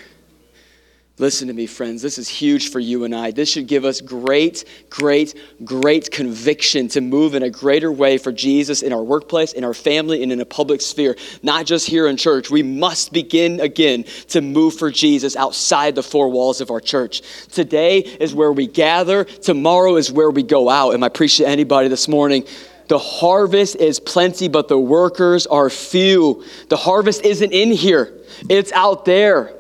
Listen 1.20 1.48
to 1.48 1.54
me, 1.56 1.66
friends. 1.66 2.04
This 2.04 2.20
is 2.20 2.30
huge 2.30 2.70
for 2.70 2.80
you 2.80 3.04
and 3.04 3.16
I. 3.16 3.32
This 3.32 3.50
should 3.50 3.66
give 3.66 3.86
us 3.86 4.02
great, 4.02 4.66
great, 4.92 5.34
great 5.64 6.12
conviction 6.12 6.90
to 6.90 7.02
move 7.02 7.34
in 7.34 7.42
a 7.42 7.50
greater 7.50 7.92
way 7.92 8.20
for 8.20 8.32
Jesus 8.32 8.84
in 8.84 8.94
our 8.94 9.02
workplace, 9.02 9.54
in 9.54 9.64
our 9.64 9.74
family, 9.74 10.22
and 10.22 10.32
in 10.32 10.40
a 10.42 10.46
public 10.46 10.80
sphere, 10.80 11.16
not 11.42 11.66
just 11.66 11.88
here 11.88 12.06
in 12.06 12.18
church. 12.18 12.52
We 12.52 12.62
must 12.62 13.14
begin 13.14 13.60
again 13.62 14.06
to 14.28 14.42
move 14.42 14.76
for 14.76 14.92
Jesus 14.92 15.36
outside 15.36 15.96
the 15.96 16.04
four 16.04 16.30
walls 16.30 16.62
of 16.62 16.70
our 16.70 16.80
church. 16.80 17.24
Today 17.48 17.98
is 17.98 18.36
where 18.36 18.52
we 18.52 18.68
gather, 18.68 19.24
tomorrow 19.24 19.96
is 19.96 20.12
where 20.12 20.30
we 20.30 20.44
go 20.44 20.70
out. 20.70 20.94
Am 20.94 21.04
I 21.04 21.10
preaching 21.10 21.48
to 21.48 21.52
anybody 21.52 21.88
this 21.88 22.08
morning? 22.08 22.46
The 22.90 23.00
harvest 23.00 23.78
is 23.78 24.00
plenty, 24.00 24.50
but 24.50 24.68
the 24.68 24.78
workers 24.78 25.48
are 25.48 25.72
few. 25.72 26.46
The 26.70 26.78
harvest 26.78 27.26
isn't 27.26 27.54
in 27.54 27.72
here, 27.72 28.14
it's 28.48 28.72
out 28.72 29.04
there. 29.06 29.57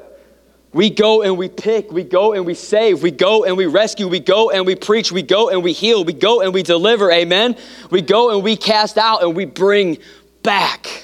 We 0.77 0.91
go 0.91 1.23
and 1.23 1.39
we 1.39 1.49
pick, 1.49 1.91
we 1.91 2.03
go 2.03 2.33
and 2.33 2.45
we 2.45 2.53
save, 2.53 3.01
we 3.01 3.09
go 3.09 3.45
and 3.45 3.57
we 3.57 3.65
rescue, 3.65 4.07
we 4.07 4.19
go 4.19 4.51
and 4.51 4.63
we 4.63 4.75
preach, 4.75 5.11
we 5.11 5.23
go 5.23 5.49
and 5.49 5.63
we 5.63 5.73
heal, 5.73 6.05
we 6.05 6.13
go 6.13 6.41
and 6.41 6.53
we 6.53 6.61
deliver, 6.61 7.11
amen? 7.11 7.57
We 7.89 8.03
go 8.03 8.29
and 8.29 8.43
we 8.43 8.55
cast 8.57 8.95
out 8.95 9.23
and 9.23 9.35
we 9.35 9.45
bring 9.45 9.97
back. 10.43 11.03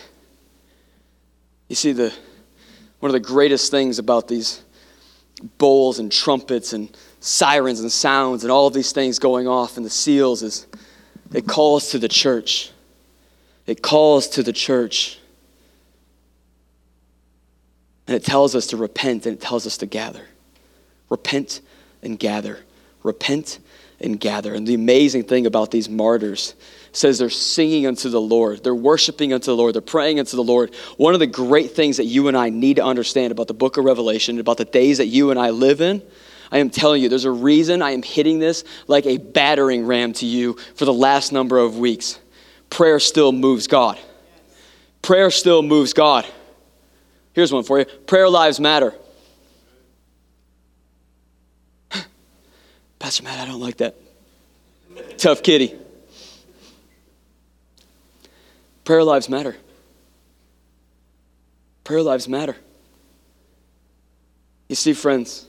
You 1.69 1.75
see, 1.75 1.91
the, 1.91 2.13
one 2.99 3.09
of 3.09 3.13
the 3.13 3.19
greatest 3.19 3.71
things 3.71 3.97
about 3.97 4.27
these 4.27 4.61
bowls 5.57 5.97
and 5.97 6.11
trumpets 6.11 6.73
and 6.73 6.95
sirens 7.19 7.79
and 7.79 7.91
sounds 7.91 8.43
and 8.43 8.51
all 8.51 8.67
of 8.67 8.75
these 8.75 8.91
things 8.91 9.17
going 9.17 9.47
off 9.47 9.77
and 9.77 9.83
the 9.83 9.89
seals 9.89 10.43
is 10.43 10.67
it 11.33 11.47
calls 11.47 11.89
to 11.89 11.97
the 11.97 12.07
church. 12.07 12.69
It 13.65 13.81
calls 13.81 14.27
to 14.27 14.43
the 14.43 14.53
church. 14.53 15.17
And 18.13 18.21
it 18.21 18.25
tells 18.27 18.53
us 18.53 18.67
to 18.67 18.77
repent 18.77 19.25
and 19.25 19.35
it 19.35 19.41
tells 19.41 19.65
us 19.65 19.77
to 19.77 19.87
gather. 19.87 20.27
Repent 21.09 21.61
and 22.03 22.19
gather. 22.19 22.59
Repent 23.01 23.57
and 23.99 24.19
gather. 24.19 24.53
And 24.53 24.67
the 24.67 24.75
amazing 24.75 25.23
thing 25.23 25.47
about 25.47 25.71
these 25.71 25.89
martyrs 25.89 26.53
says 26.91 27.17
they're 27.17 27.31
singing 27.31 27.87
unto 27.87 28.09
the 28.09 28.21
Lord. 28.21 28.63
They're 28.63 28.75
worshiping 28.75 29.33
unto 29.33 29.47
the 29.47 29.55
Lord. 29.55 29.73
They're 29.73 29.81
praying 29.81 30.19
unto 30.19 30.35
the 30.35 30.43
Lord. 30.43 30.75
One 30.97 31.15
of 31.15 31.21
the 31.21 31.25
great 31.25 31.71
things 31.71 31.97
that 31.97 32.05
you 32.05 32.27
and 32.27 32.37
I 32.37 32.51
need 32.51 32.75
to 32.75 32.83
understand 32.83 33.31
about 33.31 33.47
the 33.47 33.55
book 33.55 33.77
of 33.77 33.85
Revelation, 33.85 34.39
about 34.39 34.57
the 34.57 34.65
days 34.65 34.99
that 34.99 35.07
you 35.07 35.31
and 35.31 35.39
I 35.39 35.49
live 35.49 35.81
in, 35.81 36.03
I 36.51 36.59
am 36.59 36.69
telling 36.69 37.01
you, 37.01 37.09
there's 37.09 37.25
a 37.25 37.31
reason 37.31 37.81
I 37.81 37.93
am 37.93 38.03
hitting 38.03 38.37
this 38.37 38.63
like 38.85 39.07
a 39.07 39.17
battering 39.17 39.87
ram 39.87 40.13
to 40.13 40.27
you 40.27 40.53
for 40.75 40.85
the 40.85 40.93
last 40.93 41.31
number 41.31 41.57
of 41.57 41.79
weeks. 41.79 42.19
Prayer 42.69 42.99
still 42.99 43.31
moves 43.31 43.65
God. 43.65 43.97
Prayer 45.01 45.31
still 45.31 45.63
moves 45.63 45.93
God. 45.93 46.27
Here's 47.33 47.51
one 47.51 47.63
for 47.63 47.79
you 47.79 47.85
Prayer 47.85 48.29
lives 48.29 48.59
matter. 48.59 48.93
Pastor 52.99 53.23
Matt, 53.23 53.39
I 53.39 53.45
don't 53.45 53.61
like 53.61 53.77
that. 53.77 53.95
Tough 55.17 55.43
kitty. 55.43 55.75
Prayer 58.83 59.03
lives 59.03 59.29
matter. 59.29 59.55
Prayer 61.83 62.01
lives 62.01 62.27
matter. 62.27 62.55
You 64.67 64.75
see, 64.75 64.93
friends, 64.93 65.47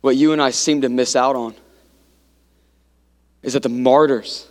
what 0.00 0.16
you 0.16 0.32
and 0.32 0.40
I 0.40 0.50
seem 0.50 0.82
to 0.82 0.88
miss 0.88 1.16
out 1.16 1.36
on 1.36 1.54
is 3.42 3.52
that 3.54 3.62
the 3.62 3.68
martyrs 3.68 4.48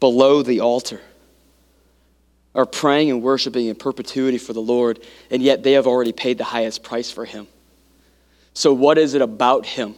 below 0.00 0.42
the 0.42 0.60
altar 0.60 1.00
are 2.54 2.66
praying 2.66 3.10
and 3.10 3.22
worshiping 3.22 3.66
in 3.66 3.74
perpetuity 3.74 4.38
for 4.38 4.52
the 4.52 4.62
Lord, 4.62 5.00
and 5.30 5.42
yet 5.42 5.62
they 5.62 5.72
have 5.72 5.86
already 5.86 6.12
paid 6.12 6.38
the 6.38 6.44
highest 6.44 6.82
price 6.82 7.10
for 7.10 7.24
Him. 7.24 7.46
So, 8.52 8.72
what 8.72 8.98
is 8.98 9.14
it 9.14 9.22
about 9.22 9.66
Him 9.66 9.96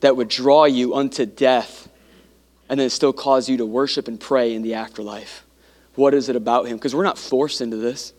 that 0.00 0.16
would 0.16 0.28
draw 0.28 0.64
you 0.64 0.94
unto 0.94 1.26
death 1.26 1.88
and 2.68 2.80
then 2.80 2.88
still 2.88 3.12
cause 3.12 3.48
you 3.48 3.58
to 3.58 3.66
worship 3.66 4.08
and 4.08 4.18
pray 4.18 4.54
in 4.54 4.62
the 4.62 4.74
afterlife? 4.74 5.44
What 5.96 6.14
is 6.14 6.28
it 6.28 6.36
about 6.36 6.66
Him? 6.66 6.76
Because 6.76 6.94
we're 6.94 7.04
not 7.04 7.18
forced 7.18 7.60
into 7.60 7.76
this. 7.76 8.14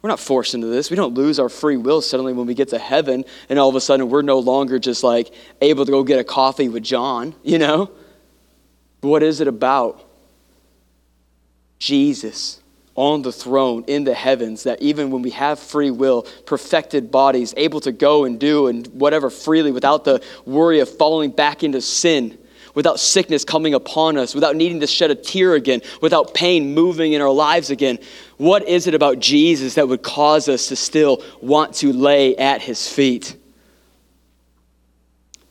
We're 0.00 0.10
not 0.10 0.20
forced 0.20 0.54
into 0.54 0.68
this. 0.68 0.88
We 0.88 0.96
don't 0.96 1.14
lose 1.14 1.38
our 1.38 1.48
free 1.48 1.76
will 1.76 2.00
suddenly 2.00 2.32
when 2.32 2.46
we 2.46 2.54
get 2.54 2.68
to 2.68 2.78
heaven 2.78 3.24
and 3.48 3.58
all 3.58 3.68
of 3.68 3.74
a 3.74 3.80
sudden 3.80 4.08
we're 4.08 4.22
no 4.22 4.38
longer 4.38 4.78
just 4.78 5.02
like 5.02 5.32
able 5.60 5.84
to 5.84 5.90
go 5.90 6.04
get 6.04 6.20
a 6.20 6.24
coffee 6.24 6.68
with 6.68 6.84
John, 6.84 7.34
you 7.42 7.58
know? 7.58 7.90
What 9.00 9.22
is 9.22 9.40
it 9.40 9.48
about? 9.48 10.05
Jesus 11.78 12.60
on 12.94 13.22
the 13.22 13.32
throne 13.32 13.84
in 13.86 14.04
the 14.04 14.14
heavens 14.14 14.62
that 14.62 14.80
even 14.80 15.10
when 15.10 15.22
we 15.22 15.30
have 15.30 15.58
free 15.58 15.90
will, 15.90 16.22
perfected 16.46 17.10
bodies, 17.10 17.52
able 17.56 17.80
to 17.80 17.92
go 17.92 18.24
and 18.24 18.40
do 18.40 18.66
and 18.68 18.86
whatever 18.88 19.28
freely 19.30 19.70
without 19.70 20.04
the 20.04 20.22
worry 20.46 20.80
of 20.80 20.88
falling 20.88 21.30
back 21.30 21.62
into 21.62 21.80
sin, 21.80 22.38
without 22.74 22.98
sickness 22.98 23.44
coming 23.44 23.74
upon 23.74 24.16
us, 24.16 24.34
without 24.34 24.56
needing 24.56 24.80
to 24.80 24.86
shed 24.86 25.10
a 25.10 25.14
tear 25.14 25.54
again, 25.54 25.80
without 26.00 26.34
pain 26.34 26.74
moving 26.74 27.12
in 27.12 27.20
our 27.20 27.30
lives 27.30 27.70
again. 27.70 27.98
What 28.38 28.66
is 28.66 28.86
it 28.86 28.94
about 28.94 29.18
Jesus 29.18 29.74
that 29.74 29.88
would 29.88 30.02
cause 30.02 30.48
us 30.48 30.68
to 30.68 30.76
still 30.76 31.22
want 31.40 31.74
to 31.76 31.92
lay 31.92 32.36
at 32.36 32.62
his 32.62 32.88
feet? 32.88 33.36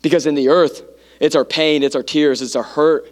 Because 0.01 0.25
in 0.25 0.35
the 0.35 0.49
earth, 0.49 0.83
it's 1.19 1.35
our 1.35 1.45
pain, 1.45 1.81
it's 1.81 1.95
our 1.95 2.03
tears, 2.03 2.41
it's 2.41 2.55
our 2.55 2.63
hurt, 2.63 3.07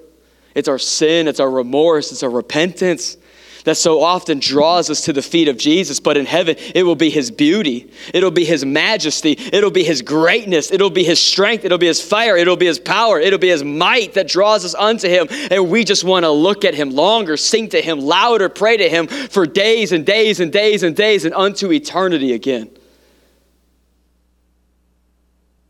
it's 0.56 0.68
our 0.68 0.80
sin, 0.80 1.28
it's 1.28 1.40
our 1.40 1.50
remorse, 1.50 2.12
it's 2.12 2.24
our 2.24 2.30
repentance 2.30 3.18
that 3.64 3.78
so 3.78 4.02
often 4.02 4.40
draws 4.40 4.90
us 4.90 5.02
to 5.06 5.14
the 5.14 5.22
feet 5.22 5.48
of 5.48 5.58
Jesus. 5.58 6.00
But 6.00 6.18
in 6.18 6.26
heaven, 6.26 6.56
it 6.76 6.84
will 6.84 6.96
be 6.96 7.10
His 7.10 7.32
beauty, 7.32 7.92
it'll 8.14 8.32
be 8.32 8.46
His 8.46 8.66
majesty, 8.66 9.38
it'll 9.38 9.72
be 9.72 9.84
His 9.84 10.02
greatness, 10.02 10.72
it'll 10.72 10.90
be 10.90 11.04
His 11.04 11.20
strength, 11.20 11.66
it'll 11.66 11.78
be 11.78 11.88
His 11.88 12.02
fire, 12.02 12.36
it'll 12.36 12.58
be 12.58 12.66
His 12.66 12.80
power, 12.80 13.20
it'll 13.20 13.40
be 13.40 13.50
His 13.50 13.64
might 13.64 14.14
that 14.14 14.28
draws 14.28 14.66
us 14.66 14.76
unto 14.76 15.08
Him. 15.08 15.28
And 15.52 15.70
we 15.70 15.84
just 15.84 16.04
want 16.04 16.24
to 16.26 16.32
look 16.32 16.66
at 16.66 16.74
Him 16.74 16.92
longer, 16.92 17.38
sing 17.38 17.70
to 17.70 17.82
Him 17.82 18.00
louder, 18.00 18.50
pray 18.50 18.78
to 18.78 18.90
Him 18.90 19.08
for 19.08 19.46
days 19.46 19.92
and 19.92 20.06
days 20.06 20.40
and 20.40 20.52
days 20.52 20.84
and 20.84 20.96
days 20.96 21.26
and 21.26 21.34
unto 21.34 21.72
eternity 21.72 22.34
again. 22.34 22.70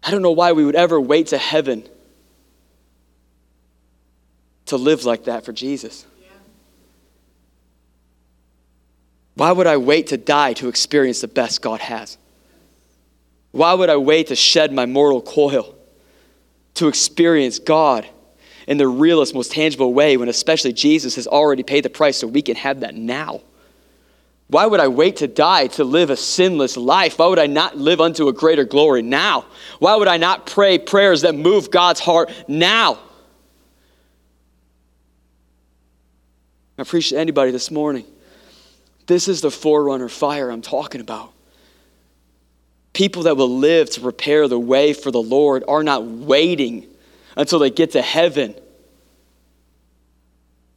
I 0.06 0.12
don't 0.12 0.22
know 0.22 0.32
why 0.32 0.52
we 0.52 0.66
would 0.66 0.76
ever 0.76 1.00
wait 1.00 1.28
to 1.28 1.38
heaven 1.38 1.88
to 4.68 4.78
live 4.78 5.06
like 5.06 5.26
that 5.26 5.46
for 5.46 5.54
Jesus. 5.54 6.06
Why 9.36 9.52
would 9.52 9.68
I 9.68 9.78
wait 9.78 10.08
to 10.08 10.18
die 10.18 10.54
to 10.54 10.68
experience 10.68 11.22
the 11.22 11.28
best 11.28 11.62
God 11.62 11.80
has? 11.80 12.18
Why 13.52 13.74
would 13.74 13.90
I 13.90 13.98
wait 13.98 14.28
to 14.28 14.36
shed 14.36 14.72
my 14.74 14.86
mortal 14.86 15.22
coil 15.22 15.76
to 16.76 16.88
experience 16.88 17.60
God 17.60 18.08
in 18.68 18.78
the 18.78 18.88
realest, 18.88 19.34
most 19.34 19.52
tangible 19.52 19.94
way 19.94 20.18
when, 20.18 20.30
especially, 20.30 20.74
Jesus 20.74 21.16
has 21.16 21.28
already 21.28 21.64
paid 21.64 21.84
the 21.84 21.90
price 21.90 22.18
so 22.18 22.28
we 22.28 22.42
can 22.42 22.56
have 22.56 22.82
that 22.82 22.96
now? 22.96 23.42
Why 24.48 24.66
would 24.66 24.80
I 24.80 24.88
wait 24.88 25.18
to 25.18 25.28
die 25.28 25.68
to 25.68 25.84
live 25.84 26.10
a 26.10 26.18
sinless 26.18 26.78
life? 26.78 27.18
Why 27.18 27.28
would 27.28 27.40
I 27.40 27.48
not 27.48 27.78
live 27.78 28.02
unto 28.02 28.28
a 28.28 28.34
greater 28.34 28.66
glory 28.66 29.02
now? 29.02 29.46
Why 29.80 29.96
would 29.96 30.08
I 30.08 30.18
not 30.18 30.46
pray 30.46 30.78
prayers 30.78 31.22
that 31.22 31.34
move 31.34 31.72
God's 31.72 32.00
heart 32.00 32.32
now? 32.48 33.00
I 36.78 36.82
appreciate 36.82 37.20
anybody 37.20 37.52
this 37.52 37.70
morning. 37.70 38.06
This 39.06 39.28
is 39.28 39.42
the 39.42 39.52
forerunner 39.52 40.10
fire 40.10 40.50
I'm 40.50 40.62
talking 40.62 41.02
about. 41.02 41.32
People 42.94 43.24
that 43.24 43.38
will 43.38 43.58
live 43.58 43.90
to 43.92 44.02
prepare 44.02 44.48
the 44.48 44.60
way 44.60 44.94
for 44.94 45.12
the 45.12 45.22
Lord 45.22 45.64
are 45.68 45.84
not 45.84 46.06
waiting 46.06 46.88
until 47.36 47.60
they 47.60 47.70
get 47.70 47.92
to 47.92 48.02
heaven, 48.02 48.56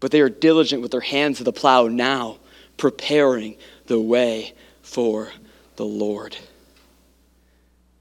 but 0.00 0.10
they 0.10 0.20
are 0.20 0.28
diligent 0.28 0.82
with 0.82 0.90
their 0.90 1.00
hands 1.00 1.38
to 1.38 1.44
the 1.44 1.52
plow 1.52 1.86
now, 1.88 2.38
preparing 2.76 3.56
the 3.86 4.00
way 4.00 4.54
for 4.82 5.30
the 5.76 5.84
Lord. 5.84 6.36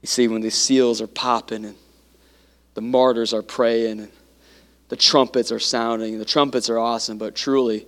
You 0.02 0.06
see, 0.06 0.28
when 0.28 0.40
these 0.40 0.54
seals 0.54 1.00
are 1.00 1.06
popping 1.06 1.64
and 1.64 1.76
the 2.74 2.80
martyrs 2.80 3.32
are 3.32 3.42
praying 3.42 4.00
and 4.00 4.12
the 4.88 4.96
trumpets 4.96 5.50
are 5.50 5.58
sounding, 5.58 6.18
the 6.18 6.24
trumpets 6.24 6.70
are 6.70 6.78
awesome, 6.78 7.18
but 7.18 7.34
truly, 7.34 7.86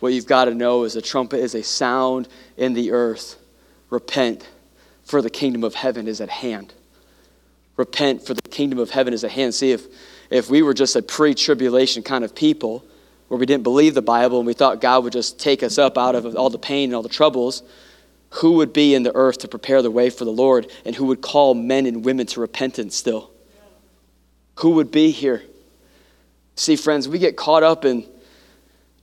what 0.00 0.12
you've 0.12 0.26
got 0.26 0.46
to 0.46 0.54
know 0.54 0.84
is 0.84 0.96
a 0.96 1.02
trumpet 1.02 1.40
is 1.40 1.54
a 1.54 1.62
sound 1.62 2.28
in 2.56 2.74
the 2.74 2.92
earth. 2.92 3.36
Repent, 3.90 4.48
for 5.04 5.20
the 5.20 5.30
kingdom 5.30 5.64
of 5.64 5.74
heaven 5.74 6.06
is 6.06 6.20
at 6.20 6.28
hand. 6.28 6.72
Repent, 7.76 8.24
for 8.26 8.34
the 8.34 8.42
kingdom 8.42 8.78
of 8.78 8.90
heaven 8.90 9.12
is 9.12 9.24
at 9.24 9.30
hand. 9.30 9.54
See, 9.54 9.72
if, 9.72 9.86
if 10.30 10.50
we 10.50 10.62
were 10.62 10.74
just 10.74 10.96
a 10.96 11.02
pre 11.02 11.34
tribulation 11.34 12.02
kind 12.02 12.24
of 12.24 12.34
people, 12.34 12.84
where 13.28 13.38
we 13.38 13.46
didn't 13.46 13.62
believe 13.62 13.94
the 13.94 14.02
Bible 14.02 14.38
and 14.38 14.46
we 14.46 14.54
thought 14.54 14.80
God 14.80 15.04
would 15.04 15.12
just 15.12 15.38
take 15.38 15.62
us 15.62 15.78
up 15.78 15.98
out 15.98 16.14
of 16.14 16.34
all 16.34 16.50
the 16.50 16.58
pain 16.58 16.88
and 16.88 16.96
all 16.96 17.02
the 17.02 17.08
troubles, 17.08 17.62
who 18.30 18.52
would 18.52 18.72
be 18.72 18.94
in 18.94 19.02
the 19.02 19.14
earth 19.14 19.38
to 19.38 19.48
prepare 19.48 19.80
the 19.82 19.90
way 19.90 20.10
for 20.10 20.24
the 20.24 20.32
Lord 20.32 20.70
and 20.84 20.96
who 20.96 21.06
would 21.06 21.20
call 21.20 21.54
men 21.54 21.86
and 21.86 22.04
women 22.04 22.26
to 22.26 22.40
repentance 22.40 22.96
still? 22.96 23.30
Who 24.56 24.70
would 24.70 24.90
be 24.90 25.10
here? 25.10 25.42
See, 26.58 26.74
friends, 26.74 27.08
we 27.08 27.20
get 27.20 27.36
caught 27.36 27.62
up 27.62 27.84
in 27.84 28.04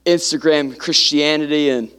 Instagram 0.06 0.78
Christianity 0.78 1.70
and 1.70 1.89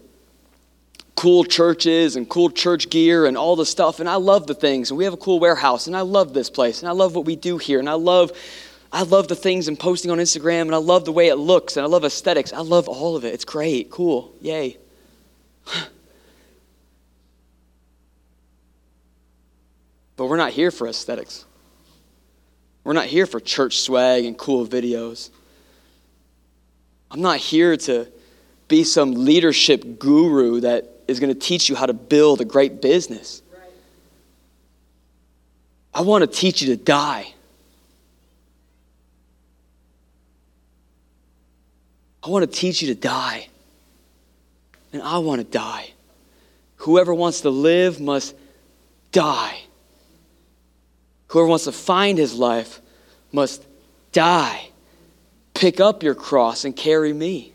cool 1.15 1.45
churches 1.45 2.17
and 2.17 2.29
cool 2.29 2.51
church 2.51 2.91
gear 2.91 3.25
and 3.25 3.39
all 3.39 3.57
the 3.57 3.65
stuff. 3.65 3.99
And 3.99 4.07
I 4.07 4.17
love 4.17 4.47
the 4.47 4.55
things. 4.55 4.91
And 4.91 4.99
we 4.99 5.05
have 5.05 5.15
a 5.15 5.17
cool 5.17 5.41
warehouse. 5.41 5.87
And 5.87 5.97
I 5.97 6.03
love 6.03 6.35
this 6.35 6.51
place. 6.51 6.83
And 6.83 6.91
I 6.91 6.93
love 6.93 7.17
what 7.17 7.25
we 7.25 7.37
do 7.37 7.57
here. 7.57 7.79
And 7.79 7.89
I 7.89 7.95
love, 7.95 8.33
I 8.93 9.03
love 9.05 9.29
the 9.29 9.35
things 9.35 9.67
and 9.67 9.81
posting 9.81 10.11
on 10.11 10.19
Instagram. 10.19 10.61
And 10.63 10.75
I 10.75 10.79
love 10.79 11.07
the 11.07 11.13
way 11.13 11.29
it 11.29 11.37
looks. 11.37 11.79
And 11.79 11.85
I 11.85 11.89
love 11.89 12.05
aesthetics. 12.05 12.53
I 12.53 12.61
love 12.61 12.87
all 12.87 13.17
of 13.17 13.25
it. 13.25 13.33
It's 13.33 13.47
great. 13.47 13.91
Cool. 13.91 14.35
Yay. 14.43 14.77
but 20.17 20.27
we're 20.27 20.37
not 20.37 20.53
here 20.53 20.71
for 20.71 20.87
aesthetics. 20.87 21.47
We're 22.85 22.93
not 22.93 23.07
here 23.07 23.25
for 23.25 23.41
church 23.41 23.81
swag 23.81 24.27
and 24.27 24.37
cool 24.37 24.67
videos. 24.67 25.31
I'm 27.17 27.23
not 27.23 27.39
here 27.39 27.79
to 27.79 28.07
be 28.69 28.85
some 28.85 29.25
leadership 29.25 29.99
guru 29.99 30.61
that 30.61 30.87
is 31.09 31.19
going 31.19 31.33
to 31.33 31.41
teach 31.41 31.67
you 31.71 31.75
how 31.75 31.87
to 31.87 31.95
build 31.95 32.43
a 32.43 32.45
great 32.45 32.83
business. 32.83 33.41
I 35.95 36.03
want 36.03 36.21
to 36.21 36.27
teach 36.27 36.61
you 36.61 36.77
to 36.77 36.77
die. 36.77 37.33
I 42.23 42.29
want 42.29 42.43
to 42.43 42.55
teach 42.55 42.83
you 42.83 42.89
to 42.89 43.01
die. 43.01 43.49
And 44.93 45.01
I 45.01 45.17
want 45.17 45.41
to 45.41 45.47
die. 45.47 45.93
Whoever 46.77 47.15
wants 47.15 47.41
to 47.41 47.51
live 47.51 47.99
must 47.99 48.35
die. 49.13 49.59
Whoever 51.29 51.49
wants 51.49 51.65
to 51.65 51.73
find 51.73 52.19
his 52.19 52.35
life 52.35 52.83
must 53.33 53.65
die. 54.13 54.69
Pick 55.57 55.81
up 55.81 56.03
your 56.03 56.15
cross 56.15 56.65
and 56.65 56.77
carry 56.77 57.13
me 57.13 57.53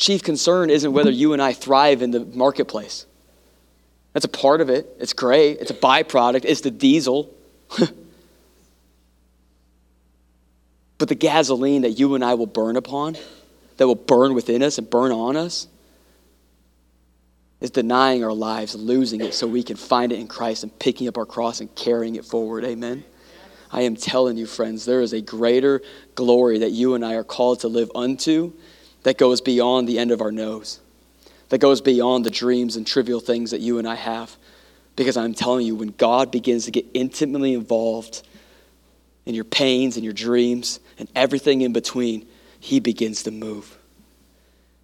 chief 0.00 0.22
concern 0.22 0.70
isn't 0.70 0.92
whether 0.92 1.10
you 1.10 1.34
and 1.34 1.42
I 1.42 1.52
thrive 1.52 2.02
in 2.02 2.10
the 2.10 2.24
marketplace. 2.24 3.06
That's 4.14 4.24
a 4.24 4.28
part 4.28 4.60
of 4.60 4.68
it. 4.70 4.88
It's 4.98 5.12
great. 5.12 5.58
It's 5.60 5.70
a 5.70 5.74
byproduct. 5.74 6.44
It's 6.44 6.62
the 6.62 6.72
diesel. 6.72 7.32
but 10.98 11.08
the 11.08 11.14
gasoline 11.14 11.82
that 11.82 11.90
you 11.90 12.16
and 12.16 12.24
I 12.24 12.34
will 12.34 12.46
burn 12.46 12.76
upon, 12.76 13.16
that 13.76 13.86
will 13.86 13.94
burn 13.94 14.34
within 14.34 14.62
us 14.62 14.78
and 14.78 14.90
burn 14.90 15.12
on 15.12 15.36
us, 15.36 15.68
is 17.60 17.70
denying 17.70 18.24
our 18.24 18.32
lives, 18.32 18.74
losing 18.74 19.20
it 19.20 19.34
so 19.34 19.46
we 19.46 19.62
can 19.62 19.76
find 19.76 20.12
it 20.12 20.18
in 20.18 20.26
Christ 20.26 20.62
and 20.62 20.76
picking 20.78 21.06
up 21.08 21.18
our 21.18 21.26
cross 21.26 21.60
and 21.60 21.72
carrying 21.74 22.16
it 22.16 22.24
forward. 22.24 22.64
Amen. 22.64 23.04
I 23.72 23.82
am 23.82 23.96
telling 23.96 24.36
you, 24.36 24.46
friends, 24.46 24.84
there 24.84 25.00
is 25.00 25.12
a 25.12 25.20
greater 25.20 25.80
glory 26.14 26.58
that 26.58 26.72
you 26.72 26.94
and 26.94 27.04
I 27.04 27.14
are 27.14 27.24
called 27.24 27.60
to 27.60 27.68
live 27.68 27.90
unto 27.94 28.52
that 29.02 29.16
goes 29.16 29.40
beyond 29.40 29.88
the 29.88 29.98
end 29.98 30.10
of 30.10 30.20
our 30.20 30.32
nose, 30.32 30.80
that 31.48 31.58
goes 31.58 31.80
beyond 31.80 32.26
the 32.26 32.30
dreams 32.30 32.76
and 32.76 32.86
trivial 32.86 33.20
things 33.20 33.52
that 33.52 33.60
you 33.60 33.78
and 33.78 33.88
I 33.88 33.94
have. 33.94 34.36
Because 34.96 35.16
I'm 35.16 35.34
telling 35.34 35.66
you, 35.66 35.76
when 35.76 35.94
God 35.96 36.30
begins 36.30 36.64
to 36.64 36.70
get 36.70 36.84
intimately 36.94 37.54
involved 37.54 38.22
in 39.24 39.34
your 39.34 39.44
pains 39.44 39.96
and 39.96 40.04
your 40.04 40.12
dreams 40.12 40.80
and 40.98 41.08
everything 41.14 41.60
in 41.60 41.72
between, 41.72 42.26
He 42.58 42.80
begins 42.80 43.22
to 43.22 43.30
move. 43.30 43.78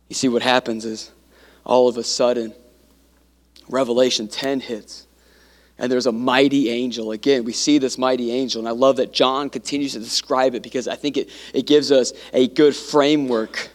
You 0.08 0.14
see, 0.14 0.28
what 0.28 0.42
happens 0.42 0.84
is 0.84 1.10
all 1.64 1.88
of 1.88 1.96
a 1.96 2.04
sudden, 2.04 2.54
Revelation 3.68 4.28
10 4.28 4.60
hits 4.60 5.05
and 5.78 5.92
there's 5.92 6.06
a 6.06 6.12
mighty 6.12 6.70
angel. 6.70 7.12
Again, 7.12 7.44
we 7.44 7.52
see 7.52 7.78
this 7.78 7.98
mighty 7.98 8.30
angel, 8.32 8.60
and 8.60 8.68
I 8.68 8.72
love 8.72 8.96
that 8.96 9.12
John 9.12 9.50
continues 9.50 9.92
to 9.92 9.98
describe 9.98 10.54
it 10.54 10.62
because 10.62 10.88
I 10.88 10.96
think 10.96 11.16
it, 11.16 11.30
it 11.52 11.66
gives 11.66 11.92
us 11.92 12.12
a 12.32 12.48
good 12.48 12.74
framework 12.74 13.70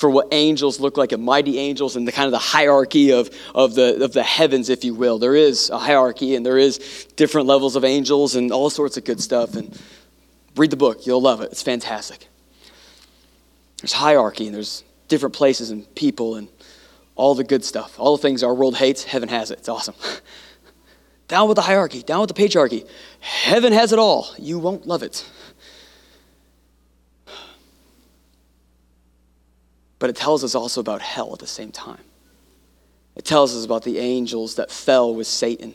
for 0.00 0.08
what 0.08 0.28
angels 0.32 0.80
look 0.80 0.96
like 0.96 1.12
and 1.12 1.22
mighty 1.22 1.58
angels 1.58 1.94
and 1.94 2.08
the 2.08 2.12
kind 2.12 2.24
of 2.24 2.32
the 2.32 2.38
hierarchy 2.38 3.12
of, 3.12 3.28
of, 3.54 3.74
the, 3.74 4.02
of 4.02 4.14
the 4.14 4.22
heavens, 4.22 4.70
if 4.70 4.82
you 4.82 4.94
will. 4.94 5.18
There 5.18 5.36
is 5.36 5.68
a 5.68 5.78
hierarchy 5.78 6.36
and 6.36 6.44
there 6.44 6.56
is 6.56 7.06
different 7.16 7.46
levels 7.46 7.76
of 7.76 7.84
angels 7.84 8.34
and 8.34 8.50
all 8.50 8.70
sorts 8.70 8.96
of 8.96 9.04
good 9.04 9.20
stuff. 9.20 9.56
And 9.56 9.78
read 10.56 10.70
the 10.70 10.76
book, 10.76 11.06
you'll 11.06 11.20
love 11.20 11.42
it. 11.42 11.52
It's 11.52 11.62
fantastic. 11.62 12.28
There's 13.82 13.92
hierarchy 13.92 14.46
and 14.46 14.54
there's 14.54 14.84
different 15.08 15.34
places 15.34 15.70
and 15.70 15.94
people 15.94 16.36
and 16.36 16.48
all 17.14 17.34
the 17.34 17.44
good 17.44 17.62
stuff. 17.62 18.00
All 18.00 18.16
the 18.16 18.22
things 18.22 18.42
our 18.42 18.54
world 18.54 18.76
hates, 18.76 19.04
heaven 19.04 19.28
has 19.28 19.50
it. 19.50 19.58
It's 19.58 19.68
awesome. 19.68 19.94
down 21.30 21.48
with 21.48 21.54
the 21.56 21.62
hierarchy, 21.62 22.02
down 22.02 22.20
with 22.20 22.28
the 22.28 22.34
patriarchy. 22.34 22.86
Heaven 23.20 23.72
has 23.72 23.92
it 23.92 23.98
all. 23.98 24.28
You 24.38 24.58
won't 24.58 24.86
love 24.86 25.02
it. 25.02 25.24
but 30.00 30.10
it 30.10 30.16
tells 30.16 30.42
us 30.42 30.56
also 30.56 30.80
about 30.80 31.00
hell 31.00 31.32
at 31.32 31.38
the 31.38 31.46
same 31.46 31.70
time. 31.70 32.00
It 33.14 33.24
tells 33.24 33.54
us 33.54 33.64
about 33.64 33.84
the 33.84 33.98
angels 33.98 34.56
that 34.56 34.70
fell 34.72 35.14
with 35.14 35.26
Satan. 35.26 35.74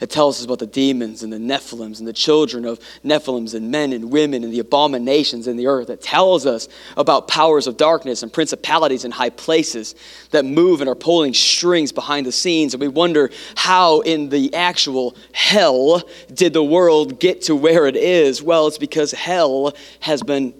It 0.00 0.10
tells 0.10 0.38
us 0.38 0.44
about 0.44 0.60
the 0.60 0.66
demons 0.66 1.24
and 1.24 1.32
the 1.32 1.38
Nephilims 1.38 1.98
and 1.98 2.06
the 2.06 2.12
children 2.12 2.64
of 2.64 2.78
Nephilims 3.04 3.54
and 3.54 3.72
men 3.72 3.92
and 3.92 4.12
women 4.12 4.44
and 4.44 4.52
the 4.52 4.60
abominations 4.60 5.48
in 5.48 5.56
the 5.56 5.66
earth. 5.66 5.90
It 5.90 6.00
tells 6.00 6.46
us 6.46 6.68
about 6.96 7.26
powers 7.26 7.66
of 7.66 7.76
darkness 7.76 8.22
and 8.22 8.32
principalities 8.32 9.04
in 9.04 9.10
high 9.10 9.30
places 9.30 9.96
that 10.30 10.44
move 10.44 10.80
and 10.80 10.88
are 10.88 10.94
pulling 10.94 11.34
strings 11.34 11.90
behind 11.90 12.26
the 12.26 12.32
scenes. 12.32 12.74
And 12.74 12.80
we 12.80 12.86
wonder 12.86 13.30
how, 13.56 14.00
in 14.02 14.28
the 14.28 14.54
actual 14.54 15.16
hell, 15.32 16.08
did 16.32 16.52
the 16.52 16.62
world 16.62 17.18
get 17.18 17.42
to 17.42 17.56
where 17.56 17.88
it 17.88 17.96
is? 17.96 18.40
Well, 18.40 18.68
it's 18.68 18.78
because 18.78 19.10
hell 19.10 19.74
has 19.98 20.22
been 20.22 20.54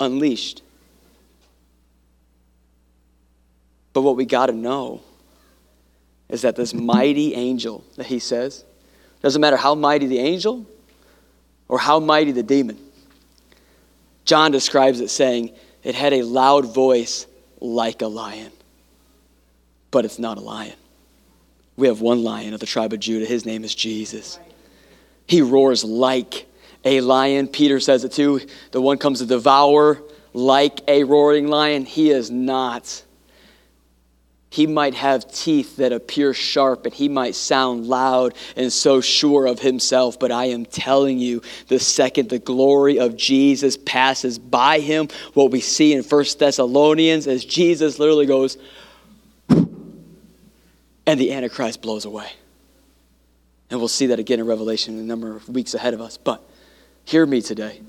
unleashed. 0.00 0.60
But 3.94 4.02
what 4.02 4.16
we 4.16 4.26
got 4.26 4.46
to 4.46 4.52
know 4.52 5.00
is 6.28 6.42
that 6.42 6.56
this 6.56 6.74
mighty 6.74 7.34
angel 7.34 7.82
that 7.96 8.04
he 8.04 8.18
says, 8.18 8.65
doesn't 9.26 9.40
matter 9.40 9.56
how 9.56 9.74
mighty 9.74 10.06
the 10.06 10.20
angel 10.20 10.64
or 11.66 11.80
how 11.80 11.98
mighty 11.98 12.30
the 12.30 12.44
demon. 12.44 12.78
John 14.24 14.52
describes 14.52 15.00
it 15.00 15.08
saying 15.08 15.50
it 15.82 15.96
had 15.96 16.12
a 16.12 16.22
loud 16.22 16.72
voice 16.72 17.26
like 17.60 18.02
a 18.02 18.06
lion, 18.06 18.52
but 19.90 20.04
it's 20.04 20.20
not 20.20 20.38
a 20.38 20.40
lion. 20.40 20.76
We 21.76 21.88
have 21.88 22.00
one 22.00 22.22
lion 22.22 22.54
of 22.54 22.60
the 22.60 22.66
tribe 22.66 22.92
of 22.92 23.00
Judah. 23.00 23.26
His 23.26 23.44
name 23.44 23.64
is 23.64 23.74
Jesus. 23.74 24.38
He 25.26 25.42
roars 25.42 25.82
like 25.82 26.46
a 26.84 27.00
lion. 27.00 27.48
Peter 27.48 27.80
says 27.80 28.04
it 28.04 28.12
too. 28.12 28.40
The 28.70 28.80
one 28.80 28.96
comes 28.96 29.18
to 29.18 29.26
devour 29.26 30.00
like 30.34 30.82
a 30.86 31.02
roaring 31.02 31.48
lion. 31.48 31.84
He 31.84 32.10
is 32.10 32.30
not. 32.30 33.02
He 34.48 34.66
might 34.66 34.94
have 34.94 35.30
teeth 35.32 35.76
that 35.76 35.92
appear 35.92 36.32
sharp 36.32 36.86
and 36.86 36.94
he 36.94 37.08
might 37.08 37.34
sound 37.34 37.86
loud 37.86 38.34
and 38.56 38.72
so 38.72 39.00
sure 39.00 39.46
of 39.46 39.58
himself. 39.58 40.18
But 40.18 40.30
I 40.32 40.46
am 40.46 40.64
telling 40.64 41.18
you, 41.18 41.42
the 41.68 41.78
second 41.78 42.28
the 42.30 42.38
glory 42.38 42.98
of 42.98 43.16
Jesus 43.16 43.76
passes 43.76 44.38
by 44.38 44.78
him, 44.78 45.08
what 45.34 45.50
we 45.50 45.60
see 45.60 45.92
in 45.92 46.02
First 46.02 46.38
Thessalonians 46.38 47.26
is 47.26 47.44
Jesus 47.44 47.98
literally 47.98 48.26
goes, 48.26 48.56
and 49.48 51.20
the 51.20 51.32
Antichrist 51.32 51.82
blows 51.82 52.04
away. 52.04 52.30
And 53.70 53.80
we'll 53.80 53.88
see 53.88 54.06
that 54.06 54.20
again 54.20 54.38
in 54.38 54.46
Revelation 54.46 54.94
in 54.94 55.00
a 55.00 55.06
number 55.06 55.36
of 55.36 55.48
weeks 55.48 55.74
ahead 55.74 55.92
of 55.92 56.00
us. 56.00 56.16
But 56.16 56.40
hear 57.04 57.26
me 57.26 57.42
today. 57.42 57.80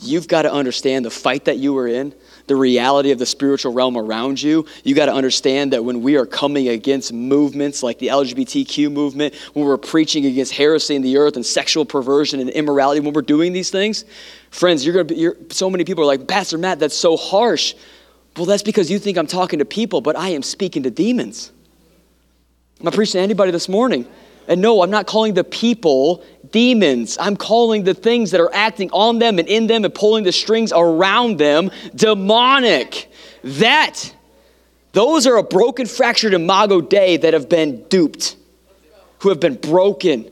You've 0.00 0.28
got 0.28 0.42
to 0.42 0.52
understand 0.52 1.04
the 1.04 1.10
fight 1.10 1.44
that 1.46 1.58
you 1.58 1.72
were 1.74 1.88
in 1.88 2.14
the 2.50 2.56
reality 2.56 3.12
of 3.12 3.18
the 3.20 3.24
spiritual 3.24 3.72
realm 3.72 3.96
around 3.96 4.42
you, 4.42 4.66
you 4.82 4.92
got 4.92 5.06
to 5.06 5.14
understand 5.14 5.72
that 5.72 5.84
when 5.84 6.02
we 6.02 6.16
are 6.16 6.26
coming 6.26 6.66
against 6.66 7.12
movements 7.12 7.80
like 7.80 8.00
the 8.00 8.08
LGBTQ 8.08 8.90
movement, 8.90 9.36
when 9.54 9.64
we're 9.64 9.78
preaching 9.78 10.26
against 10.26 10.52
heresy 10.52 10.96
in 10.96 11.02
the 11.02 11.16
earth 11.16 11.36
and 11.36 11.46
sexual 11.46 11.84
perversion 11.84 12.40
and 12.40 12.50
immorality, 12.50 12.98
when 12.98 13.12
we're 13.12 13.22
doing 13.22 13.52
these 13.52 13.70
things, 13.70 14.04
friends, 14.50 14.84
you're 14.84 14.94
going 14.94 15.06
to 15.06 15.14
be, 15.14 15.20
you're, 15.20 15.36
so 15.50 15.70
many 15.70 15.84
people 15.84 16.02
are 16.02 16.08
like, 16.08 16.26
Pastor 16.26 16.58
Matt, 16.58 16.80
that's 16.80 16.96
so 16.96 17.16
harsh. 17.16 17.76
Well, 18.36 18.46
that's 18.46 18.64
because 18.64 18.90
you 18.90 18.98
think 18.98 19.16
I'm 19.16 19.28
talking 19.28 19.60
to 19.60 19.64
people, 19.64 20.00
but 20.00 20.16
I 20.16 20.30
am 20.30 20.42
speaking 20.42 20.82
to 20.82 20.90
demons. 20.90 21.52
I'm 22.80 22.86
not 22.86 22.94
preaching 22.94 23.20
to 23.20 23.22
anybody 23.22 23.52
this 23.52 23.68
morning. 23.68 24.08
And 24.48 24.60
no, 24.60 24.82
I'm 24.82 24.90
not 24.90 25.06
calling 25.06 25.34
the 25.34 25.44
people 25.44 26.24
demons. 26.52 27.16
I'm 27.18 27.36
calling 27.36 27.84
the 27.84 27.94
things 27.94 28.30
that 28.32 28.40
are 28.40 28.52
acting 28.52 28.90
on 28.92 29.18
them 29.18 29.38
and 29.38 29.48
in 29.48 29.66
them 29.66 29.84
and 29.84 29.94
pulling 29.94 30.24
the 30.24 30.32
strings 30.32 30.72
around 30.74 31.38
them 31.38 31.70
demonic. 31.94 33.10
That, 33.42 34.14
those 34.92 35.26
are 35.26 35.36
a 35.36 35.42
broken, 35.42 35.86
fractured 35.86 36.34
imago 36.34 36.80
Dei 36.80 37.16
that 37.18 37.32
have 37.34 37.48
been 37.48 37.84
duped, 37.84 38.36
who 39.20 39.28
have 39.28 39.40
been 39.40 39.54
broken, 39.54 40.30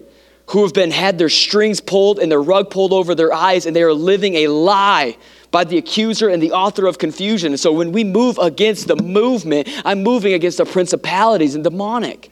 who 0.49 0.63
have 0.63 0.73
been 0.73 0.91
had 0.91 1.19
their 1.19 1.29
strings 1.29 1.81
pulled 1.81 2.19
and 2.19 2.31
their 2.31 2.43
rug 2.43 2.71
pulled 2.71 2.93
over 2.93 3.15
their 3.15 3.33
eyes, 3.33 3.67
and 3.67 3.77
they 3.77 3.83
are 3.83 3.95
living 3.95 4.35
a 4.37 4.49
lie 4.49 5.17
by 5.51 5.65
the 5.65 5.79
accuser 5.79 6.29
and 6.29 6.43
the 6.43 6.53
author 6.53 6.87
of 6.87 6.99
confusion. 6.99 7.53
And 7.53 7.61
so 7.61 7.73
when 7.73 7.93
we 7.93 8.05
move 8.05 8.39
against 8.39 8.89
the 8.89 8.97
movement, 8.97 9.69
I'm 9.85 10.03
moving 10.03 10.35
against 10.35 10.59
the 10.59 10.67
principalities 10.67 11.55
and 11.55 11.65
demonic. 11.65 12.31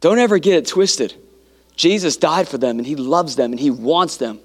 Don't 0.00 0.18
ever 0.18 0.38
get 0.38 0.54
it 0.54 0.66
twisted. 0.66 1.14
Jesus 1.76 2.16
died 2.16 2.48
for 2.48 2.58
them 2.58 2.78
and 2.78 2.86
he 2.86 2.96
loves 2.96 3.36
them 3.36 3.52
and 3.52 3.60
he 3.60 3.70
wants 3.70 4.16
them. 4.16 4.40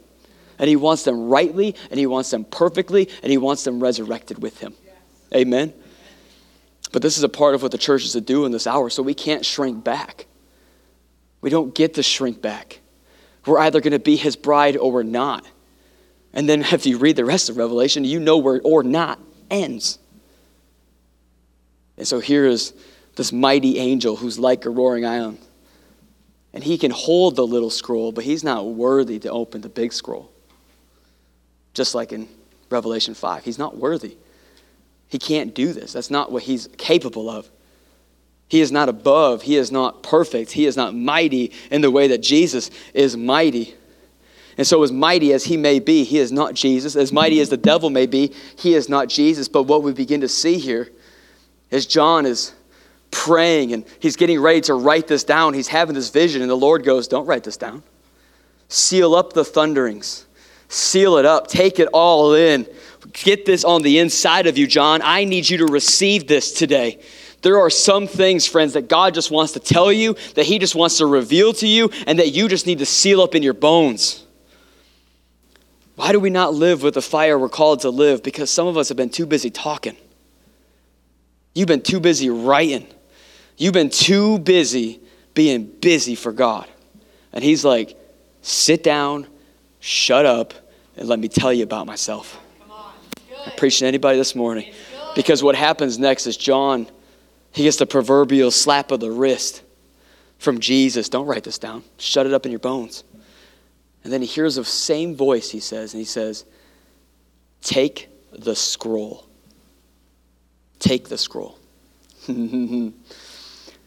And 0.60 0.70
he 0.70 0.76
wants 0.76 1.04
them 1.04 1.30
rightly 1.30 1.76
and 1.90 2.00
he 2.00 2.06
wants 2.06 2.30
them 2.30 2.46
perfectly 2.46 3.10
and 3.24 3.32
he 3.32 3.38
wants 3.38 3.64
them 3.64 3.80
resurrected 3.80 4.42
with 4.42 4.60
him. 4.60 4.76
Yes. 4.86 4.96
Amen. 5.34 5.74
But 6.92 7.02
this 7.02 7.18
is 7.18 7.24
a 7.24 7.30
part 7.30 7.56
of 7.56 7.64
what 7.64 7.72
the 7.72 7.78
church 7.78 8.04
is 8.04 8.12
to 8.12 8.22
do 8.22 8.46
in 8.46 8.52
this 8.52 8.68
hour, 8.68 8.90
so 8.90 9.02
we 9.02 9.14
can't 9.14 9.46
shrink 9.46 9.84
back. 9.84 10.28
We 11.40 11.50
don't 11.50 11.74
get 11.74 11.96
to 11.96 12.04
shrink 12.04 12.42
back. 12.42 12.80
We're 13.46 13.60
either 13.60 13.82
going 13.82 13.94
to 13.94 14.00
be 14.00 14.18
his 14.18 14.36
bride 14.36 14.78
or 14.78 14.92
we're 14.92 15.04
not. 15.04 15.46
And 16.34 16.48
then 16.48 16.62
if 16.72 16.86
you 16.86 16.98
read 16.98 17.16
the 17.16 17.26
rest 17.26 17.50
of 17.50 17.58
Revelation, 17.58 18.04
you 18.04 18.20
know 18.20 18.38
where 18.38 18.62
or 18.64 18.84
not 18.84 19.20
ends. 19.50 20.00
And 21.98 22.08
so 22.08 22.20
here 22.20 22.46
is 22.46 22.74
this 23.16 23.32
mighty 23.32 23.78
angel 23.78 24.16
who's 24.16 24.40
like 24.40 24.66
a 24.66 24.70
roaring 24.70 25.04
lion. 25.04 25.38
And 26.54 26.64
he 26.64 26.78
can 26.78 26.92
hold 26.92 27.36
the 27.36 27.48
little 27.48 27.70
scroll, 27.70 28.12
but 28.12 28.24
he's 28.24 28.44
not 28.44 28.66
worthy 28.66 29.20
to 29.20 29.32
open 29.32 29.62
the 29.62 29.70
big 29.70 29.94
scroll. 29.94 30.32
Just 31.74 31.96
like 31.96 32.12
in 32.12 32.28
Revelation 32.70 33.14
5, 33.14 33.46
he's 33.46 33.58
not 33.58 33.78
worthy. 33.78 34.18
He 35.08 35.18
can't 35.18 35.54
do 35.54 35.74
this. 35.74 35.94
That's 35.94 36.12
not 36.12 36.32
what 36.32 36.44
he's 36.44 36.68
capable 36.78 37.30
of. 37.30 37.50
He 38.48 38.60
is 38.60 38.72
not 38.72 38.90
above. 38.90 39.44
He 39.44 39.56
is 39.56 39.72
not 39.72 40.04
perfect. 40.04 40.52
He 40.52 40.66
is 40.66 40.76
not 40.76 40.94
mighty 40.94 41.54
in 41.70 41.82
the 41.82 41.90
way 41.90 42.10
that 42.10 42.22
Jesus 42.22 42.70
is 42.94 43.16
mighty. 43.16 43.76
And 44.58 44.68
so, 44.68 44.84
as 44.84 44.92
mighty 44.92 45.32
as 45.32 45.46
he 45.46 45.56
may 45.56 45.80
be, 45.80 46.04
he 46.04 46.18
is 46.18 46.34
not 46.34 46.54
Jesus. 46.54 46.98
As 46.98 47.14
mighty 47.14 47.40
as 47.40 47.48
the 47.48 47.58
devil 47.58 47.90
may 47.90 48.06
be, 48.06 48.34
he 48.58 48.74
is 48.74 48.90
not 48.90 49.08
Jesus. 49.08 49.48
But 49.48 49.64
what 49.64 49.84
we 49.84 49.94
begin 49.94 50.20
to 50.22 50.28
see 50.28 50.58
here 50.58 50.90
is 51.70 51.86
John 51.86 52.26
is 52.26 52.54
praying 53.12 53.74
and 53.74 53.86
he's 54.00 54.16
getting 54.16 54.40
ready 54.40 54.62
to 54.62 54.74
write 54.74 55.08
this 55.08 55.24
down. 55.24 55.54
He's 55.54 55.68
having 55.68 55.94
this 55.94 56.10
vision, 56.10 56.42
and 56.42 56.50
the 56.50 56.56
Lord 56.56 56.84
goes, 56.84 57.08
Don't 57.08 57.26
write 57.26 57.44
this 57.44 57.58
down. 57.58 57.84
Seal 58.68 59.14
up 59.14 59.34
the 59.34 59.44
thunderings, 59.44 60.26
seal 60.70 61.18
it 61.18 61.26
up, 61.26 61.48
take 61.48 61.80
it 61.80 61.90
all 61.94 62.34
in. 62.34 62.68
Get 63.14 63.46
this 63.46 63.64
on 63.64 63.82
the 63.82 63.98
inside 63.98 64.48
of 64.48 64.58
you, 64.58 64.68
John. 64.68 65.02
I 65.04 65.26
need 65.26 65.50
you 65.50 65.58
to 65.58 65.66
receive 65.66 66.28
this 66.28 66.54
today. 66.54 67.02
There 67.42 67.60
are 67.60 67.70
some 67.70 68.08
things, 68.08 68.46
friends, 68.46 68.74
that 68.74 68.88
God 68.88 69.14
just 69.16 69.32
wants 69.32 69.54
to 69.54 69.60
tell 69.60 69.92
you, 69.92 70.16
that 70.36 70.46
He 70.46 70.60
just 70.60 70.76
wants 70.76 71.00
to 71.00 71.08
reveal 71.08 71.54
to 71.54 71.68
you, 71.68 71.90
and 72.06 72.20
that 72.20 72.30
you 72.30 72.48
just 72.48 72.68
need 72.68 72.80
to 72.80 72.86
seal 72.86 73.22
up 73.22 73.34
in 73.34 73.42
your 73.42 73.56
bones. 73.56 74.26
Why 75.96 76.12
do 76.12 76.20
we 76.20 76.30
not 76.30 76.54
live 76.54 76.84
with 76.84 76.94
the 76.94 77.02
fire 77.02 77.38
we're 77.38 77.50
called 77.50 77.82
to 77.82 77.90
live? 77.90 78.24
Because 78.24 78.50
some 78.50 78.68
of 78.68 78.78
us 78.78 78.90
have 78.90 78.98
been 78.98 79.10
too 79.10 79.26
busy 79.26 79.50
talking. 79.50 79.98
You've 81.54 81.68
been 81.68 81.82
too 81.82 82.00
busy 82.00 82.30
writing. 82.30 82.88
You've 83.62 83.74
been 83.74 83.92
too 83.92 84.40
busy 84.40 85.00
being 85.36 85.66
busy 85.66 86.16
for 86.16 86.32
God. 86.32 86.68
And 87.32 87.44
He's 87.44 87.64
like, 87.64 87.96
sit 88.42 88.82
down, 88.82 89.28
shut 89.80 90.26
up, 90.26 90.56
and 90.98 91.08
let 91.08 91.20
me 91.20 91.28
tell 91.28 91.54
you 91.54 91.62
about 91.62 91.86
myself. 91.86 92.40
I'm 92.68 93.52
preaching 93.58 93.86
to 93.86 93.88
anybody 93.88 94.18
this 94.18 94.34
morning. 94.34 94.74
Because 95.14 95.44
what 95.44 95.54
happens 95.54 96.00
next 96.00 96.26
is 96.26 96.38
John 96.38 96.88
he 97.52 97.66
gets 97.66 97.78
the 97.78 97.86
proverbial 97.86 98.50
slap 98.50 98.90
of 98.90 99.00
the 99.00 99.12
wrist 99.12 99.62
from 100.40 100.60
Jesus. 100.60 101.08
Don't 101.08 101.28
write 101.28 101.44
this 101.44 101.60
down. 101.60 101.84
Shut 102.00 102.26
it 102.26 102.34
up 102.34 102.48
in 102.48 102.52
your 102.52 102.60
bones. 102.60 103.04
And 104.04 104.12
then 104.12 104.22
he 104.22 104.28
hears 104.28 104.56
the 104.56 104.66
same 104.66 105.16
voice, 105.16 105.52
he 105.52 105.60
says, 105.60 105.94
and 105.94 106.00
he 106.00 106.06
says, 106.06 106.46
Take 107.62 108.10
the 108.32 108.56
scroll. 108.56 109.28
Take 110.80 111.10
the 111.10 111.18
scroll. 111.20 111.60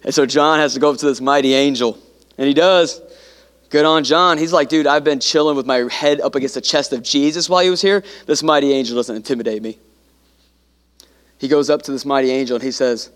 and 0.05 0.15
so 0.15 0.27
John 0.27 0.59
has 0.59 0.75
to 0.75 0.81
go 0.81 0.91
up 0.91 0.99
to 0.99 1.07
this 1.07 1.21
mighty 1.21 1.55
angel, 1.55 1.99
and 2.39 2.47
he 2.47 2.55
does. 2.55 3.01
Good 3.71 3.85
on 3.85 4.05
John. 4.05 4.39
He's 4.39 4.53
like, 4.53 4.69
dude, 4.69 4.87
I've 4.87 5.03
been 5.03 5.19
chilling 5.19 5.57
with 5.57 5.67
my 5.67 5.89
head 5.91 6.21
up 6.21 6.37
against 6.37 6.55
the 6.55 6.61
chest 6.61 6.93
of 6.93 7.03
Jesus 7.03 7.49
while 7.49 7.65
he 7.65 7.71
was 7.71 7.83
here. 7.83 8.05
This 8.25 8.41
mighty 8.41 8.73
angel 8.73 8.95
doesn't 8.95 9.17
intimidate 9.17 9.63
me. 9.63 9.79
He 11.39 11.49
goes 11.49 11.71
up 11.71 11.83
to 11.83 11.91
this 11.91 12.05
mighty 12.05 12.31
angel 12.31 12.55
and 12.55 12.63
he 12.63 12.71
says, 12.71 13.11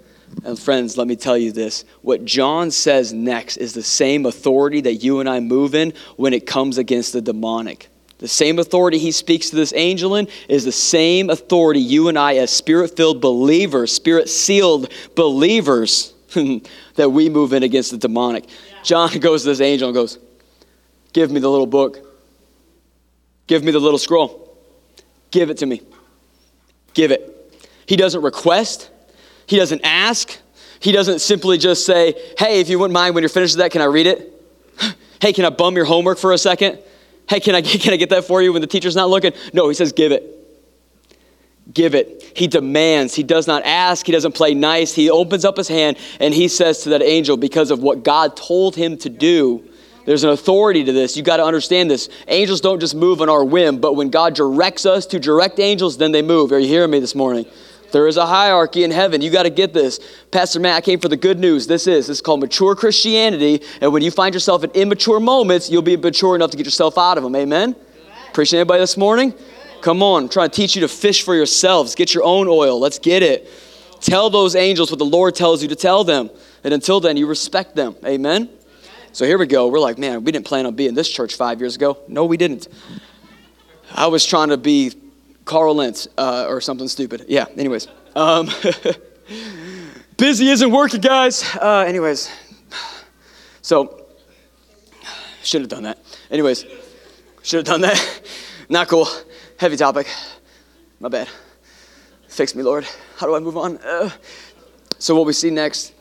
and 0.45 0.59
friends, 0.59 0.97
let 0.97 1.07
me 1.07 1.16
tell 1.16 1.39
you 1.39 1.53
this. 1.53 1.84
What 2.03 2.24
John 2.24 2.70
says 2.70 3.12
next 3.12 3.57
is 3.59 3.72
the 3.72 3.82
same 3.82 4.26
authority 4.26 4.80
that 4.80 4.95
you 4.95 5.20
and 5.20 5.28
I 5.28 5.41
move 5.41 5.74
in 5.74 5.93
when 6.16 6.32
it 6.32 6.47
comes 6.47 6.76
against 6.76 7.12
the 7.12 7.22
demonic. 7.22 7.89
The 8.18 8.28
same 8.28 8.59
authority 8.59 8.99
he 8.99 9.12
speaks 9.12 9.51
to 9.51 9.57
this 9.57 9.72
angel 9.76 10.16
in 10.16 10.26
is 10.49 10.64
the 10.64 10.72
same 10.72 11.30
authority 11.30 11.80
you 11.80 12.09
and 12.09 12.18
I, 12.18 12.36
as 12.36 12.51
spirit 12.51 12.97
filled 12.97 13.20
believers, 13.20 13.93
spirit 13.93 14.28
sealed 14.28 14.93
believers, 15.14 16.14
that 16.95 17.11
we 17.11 17.29
move 17.29 17.53
in 17.53 17.62
against 17.62 17.91
the 17.91 17.97
demonic. 17.97 18.47
John 18.83 19.11
goes 19.20 19.43
to 19.43 19.49
this 19.49 19.61
angel 19.61 19.89
and 19.89 19.95
goes, 19.95 20.18
Give 21.12 21.31
me 21.31 21.41
the 21.41 21.51
little 21.51 21.66
book. 21.66 21.99
Give 23.47 23.64
me 23.64 23.72
the 23.72 23.81
little 23.81 23.99
scroll. 23.99 24.57
Give 25.31 25.51
it 25.51 25.59
to 25.59 25.66
me. 25.66 25.83
Give 26.95 27.11
it. 27.11 27.35
He 27.87 27.97
doesn't 27.97 28.22
request, 28.22 28.91
he 29.47 29.57
doesn't 29.57 29.81
ask. 29.85 30.39
He 30.81 30.93
doesn't 30.93 31.18
simply 31.18 31.59
just 31.59 31.85
say, 31.85 32.14
hey, 32.39 32.61
if 32.61 32.68
you 32.68 32.79
wouldn't 32.79 32.95
mind 32.95 33.14
when 33.14 33.22
you're 33.22 33.29
finished 33.29 33.57
with 33.57 33.64
that, 33.64 33.72
can 33.72 33.83
I 33.83 33.87
read 33.87 34.07
it? 34.07 34.33
hey, 35.20 35.33
can 35.33 35.45
I 35.45 35.51
bum 35.51 35.74
your 35.74 35.85
homework 35.85 36.18
for 36.18 36.33
a 36.33 36.39
second? 36.39 36.79
Hey, 37.29 37.41
can 37.41 37.55
I, 37.55 37.62
can 37.62 37.93
I 37.93 37.97
get 37.97 38.11
that 38.11 38.24
for 38.24 38.43
you 38.43 38.53
when 38.53 38.61
the 38.61 38.68
teacher's 38.68 38.95
not 38.95 39.09
looking? 39.09 39.33
No, 39.53 39.66
he 39.68 39.74
says, 39.74 39.93
give 39.93 40.12
it. 40.12 40.38
Give 41.72 41.94
it. 41.94 42.32
He 42.34 42.46
demands. 42.46 43.14
He 43.14 43.22
does 43.22 43.46
not 43.46 43.62
ask. 43.64 44.06
He 44.06 44.12
doesn't 44.12 44.32
play 44.32 44.54
nice. 44.54 44.94
He 44.94 45.10
opens 45.10 45.44
up 45.44 45.56
his 45.56 45.68
hand 45.68 45.98
and 46.18 46.32
he 46.32 46.48
says 46.48 46.82
to 46.84 46.90
that 46.90 47.02
angel, 47.02 47.36
because 47.36 47.70
of 47.70 47.80
what 47.80 48.02
God 48.02 48.36
told 48.36 48.74
him 48.74 48.96
to 48.98 49.10
do, 49.10 49.64
there's 50.06 50.24
an 50.24 50.30
authority 50.30 50.84
to 50.84 50.92
this. 50.92 51.18
You 51.18 51.22
got 51.22 51.36
to 51.36 51.44
understand 51.44 51.90
this. 51.90 52.08
Angels 52.28 52.62
don't 52.62 52.80
just 52.80 52.94
move 52.94 53.20
on 53.20 53.28
our 53.28 53.44
whim, 53.44 53.78
but 53.78 53.92
when 53.92 54.08
God 54.08 54.34
directs 54.34 54.86
us 54.86 55.04
to 55.06 55.20
direct 55.20 55.60
angels, 55.60 55.98
then 55.98 56.12
they 56.12 56.22
move. 56.22 56.50
Are 56.52 56.58
you 56.58 56.68
hearing 56.68 56.90
me 56.90 57.00
this 57.00 57.14
morning? 57.14 57.44
There 57.92 58.06
is 58.06 58.16
a 58.16 58.24
hierarchy 58.24 58.84
in 58.84 58.90
heaven. 58.90 59.20
You 59.20 59.30
got 59.30 59.42
to 59.42 59.50
get 59.50 59.74
this. 59.74 60.00
Pastor 60.30 60.60
Matt, 60.60 60.76
I 60.76 60.80
came 60.80 60.98
for 60.98 61.08
the 61.08 61.16
good 61.16 61.38
news. 61.38 61.66
This 61.66 61.86
is. 61.86 62.06
This 62.06 62.18
is 62.18 62.20
called 62.22 62.40
mature 62.40 62.74
Christianity. 62.74 63.62
And 63.82 63.92
when 63.92 64.02
you 64.02 64.10
find 64.10 64.34
yourself 64.34 64.64
in 64.64 64.70
immature 64.70 65.20
moments, 65.20 65.70
you'll 65.70 65.82
be 65.82 65.96
mature 65.98 66.34
enough 66.34 66.50
to 66.52 66.56
get 66.56 66.64
yourself 66.64 66.96
out 66.96 67.18
of 67.18 67.24
them. 67.24 67.36
Amen? 67.36 67.76
Appreciate 68.30 68.60
anybody 68.60 68.80
this 68.80 68.96
morning? 68.96 69.34
Come 69.81 70.03
on. 70.03 70.24
I'm 70.24 70.29
trying 70.29 70.51
to 70.51 70.57
teach 70.57 70.74
you 70.74 70.83
to 70.83 70.89
fish 70.89 71.22
for 71.22 71.35
yourselves. 71.35 71.95
Get 71.95 72.14
your 72.14 72.24
own 72.24 72.49
oil. 72.49 72.79
Let's 72.79 72.99
get 72.99 73.22
it. 73.22 73.49
Tell 74.01 74.31
those 74.31 74.55
angels 74.55 74.91
what 74.91 74.99
the 74.99 75.05
Lord 75.05 75.35
tells 75.35 75.62
you 75.62 75.68
to 75.68 75.76
tell 75.76 76.05
them. 76.05 76.31
And 76.64 76.74
until 76.74 77.01
then, 77.01 77.16
you 77.16 77.26
respect 77.26 77.74
them. 77.74 77.97
Amen? 78.05 78.49
So 79.12 79.24
here 79.24 79.39
we 79.39 79.47
go. 79.47 79.68
We're 79.68 79.81
like, 79.81 79.99
man, 79.99 80.24
we 80.24 80.33
didn't 80.33 80.47
plan 80.47 80.66
on 80.66 80.74
being 80.74 80.95
this 80.95 81.09
church 81.09 81.35
five 81.35 81.61
years 81.61 81.76
ago. 81.76 81.99
No, 82.09 82.24
we 82.24 82.37
didn't. 82.37 82.68
I 83.95 84.07
was 84.07 84.24
trying 84.24 84.51
to 84.51 84.57
be 84.57 84.93
Carl 85.45 85.76
Lentz 85.76 86.07
uh, 86.18 86.47
or 86.49 86.61
something 86.61 86.89
stupid. 86.89 87.24
Yeah, 87.29 87.47
anyways. 87.57 87.89
Um, 88.14 88.51
busy 90.16 90.49
isn't 90.49 90.70
working, 90.70 91.01
guys. 91.01 91.43
Uh, 91.57 91.85
anyways, 91.87 92.31
so 93.62 94.05
should 95.43 95.62
have 95.62 95.70
done 95.70 95.85
that. 95.85 95.99
Anyways, 96.31 96.66
should 97.43 97.57
have 97.57 97.64
done 97.64 97.81
that. 97.81 98.20
Not 98.68 98.89
cool. 98.89 99.09
Heavy 99.59 99.76
topic. 99.76 100.06
My 101.00 101.09
bad. 101.09 101.28
Fix 102.28 102.54
me, 102.54 102.62
Lord. 102.62 102.86
How 103.16 103.26
do 103.26 103.34
I 103.34 103.40
move 103.40 103.56
on? 103.56 103.78
Uh, 103.78 104.09
so, 105.00 105.16
what 105.16 105.26
we 105.26 105.32
see 105.32 105.50
next 105.50 105.92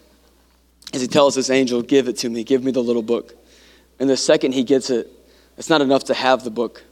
is 0.94 1.02
he 1.02 1.08
tells 1.08 1.34
this 1.34 1.50
angel, 1.50 1.82
Give 1.82 2.08
it 2.08 2.18
to 2.18 2.30
me, 2.30 2.44
give 2.44 2.64
me 2.64 2.70
the 2.70 2.84
little 2.84 3.02
book. 3.02 3.34
And 4.00 4.08
the 4.08 4.16
second 4.16 4.52
he 4.52 4.64
gets 4.64 4.92
it, 4.92 5.12
it's 5.58 5.72
not 5.72 5.82
enough 5.82 6.04
to 6.04 6.14
have 6.14 6.44
the 6.44 6.52
book. 6.52 6.84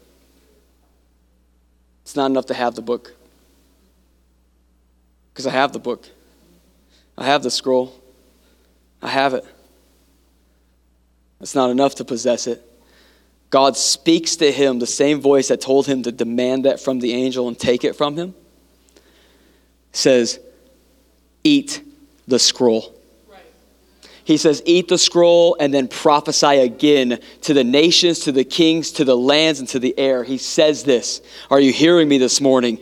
It's 2.02 2.16
not 2.16 2.32
enough 2.32 2.48
to 2.48 2.56
have 2.56 2.74
the 2.74 2.82
book. 2.82 3.14
Because 5.32 5.46
I 5.46 5.52
have 5.52 5.72
the 5.72 5.80
book, 5.80 6.10
I 7.16 7.26
have 7.26 7.44
the 7.44 7.52
scroll, 7.52 7.94
I 9.04 9.10
have 9.10 9.36
it. 9.36 9.46
It's 11.42 11.54
not 11.54 11.70
enough 11.70 11.94
to 11.96 12.06
possess 12.06 12.48
it. 12.48 12.68
God 13.50 13.78
speaks 13.78 14.36
to 14.38 14.52
him 14.52 14.80
the 14.80 14.88
same 14.88 15.22
voice 15.22 15.48
that 15.50 15.62
told 15.62 15.88
him 15.88 16.04
to 16.04 16.12
demand 16.12 16.66
that 16.66 16.80
from 16.80 17.00
the 17.00 17.14
angel 17.14 17.48
and 17.48 17.58
take 17.58 17.84
it 17.84 17.96
from 17.96 18.18
him. 18.18 18.36
Says, 19.92 20.40
Eat 21.44 21.82
the 22.28 22.40
scroll. 22.40 22.96
He 24.26 24.38
says, 24.38 24.64
Eat 24.66 24.88
the 24.88 24.98
scroll 24.98 25.56
and 25.60 25.72
then 25.72 25.88
prophesy 25.88 26.58
again 26.58 27.20
to 27.42 27.54
the 27.54 27.64
nations, 27.64 28.22
to 28.22 28.32
the 28.32 28.44
kings, 28.44 28.92
to 28.94 29.06
the 29.06 29.16
lands, 29.16 29.60
and 29.60 29.70
to 29.70 29.80
the 29.80 29.98
air. 29.98 30.24
He 30.24 30.40
says 30.40 30.84
this. 30.84 31.22
Are 31.52 31.60
you 31.60 31.72
hearing 31.72 32.10
me 32.10 32.18
this 32.18 32.42
morning? 32.42 32.80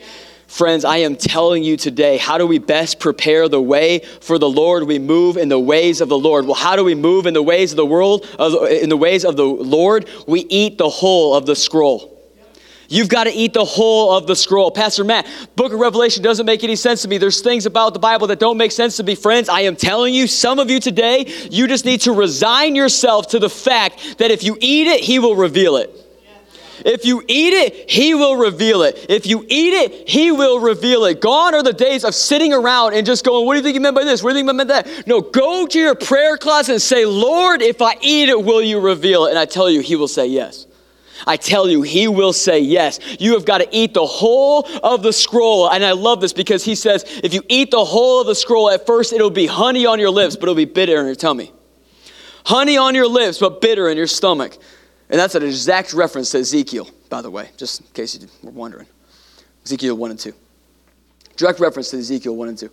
Friends, 0.53 0.85
I 0.85 0.97
am 0.97 1.15
telling 1.15 1.63
you 1.63 1.77
today, 1.77 2.17
how 2.17 2.37
do 2.37 2.45
we 2.45 2.59
best 2.59 2.99
prepare 2.99 3.49
the 3.49 3.59
way 3.59 4.01
for 4.21 4.37
the 4.37 4.47
Lord? 4.47 4.83
We 4.83 4.99
move 4.99 5.35
in 5.35 5.49
the 5.49 5.57
ways 5.57 5.99
of 5.99 6.09
the 6.09 6.17
Lord. 6.17 6.45
Well, 6.45 6.53
how 6.53 6.75
do 6.75 6.83
we 6.83 6.93
move 6.93 7.25
in 7.25 7.33
the 7.33 7.41
ways 7.41 7.71
of 7.71 7.77
the 7.77 7.87
world, 7.87 8.23
uh, 8.37 8.61
in 8.65 8.89
the 8.89 8.95
ways 8.95 9.25
of 9.25 9.35
the 9.35 9.45
Lord? 9.45 10.07
We 10.27 10.41
eat 10.41 10.77
the 10.77 10.89
whole 10.89 11.33
of 11.33 11.47
the 11.47 11.55
scroll. 11.55 12.21
You've 12.87 13.09
got 13.09 13.23
to 13.23 13.31
eat 13.31 13.53
the 13.53 13.65
whole 13.65 14.15
of 14.15 14.27
the 14.27 14.35
scroll. 14.35 14.69
Pastor 14.69 15.03
Matt, 15.03 15.25
book 15.55 15.73
of 15.73 15.79
Revelation 15.79 16.21
doesn't 16.21 16.45
make 16.45 16.63
any 16.63 16.75
sense 16.75 17.01
to 17.01 17.07
me. 17.07 17.17
There's 17.17 17.41
things 17.41 17.65
about 17.65 17.95
the 17.95 17.99
Bible 17.99 18.27
that 18.27 18.37
don't 18.37 18.57
make 18.57 18.71
sense 18.71 18.97
to 18.97 19.03
me. 19.03 19.15
Friends, 19.15 19.49
I 19.49 19.61
am 19.61 19.75
telling 19.75 20.13
you, 20.13 20.27
some 20.27 20.59
of 20.59 20.69
you 20.69 20.79
today, 20.79 21.25
you 21.49 21.67
just 21.67 21.83
need 21.83 22.01
to 22.01 22.11
resign 22.11 22.75
yourself 22.75 23.29
to 23.29 23.39
the 23.39 23.49
fact 23.49 24.19
that 24.19 24.29
if 24.29 24.43
you 24.43 24.55
eat 24.61 24.85
it, 24.85 24.99
He 24.99 25.17
will 25.17 25.35
reveal 25.35 25.77
it. 25.77 26.02
If 26.85 27.05
you 27.05 27.23
eat 27.27 27.53
it, 27.53 27.89
He 27.89 28.13
will 28.13 28.35
reveal 28.35 28.83
it. 28.83 29.05
If 29.09 29.25
you 29.25 29.45
eat 29.47 29.73
it, 29.73 30.09
He 30.09 30.31
will 30.31 30.59
reveal 30.59 31.05
it. 31.05 31.21
Gone 31.21 31.55
are 31.55 31.63
the 31.63 31.73
days 31.73 32.03
of 32.03 32.15
sitting 32.15 32.53
around 32.53 32.93
and 32.93 33.05
just 33.05 33.25
going, 33.25 33.45
What 33.45 33.53
do 33.53 33.57
you 33.59 33.63
think 33.63 33.75
you 33.75 33.81
meant 33.81 33.95
by 33.95 34.03
this? 34.03 34.23
What 34.23 34.31
do 34.31 34.37
you 34.37 34.45
think 34.45 34.51
you 34.51 34.57
meant 34.57 34.69
by 34.69 34.81
that? 34.81 35.07
No, 35.07 35.21
go 35.21 35.65
to 35.67 35.79
your 35.79 35.95
prayer 35.95 36.37
closet 36.37 36.73
and 36.73 36.81
say, 36.81 37.05
Lord, 37.05 37.61
if 37.61 37.81
I 37.81 37.95
eat 38.01 38.29
it, 38.29 38.43
will 38.43 38.61
you 38.61 38.79
reveal 38.79 39.25
it? 39.25 39.31
And 39.31 39.39
I 39.39 39.45
tell 39.45 39.69
you, 39.69 39.81
He 39.81 39.95
will 39.95 40.07
say 40.07 40.27
yes. 40.27 40.67
I 41.25 41.37
tell 41.37 41.69
you, 41.69 41.81
he 41.81 42.07
will 42.07 42.33
say 42.33 42.59
yes. 42.59 42.99
You 43.19 43.33
have 43.33 43.45
got 43.45 43.59
to 43.59 43.67
eat 43.71 43.93
the 43.93 44.05
whole 44.05 44.67
of 44.83 45.03
the 45.03 45.13
scroll. 45.13 45.69
And 45.69 45.83
I 45.85 45.91
love 45.91 46.21
this 46.21 46.33
because 46.33 46.63
he 46.63 46.75
says, 46.75 47.05
if 47.23 47.33
you 47.33 47.43
eat 47.47 47.71
the 47.71 47.85
whole 47.85 48.21
of 48.21 48.27
the 48.27 48.35
scroll, 48.35 48.69
at 48.69 48.85
first 48.85 49.13
it'll 49.13 49.29
be 49.29 49.47
honey 49.47 49.85
on 49.85 49.99
your 49.99 50.09
lips, 50.09 50.35
but 50.35 50.43
it'll 50.43 50.55
be 50.55 50.65
bitter 50.65 50.99
in 50.99 51.05
your 51.05 51.15
tummy. 51.15 51.51
Honey 52.45 52.77
on 52.77 52.93
your 52.93 53.07
lips, 53.07 53.39
but 53.39 53.61
bitter 53.61 53.89
in 53.89 53.97
your 53.97 54.07
stomach. 54.07 54.57
And 55.09 55.19
that's 55.19 55.35
an 55.35 55.43
exact 55.43 55.93
reference 55.93 56.31
to 56.31 56.39
Ezekiel, 56.39 56.89
by 57.09 57.21
the 57.21 57.29
way, 57.29 57.49
just 57.57 57.81
in 57.81 57.87
case 57.87 58.19
you 58.19 58.27
were 58.41 58.51
wondering. 58.51 58.87
Ezekiel 59.65 59.95
1 59.95 60.11
and 60.11 60.19
2. 60.19 60.33
Direct 61.35 61.59
reference 61.59 61.89
to 61.91 61.97
Ezekiel 61.97 62.35
1 62.35 62.47
and 62.49 62.57
2. 62.57 62.69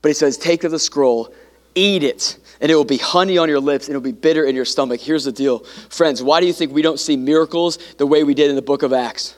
But 0.00 0.08
he 0.08 0.14
says, 0.14 0.36
Take 0.36 0.64
of 0.64 0.70
the 0.70 0.78
scroll, 0.78 1.32
eat 1.74 2.02
it, 2.02 2.38
and 2.60 2.70
it 2.70 2.74
will 2.74 2.84
be 2.84 2.98
honey 2.98 3.38
on 3.38 3.48
your 3.48 3.60
lips, 3.60 3.86
and 3.86 3.94
it 3.94 3.98
will 3.98 4.04
be 4.04 4.12
bitter 4.12 4.44
in 4.44 4.54
your 4.54 4.64
stomach. 4.64 5.00
Here's 5.00 5.24
the 5.24 5.32
deal. 5.32 5.60
Friends, 5.88 6.22
why 6.22 6.40
do 6.40 6.46
you 6.46 6.52
think 6.52 6.72
we 6.72 6.82
don't 6.82 7.00
see 7.00 7.16
miracles 7.16 7.78
the 7.98 8.06
way 8.06 8.24
we 8.24 8.34
did 8.34 8.50
in 8.50 8.56
the 8.56 8.62
book 8.62 8.82
of 8.82 8.92
Acts? 8.92 9.36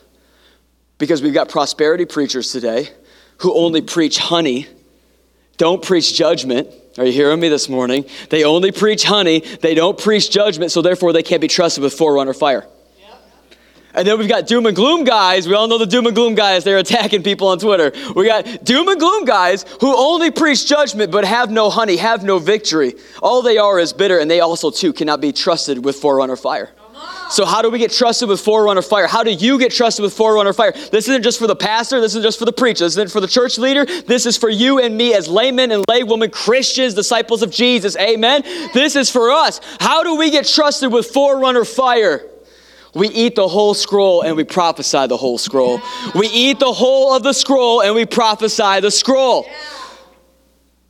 Because 0.98 1.22
we've 1.22 1.34
got 1.34 1.48
prosperity 1.48 2.04
preachers 2.04 2.52
today 2.52 2.88
who 3.38 3.54
only 3.54 3.82
preach 3.82 4.18
honey, 4.18 4.66
don't 5.56 5.82
preach 5.82 6.14
judgment 6.14 6.68
are 6.98 7.04
you 7.04 7.12
hearing 7.12 7.40
me 7.40 7.48
this 7.48 7.68
morning? 7.68 8.04
They 8.30 8.44
only 8.44 8.70
preach 8.70 9.04
honey, 9.04 9.40
they 9.40 9.74
don't 9.74 9.98
preach 9.98 10.30
judgment, 10.30 10.70
so 10.70 10.82
therefore 10.82 11.12
they 11.12 11.22
can't 11.22 11.40
be 11.40 11.48
trusted 11.48 11.82
with 11.82 11.94
forerunner 11.94 12.34
fire. 12.34 12.66
And 13.94 14.06
then 14.06 14.18
we've 14.18 14.28
got 14.28 14.48
doom 14.48 14.66
and 14.66 14.74
gloom 14.74 15.04
guys. 15.04 15.46
We 15.46 15.54
all 15.54 15.68
know 15.68 15.78
the 15.78 15.86
doom 15.86 16.06
and 16.06 16.16
gloom 16.16 16.34
guys. 16.34 16.64
They're 16.64 16.78
attacking 16.78 17.22
people 17.22 17.46
on 17.46 17.60
Twitter. 17.60 17.92
We 18.14 18.26
got 18.26 18.64
doom 18.64 18.88
and 18.88 18.98
gloom 18.98 19.24
guys 19.24 19.64
who 19.80 19.96
only 19.96 20.32
preach 20.32 20.66
judgment 20.66 21.12
but 21.12 21.24
have 21.24 21.50
no 21.50 21.70
honey, 21.70 21.96
have 21.96 22.24
no 22.24 22.40
victory. 22.40 22.94
All 23.22 23.40
they 23.40 23.56
are 23.56 23.78
is 23.78 23.92
bitter, 23.92 24.18
and 24.18 24.28
they 24.28 24.40
also, 24.40 24.70
too, 24.70 24.92
cannot 24.92 25.20
be 25.20 25.32
trusted 25.32 25.84
with 25.84 25.96
forerunner 25.96 26.36
fire. 26.36 26.70
So, 27.34 27.44
how 27.44 27.62
do 27.62 27.70
we 27.70 27.80
get 27.80 27.90
trusted 27.90 28.28
with 28.28 28.40
forerunner 28.40 28.80
fire? 28.80 29.08
How 29.08 29.24
do 29.24 29.32
you 29.32 29.58
get 29.58 29.72
trusted 29.72 30.04
with 30.04 30.12
forerunner 30.12 30.52
fire? 30.52 30.70
This 30.70 31.08
isn't 31.08 31.24
just 31.24 31.40
for 31.40 31.48
the 31.48 31.56
pastor, 31.56 32.00
this 32.00 32.12
isn't 32.12 32.22
just 32.22 32.38
for 32.38 32.44
the 32.44 32.52
preacher, 32.52 32.84
this 32.84 32.92
isn't 32.92 33.10
for 33.10 33.20
the 33.20 33.26
church 33.26 33.58
leader. 33.58 33.84
This 33.84 34.24
is 34.24 34.36
for 34.36 34.48
you 34.48 34.78
and 34.78 34.96
me 34.96 35.14
as 35.14 35.26
laymen 35.26 35.72
and 35.72 35.84
laywomen, 35.88 36.30
Christians, 36.30 36.94
disciples 36.94 37.42
of 37.42 37.50
Jesus. 37.50 37.96
Amen. 37.96 38.42
This 38.72 38.94
is 38.94 39.10
for 39.10 39.32
us. 39.32 39.60
How 39.80 40.04
do 40.04 40.14
we 40.14 40.30
get 40.30 40.46
trusted 40.46 40.92
with 40.92 41.06
forerunner 41.06 41.64
fire? 41.64 42.24
We 42.94 43.08
eat 43.08 43.34
the 43.34 43.48
whole 43.48 43.74
scroll 43.74 44.22
and 44.22 44.36
we 44.36 44.44
prophesy 44.44 45.08
the 45.08 45.16
whole 45.16 45.36
scroll. 45.36 45.80
We 46.14 46.28
eat 46.28 46.60
the 46.60 46.72
whole 46.72 47.16
of 47.16 47.24
the 47.24 47.32
scroll 47.32 47.82
and 47.82 47.96
we 47.96 48.06
prophesy 48.06 48.78
the 48.78 48.92
scroll. 48.92 49.44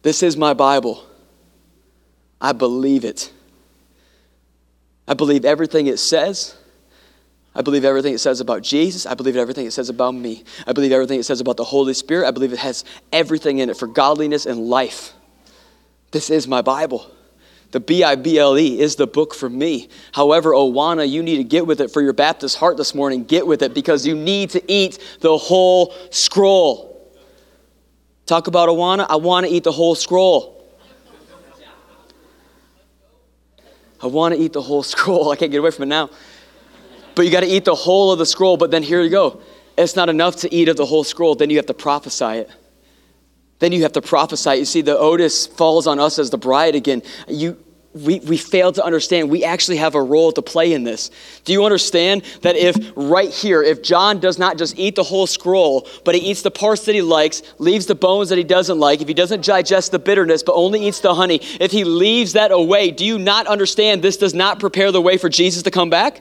This 0.02 0.22
is 0.22 0.36
my 0.36 0.52
Bible. 0.52 1.06
I 2.38 2.52
believe 2.52 3.06
it. 3.06 3.32
I 5.06 5.14
believe 5.14 5.44
everything 5.44 5.86
it 5.86 5.98
says. 5.98 6.56
I 7.54 7.62
believe 7.62 7.84
everything 7.84 8.14
it 8.14 8.18
says 8.18 8.40
about 8.40 8.62
Jesus. 8.62 9.06
I 9.06 9.14
believe 9.14 9.36
everything 9.36 9.66
it 9.66 9.72
says 9.72 9.88
about 9.88 10.14
me. 10.14 10.44
I 10.66 10.72
believe 10.72 10.90
everything 10.90 11.20
it 11.20 11.24
says 11.24 11.40
about 11.40 11.56
the 11.56 11.64
Holy 11.64 11.94
Spirit. 11.94 12.26
I 12.26 12.32
believe 12.32 12.52
it 12.52 12.58
has 12.58 12.84
everything 13.12 13.58
in 13.58 13.70
it 13.70 13.76
for 13.76 13.86
godliness 13.86 14.46
and 14.46 14.58
life. 14.68 15.12
This 16.10 16.30
is 16.30 16.48
my 16.48 16.62
Bible. 16.62 17.10
The 17.70 17.80
B 17.80 18.04
I 18.04 18.14
B 18.14 18.38
L 18.38 18.56
E 18.56 18.80
is 18.80 18.96
the 18.96 19.06
book 19.06 19.34
for 19.34 19.48
me. 19.50 19.88
However, 20.12 20.52
Awana, 20.52 21.08
you 21.08 21.22
need 21.22 21.38
to 21.38 21.44
get 21.44 21.66
with 21.66 21.80
it 21.80 21.90
for 21.90 22.00
your 22.00 22.12
Baptist 22.12 22.56
heart 22.56 22.76
this 22.76 22.94
morning. 22.94 23.24
Get 23.24 23.46
with 23.46 23.62
it 23.62 23.74
because 23.74 24.06
you 24.06 24.14
need 24.14 24.50
to 24.50 24.72
eat 24.72 24.98
the 25.20 25.36
whole 25.36 25.92
scroll. 26.10 27.12
Talk 28.26 28.46
about 28.46 28.68
Awana. 28.68 29.06
I 29.08 29.16
want 29.16 29.46
to 29.46 29.52
eat 29.52 29.64
the 29.64 29.72
whole 29.72 29.96
scroll. 29.96 30.53
I 34.04 34.06
want 34.08 34.34
to 34.34 34.40
eat 34.40 34.52
the 34.52 34.62
whole 34.62 34.82
scroll. 34.94 35.30
I 35.30 35.36
can't 35.36 35.50
get 35.50 35.58
away 35.58 35.70
from 35.70 35.84
it 35.84 35.86
now. 35.86 36.10
But 37.14 37.24
you 37.24 37.32
got 37.32 37.40
to 37.40 37.46
eat 37.46 37.64
the 37.64 37.74
whole 37.74 38.12
of 38.12 38.18
the 38.18 38.26
scroll. 38.26 38.56
But 38.56 38.70
then 38.70 38.82
here 38.82 39.02
you 39.02 39.10
go. 39.10 39.40
It's 39.76 39.96
not 39.96 40.08
enough 40.08 40.36
to 40.36 40.54
eat 40.54 40.68
of 40.68 40.76
the 40.76 40.86
whole 40.86 41.04
scroll. 41.04 41.34
Then 41.34 41.50
you 41.50 41.56
have 41.56 41.66
to 41.66 41.74
prophesy 41.74 42.24
it. 42.24 42.50
Then 43.60 43.72
you 43.72 43.82
have 43.82 43.92
to 43.92 44.02
prophesy. 44.02 44.56
You 44.56 44.64
see, 44.64 44.82
the 44.82 44.98
Otis 44.98 45.46
falls 45.46 45.86
on 45.86 45.98
us 45.98 46.18
as 46.18 46.30
the 46.30 46.38
bride 46.38 46.74
again. 46.74 47.02
You, 47.26 47.56
we, 47.94 48.18
we 48.20 48.36
fail 48.36 48.72
to 48.72 48.84
understand 48.84 49.30
we 49.30 49.44
actually 49.44 49.76
have 49.76 49.94
a 49.94 50.02
role 50.02 50.32
to 50.32 50.42
play 50.42 50.72
in 50.72 50.82
this. 50.82 51.10
Do 51.44 51.52
you 51.52 51.64
understand 51.64 52.22
that 52.42 52.56
if 52.56 52.76
right 52.96 53.30
here, 53.30 53.62
if 53.62 53.82
John 53.82 54.18
does 54.18 54.38
not 54.38 54.58
just 54.58 54.76
eat 54.78 54.96
the 54.96 55.04
whole 55.04 55.26
scroll, 55.26 55.86
but 56.04 56.14
he 56.14 56.20
eats 56.20 56.42
the 56.42 56.50
parts 56.50 56.84
that 56.86 56.94
he 56.94 57.02
likes, 57.02 57.42
leaves 57.58 57.86
the 57.86 57.94
bones 57.94 58.30
that 58.30 58.38
he 58.38 58.44
doesn't 58.44 58.78
like, 58.78 59.00
if 59.00 59.08
he 59.08 59.14
doesn't 59.14 59.44
digest 59.44 59.92
the 59.92 59.98
bitterness, 59.98 60.42
but 60.42 60.54
only 60.54 60.86
eats 60.86 61.00
the 61.00 61.14
honey, 61.14 61.38
if 61.60 61.70
he 61.70 61.84
leaves 61.84 62.32
that 62.32 62.50
away, 62.50 62.90
do 62.90 63.04
you 63.04 63.18
not 63.18 63.46
understand 63.46 64.02
this 64.02 64.16
does 64.16 64.34
not 64.34 64.58
prepare 64.58 64.90
the 64.90 65.00
way 65.00 65.16
for 65.16 65.28
Jesus 65.28 65.62
to 65.62 65.70
come 65.70 65.88
back? 65.88 66.20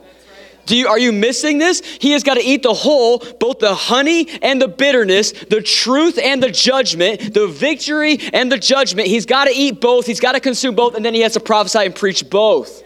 Do 0.66 0.78
you, 0.78 0.88
are 0.88 0.99
you 0.99 1.11
missing 1.11 1.57
this? 1.57 1.82
He 1.99 2.11
has 2.11 2.24
got 2.24 2.36
to 2.36 2.43
eat 2.43 2.64
the 2.64 2.74
whole, 2.74 3.20
both 3.39 3.59
the 3.59 3.76
honey 3.76 4.30
and 4.41 4.61
the 4.61 4.68
bitterness, 4.68 5.32
the 5.32 5.61
truth 5.61 6.18
and 6.18 6.41
the 6.41 6.51
judgment, 6.51 7.34
the 7.34 7.47
victory 7.47 8.20
and 8.32 8.51
the 8.51 8.57
judgment. 8.57 9.07
He's 9.07 9.26
got 9.26 9.45
to 9.45 9.51
eat 9.53 9.82
both. 9.82 10.05
He's 10.05 10.22
got 10.22 10.34
to 10.34 10.39
consume 10.39 10.76
both, 10.76 10.95
and 10.95 11.03
then 11.03 11.14
he 11.14 11.22
has 11.22 11.34
to 11.34 11.39
prophesy 11.39 11.80
and 11.80 11.95
preach 11.95 12.30
both. 12.30 12.84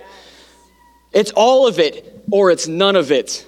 It's 1.13 1.31
all 1.31 1.67
of 1.67 1.79
it, 1.79 2.23
or 2.31 2.51
it's 2.51 2.67
none 2.67 2.95
of 2.95 3.11
it. 3.11 3.47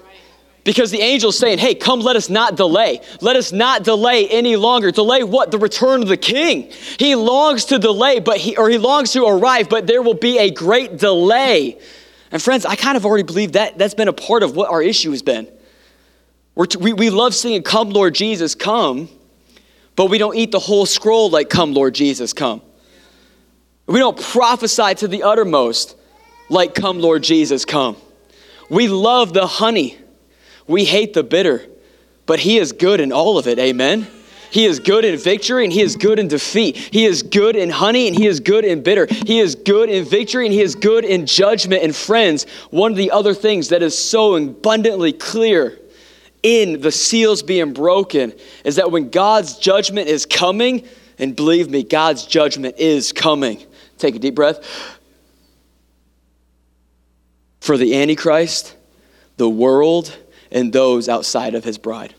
Because 0.64 0.92
the 0.92 1.02
angel's 1.02 1.38
saying, 1.38 1.58
hey, 1.58 1.74
come, 1.74 2.02
let 2.02 2.16
us 2.16 2.30
not 2.30 2.56
delay. 2.56 3.02
Let 3.22 3.36
us 3.36 3.52
not 3.52 3.84
delay 3.84 4.28
any 4.28 4.56
longer. 4.56 4.92
Delay 4.92 5.24
what? 5.24 5.50
The 5.50 5.58
return 5.58 6.04
of 6.04 6.08
the 6.08 6.18
king. 6.18 6.72
He 7.00 7.16
longs 7.16 7.66
to 7.66 7.80
delay, 7.80 8.20
but 8.20 8.38
he, 8.38 8.56
or 8.58 8.70
he 8.70 8.78
longs 8.78 9.14
to 9.14 9.26
arrive, 9.26 9.70
but 9.70 9.88
there 9.88 10.02
will 10.04 10.14
be 10.14 10.38
a 10.38 10.52
great 10.52 10.98
delay. 10.98 11.80
And 12.32 12.42
friends, 12.42 12.66
I 12.66 12.76
kind 12.76 12.96
of 12.96 13.06
already 13.06 13.24
believe 13.24 13.54
that 13.54 13.78
that's 13.78 13.94
been 13.94 14.08
a 14.08 14.14
part 14.14 14.44
of 14.44 14.56
what 14.56 14.70
our 14.70 14.82
issue 14.82 15.12
has 15.12 15.22
been. 15.22 15.48
T- 16.68 16.78
we, 16.78 16.94
we 16.94 17.10
love 17.10 17.34
singing, 17.34 17.64
Come, 17.64 17.90
Lord 17.90 18.14
Jesus, 18.14 18.54
come, 18.54 19.10
but 19.96 20.10
we 20.10 20.18
don't 20.18 20.36
eat 20.36 20.52
the 20.52 20.60
whole 20.60 20.86
scroll 20.86 21.30
like, 21.30 21.50
Come, 21.50 21.74
Lord 21.74 21.96
Jesus, 21.96 22.34
come. 22.34 22.62
We 23.88 24.00
don't 24.00 24.20
prophesy 24.20 24.96
to 24.96 25.08
the 25.08 25.24
uttermost 25.24 25.96
like, 26.50 26.76
Come, 26.76 27.00
Lord 27.00 27.24
Jesus, 27.24 27.66
come. 27.66 27.96
We 28.70 28.88
love 28.88 29.34
the 29.34 29.48
honey, 29.48 29.98
we 30.68 30.86
hate 30.86 31.14
the 31.14 31.24
bitter, 31.24 31.66
but 32.26 32.40
He 32.40 32.60
is 32.60 32.74
good 32.74 33.00
in 33.00 33.12
all 33.12 33.38
of 33.38 33.48
it, 33.48 33.58
amen? 33.58 34.08
He 34.52 34.66
is 34.66 34.80
good 34.80 35.06
in 35.06 35.18
victory 35.18 35.64
and 35.64 35.72
he 35.72 35.82
is 35.82 35.95
good 35.95 36.20
in 36.20 36.28
defeat. 36.28 36.76
He 36.76 37.06
is 37.06 37.22
good 37.22 37.56
in 37.56 37.70
honey 37.70 38.08
and 38.08 38.18
he 38.18 38.26
is 38.26 38.39
good 38.39 38.66
in 38.66 38.82
bitter. 38.82 39.08
He 39.26 39.39
is 39.39 39.56
good 39.56 39.89
in 39.89 40.06
victory 40.06 40.45
and 40.45 40.54
he 40.54 40.62
is 40.62 40.76
good 40.76 41.06
in 41.06 41.26
judgment. 41.26 41.84
And 41.84 41.95
friends, 41.95 42.45
one 42.72 42.91
of 42.91 42.97
the 42.97 43.12
other 43.12 43.34
things 43.34 43.70
that 43.70 43.84
is 43.84 43.97
so 43.97 44.36
abundantly 44.36 45.14
clear 45.14 45.78
in 46.41 46.82
the 46.82 46.91
seals 46.91 47.43
being 47.43 47.74
broken 47.74 48.34
is 48.64 48.78
that 48.78 48.91
when 48.91 49.10
God's 49.10 49.58
judgment 49.58 50.08
is 50.08 50.26
coming, 50.26 50.88
and 51.20 51.36
believe 51.36 51.70
me, 51.70 51.84
God's 51.84 52.26
judgment 52.26 52.76
is 52.80 53.12
coming. 53.12 53.62
Take 53.97 54.16
a 54.16 54.20
deep 54.20 54.36
breath. 54.36 54.66
For 57.60 57.78
the 57.78 58.02
Antichrist, 58.02 58.76
the 59.36 59.50
world, 59.50 60.18
and 60.50 60.72
those 60.72 61.10
outside 61.10 61.56
of 61.56 61.66
his 61.66 61.78
bride. 61.78 62.16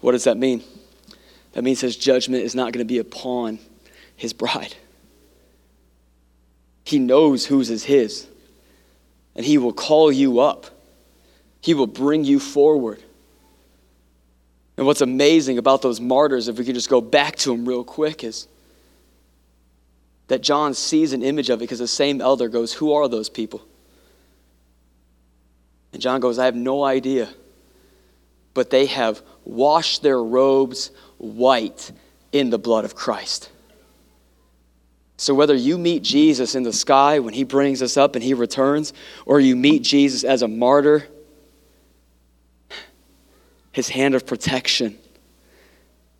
What 0.00 0.12
does 0.12 0.24
that 0.24 0.36
mean? 0.36 0.62
That 1.52 1.62
means 1.62 1.80
his 1.80 1.96
judgment 1.96 2.44
is 2.44 2.54
not 2.54 2.72
going 2.72 2.84
to 2.84 2.88
be 2.88 2.98
upon 2.98 3.58
his 4.16 4.32
bride. 4.32 4.74
He 6.84 6.98
knows 6.98 7.46
whose 7.46 7.70
is 7.70 7.84
his, 7.84 8.26
and 9.34 9.44
he 9.44 9.58
will 9.58 9.72
call 9.72 10.10
you 10.10 10.40
up. 10.40 10.66
He 11.60 11.74
will 11.74 11.86
bring 11.86 12.24
you 12.24 12.40
forward. 12.40 13.02
And 14.76 14.86
what's 14.86 15.00
amazing 15.00 15.58
about 15.58 15.82
those 15.82 16.00
martyrs, 16.00 16.46
if 16.48 16.56
we 16.56 16.64
could 16.64 16.76
just 16.76 16.88
go 16.88 17.00
back 17.00 17.36
to 17.36 17.50
them 17.50 17.68
real 17.68 17.82
quick, 17.82 18.22
is 18.22 18.46
that 20.28 20.40
John 20.40 20.72
sees 20.74 21.12
an 21.12 21.22
image 21.22 21.50
of 21.50 21.58
it 21.58 21.64
because 21.64 21.80
the 21.80 21.88
same 21.88 22.20
elder 22.20 22.48
goes, 22.48 22.72
Who 22.74 22.92
are 22.92 23.08
those 23.08 23.28
people? 23.28 23.60
And 25.92 26.00
John 26.00 26.20
goes, 26.20 26.38
I 26.38 26.44
have 26.44 26.54
no 26.54 26.84
idea. 26.84 27.28
But 28.54 28.70
they 28.70 28.86
have 28.86 29.20
wash 29.48 29.98
their 29.98 30.22
robes 30.22 30.90
white 31.16 31.90
in 32.32 32.50
the 32.50 32.58
blood 32.58 32.84
of 32.84 32.94
Christ. 32.94 33.50
So, 35.16 35.34
whether 35.34 35.54
you 35.54 35.78
meet 35.78 36.04
Jesus 36.04 36.54
in 36.54 36.62
the 36.62 36.72
sky 36.72 37.18
when 37.18 37.34
he 37.34 37.42
brings 37.42 37.82
us 37.82 37.96
up 37.96 38.14
and 38.14 38.22
he 38.22 38.34
returns, 38.34 38.92
or 39.26 39.40
you 39.40 39.56
meet 39.56 39.82
Jesus 39.82 40.22
as 40.22 40.42
a 40.42 40.48
martyr, 40.48 41.08
his 43.72 43.88
hand 43.88 44.14
of 44.14 44.26
protection 44.26 44.96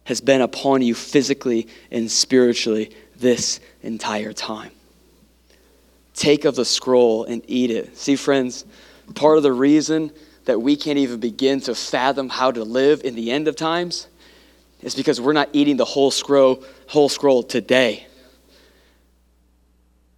has 0.05 0.21
been 0.21 0.41
upon 0.41 0.83
you 0.83 0.95
physically 0.95 1.69
and 1.93 2.11
spiritually 2.11 2.91
this 3.17 3.61
entire 3.83 4.33
time 4.33 4.73
take 6.19 6.45
of 6.45 6.57
the 6.57 6.65
scroll 6.65 7.25
and 7.25 7.43
eat 7.47 7.71
it. 7.71 7.97
See, 7.97 8.17
friends, 8.17 8.65
part 9.15 9.37
of 9.37 9.43
the 9.43 9.53
reason 9.53 10.13
that 10.49 10.63
we 10.63 10.77
can't 10.77 10.97
even 10.97 11.21
begin 11.21 11.61
to 11.61 11.75
fathom 11.75 12.31
how 12.31 12.51
to 12.51 12.65
live 12.65 13.03
in 13.05 13.15
the 13.15 13.31
end 13.31 13.49
of 13.49 13.55
times 13.55 14.09
is 14.81 14.95
because 14.95 15.21
we're 15.21 15.35
not 15.35 15.51
eating 15.53 15.77
the 15.77 15.85
whole 15.85 16.11
scroll, 16.11 16.65
whole 16.87 17.11
scroll 17.11 17.43
today. 17.43 18.07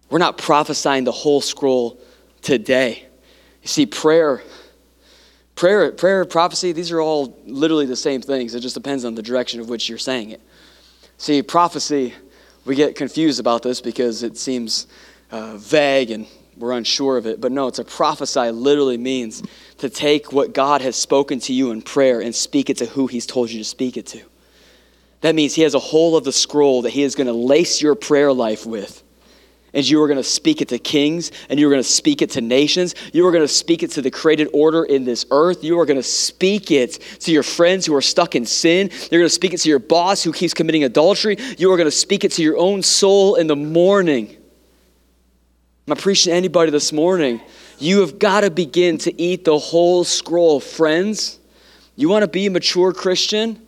We're 0.09 0.19
not 0.19 0.37
prophesying 0.37 1.03
the 1.03 1.11
whole 1.11 1.41
scroll 1.41 1.99
today. 2.41 3.05
You 3.61 3.67
see, 3.67 3.85
prayer, 3.85 4.41
prayer, 5.55 5.91
prayer, 5.91 6.23
prophecy, 6.23 6.71
these 6.71 6.91
are 6.91 7.01
all 7.01 7.37
literally 7.45 7.85
the 7.85 7.97
same 7.97 8.21
things. 8.21 8.55
It 8.55 8.61
just 8.61 8.75
depends 8.75 9.03
on 9.03 9.15
the 9.15 9.21
direction 9.21 9.59
of 9.59 9.67
which 9.67 9.89
you're 9.89 9.97
saying 9.97 10.29
it. 10.29 10.39
See, 11.17 11.41
prophecy, 11.41 12.13
we 12.63 12.75
get 12.75 12.95
confused 12.95 13.41
about 13.41 13.63
this 13.63 13.81
because 13.81 14.23
it 14.23 14.37
seems 14.37 14.87
uh, 15.29 15.57
vague 15.57 16.09
and 16.09 16.25
we're 16.57 16.73
unsure 16.73 17.17
of 17.17 17.25
it. 17.25 17.41
But 17.41 17.51
no, 17.51 17.69
to 17.71 17.83
prophesy 17.83 18.51
literally 18.51 18.97
means 18.97 19.43
to 19.81 19.89
take 19.89 20.31
what 20.31 20.53
God 20.53 20.81
has 20.81 20.95
spoken 20.95 21.39
to 21.41 21.53
you 21.53 21.71
in 21.71 21.81
prayer 21.81 22.21
and 22.21 22.33
speak 22.33 22.69
it 22.69 22.77
to 22.77 22.85
who 22.85 23.07
He's 23.07 23.25
told 23.25 23.49
you 23.49 23.57
to 23.57 23.65
speak 23.65 23.97
it 23.97 24.05
to. 24.07 24.21
That 25.21 25.35
means 25.35 25.55
He 25.55 25.63
has 25.63 25.73
a 25.73 25.79
whole 25.79 26.15
of 26.15 26.23
the 26.23 26.31
scroll 26.31 26.83
that 26.83 26.91
He 26.91 27.03
is 27.03 27.15
going 27.15 27.27
to 27.27 27.33
lace 27.33 27.81
your 27.81 27.95
prayer 27.95 28.31
life 28.31 28.65
with. 28.65 29.03
And 29.73 29.87
you 29.87 30.01
are 30.03 30.07
going 30.07 30.17
to 30.17 30.23
speak 30.23 30.61
it 30.61 30.67
to 30.69 30.77
kings, 30.77 31.31
and 31.49 31.59
you 31.59 31.65
are 31.67 31.71
going 31.71 31.81
to 31.81 31.89
speak 31.89 32.21
it 32.21 32.31
to 32.31 32.41
nations. 32.41 32.93
You 33.13 33.25
are 33.25 33.31
going 33.31 33.43
to 33.43 33.47
speak 33.47 33.83
it 33.83 33.91
to 33.91 34.01
the 34.01 34.11
created 34.11 34.49
order 34.53 34.83
in 34.83 35.05
this 35.05 35.25
earth. 35.31 35.63
You 35.63 35.79
are 35.79 35.85
going 35.85 35.97
to 35.97 36.03
speak 36.03 36.71
it 36.71 36.99
to 37.21 37.31
your 37.31 37.43
friends 37.43 37.85
who 37.85 37.95
are 37.95 38.01
stuck 38.01 38.35
in 38.35 38.45
sin. 38.45 38.89
You're 39.09 39.21
going 39.21 39.29
to 39.29 39.29
speak 39.29 39.53
it 39.53 39.61
to 39.61 39.69
your 39.69 39.79
boss 39.79 40.21
who 40.23 40.33
keeps 40.33 40.53
committing 40.53 40.83
adultery. 40.83 41.37
You 41.57 41.71
are 41.71 41.77
going 41.77 41.87
to 41.87 41.91
speak 41.91 42.23
it 42.23 42.33
to 42.33 42.43
your 42.43 42.57
own 42.57 42.83
soul 42.83 43.35
in 43.35 43.47
the 43.47 43.55
morning. 43.55 44.27
Am 45.87 45.93
I'm 45.93 45.97
preaching 45.97 46.31
to 46.31 46.37
anybody 46.37 46.69
this 46.69 46.93
morning. 46.93 47.41
You 47.81 48.01
have 48.01 48.19
got 48.19 48.41
to 48.41 48.51
begin 48.51 48.99
to 48.99 49.21
eat 49.21 49.43
the 49.43 49.57
whole 49.57 50.03
scroll, 50.03 50.59
friends. 50.59 51.39
You 51.95 52.09
want 52.09 52.21
to 52.21 52.27
be 52.27 52.45
a 52.45 52.51
mature 52.51 52.93
Christian? 52.93 53.59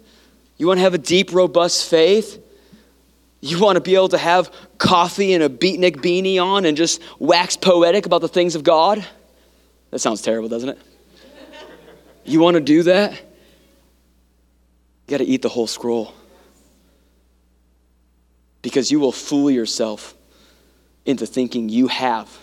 You 0.57 0.67
want 0.67 0.77
to 0.77 0.83
have 0.83 0.93
a 0.93 0.99
deep, 0.99 1.33
robust 1.33 1.89
faith? 1.89 2.39
You 3.41 3.59
want 3.59 3.77
to 3.77 3.81
be 3.81 3.95
able 3.95 4.09
to 4.09 4.19
have 4.19 4.53
coffee 4.77 5.33
and 5.33 5.43
a 5.43 5.49
beatnik 5.49 5.95
beanie 5.95 6.39
on 6.39 6.65
and 6.65 6.77
just 6.77 7.01
wax 7.17 7.57
poetic 7.57 8.05
about 8.05 8.21
the 8.21 8.27
things 8.27 8.53
of 8.53 8.63
God? 8.63 9.03
That 9.89 9.97
sounds 9.97 10.21
terrible, 10.21 10.47
doesn't 10.47 10.69
it? 10.69 10.77
You 12.23 12.39
want 12.39 12.53
to 12.53 12.61
do 12.61 12.83
that? 12.83 13.13
You 13.13 13.19
got 15.07 15.17
to 15.17 15.25
eat 15.25 15.41
the 15.41 15.49
whole 15.49 15.65
scroll. 15.65 16.13
Because 18.61 18.91
you 18.91 18.99
will 18.99 19.11
fool 19.11 19.49
yourself 19.49 20.13
into 21.03 21.25
thinking 21.25 21.67
you 21.67 21.87
have. 21.87 22.42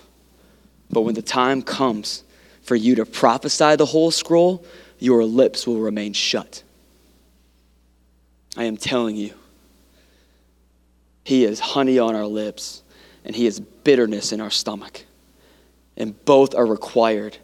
But 0.91 1.03
when 1.03 1.15
the 1.15 1.23
time 1.23 1.63
comes 1.63 2.25
for 2.63 2.75
you 2.75 2.97
to 2.97 3.07
prophesy 3.07 3.77
the 3.77 3.87
whole 3.87 4.11
scroll, 4.11 4.65
your 4.99 5.25
lips 5.25 5.67
will 5.67 5.81
remain 5.81 6.13
shut. 6.13 6.63
I 8.57 8.65
am 8.65 8.77
telling 8.77 9.17
you, 9.17 9.35
He 11.25 11.45
is 11.45 11.61
honey 11.61 11.99
on 11.99 12.15
our 12.15 12.27
lips, 12.27 12.83
and 13.25 13.35
He 13.35 13.47
is 13.47 13.61
bitterness 13.61 14.33
in 14.33 14.41
our 14.41 14.51
stomach. 14.51 15.05
And 15.97 16.23
both 16.25 16.55
are 16.55 16.67
required 16.67 17.37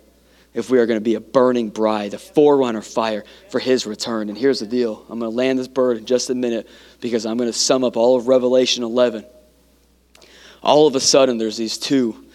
if 0.54 0.70
we 0.70 0.78
are 0.78 0.86
going 0.86 0.98
to 0.98 1.04
be 1.04 1.14
a 1.14 1.20
burning 1.20 1.68
bride, 1.68 2.14
a 2.14 2.18
forerunner 2.18 2.82
fire 2.82 3.24
for 3.50 3.58
His 3.58 3.86
return. 3.86 4.28
And 4.28 4.36
here's 4.36 4.60
the 4.60 4.66
deal 4.66 5.04
I'm 5.08 5.18
going 5.18 5.30
to 5.30 5.36
land 5.36 5.58
this 5.58 5.68
bird 5.68 5.98
in 5.98 6.06
just 6.06 6.30
a 6.30 6.34
minute 6.34 6.68
because 7.00 7.26
I'm 7.26 7.36
going 7.36 7.50
to 7.50 7.58
sum 7.58 7.84
up 7.84 7.96
all 7.96 8.16
of 8.16 8.26
Revelation 8.26 8.82
11. 8.82 9.24
All 10.62 10.86
of 10.86 10.96
a 10.96 11.00
sudden, 11.00 11.38
there's 11.38 11.56
these 11.56 11.78
two. 11.78 12.25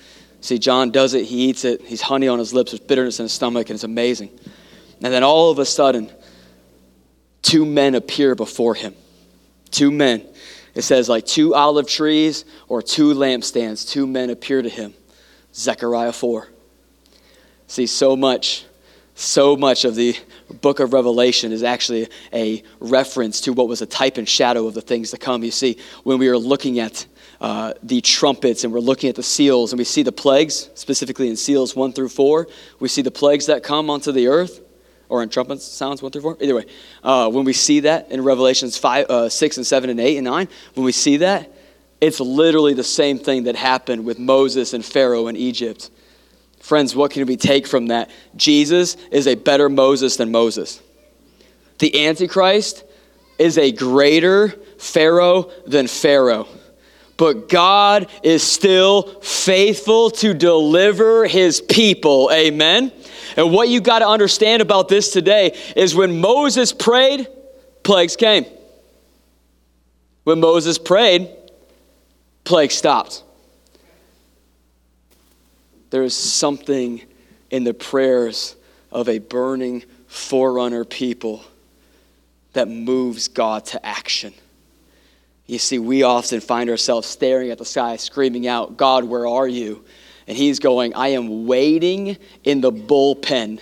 See, 0.41 0.57
John 0.57 0.89
does 0.91 1.13
it, 1.13 1.25
he 1.25 1.49
eats 1.49 1.65
it, 1.65 1.81
he's 1.81 2.01
honey 2.01 2.27
on 2.27 2.39
his 2.39 2.53
lips, 2.53 2.71
there's 2.71 2.81
bitterness 2.81 3.19
in 3.19 3.25
his 3.25 3.31
stomach, 3.31 3.69
and 3.69 3.75
it's 3.75 3.83
amazing. 3.83 4.31
And 5.03 5.13
then 5.13 5.23
all 5.23 5.51
of 5.51 5.59
a 5.59 5.65
sudden, 5.65 6.11
two 7.43 7.65
men 7.65 7.95
appear 7.95 8.33
before 8.33 8.73
him. 8.73 8.95
Two 9.69 9.91
men. 9.91 10.27
It 10.73 10.81
says 10.81 11.07
like 11.07 11.25
two 11.25 11.53
olive 11.53 11.87
trees 11.87 12.45
or 12.67 12.81
two 12.81 13.13
lampstands. 13.13 13.87
Two 13.87 14.07
men 14.07 14.29
appear 14.29 14.61
to 14.61 14.69
him. 14.69 14.93
Zechariah 15.53 16.13
4. 16.13 16.47
See, 17.67 17.87
so 17.87 18.15
much, 18.15 18.65
so 19.15 19.55
much 19.55 19.85
of 19.85 19.95
the 19.95 20.15
book 20.61 20.79
of 20.79 20.93
Revelation 20.93 21.51
is 21.51 21.63
actually 21.63 22.07
a 22.33 22.63
reference 22.79 23.41
to 23.41 23.53
what 23.53 23.67
was 23.67 23.81
a 23.81 23.85
type 23.85 24.17
and 24.17 24.27
shadow 24.27 24.67
of 24.67 24.73
the 24.73 24.81
things 24.81 25.11
to 25.11 25.17
come. 25.17 25.43
You 25.43 25.51
see, 25.51 25.77
when 26.03 26.19
we 26.19 26.27
are 26.29 26.37
looking 26.37 26.79
at 26.79 27.05
uh, 27.41 27.73
the 27.83 27.99
trumpets 27.99 28.63
and 28.63 28.71
we're 28.71 28.79
looking 28.79 29.09
at 29.09 29.15
the 29.15 29.23
seals 29.23 29.73
and 29.73 29.77
we 29.77 29.83
see 29.83 30.03
the 30.03 30.11
plagues, 30.11 30.69
specifically 30.75 31.27
in 31.27 31.35
seals 31.35 31.75
1 31.75 31.91
through 31.91 32.09
4, 32.09 32.47
we 32.79 32.87
see 32.87 33.01
the 33.01 33.11
plagues 33.11 33.47
that 33.47 33.63
come 33.63 33.89
onto 33.89 34.13
the 34.13 34.27
earth 34.27 34.61
or 35.11 35.21
in 35.21 35.27
trumpet 35.27 35.61
sounds 35.61 36.01
one 36.01 36.09
through 36.09 36.21
four. 36.21 36.37
Either 36.39 36.55
way, 36.55 36.65
uh, 37.03 37.29
when 37.29 37.43
we 37.43 37.51
see 37.51 37.81
that 37.81 38.09
in 38.11 38.23
Revelations 38.23 38.77
five, 38.77 39.07
uh, 39.09 39.27
six, 39.27 39.57
and 39.57 39.67
seven, 39.67 39.89
and 39.89 39.99
eight, 39.99 40.15
and 40.15 40.23
nine, 40.23 40.47
when 40.73 40.85
we 40.85 40.93
see 40.93 41.17
that, 41.17 41.51
it's 41.99 42.21
literally 42.21 42.73
the 42.73 42.83
same 42.83 43.19
thing 43.19 43.43
that 43.43 43.57
happened 43.57 44.05
with 44.05 44.17
Moses 44.17 44.73
and 44.73 44.85
Pharaoh 44.85 45.27
in 45.27 45.35
Egypt. 45.35 45.91
Friends, 46.61 46.95
what 46.95 47.11
can 47.11 47.25
we 47.25 47.35
take 47.35 47.67
from 47.67 47.87
that? 47.87 48.09
Jesus 48.37 48.95
is 49.11 49.27
a 49.27 49.35
better 49.35 49.67
Moses 49.67 50.15
than 50.15 50.31
Moses. 50.31 50.81
The 51.79 52.07
Antichrist 52.07 52.85
is 53.37 53.57
a 53.57 53.73
greater 53.73 54.49
Pharaoh 54.77 55.51
than 55.67 55.87
Pharaoh. 55.87 56.47
But 57.17 57.49
God 57.49 58.09
is 58.23 58.41
still 58.43 59.03
faithful 59.21 60.09
to 60.11 60.33
deliver 60.33 61.27
his 61.27 61.61
people. 61.61 62.29
Amen. 62.33 62.91
And 63.37 63.51
what 63.51 63.69
you 63.69 63.79
got 63.79 63.99
to 63.99 64.07
understand 64.07 64.61
about 64.61 64.89
this 64.89 65.11
today 65.11 65.57
is 65.75 65.95
when 65.95 66.19
Moses 66.19 66.73
prayed, 66.73 67.27
plagues 67.83 68.15
came. 68.15 68.45
When 70.23 70.39
Moses 70.39 70.77
prayed, 70.77 71.29
plague 72.43 72.71
stopped. 72.71 73.23
There 75.89 76.03
is 76.03 76.15
something 76.15 77.01
in 77.49 77.63
the 77.63 77.73
prayers 77.73 78.55
of 78.91 79.09
a 79.09 79.19
burning 79.19 79.83
forerunner 80.07 80.85
people 80.85 81.43
that 82.53 82.67
moves 82.67 83.27
God 83.27 83.65
to 83.67 83.85
action. 83.85 84.33
You 85.51 85.59
see, 85.59 85.79
we 85.79 86.03
often 86.03 86.39
find 86.39 86.69
ourselves 86.69 87.09
staring 87.09 87.51
at 87.51 87.57
the 87.57 87.65
sky, 87.65 87.97
screaming 87.97 88.47
out, 88.47 88.77
God, 88.77 89.03
where 89.03 89.27
are 89.27 89.49
you? 89.49 89.83
And 90.25 90.37
he's 90.37 90.59
going, 90.59 90.93
I 90.93 91.09
am 91.09 91.45
waiting 91.45 92.17
in 92.45 92.61
the 92.61 92.71
bullpen 92.71 93.61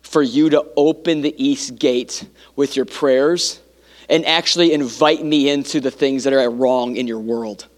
for 0.00 0.20
you 0.20 0.50
to 0.50 0.66
open 0.76 1.20
the 1.20 1.32
east 1.40 1.78
gate 1.78 2.28
with 2.56 2.74
your 2.74 2.86
prayers 2.86 3.60
and 4.08 4.26
actually 4.26 4.72
invite 4.72 5.24
me 5.24 5.48
into 5.48 5.80
the 5.80 5.92
things 5.92 6.24
that 6.24 6.32
are 6.32 6.50
wrong 6.50 6.96
in 6.96 7.06
your 7.06 7.20
world. 7.20 7.68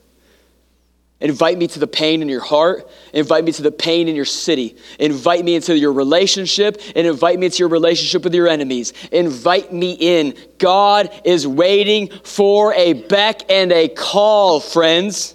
Invite 1.24 1.56
me 1.56 1.66
to 1.68 1.78
the 1.78 1.86
pain 1.86 2.20
in 2.20 2.28
your 2.28 2.42
heart. 2.42 2.86
Invite 3.14 3.44
me 3.44 3.52
to 3.52 3.62
the 3.62 3.72
pain 3.72 4.08
in 4.08 4.14
your 4.14 4.26
city. 4.26 4.76
Invite 4.98 5.42
me 5.42 5.54
into 5.54 5.74
your 5.74 5.94
relationship 5.94 6.78
and 6.94 7.06
invite 7.06 7.38
me 7.38 7.46
into 7.46 7.60
your 7.60 7.70
relationship 7.70 8.24
with 8.24 8.34
your 8.34 8.46
enemies. 8.46 8.92
Invite 9.10 9.72
me 9.72 9.92
in. 9.92 10.36
God 10.58 11.08
is 11.24 11.46
waiting 11.46 12.10
for 12.24 12.74
a 12.74 12.92
beck 12.92 13.50
and 13.50 13.72
a 13.72 13.88
call, 13.88 14.60
friends. 14.60 15.34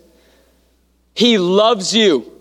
He 1.16 1.40
loves 1.40 1.95
you. 1.95 2.34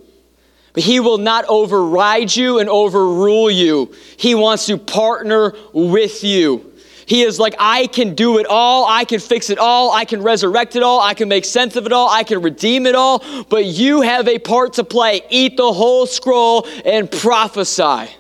But 0.75 0.83
he 0.83 1.01
will 1.01 1.17
not 1.17 1.47
override 1.49 2.37
you 2.37 2.59
and 2.59 2.69
overrule 2.69 3.51
you. 3.51 3.95
He 4.19 4.35
wants 4.35 4.67
to 4.67 4.77
partner 4.77 5.55
with 5.73 6.23
you. 6.23 6.75
He 7.09 7.23
is 7.23 7.39
like, 7.39 7.55
I 7.59 7.87
can 7.87 8.15
do 8.15 8.37
it 8.37 8.45
all. 8.45 8.87
I 8.87 9.07
can 9.07 9.19
fix 9.19 9.49
it 9.49 9.59
all. 9.59 9.91
I 9.91 10.05
can 10.05 10.23
resurrect 10.23 10.77
it 10.77 10.83
all. 10.83 11.01
I 11.01 11.15
can 11.15 11.27
make 11.27 11.47
sense 11.47 11.75
of 11.75 11.87
it 11.87 11.93
all. 11.93 12.11
I 12.11 12.23
can 12.23 12.43
redeem 12.43 12.87
it 12.87 12.95
all. 12.95 13.25
But 13.45 13.65
you 13.65 14.03
have 14.03 14.29
a 14.29 14.39
part 14.39 14.75
to 14.75 14.85
play. 14.85 15.23
Eat 15.31 15.57
the 15.57 15.73
whole 15.73 16.05
scroll 16.05 16.69
and 16.85 17.11
prophesy 17.11 18.15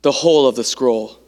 the 0.00 0.10
whole 0.10 0.48
of 0.48 0.56
the 0.56 0.64
scroll. 0.64 1.18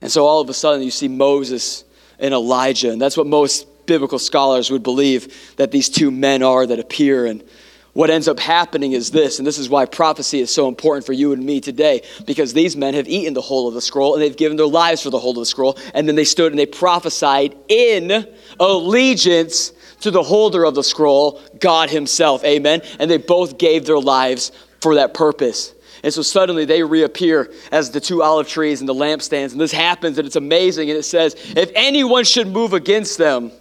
And 0.00 0.10
so 0.10 0.24
all 0.24 0.40
of 0.40 0.48
a 0.48 0.54
sudden, 0.54 0.82
you 0.82 0.90
see 0.90 1.08
Moses 1.08 1.84
and 2.18 2.32
Elijah. 2.32 2.90
And 2.90 2.98
that's 2.98 3.18
what 3.18 3.26
most 3.26 3.66
biblical 3.84 4.18
scholars 4.18 4.70
would 4.70 4.82
believe 4.82 5.56
that 5.56 5.72
these 5.72 5.90
two 5.90 6.10
men 6.10 6.42
are 6.42 6.64
that 6.64 6.78
appear. 6.78 7.26
And 7.26 7.44
what 7.92 8.08
ends 8.08 8.28
up 8.28 8.38
happening 8.38 8.92
is 8.92 9.10
this, 9.10 9.38
and 9.38 9.46
this 9.46 9.58
is 9.58 9.68
why 9.68 9.84
prophecy 9.84 10.40
is 10.40 10.50
so 10.50 10.68
important 10.68 11.04
for 11.04 11.12
you 11.12 11.32
and 11.32 11.44
me 11.44 11.60
today, 11.60 12.02
because 12.24 12.52
these 12.52 12.76
men 12.76 12.94
have 12.94 13.08
eaten 13.08 13.34
the 13.34 13.40
whole 13.40 13.66
of 13.66 13.74
the 13.74 13.80
scroll 13.80 14.14
and 14.14 14.22
they've 14.22 14.36
given 14.36 14.56
their 14.56 14.66
lives 14.66 15.02
for 15.02 15.10
the 15.10 15.18
whole 15.18 15.32
of 15.32 15.38
the 15.38 15.46
scroll, 15.46 15.76
and 15.92 16.06
then 16.06 16.14
they 16.14 16.24
stood 16.24 16.52
and 16.52 16.58
they 16.58 16.66
prophesied 16.66 17.56
in 17.68 18.26
allegiance 18.60 19.72
to 20.00 20.10
the 20.10 20.22
holder 20.22 20.64
of 20.64 20.74
the 20.74 20.84
scroll, 20.84 21.40
God 21.58 21.90
Himself. 21.90 22.44
Amen. 22.44 22.80
And 22.98 23.10
they 23.10 23.18
both 23.18 23.58
gave 23.58 23.86
their 23.86 23.98
lives 23.98 24.52
for 24.80 24.94
that 24.94 25.12
purpose. 25.12 25.74
And 26.02 26.14
so 26.14 26.22
suddenly 26.22 26.64
they 26.64 26.82
reappear 26.82 27.52
as 27.70 27.90
the 27.90 28.00
two 28.00 28.22
olive 28.22 28.48
trees 28.48 28.80
and 28.80 28.88
the 28.88 28.94
lampstands. 28.94 29.52
And 29.52 29.60
this 29.60 29.72
happens, 29.72 30.16
and 30.16 30.26
it's 30.26 30.36
amazing. 30.36 30.88
And 30.88 30.98
it 30.98 31.02
says, 31.02 31.34
If 31.54 31.70
anyone 31.74 32.24
should 32.24 32.46
move 32.46 32.72
against 32.72 33.18
them, 33.18 33.52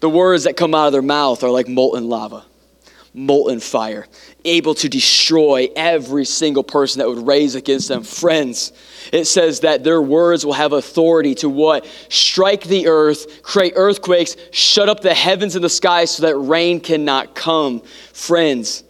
the 0.00 0.10
words 0.10 0.44
that 0.44 0.56
come 0.56 0.74
out 0.74 0.88
of 0.88 0.92
their 0.92 1.00
mouth 1.00 1.42
are 1.42 1.50
like 1.50 1.68
molten 1.68 2.10
lava 2.10 2.44
molten 3.14 3.60
fire, 3.60 4.06
able 4.44 4.74
to 4.74 4.88
destroy 4.88 5.68
every 5.76 6.24
single 6.24 6.64
person 6.64 6.98
that 6.98 7.08
would 7.08 7.24
raise 7.24 7.54
against 7.54 7.86
them. 7.86 8.02
Friends, 8.02 8.72
it 9.12 9.26
says 9.26 9.60
that 9.60 9.84
their 9.84 10.02
words 10.02 10.44
will 10.44 10.52
have 10.52 10.72
authority 10.72 11.34
to 11.36 11.48
what? 11.48 11.86
Strike 12.08 12.64
the 12.64 12.88
earth, 12.88 13.42
create 13.42 13.74
earthquakes, 13.76 14.36
shut 14.50 14.88
up 14.88 15.00
the 15.00 15.14
heavens 15.14 15.54
and 15.54 15.64
the 15.64 15.70
sky 15.70 16.04
so 16.04 16.24
that 16.24 16.36
rain 16.36 16.80
cannot 16.80 17.36
come. 17.36 17.80
Friends, 18.12 18.82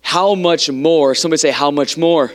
how 0.00 0.34
much 0.34 0.70
more? 0.70 1.14
Somebody 1.14 1.38
say, 1.38 1.50
How 1.50 1.70
much 1.70 1.98
more? 1.98 2.32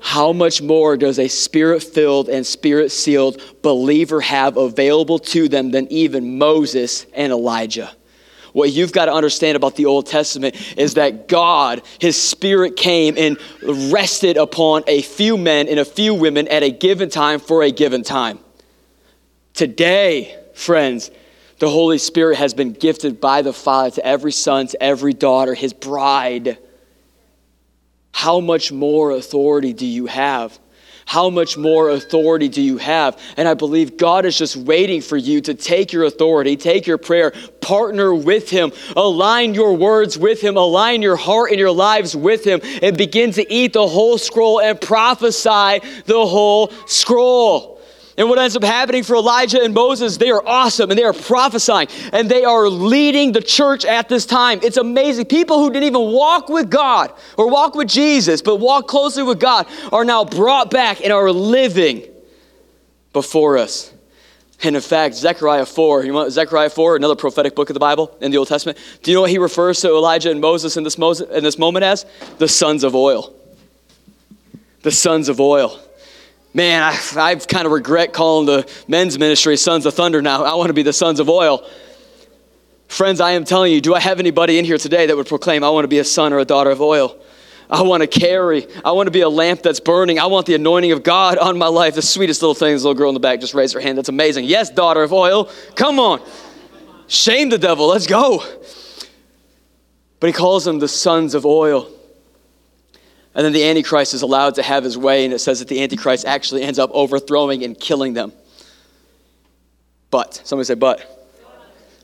How 0.00 0.32
much 0.32 0.62
more 0.62 0.96
does 0.96 1.18
a 1.18 1.28
spirit 1.28 1.82
filled 1.82 2.28
and 2.28 2.46
spirit 2.46 2.90
sealed 2.90 3.42
believer 3.62 4.20
have 4.20 4.56
available 4.56 5.18
to 5.18 5.48
them 5.48 5.70
than 5.70 5.90
even 5.90 6.38
Moses 6.38 7.06
and 7.14 7.32
Elijah? 7.32 7.90
What 8.58 8.72
you've 8.72 8.90
got 8.90 9.04
to 9.04 9.12
understand 9.12 9.54
about 9.54 9.76
the 9.76 9.86
Old 9.86 10.06
Testament 10.06 10.56
is 10.76 10.94
that 10.94 11.28
God, 11.28 11.80
His 12.00 12.20
Spirit 12.20 12.74
came 12.74 13.16
and 13.16 13.38
rested 13.92 14.36
upon 14.36 14.82
a 14.88 15.00
few 15.00 15.36
men 15.38 15.68
and 15.68 15.78
a 15.78 15.84
few 15.84 16.12
women 16.12 16.48
at 16.48 16.64
a 16.64 16.70
given 16.72 17.08
time 17.08 17.38
for 17.38 17.62
a 17.62 17.70
given 17.70 18.02
time. 18.02 18.40
Today, 19.54 20.36
friends, 20.54 21.12
the 21.60 21.70
Holy 21.70 21.98
Spirit 21.98 22.38
has 22.38 22.52
been 22.52 22.72
gifted 22.72 23.20
by 23.20 23.42
the 23.42 23.52
Father 23.52 23.92
to 23.92 24.04
every 24.04 24.32
son, 24.32 24.66
to 24.66 24.82
every 24.82 25.12
daughter, 25.12 25.54
His 25.54 25.72
bride. 25.72 26.58
How 28.10 28.40
much 28.40 28.72
more 28.72 29.12
authority 29.12 29.72
do 29.72 29.86
you 29.86 30.06
have? 30.06 30.58
How 31.08 31.30
much 31.30 31.56
more 31.56 31.88
authority 31.88 32.50
do 32.50 32.60
you 32.60 32.76
have? 32.76 33.18
And 33.38 33.48
I 33.48 33.54
believe 33.54 33.96
God 33.96 34.26
is 34.26 34.36
just 34.36 34.58
waiting 34.58 35.00
for 35.00 35.16
you 35.16 35.40
to 35.40 35.54
take 35.54 35.90
your 35.90 36.04
authority, 36.04 36.54
take 36.54 36.86
your 36.86 36.98
prayer, 36.98 37.32
partner 37.62 38.14
with 38.14 38.50
Him, 38.50 38.72
align 38.94 39.54
your 39.54 39.74
words 39.74 40.18
with 40.18 40.42
Him, 40.42 40.58
align 40.58 41.00
your 41.00 41.16
heart 41.16 41.50
and 41.50 41.58
your 41.58 41.70
lives 41.70 42.14
with 42.14 42.44
Him, 42.44 42.60
and 42.82 42.94
begin 42.98 43.30
to 43.32 43.50
eat 43.50 43.72
the 43.72 43.88
whole 43.88 44.18
scroll 44.18 44.60
and 44.60 44.78
prophesy 44.78 45.80
the 46.04 46.26
whole 46.26 46.70
scroll. 46.86 47.77
And 48.18 48.28
what 48.28 48.36
ends 48.40 48.56
up 48.56 48.64
happening 48.64 49.04
for 49.04 49.14
Elijah 49.14 49.62
and 49.62 49.72
Moses, 49.72 50.16
they 50.16 50.30
are 50.30 50.42
awesome 50.44 50.90
and 50.90 50.98
they 50.98 51.04
are 51.04 51.12
prophesying 51.12 51.86
and 52.12 52.28
they 52.28 52.44
are 52.44 52.68
leading 52.68 53.30
the 53.30 53.40
church 53.40 53.84
at 53.84 54.08
this 54.08 54.26
time. 54.26 54.58
It's 54.64 54.76
amazing. 54.76 55.26
People 55.26 55.60
who 55.60 55.70
didn't 55.70 55.84
even 55.84 56.02
walk 56.02 56.48
with 56.48 56.68
God 56.68 57.12
or 57.36 57.48
walk 57.48 57.76
with 57.76 57.86
Jesus, 57.86 58.42
but 58.42 58.56
walk 58.56 58.88
closely 58.88 59.22
with 59.22 59.38
God, 59.38 59.68
are 59.92 60.04
now 60.04 60.24
brought 60.24 60.68
back 60.68 61.00
and 61.00 61.12
are 61.12 61.30
living 61.30 62.02
before 63.12 63.56
us. 63.56 63.92
And 64.64 64.74
in 64.74 64.82
fact, 64.82 65.14
Zechariah 65.14 65.64
4, 65.64 66.04
you 66.04 66.12
want 66.12 66.32
Zechariah 66.32 66.70
4, 66.70 66.96
another 66.96 67.14
prophetic 67.14 67.54
book 67.54 67.70
of 67.70 67.74
the 67.74 67.80
Bible 67.80 68.18
in 68.20 68.32
the 68.32 68.38
Old 68.38 68.48
Testament. 68.48 68.78
Do 69.04 69.12
you 69.12 69.16
know 69.16 69.20
what 69.20 69.30
he 69.30 69.38
refers 69.38 69.80
to 69.82 69.90
Elijah 69.90 70.32
and 70.32 70.40
Moses 70.40 70.76
in 70.76 70.82
this, 70.82 70.98
Moses, 70.98 71.30
in 71.30 71.44
this 71.44 71.56
moment 71.56 71.84
as? 71.84 72.04
The 72.38 72.48
sons 72.48 72.82
of 72.82 72.96
oil. 72.96 73.32
The 74.82 74.90
sons 74.90 75.28
of 75.28 75.40
oil 75.40 75.80
man, 76.54 76.82
I, 76.82 76.98
I 77.16 77.34
kind 77.36 77.66
of 77.66 77.72
regret 77.72 78.12
calling 78.12 78.46
the 78.46 78.70
men's 78.88 79.18
ministry 79.18 79.56
Sons 79.56 79.86
of 79.86 79.94
Thunder 79.94 80.22
now. 80.22 80.44
I 80.44 80.54
want 80.54 80.68
to 80.68 80.74
be 80.74 80.82
the 80.82 80.92
Sons 80.92 81.20
of 81.20 81.28
Oil. 81.28 81.68
Friends, 82.88 83.20
I 83.20 83.32
am 83.32 83.44
telling 83.44 83.72
you, 83.72 83.80
do 83.80 83.94
I 83.94 84.00
have 84.00 84.18
anybody 84.18 84.58
in 84.58 84.64
here 84.64 84.78
today 84.78 85.06
that 85.06 85.16
would 85.16 85.26
proclaim, 85.26 85.62
I 85.62 85.70
want 85.70 85.84
to 85.84 85.88
be 85.88 85.98
a 85.98 86.04
son 86.04 86.32
or 86.32 86.38
a 86.38 86.44
daughter 86.44 86.70
of 86.70 86.80
oil? 86.80 87.18
I 87.70 87.82
want 87.82 88.00
to 88.00 88.06
carry. 88.06 88.66
I 88.82 88.92
want 88.92 89.08
to 89.08 89.10
be 89.10 89.20
a 89.20 89.28
lamp 89.28 89.60
that's 89.60 89.78
burning. 89.78 90.18
I 90.18 90.24
want 90.24 90.46
the 90.46 90.54
anointing 90.54 90.92
of 90.92 91.02
God 91.02 91.36
on 91.36 91.58
my 91.58 91.66
life. 91.66 91.94
The 91.94 92.02
sweetest 92.02 92.40
little 92.40 92.54
thing, 92.54 92.72
this 92.72 92.82
little 92.82 92.94
girl 92.94 93.10
in 93.10 93.14
the 93.14 93.20
back 93.20 93.40
just 93.40 93.52
raised 93.52 93.74
her 93.74 93.80
hand. 93.80 93.98
That's 93.98 94.08
amazing. 94.08 94.46
Yes, 94.46 94.70
daughter 94.70 95.02
of 95.02 95.12
oil. 95.12 95.50
Come 95.74 96.00
on. 96.00 96.22
Shame 97.08 97.50
the 97.50 97.58
devil. 97.58 97.88
Let's 97.88 98.06
go. 98.06 98.42
But 100.18 100.28
he 100.28 100.32
calls 100.32 100.64
them 100.64 100.78
the 100.78 100.88
sons 100.88 101.34
of 101.34 101.44
oil. 101.44 101.90
And 103.34 103.44
then 103.44 103.52
the 103.52 103.64
Antichrist 103.64 104.14
is 104.14 104.22
allowed 104.22 104.56
to 104.56 104.62
have 104.62 104.82
his 104.84 104.98
way, 104.98 105.24
and 105.24 105.32
it 105.32 105.38
says 105.38 105.60
that 105.60 105.68
the 105.68 105.82
Antichrist 105.82 106.24
actually 106.24 106.62
ends 106.62 106.78
up 106.78 106.90
overthrowing 106.92 107.62
and 107.62 107.78
killing 107.78 108.14
them. 108.14 108.32
But, 110.10 110.40
somebody 110.44 110.64
say, 110.64 110.74
but. 110.74 111.14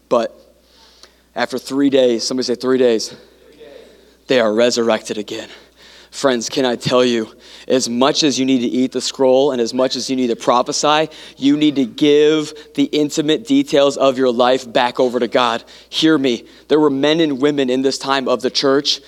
But, 0.08 0.38
after 1.34 1.58
three 1.58 1.90
days, 1.90 2.26
somebody 2.26 2.44
say, 2.44 2.54
three 2.54 2.78
days, 2.78 3.16
they 4.26 4.38
are 4.40 4.52
resurrected 4.52 5.18
again. 5.18 5.48
Friends, 6.10 6.48
can 6.48 6.64
I 6.64 6.76
tell 6.76 7.04
you, 7.04 7.34
as 7.66 7.88
much 7.88 8.22
as 8.22 8.38
you 8.38 8.44
need 8.44 8.60
to 8.60 8.68
eat 8.68 8.92
the 8.92 9.00
scroll 9.00 9.50
and 9.50 9.60
as 9.60 9.74
much 9.74 9.96
as 9.96 10.08
you 10.08 10.14
need 10.14 10.28
to 10.28 10.36
prophesy, 10.36 11.08
you 11.36 11.56
need 11.56 11.74
to 11.74 11.86
give 11.86 12.52
the 12.74 12.84
intimate 12.84 13.48
details 13.48 13.96
of 13.96 14.16
your 14.16 14.30
life 14.30 14.72
back 14.72 15.00
over 15.00 15.18
to 15.18 15.26
God. 15.26 15.64
Hear 15.88 16.16
me. 16.16 16.46
There 16.68 16.78
were 16.78 16.88
men 16.88 17.18
and 17.18 17.42
women 17.42 17.68
in 17.68 17.82
this 17.82 17.98
time 17.98 18.28
of 18.28 18.42
the 18.42 18.50
church 18.50 19.00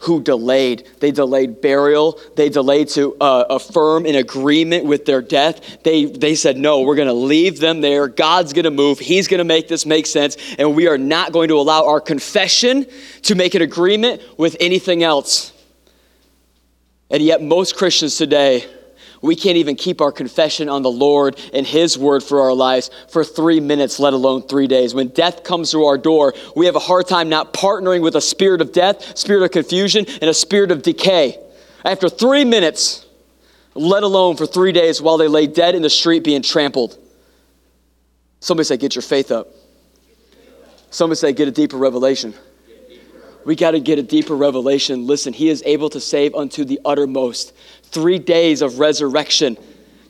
who 0.00 0.22
delayed. 0.22 0.88
They 1.00 1.10
delayed 1.10 1.60
burial. 1.60 2.18
They 2.34 2.48
delayed 2.48 2.88
to 2.90 3.16
uh, 3.20 3.44
affirm 3.50 4.06
an 4.06 4.14
agreement 4.14 4.86
with 4.86 5.04
their 5.04 5.20
death. 5.20 5.82
They, 5.82 6.06
they 6.06 6.34
said, 6.34 6.56
no, 6.56 6.80
we're 6.80 6.96
going 6.96 7.08
to 7.08 7.14
leave 7.14 7.60
them 7.60 7.82
there. 7.82 8.08
God's 8.08 8.52
going 8.54 8.64
to 8.64 8.70
move. 8.70 8.98
He's 8.98 9.28
going 9.28 9.38
to 9.38 9.44
make 9.44 9.68
this 9.68 9.84
make 9.84 10.06
sense. 10.06 10.36
And 10.58 10.74
we 10.74 10.88
are 10.88 10.96
not 10.98 11.32
going 11.32 11.48
to 11.48 11.56
allow 11.56 11.86
our 11.86 12.00
confession 12.00 12.86
to 13.22 13.34
make 13.34 13.54
an 13.54 13.62
agreement 13.62 14.22
with 14.38 14.56
anything 14.58 15.02
else. 15.02 15.52
And 17.10 17.22
yet, 17.22 17.42
most 17.42 17.76
Christians 17.76 18.16
today, 18.16 18.66
we 19.22 19.36
can't 19.36 19.58
even 19.58 19.76
keep 19.76 20.00
our 20.00 20.12
confession 20.12 20.68
on 20.68 20.82
the 20.82 20.90
Lord 20.90 21.38
and 21.52 21.66
His 21.66 21.98
word 21.98 22.22
for 22.22 22.40
our 22.40 22.54
lives 22.54 22.90
for 23.08 23.22
three 23.22 23.60
minutes, 23.60 23.98
let 24.00 24.14
alone 24.14 24.42
three 24.42 24.66
days. 24.66 24.94
When 24.94 25.08
death 25.08 25.44
comes 25.44 25.70
through 25.70 25.84
our 25.86 25.98
door, 25.98 26.34
we 26.56 26.66
have 26.66 26.76
a 26.76 26.80
hard 26.80 27.06
time 27.06 27.28
not 27.28 27.52
partnering 27.52 28.02
with 28.02 28.16
a 28.16 28.20
spirit 28.20 28.60
of 28.60 28.72
death, 28.72 29.18
spirit 29.18 29.44
of 29.44 29.50
confusion, 29.50 30.06
and 30.06 30.24
a 30.24 30.34
spirit 30.34 30.70
of 30.70 30.82
decay. 30.82 31.38
After 31.84 32.08
three 32.08 32.44
minutes, 32.44 33.06
let 33.74 34.02
alone 34.02 34.36
for 34.36 34.46
three 34.46 34.72
days 34.72 35.02
while 35.02 35.18
they 35.18 35.28
lay 35.28 35.46
dead 35.46 35.74
in 35.74 35.82
the 35.82 35.90
street 35.90 36.24
being 36.24 36.42
trampled. 36.42 36.98
Somebody 38.40 38.64
say, 38.64 38.78
Get 38.78 38.94
your 38.94 39.02
faith 39.02 39.30
up. 39.30 39.48
Somebody 40.90 41.16
say, 41.16 41.32
Get 41.32 41.46
a 41.46 41.52
deeper 41.52 41.76
revelation. 41.76 42.34
We 43.44 43.56
got 43.56 43.70
to 43.70 43.80
get 43.80 43.98
a 43.98 44.02
deeper 44.02 44.36
revelation. 44.36 45.06
Listen, 45.06 45.32
He 45.32 45.48
is 45.48 45.62
able 45.64 45.90
to 45.90 46.00
save 46.00 46.34
unto 46.34 46.64
the 46.64 46.80
uttermost 46.84 47.54
three 47.90 48.18
days 48.18 48.62
of 48.62 48.78
resurrection. 48.78 49.56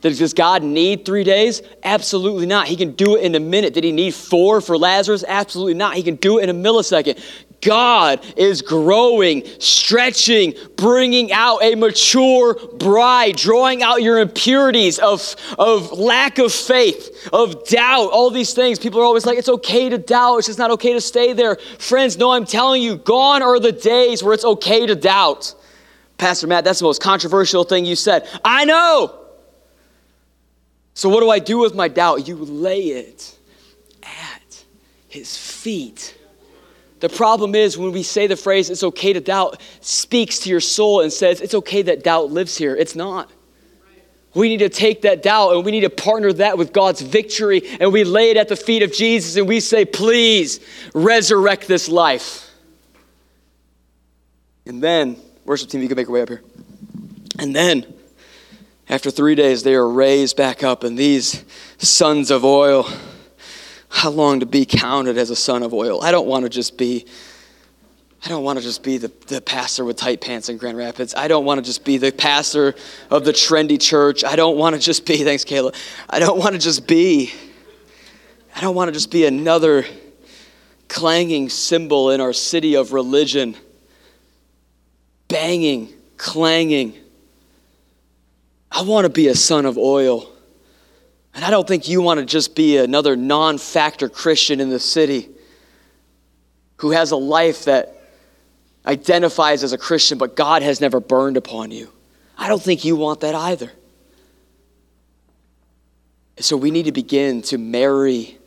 Does 0.00 0.32
God 0.32 0.62
need 0.62 1.04
three 1.04 1.24
days? 1.24 1.60
Absolutely 1.82 2.46
not. 2.46 2.66
He 2.66 2.76
can 2.76 2.92
do 2.92 3.16
it 3.16 3.22
in 3.22 3.34
a 3.34 3.40
minute. 3.40 3.74
Did 3.74 3.84
he 3.84 3.92
need 3.92 4.14
four 4.14 4.62
for 4.62 4.78
Lazarus? 4.78 5.24
Absolutely 5.28 5.74
not. 5.74 5.94
He 5.94 6.02
can 6.02 6.16
do 6.16 6.38
it 6.38 6.48
in 6.48 6.50
a 6.50 6.54
millisecond. 6.54 7.22
God 7.60 8.24
is 8.38 8.62
growing, 8.62 9.42
stretching, 9.58 10.54
bringing 10.76 11.30
out 11.32 11.62
a 11.62 11.74
mature 11.74 12.54
bride, 12.78 13.36
drawing 13.36 13.82
out 13.82 14.02
your 14.02 14.18
impurities 14.18 14.98
of, 14.98 15.36
of 15.58 15.92
lack 15.92 16.38
of 16.38 16.50
faith, 16.50 17.28
of 17.30 17.66
doubt, 17.66 18.10
all 18.12 18.30
these 18.30 18.54
things. 18.54 18.78
People 18.78 19.00
are 19.00 19.04
always 19.04 19.26
like, 19.26 19.36
it's 19.36 19.50
okay 19.50 19.90
to 19.90 19.98
doubt, 19.98 20.38
it's 20.38 20.46
just 20.46 20.58
not 20.58 20.70
okay 20.70 20.94
to 20.94 21.00
stay 21.02 21.34
there. 21.34 21.56
Friends, 21.78 22.16
no, 22.16 22.30
I'm 22.30 22.46
telling 22.46 22.82
you, 22.82 22.96
gone 22.96 23.42
are 23.42 23.60
the 23.60 23.72
days 23.72 24.22
where 24.22 24.32
it's 24.32 24.46
okay 24.46 24.86
to 24.86 24.94
doubt. 24.94 25.54
Pastor 26.20 26.46
Matt, 26.46 26.64
that's 26.64 26.80
the 26.80 26.84
most 26.84 27.00
controversial 27.02 27.64
thing 27.64 27.86
you 27.86 27.96
said. 27.96 28.28
I 28.44 28.66
know. 28.66 29.18
So, 30.92 31.08
what 31.08 31.20
do 31.20 31.30
I 31.30 31.38
do 31.38 31.58
with 31.58 31.74
my 31.74 31.88
doubt? 31.88 32.28
You 32.28 32.36
lay 32.36 32.88
it 32.88 33.38
at 34.02 34.64
his 35.08 35.34
feet. 35.34 36.14
The 37.00 37.08
problem 37.08 37.54
is 37.54 37.78
when 37.78 37.92
we 37.92 38.02
say 38.02 38.26
the 38.26 38.36
phrase, 38.36 38.68
it's 38.68 38.82
okay 38.82 39.14
to 39.14 39.20
doubt, 39.20 39.62
speaks 39.80 40.40
to 40.40 40.50
your 40.50 40.60
soul 40.60 41.00
and 41.00 41.10
says, 41.10 41.40
it's 41.40 41.54
okay 41.54 41.80
that 41.80 42.04
doubt 42.04 42.30
lives 42.30 42.54
here. 42.54 42.76
It's 42.76 42.94
not. 42.94 43.30
We 44.34 44.50
need 44.50 44.58
to 44.58 44.68
take 44.68 45.00
that 45.02 45.22
doubt 45.22 45.54
and 45.54 45.64
we 45.64 45.70
need 45.70 45.80
to 45.80 45.90
partner 45.90 46.34
that 46.34 46.58
with 46.58 46.74
God's 46.74 47.00
victory 47.00 47.62
and 47.80 47.94
we 47.94 48.04
lay 48.04 48.30
it 48.30 48.36
at 48.36 48.48
the 48.48 48.56
feet 48.56 48.82
of 48.82 48.92
Jesus 48.92 49.36
and 49.36 49.48
we 49.48 49.60
say, 49.60 49.86
please 49.86 50.60
resurrect 50.92 51.66
this 51.66 51.88
life. 51.88 52.50
And 54.66 54.82
then 54.82 55.16
Worship 55.44 55.70
team, 55.70 55.82
you 55.82 55.88
can 55.88 55.96
make 55.96 56.06
your 56.06 56.14
way 56.14 56.22
up 56.22 56.28
here. 56.28 56.42
And 57.38 57.54
then, 57.54 57.86
after 58.88 59.10
three 59.10 59.34
days, 59.34 59.62
they 59.62 59.74
are 59.74 59.88
raised 59.88 60.36
back 60.36 60.62
up, 60.62 60.84
and 60.84 60.98
these 60.98 61.44
sons 61.78 62.30
of 62.30 62.44
oil, 62.44 62.88
I 63.90 64.08
long 64.08 64.40
to 64.40 64.46
be 64.46 64.66
counted 64.66 65.16
as 65.16 65.30
a 65.30 65.36
son 65.36 65.62
of 65.62 65.72
oil. 65.72 66.02
I 66.02 66.10
don't 66.10 66.26
want 66.26 66.44
to 66.44 66.48
just 66.48 66.76
be. 66.76 67.06
I 68.22 68.28
don't 68.28 68.44
want 68.44 68.58
to 68.58 68.62
just 68.62 68.82
be 68.82 68.98
the, 68.98 69.10
the 69.28 69.40
pastor 69.40 69.82
with 69.82 69.96
tight 69.96 70.20
pants 70.20 70.50
in 70.50 70.58
Grand 70.58 70.76
Rapids. 70.76 71.14
I 71.14 71.26
don't 71.26 71.46
want 71.46 71.56
to 71.58 71.62
just 71.62 71.86
be 71.86 71.96
the 71.96 72.12
pastor 72.12 72.74
of 73.08 73.24
the 73.24 73.32
trendy 73.32 73.80
church. 73.80 74.24
I 74.24 74.36
don't 74.36 74.58
want 74.58 74.76
to 74.76 74.80
just 74.80 75.06
be, 75.06 75.16
thanks, 75.24 75.42
Kayla. 75.42 75.74
I 76.10 76.18
don't 76.18 76.38
want 76.38 76.52
to 76.52 76.58
just 76.58 76.86
be, 76.86 77.32
I 78.54 78.60
don't 78.60 78.74
want 78.74 78.88
to 78.88 78.92
just 78.92 79.10
be 79.10 79.24
another 79.24 79.86
clanging 80.88 81.48
cymbal 81.48 82.10
in 82.10 82.20
our 82.20 82.34
city 82.34 82.74
of 82.74 82.92
religion 82.92 83.56
banging, 85.30 85.88
clanging. 86.18 86.94
I 88.70 88.82
want 88.82 89.06
to 89.06 89.08
be 89.08 89.28
a 89.28 89.34
son 89.34 89.64
of 89.64 89.78
oil. 89.78 90.30
And 91.34 91.44
I 91.44 91.50
don't 91.50 91.66
think 91.66 91.88
you 91.88 92.02
want 92.02 92.20
to 92.20 92.26
just 92.26 92.54
be 92.54 92.76
another 92.76 93.16
non 93.16 93.56
factor 93.56 94.08
Christian 94.08 94.60
in 94.60 94.68
the 94.68 94.80
city 94.80 95.28
who 96.78 96.90
has 96.90 97.12
a 97.12 97.16
life 97.16 97.64
that 97.64 97.96
identifies 98.84 99.62
as 99.62 99.72
a 99.72 99.78
Christian, 99.78 100.18
but 100.18 100.34
God 100.34 100.62
has 100.62 100.80
never 100.80 101.00
burned 101.00 101.36
upon 101.36 101.70
you. 101.70 101.90
I 102.36 102.48
don't 102.48 102.62
think 102.62 102.84
you 102.84 102.96
want 102.96 103.20
that 103.20 103.34
either. 103.34 103.70
So 106.38 106.56
we 106.56 106.70
need 106.70 106.86
to 106.86 106.92
begin 106.92 107.42
to 107.42 107.58
marry 107.58 108.38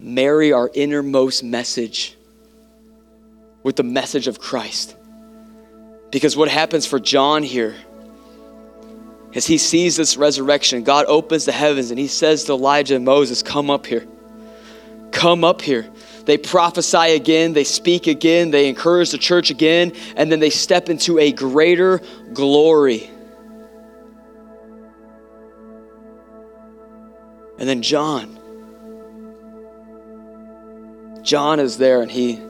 marry 0.00 0.52
our 0.52 0.70
innermost 0.74 1.44
message 1.44 2.16
with 3.62 3.76
the 3.76 3.82
message 3.82 4.26
of 4.26 4.38
Christ. 4.38 4.96
Because 6.14 6.36
what 6.36 6.48
happens 6.48 6.86
for 6.86 7.00
John 7.00 7.42
here 7.42 7.74
is 9.32 9.48
he 9.48 9.58
sees 9.58 9.96
this 9.96 10.16
resurrection. 10.16 10.84
God 10.84 11.06
opens 11.08 11.44
the 11.44 11.50
heavens 11.50 11.90
and 11.90 11.98
he 11.98 12.06
says 12.06 12.44
to 12.44 12.52
Elijah 12.52 12.94
and 12.94 13.04
Moses, 13.04 13.42
Come 13.42 13.68
up 13.68 13.84
here. 13.84 14.06
Come 15.10 15.42
up 15.42 15.60
here. 15.60 15.90
They 16.24 16.38
prophesy 16.38 17.16
again, 17.16 17.52
they 17.52 17.64
speak 17.64 18.06
again, 18.06 18.52
they 18.52 18.68
encourage 18.68 19.10
the 19.10 19.18
church 19.18 19.50
again, 19.50 19.92
and 20.14 20.30
then 20.30 20.38
they 20.38 20.50
step 20.50 20.88
into 20.88 21.18
a 21.18 21.32
greater 21.32 22.00
glory. 22.32 23.10
And 27.58 27.68
then 27.68 27.82
John. 27.82 28.38
John 31.24 31.58
is 31.58 31.76
there 31.76 32.02
and 32.02 32.10
he 32.10 32.40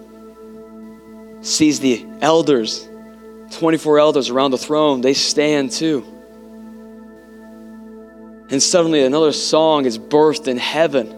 sees 1.41 1.81
the 1.81 2.05
elders, 2.21 2.91
24 3.55 3.99
elders 3.99 4.31
around 4.31 4.51
the 4.51 4.59
throne. 4.59 5.01
They 5.01 5.15
stand 5.15 5.71
too. 5.71 6.05
And 8.51 8.63
suddenly 8.63 9.03
another 9.03 9.33
song 9.33 9.87
is 9.87 9.99
birthed 9.99 10.49
in 10.49 10.59
heaven. 10.59 11.09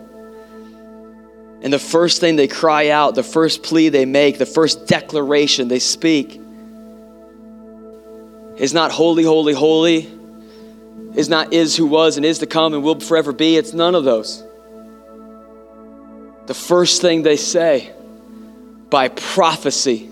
And 1.63 1.73
the 1.73 1.79
first 1.79 2.21
thing 2.21 2.37
they 2.37 2.49
cry 2.49 2.91
out, 2.91 3.15
the 3.15 3.23
first 3.23 3.63
plea 3.63 3.89
they 3.89 4.05
make, 4.05 4.39
the 4.39 4.47
first 4.47 4.87
declaration 4.87 5.69
they 5.69 5.81
speak 5.81 6.41
is 8.57 8.73
not 8.73 8.93
holy, 8.93 9.25
holy, 9.25 9.53
holy, 9.53 10.09
is 11.15 11.29
not 11.29 11.53
is 11.53 11.77
who 11.77 11.87
was 11.87 12.17
and 12.17 12.25
is 12.25 12.39
to 12.39 12.47
come 12.47 12.75
and 12.75 12.83
will 12.83 13.01
forever 13.01 13.33
be. 13.33 13.57
It's 13.57 13.73
none 13.73 13.95
of 13.95 14.05
those. 14.05 14.45
The 16.47 16.55
first 16.55 17.03
thing 17.03 17.23
they 17.23 17.37
say 17.37 17.93
by 18.89 19.09
prophecy 19.09 20.11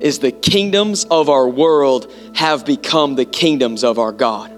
is 0.00 0.18
the 0.18 0.32
kingdoms 0.32 1.04
of 1.06 1.28
our 1.28 1.48
world 1.48 2.12
have 2.34 2.64
become 2.64 3.14
the 3.14 3.24
kingdoms 3.24 3.84
of 3.84 3.98
our 3.98 4.12
God. 4.12 4.52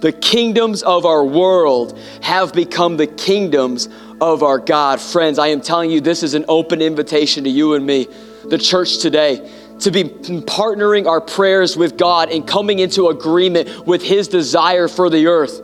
The 0.00 0.12
kingdoms 0.12 0.82
of 0.82 1.04
our 1.04 1.24
world 1.24 1.98
have 2.22 2.52
become 2.52 2.96
the 2.96 3.06
kingdoms 3.06 3.88
of 4.20 4.42
our 4.42 4.58
God. 4.58 5.00
Friends, 5.00 5.38
I 5.38 5.48
am 5.48 5.60
telling 5.60 5.90
you, 5.90 6.00
this 6.00 6.22
is 6.22 6.34
an 6.34 6.44
open 6.48 6.80
invitation 6.80 7.44
to 7.44 7.50
you 7.50 7.74
and 7.74 7.84
me, 7.84 8.06
the 8.46 8.58
church 8.58 8.98
today, 8.98 9.50
to 9.80 9.90
be 9.90 10.04
partnering 10.04 11.06
our 11.06 11.20
prayers 11.20 11.76
with 11.76 11.96
God 11.98 12.30
and 12.30 12.46
coming 12.46 12.78
into 12.78 13.08
agreement 13.08 13.86
with 13.86 14.02
His 14.02 14.28
desire 14.28 14.88
for 14.88 15.10
the 15.10 15.26
earth. 15.26 15.62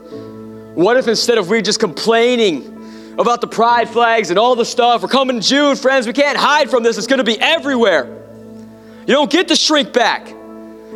What 0.75 0.97
if 0.97 1.07
instead 1.07 1.39
of 1.39 1.49
we 1.49 1.61
just 1.63 1.79
complaining, 1.79 2.77
about 3.17 3.41
the 3.41 3.47
pride 3.47 3.89
flags 3.89 4.29
and 4.29 4.37
all 4.37 4.55
the 4.55 4.65
stuff. 4.65 5.01
We're 5.01 5.07
coming 5.07 5.41
June, 5.41 5.75
friends. 5.75 6.05
We 6.05 6.13
can't 6.13 6.37
hide 6.37 6.69
from 6.69 6.83
this. 6.83 6.97
It's 6.97 7.07
going 7.07 7.17
to 7.17 7.23
be 7.23 7.39
everywhere. 7.39 8.26
You 9.07 9.13
don't 9.13 9.31
get 9.31 9.47
to 9.47 9.55
shrink 9.55 9.93
back. 9.93 10.27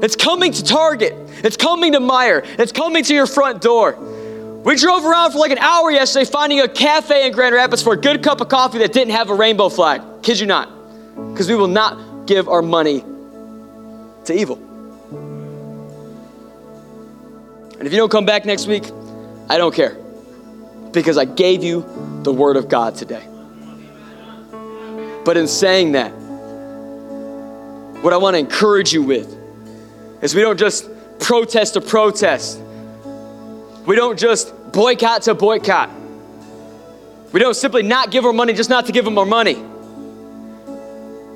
It's 0.02 0.18
coming 0.18 0.52
to 0.52 0.64
Target. 0.64 1.14
It's 1.46 1.56
coming 1.56 1.94
to 1.94 2.00
Meijer. 2.00 2.44
It's 2.60 2.74
coming 2.74 3.06
to 3.06 3.14
your 3.14 3.26
front 3.26 3.62
door. 3.62 3.94
We 4.66 4.76
drove 4.76 5.06
around 5.06 5.32
for 5.32 5.40
like 5.40 5.52
an 5.52 5.58
hour 5.60 5.90
yesterday 5.90 6.30
finding 6.30 6.60
a 6.60 6.68
cafe 6.68 7.26
in 7.26 7.32
Grand 7.32 7.56
Rapids 7.56 7.82
for 7.82 7.94
a 7.94 7.98
good 7.98 8.22
cup 8.22 8.42
of 8.42 8.50
coffee 8.50 8.80
that 8.80 8.92
didn't 8.92 9.14
have 9.14 9.30
a 9.30 9.34
rainbow 9.34 9.70
flag. 9.70 10.02
Kid 10.24 10.40
you 10.40 10.46
not. 10.46 10.70
Because 11.32 11.48
we 11.48 11.56
will 11.56 11.70
not 11.70 12.28
give 12.28 12.50
our 12.50 12.62
money 12.62 13.04
to 14.26 14.34
evil. 14.34 14.58
And 17.80 17.88
if 17.88 17.94
you 17.94 17.98
don't 17.98 18.12
come 18.12 18.26
back 18.26 18.46
next 18.46 18.68
week, 18.68 18.84
I 19.50 19.58
don't 19.58 19.74
care. 19.74 19.98
Because 20.92 21.18
I 21.18 21.26
gave 21.26 21.64
you 21.64 21.86
the 22.24 22.34
Word 22.34 22.58
of 22.58 22.68
God 22.68 22.96
today. 22.96 23.26
But 25.24 25.38
in 25.38 25.48
saying 25.48 25.94
that, 25.94 26.14
what 28.02 28.14
I 28.14 28.18
want 28.18 28.36
to 28.36 28.40
encourage 28.40 28.94
you 28.94 29.04
with 29.04 29.38
is 30.22 30.36
we 30.36 30.42
don't 30.42 30.58
just 30.58 30.90
protest 31.20 31.76
to 31.76 31.82
protest. 31.82 32.60
We 33.86 33.96
don't 33.96 34.18
just 34.18 34.54
boycott 34.72 35.24
to 35.24 35.36
boycott. 35.36 35.90
We 37.32 37.40
don't 37.40 37.54
simply 37.56 37.84
not 37.84 38.12
give 38.12 38.26
our 38.26 38.34
money 38.34 38.54
just 38.54 38.70
not 38.70 38.88
to 38.88 38.92
give 38.92 39.06
them 39.06 39.18
our 39.18 39.26
money. 39.26 39.64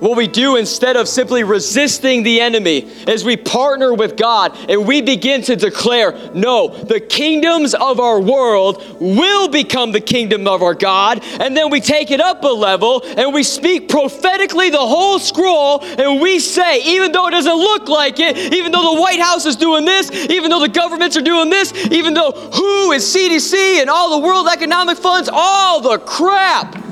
What 0.05 0.17
we 0.17 0.27
do 0.27 0.57
instead 0.57 0.97
of 0.97 1.07
simply 1.07 1.43
resisting 1.43 2.21
the 2.21 2.39
enemy 2.39 2.81
is 3.07 3.25
we 3.25 3.37
partner 3.37 3.91
with 3.91 4.15
God 4.15 4.55
and 4.69 4.85
we 4.85 5.01
begin 5.01 5.41
to 5.41 5.55
declare, 5.55 6.11
no, 6.35 6.67
the 6.67 6.99
kingdoms 6.99 7.73
of 7.73 7.99
our 7.99 8.21
world 8.21 8.83
will 8.99 9.47
become 9.47 9.91
the 9.91 9.99
kingdom 9.99 10.47
of 10.47 10.61
our 10.61 10.75
God. 10.75 11.23
And 11.41 11.57
then 11.57 11.71
we 11.71 11.81
take 11.81 12.11
it 12.11 12.21
up 12.21 12.43
a 12.43 12.47
level 12.47 13.01
and 13.03 13.33
we 13.33 13.41
speak 13.41 13.89
prophetically 13.89 14.69
the 14.69 14.77
whole 14.77 15.17
scroll 15.17 15.83
and 15.83 16.21
we 16.21 16.37
say, 16.37 16.83
even 16.83 17.11
though 17.11 17.27
it 17.27 17.31
doesn't 17.31 17.57
look 17.57 17.89
like 17.89 18.19
it, 18.19 18.37
even 18.53 18.71
though 18.71 18.93
the 18.93 19.01
White 19.01 19.19
House 19.19 19.47
is 19.47 19.55
doing 19.55 19.85
this, 19.85 20.11
even 20.29 20.51
though 20.51 20.61
the 20.61 20.69
governments 20.69 21.17
are 21.17 21.23
doing 21.23 21.49
this, 21.49 21.73
even 21.87 22.13
though 22.13 22.31
WHO 22.31 22.91
is 22.91 23.03
CDC 23.03 23.81
and 23.81 23.89
all 23.89 24.21
the 24.21 24.27
World 24.27 24.49
Economic 24.53 24.99
Funds, 24.99 25.31
all 25.33 25.81
the 25.81 25.97
crap 25.97 26.84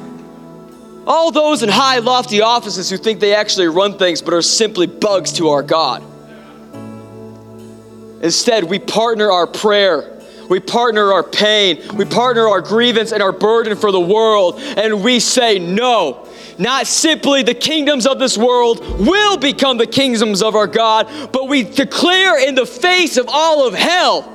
all 1.05 1.31
those 1.31 1.63
in 1.63 1.69
high, 1.69 1.99
lofty 1.99 2.41
offices 2.41 2.89
who 2.89 2.97
think 2.97 3.19
they 3.19 3.35
actually 3.35 3.67
run 3.67 3.97
things 3.97 4.21
but 4.21 4.33
are 4.33 4.41
simply 4.41 4.87
bugs 4.87 5.33
to 5.33 5.49
our 5.49 5.63
God. 5.63 6.03
Instead, 8.21 8.63
we 8.63 8.79
partner 8.79 9.31
our 9.31 9.45
prayer, 9.45 10.21
we 10.49 10.59
partner 10.59 11.11
our 11.11 11.23
pain, 11.23 11.81
we 11.95 12.05
partner 12.05 12.47
our 12.47 12.61
grievance 12.61 13.11
and 13.11 13.21
our 13.21 13.33
burden 13.33 13.75
for 13.75 13.91
the 13.91 13.99
world, 13.99 14.59
and 14.59 15.03
we 15.03 15.19
say, 15.19 15.59
No, 15.59 16.27
not 16.57 16.87
simply 16.87 17.43
the 17.43 17.53
kingdoms 17.53 18.07
of 18.07 18.19
this 18.19 18.37
world 18.37 18.79
will 18.99 19.37
become 19.37 19.77
the 19.77 19.87
kingdoms 19.87 20.41
of 20.41 20.55
our 20.55 20.67
God, 20.67 21.09
but 21.33 21.49
we 21.49 21.63
declare 21.63 22.47
in 22.47 22.55
the 22.55 22.65
face 22.65 23.17
of 23.17 23.27
all 23.27 23.67
of 23.67 23.73
hell 23.73 24.32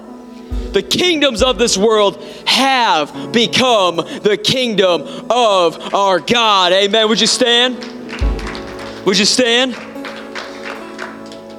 the 0.78 0.82
kingdoms 0.82 1.42
of 1.42 1.58
this 1.58 1.76
world 1.76 2.22
have 2.46 3.32
become 3.32 3.96
the 3.96 4.40
kingdom 4.40 5.02
of 5.28 5.92
our 5.92 6.20
God. 6.20 6.72
Amen. 6.72 7.08
Would 7.08 7.20
you 7.20 7.26
stand? 7.26 7.74
Would 9.04 9.18
you 9.18 9.24
stand? 9.24 9.74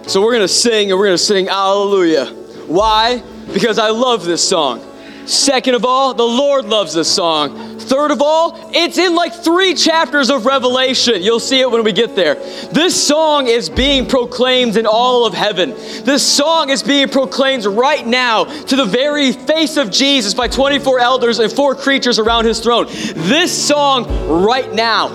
So 0.10 0.22
we're 0.22 0.32
going 0.32 0.40
to 0.40 0.48
sing 0.48 0.90
and 0.90 0.98
we're 0.98 1.08
going 1.08 1.18
to 1.18 1.24
sing 1.24 1.48
Hallelujah. 1.48 2.28
Why? 2.68 3.22
Because 3.52 3.78
I 3.78 3.90
love 3.90 4.24
this 4.24 4.48
song. 4.48 4.86
Second 5.26 5.76
of 5.76 5.84
all, 5.84 6.14
the 6.14 6.24
Lord 6.24 6.64
loves 6.64 6.94
this 6.94 7.14
song. 7.14 7.69
Third 7.90 8.12
of 8.12 8.22
all, 8.22 8.70
it's 8.72 9.00
in 9.00 9.16
like 9.16 9.34
three 9.34 9.74
chapters 9.74 10.30
of 10.30 10.46
Revelation. 10.46 11.24
You'll 11.24 11.40
see 11.40 11.60
it 11.60 11.72
when 11.72 11.84
we 11.84 11.92
get 11.92 12.16
there. 12.16 12.36
This 12.72 13.08
song 13.08 13.48
is 13.48 13.68
being 13.68 14.06
proclaimed 14.06 14.78
in 14.78 14.86
all 14.86 15.26
of 15.26 15.34
heaven. 15.34 15.72
This 15.72 16.24
song 16.24 16.70
is 16.70 16.84
being 16.84 17.10
proclaimed 17.10 17.66
right 17.66 18.06
now 18.06 18.44
to 18.44 18.76
the 18.76 18.86
very 18.86 19.32
face 19.32 19.76
of 19.76 19.90
Jesus 19.90 20.36
by 20.36 20.48
24 20.48 21.00
elders 21.00 21.40
and 21.40 21.52
four 21.52 21.74
creatures 21.74 22.20
around 22.20 22.46
his 22.46 22.60
throne. 22.60 22.86
This 22.86 23.68
song 23.68 24.06
right 24.44 24.72
now 24.72 25.10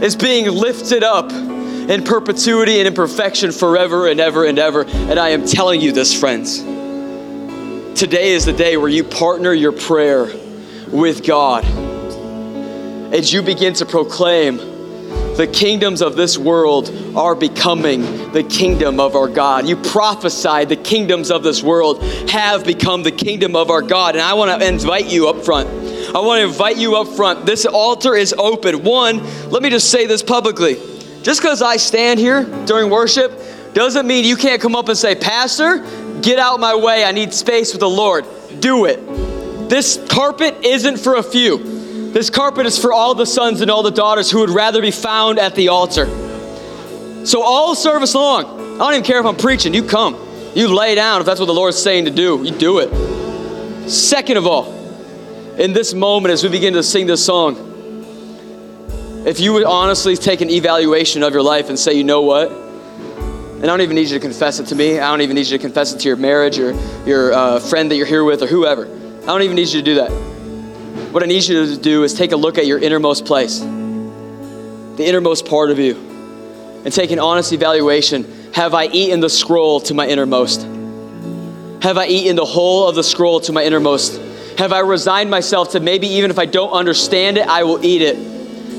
is 0.00 0.14
being 0.14 0.48
lifted 0.48 1.02
up 1.02 1.32
in 1.32 2.04
perpetuity 2.04 2.78
and 2.78 2.86
in 2.86 2.94
perfection 2.94 3.50
forever 3.50 4.06
and 4.06 4.20
ever 4.20 4.44
and 4.44 4.60
ever. 4.60 4.84
And 4.86 5.18
I 5.18 5.30
am 5.30 5.44
telling 5.44 5.80
you 5.80 5.90
this, 5.90 6.18
friends. 6.18 6.60
Today 7.98 8.30
is 8.30 8.44
the 8.44 8.52
day 8.52 8.76
where 8.76 8.88
you 8.88 9.02
partner 9.02 9.52
your 9.52 9.72
prayer 9.72 10.30
with 10.92 11.24
God 11.24 11.64
as 13.14 13.32
you 13.32 13.42
begin 13.42 13.74
to 13.74 13.86
proclaim 13.86 14.56
the 15.36 15.48
kingdoms 15.52 16.02
of 16.02 16.16
this 16.16 16.36
world 16.36 16.90
are 17.16 17.34
becoming 17.34 18.32
the 18.32 18.42
kingdom 18.42 19.00
of 19.00 19.16
our 19.16 19.28
God. 19.28 19.66
You 19.66 19.76
prophesy 19.76 20.66
the 20.66 20.76
kingdoms 20.76 21.30
of 21.30 21.42
this 21.42 21.62
world 21.62 22.02
have 22.30 22.64
become 22.64 23.02
the 23.02 23.12
kingdom 23.12 23.56
of 23.56 23.70
our 23.70 23.82
God. 23.82 24.14
And 24.14 24.22
I 24.22 24.34
want 24.34 24.60
to 24.60 24.68
invite 24.68 25.06
you 25.06 25.28
up 25.28 25.44
front. 25.44 25.68
I 26.14 26.20
want 26.20 26.40
to 26.40 26.46
invite 26.46 26.76
you 26.76 26.96
up 26.96 27.08
front. 27.08 27.46
This 27.46 27.64
altar 27.64 28.14
is 28.14 28.34
open. 28.34 28.84
One, 28.84 29.22
let 29.50 29.62
me 29.62 29.70
just 29.70 29.90
say 29.90 30.06
this 30.06 30.22
publicly. 30.22 30.74
Just 31.22 31.40
because 31.40 31.62
I 31.62 31.76
stand 31.76 32.20
here 32.20 32.44
during 32.66 32.90
worship 32.90 33.32
doesn't 33.72 34.06
mean 34.06 34.24
you 34.24 34.36
can't 34.36 34.60
come 34.60 34.76
up 34.76 34.88
and 34.88 34.98
say, 34.98 35.14
Pastor, 35.14 35.84
Get 36.22 36.38
out 36.38 36.60
my 36.60 36.74
way. 36.74 37.04
I 37.04 37.12
need 37.12 37.32
space 37.32 37.72
with 37.72 37.80
the 37.80 37.88
Lord. 37.88 38.26
Do 38.60 38.84
it. 38.84 39.39
This 39.70 40.04
carpet 40.08 40.64
isn't 40.64 40.96
for 40.96 41.14
a 41.14 41.22
few. 41.22 42.10
This 42.10 42.28
carpet 42.28 42.66
is 42.66 42.76
for 42.76 42.92
all 42.92 43.14
the 43.14 43.24
sons 43.24 43.60
and 43.60 43.70
all 43.70 43.84
the 43.84 43.92
daughters 43.92 44.28
who 44.28 44.40
would 44.40 44.50
rather 44.50 44.82
be 44.82 44.90
found 44.90 45.38
at 45.38 45.54
the 45.54 45.68
altar. 45.68 46.06
So, 47.24 47.44
all 47.44 47.76
service 47.76 48.16
long, 48.16 48.46
I 48.74 48.78
don't 48.78 48.94
even 48.94 49.04
care 49.04 49.20
if 49.20 49.26
I'm 49.26 49.36
preaching, 49.36 49.72
you 49.72 49.84
come. 49.84 50.16
You 50.56 50.74
lay 50.74 50.96
down 50.96 51.20
if 51.20 51.26
that's 51.26 51.38
what 51.38 51.46
the 51.46 51.54
Lord's 51.54 51.80
saying 51.80 52.06
to 52.06 52.10
do. 52.10 52.42
You 52.42 52.50
do 52.50 52.80
it. 52.80 53.88
Second 53.88 54.38
of 54.38 54.46
all, 54.48 54.74
in 55.56 55.72
this 55.72 55.94
moment, 55.94 56.32
as 56.32 56.42
we 56.42 56.48
begin 56.48 56.74
to 56.74 56.82
sing 56.82 57.06
this 57.06 57.24
song, 57.24 57.54
if 59.24 59.38
you 59.38 59.52
would 59.52 59.62
honestly 59.62 60.16
take 60.16 60.40
an 60.40 60.50
evaluation 60.50 61.22
of 61.22 61.32
your 61.32 61.42
life 61.42 61.68
and 61.68 61.78
say, 61.78 61.92
you 61.92 62.02
know 62.02 62.22
what? 62.22 62.50
And 62.50 63.62
I 63.62 63.66
don't 63.66 63.82
even 63.82 63.94
need 63.94 64.08
you 64.08 64.18
to 64.18 64.20
confess 64.20 64.58
it 64.58 64.66
to 64.66 64.74
me. 64.74 64.98
I 64.98 65.08
don't 65.12 65.20
even 65.20 65.36
need 65.36 65.46
you 65.46 65.58
to 65.58 65.62
confess 65.62 65.94
it 65.94 66.00
to 66.00 66.08
your 66.08 66.16
marriage 66.16 66.58
or 66.58 66.72
your 67.06 67.32
uh, 67.32 67.60
friend 67.60 67.88
that 67.92 67.94
you're 67.94 68.06
here 68.06 68.24
with 68.24 68.42
or 68.42 68.48
whoever. 68.48 68.96
I 69.22 69.26
don't 69.26 69.42
even 69.42 69.56
need 69.56 69.68
you 69.68 69.80
to 69.80 69.84
do 69.84 69.94
that. 69.96 70.10
What 71.12 71.22
I 71.22 71.26
need 71.26 71.46
you 71.46 71.66
to 71.66 71.76
do 71.76 72.04
is 72.04 72.14
take 72.14 72.32
a 72.32 72.36
look 72.36 72.56
at 72.56 72.66
your 72.66 72.78
innermost 72.78 73.26
place, 73.26 73.58
the 73.60 75.04
innermost 75.04 75.46
part 75.46 75.70
of 75.70 75.78
you, 75.78 75.94
and 76.84 76.92
take 76.92 77.10
an 77.10 77.18
honest 77.18 77.52
evaluation. 77.52 78.52
Have 78.54 78.74
I 78.74 78.86
eaten 78.86 79.20
the 79.20 79.28
scroll 79.28 79.80
to 79.82 79.94
my 79.94 80.06
innermost? 80.08 80.62
Have 81.82 81.98
I 81.98 82.06
eaten 82.06 82.36
the 82.36 82.44
whole 82.44 82.88
of 82.88 82.94
the 82.94 83.04
scroll 83.04 83.40
to 83.40 83.52
my 83.52 83.64
innermost? 83.64 84.20
Have 84.58 84.72
I 84.72 84.80
resigned 84.80 85.30
myself 85.30 85.72
to 85.72 85.80
maybe 85.80 86.06
even 86.06 86.30
if 86.30 86.38
I 86.38 86.46
don't 86.46 86.70
understand 86.70 87.38
it, 87.38 87.46
I 87.46 87.64
will 87.64 87.84
eat 87.84 88.02
it? 88.02 88.16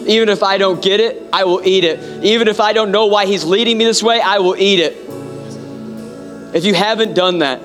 Even 0.07 0.29
if 0.29 0.41
I 0.41 0.57
don't 0.57 0.81
get 0.81 0.99
it, 0.99 1.21
I 1.31 1.43
will 1.43 1.65
eat 1.65 1.83
it. 1.83 2.23
Even 2.23 2.47
if 2.47 2.59
I 2.59 2.73
don't 2.73 2.91
know 2.91 3.05
why 3.05 3.25
He's 3.25 3.43
leading 3.43 3.77
me 3.77 3.85
this 3.85 4.01
way, 4.01 4.19
I 4.19 4.39
will 4.39 4.55
eat 4.55 4.79
it. 4.79 4.97
If 6.55 6.65
you 6.65 6.73
haven't 6.73 7.13
done 7.13 7.39
that, 7.39 7.61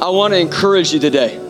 I 0.00 0.10
want 0.10 0.34
to 0.34 0.38
encourage 0.38 0.92
you 0.92 0.98
today. 0.98 1.41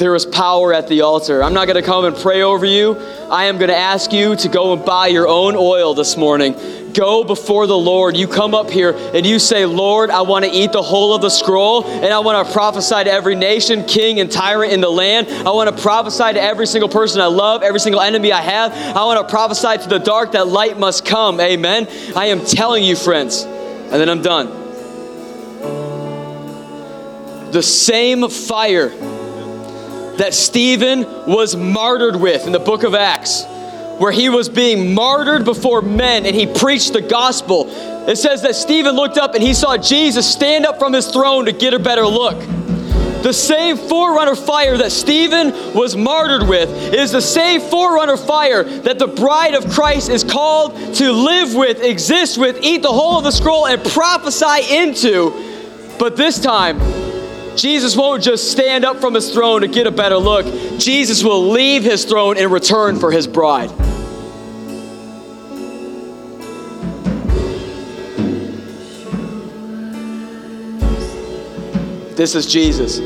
There 0.00 0.14
is 0.14 0.24
power 0.24 0.72
at 0.72 0.88
the 0.88 1.02
altar. 1.02 1.44
I'm 1.44 1.52
not 1.52 1.66
going 1.66 1.76
to 1.76 1.86
come 1.86 2.06
and 2.06 2.16
pray 2.16 2.40
over 2.40 2.64
you. 2.64 2.96
I 3.30 3.44
am 3.44 3.58
going 3.58 3.68
to 3.68 3.76
ask 3.76 4.14
you 4.14 4.34
to 4.34 4.48
go 4.48 4.72
and 4.72 4.82
buy 4.82 5.08
your 5.08 5.28
own 5.28 5.54
oil 5.54 5.92
this 5.92 6.16
morning 6.16 6.54
go 6.92 7.24
before 7.24 7.66
the 7.66 7.76
Lord, 7.76 8.16
you 8.16 8.26
come 8.26 8.54
up 8.54 8.70
here 8.70 8.92
and 8.96 9.24
you 9.24 9.38
say, 9.38 9.64
Lord, 9.64 10.10
I 10.10 10.22
want 10.22 10.44
to 10.44 10.50
eat 10.50 10.72
the 10.72 10.82
whole 10.82 11.14
of 11.14 11.22
the 11.22 11.28
scroll 11.28 11.84
and 11.86 12.06
I 12.06 12.18
want 12.18 12.46
to 12.46 12.52
prophesy 12.52 13.04
to 13.04 13.10
every 13.12 13.34
nation, 13.34 13.84
king, 13.84 14.18
and 14.18 14.30
tyrant 14.30 14.72
in 14.72 14.80
the 14.80 14.90
land. 14.90 15.28
I 15.28 15.50
want 15.52 15.74
to 15.74 15.82
prophesy 15.82 16.32
to 16.32 16.40
every 16.40 16.66
single 16.66 16.88
person 16.88 17.20
I 17.20 17.26
love, 17.26 17.62
every 17.62 17.78
single 17.78 18.00
enemy 18.00 18.32
I 18.32 18.42
have. 18.42 18.72
I 18.72 19.04
want 19.04 19.26
to 19.26 19.30
prophesy 19.30 19.78
to 19.82 19.88
the 19.88 19.98
dark 19.98 20.32
that 20.32 20.48
light 20.48 20.78
must 20.78 21.04
come. 21.04 21.40
Amen. 21.40 21.86
I 22.16 22.26
am 22.26 22.44
telling 22.44 22.82
you, 22.82 22.96
friends. 22.96 23.44
And 23.44 23.92
then 23.92 24.08
I'm 24.08 24.22
done. 24.22 24.58
The 27.52 27.62
same 27.62 28.28
fire 28.28 28.90
that 30.20 30.34
Stephen 30.34 31.02
was 31.26 31.56
martyred 31.56 32.14
with 32.14 32.46
in 32.46 32.52
the 32.52 32.58
book 32.58 32.82
of 32.82 32.94
Acts 32.94 33.44
where 33.96 34.12
he 34.12 34.28
was 34.28 34.50
being 34.50 34.94
martyred 34.94 35.46
before 35.46 35.80
men 35.80 36.26
and 36.26 36.36
he 36.36 36.46
preached 36.46 36.92
the 36.92 37.00
gospel. 37.00 37.66
It 38.08 38.16
says 38.16 38.42
that 38.42 38.54
Stephen 38.54 38.96
looked 38.96 39.16
up 39.16 39.34
and 39.34 39.42
he 39.42 39.54
saw 39.54 39.78
Jesus 39.78 40.30
stand 40.30 40.66
up 40.66 40.78
from 40.78 40.92
his 40.92 41.08
throne 41.08 41.46
to 41.46 41.52
get 41.52 41.72
a 41.72 41.78
better 41.78 42.06
look. 42.06 42.38
The 43.22 43.32
same 43.32 43.78
forerunner 43.78 44.34
fire 44.34 44.76
that 44.78 44.92
Stephen 44.92 45.52
was 45.74 45.96
martyred 45.96 46.46
with 46.46 46.68
is 46.94 47.12
the 47.12 47.22
same 47.22 47.62
forerunner 47.62 48.18
fire 48.18 48.64
that 48.64 48.98
the 48.98 49.06
bride 49.06 49.54
of 49.54 49.70
Christ 49.70 50.10
is 50.10 50.22
called 50.22 50.94
to 50.96 51.12
live 51.12 51.54
with, 51.54 51.82
exist 51.82 52.36
with, 52.36 52.58
eat 52.62 52.82
the 52.82 52.88
whole 52.88 53.16
of 53.18 53.24
the 53.24 53.30
scroll, 53.30 53.66
and 53.66 53.82
prophesy 53.84 54.74
into. 54.74 55.96
But 55.98 56.16
this 56.16 56.40
time, 56.40 56.78
Jesus 57.56 57.96
won't 57.96 58.22
just 58.22 58.50
stand 58.50 58.84
up 58.84 59.00
from 59.00 59.14
his 59.14 59.32
throne 59.32 59.62
to 59.62 59.68
get 59.68 59.86
a 59.86 59.90
better 59.90 60.16
look. 60.16 60.46
Jesus 60.78 61.22
will 61.22 61.50
leave 61.50 61.82
his 61.82 62.04
throne 62.04 62.36
in 62.36 62.50
return 62.50 62.98
for 62.98 63.10
his 63.10 63.26
bride. 63.26 63.70
This 72.16 72.34
is 72.34 72.46
Jesus. 72.46 72.98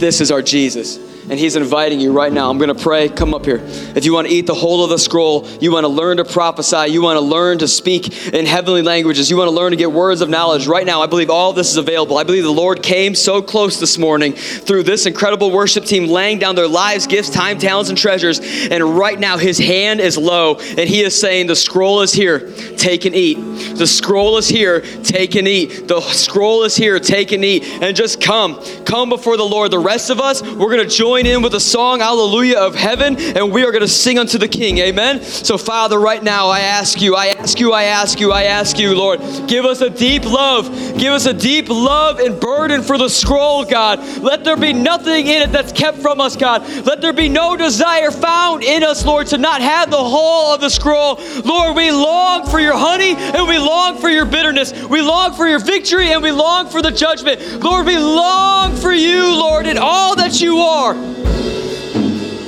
This 0.00 0.20
is 0.20 0.30
our 0.30 0.42
Jesus 0.42 1.05
and 1.28 1.38
He's 1.38 1.56
inviting 1.56 1.98
you 1.98 2.12
right 2.12 2.32
now. 2.32 2.48
I'm 2.48 2.58
going 2.58 2.74
to 2.74 2.82
pray. 2.82 3.08
Come 3.08 3.34
up 3.34 3.44
here. 3.44 3.60
If 3.64 4.04
you 4.04 4.12
want 4.12 4.28
to 4.28 4.32
eat 4.32 4.46
the 4.46 4.54
whole 4.54 4.84
of 4.84 4.90
the 4.90 4.98
scroll, 4.98 5.48
you 5.60 5.72
want 5.72 5.84
to 5.84 5.88
learn 5.88 6.18
to 6.18 6.24
prophesy, 6.24 6.92
you 6.92 7.02
want 7.02 7.16
to 7.16 7.20
learn 7.20 7.58
to 7.58 7.68
speak 7.68 8.32
in 8.32 8.46
heavenly 8.46 8.82
languages, 8.82 9.28
you 9.28 9.36
want 9.36 9.48
to 9.48 9.54
learn 9.54 9.72
to 9.72 9.76
get 9.76 9.90
words 9.90 10.20
of 10.20 10.28
knowledge. 10.28 10.68
Right 10.68 10.86
now, 10.86 11.02
I 11.02 11.06
believe 11.06 11.28
all 11.28 11.52
this 11.52 11.70
is 11.70 11.76
available. 11.76 12.16
I 12.16 12.22
believe 12.22 12.44
the 12.44 12.50
Lord 12.50 12.82
came 12.82 13.14
so 13.14 13.42
close 13.42 13.80
this 13.80 13.98
morning 13.98 14.34
through 14.34 14.84
this 14.84 15.06
incredible 15.06 15.50
worship 15.50 15.84
team 15.84 16.06
laying 16.06 16.38
down 16.38 16.54
their 16.54 16.68
lives, 16.68 17.06
gifts, 17.06 17.30
time, 17.30 17.58
talents, 17.58 17.90
and 17.90 17.98
treasures. 17.98 18.40
And 18.70 18.96
right 18.96 19.18
now, 19.18 19.36
His 19.36 19.58
hand 19.58 20.00
is 20.00 20.16
low 20.16 20.58
and 20.58 20.88
He 20.88 21.02
is 21.02 21.18
saying, 21.18 21.48
The 21.48 21.56
scroll 21.56 22.02
is 22.02 22.12
here, 22.12 22.52
take 22.76 23.04
and 23.04 23.16
eat. 23.16 23.36
The 23.76 23.86
scroll 23.86 24.38
is 24.38 24.48
here, 24.48 24.80
take 25.02 25.34
and 25.34 25.48
eat. 25.48 25.88
The 25.88 26.00
scroll 26.00 26.62
is 26.62 26.76
here, 26.76 27.00
take 27.00 27.32
and 27.32 27.44
eat. 27.44 27.64
And 27.82 27.96
just 27.96 28.20
come, 28.20 28.62
come 28.84 29.08
before 29.08 29.36
the 29.36 29.44
Lord. 29.44 29.70
The 29.70 29.78
rest 29.78 30.10
of 30.10 30.20
us, 30.20 30.42
we're 30.42 30.70
going 30.70 30.88
to 30.88 30.94
join 30.94 31.15
join 31.16 31.24
in 31.24 31.40
with 31.40 31.54
a 31.54 31.60
song 31.60 32.00
Hallelujah 32.00 32.58
of 32.58 32.74
Heaven, 32.74 33.16
and 33.18 33.50
we 33.50 33.64
are 33.64 33.70
going 33.70 33.80
to 33.80 33.88
sing 33.88 34.18
unto 34.18 34.36
the 34.36 34.48
King. 34.48 34.76
Amen. 34.78 35.22
So, 35.22 35.56
Father, 35.56 35.98
right 35.98 36.22
now, 36.22 36.48
I 36.48 36.60
ask 36.60 37.00
you, 37.00 37.16
I 37.16 37.28
ask 37.28 37.58
you, 37.58 37.72
I 37.72 37.84
ask 37.84 38.20
you, 38.20 38.32
I 38.32 38.42
ask 38.42 38.78
you, 38.78 38.94
Lord, 38.94 39.20
give 39.48 39.64
us 39.64 39.80
a 39.80 39.88
deep 39.88 40.24
love. 40.26 40.68
Give 40.98 41.14
us 41.14 41.24
a 41.24 41.32
deep 41.32 41.70
love 41.70 42.18
and 42.18 42.38
burden 42.38 42.82
for 42.82 42.98
the 42.98 43.08
scroll, 43.08 43.64
God. 43.64 44.00
Let 44.18 44.44
there 44.44 44.58
be 44.58 44.74
nothing 44.74 45.26
in 45.26 45.40
it 45.40 45.52
that's 45.52 45.72
kept 45.72 45.98
from 45.98 46.20
us, 46.20 46.36
God. 46.36 46.68
Let 46.84 47.00
there 47.00 47.14
be 47.14 47.30
no 47.30 47.56
desire 47.56 48.10
found 48.10 48.62
in 48.62 48.82
us, 48.82 49.06
Lord, 49.06 49.28
to 49.28 49.38
not 49.38 49.62
have 49.62 49.90
the 49.90 49.96
whole 49.96 50.52
of 50.52 50.60
the 50.60 50.68
scroll. 50.68 51.18
Lord, 51.44 51.76
we 51.76 51.92
long 51.92 52.46
for 52.46 52.60
your 52.60 52.76
honey 52.76 53.14
and 53.14 53.48
we 53.48 53.56
long 53.56 53.98
for 53.98 54.10
your 54.10 54.26
bitterness. 54.26 54.72
We 54.84 55.00
long 55.00 55.32
for 55.32 55.46
your 55.46 55.60
victory 55.60 56.12
and 56.12 56.22
we 56.22 56.30
long 56.30 56.68
for 56.68 56.82
the 56.82 56.90
judgment. 56.90 57.62
Lord, 57.62 57.86
we 57.86 57.96
long 57.96 58.76
for 58.76 58.92
you, 58.92 59.34
Lord, 59.34 59.66
in 59.66 59.78
all 59.78 60.14
that 60.16 60.40
you 60.42 60.58
are. 60.58 61.05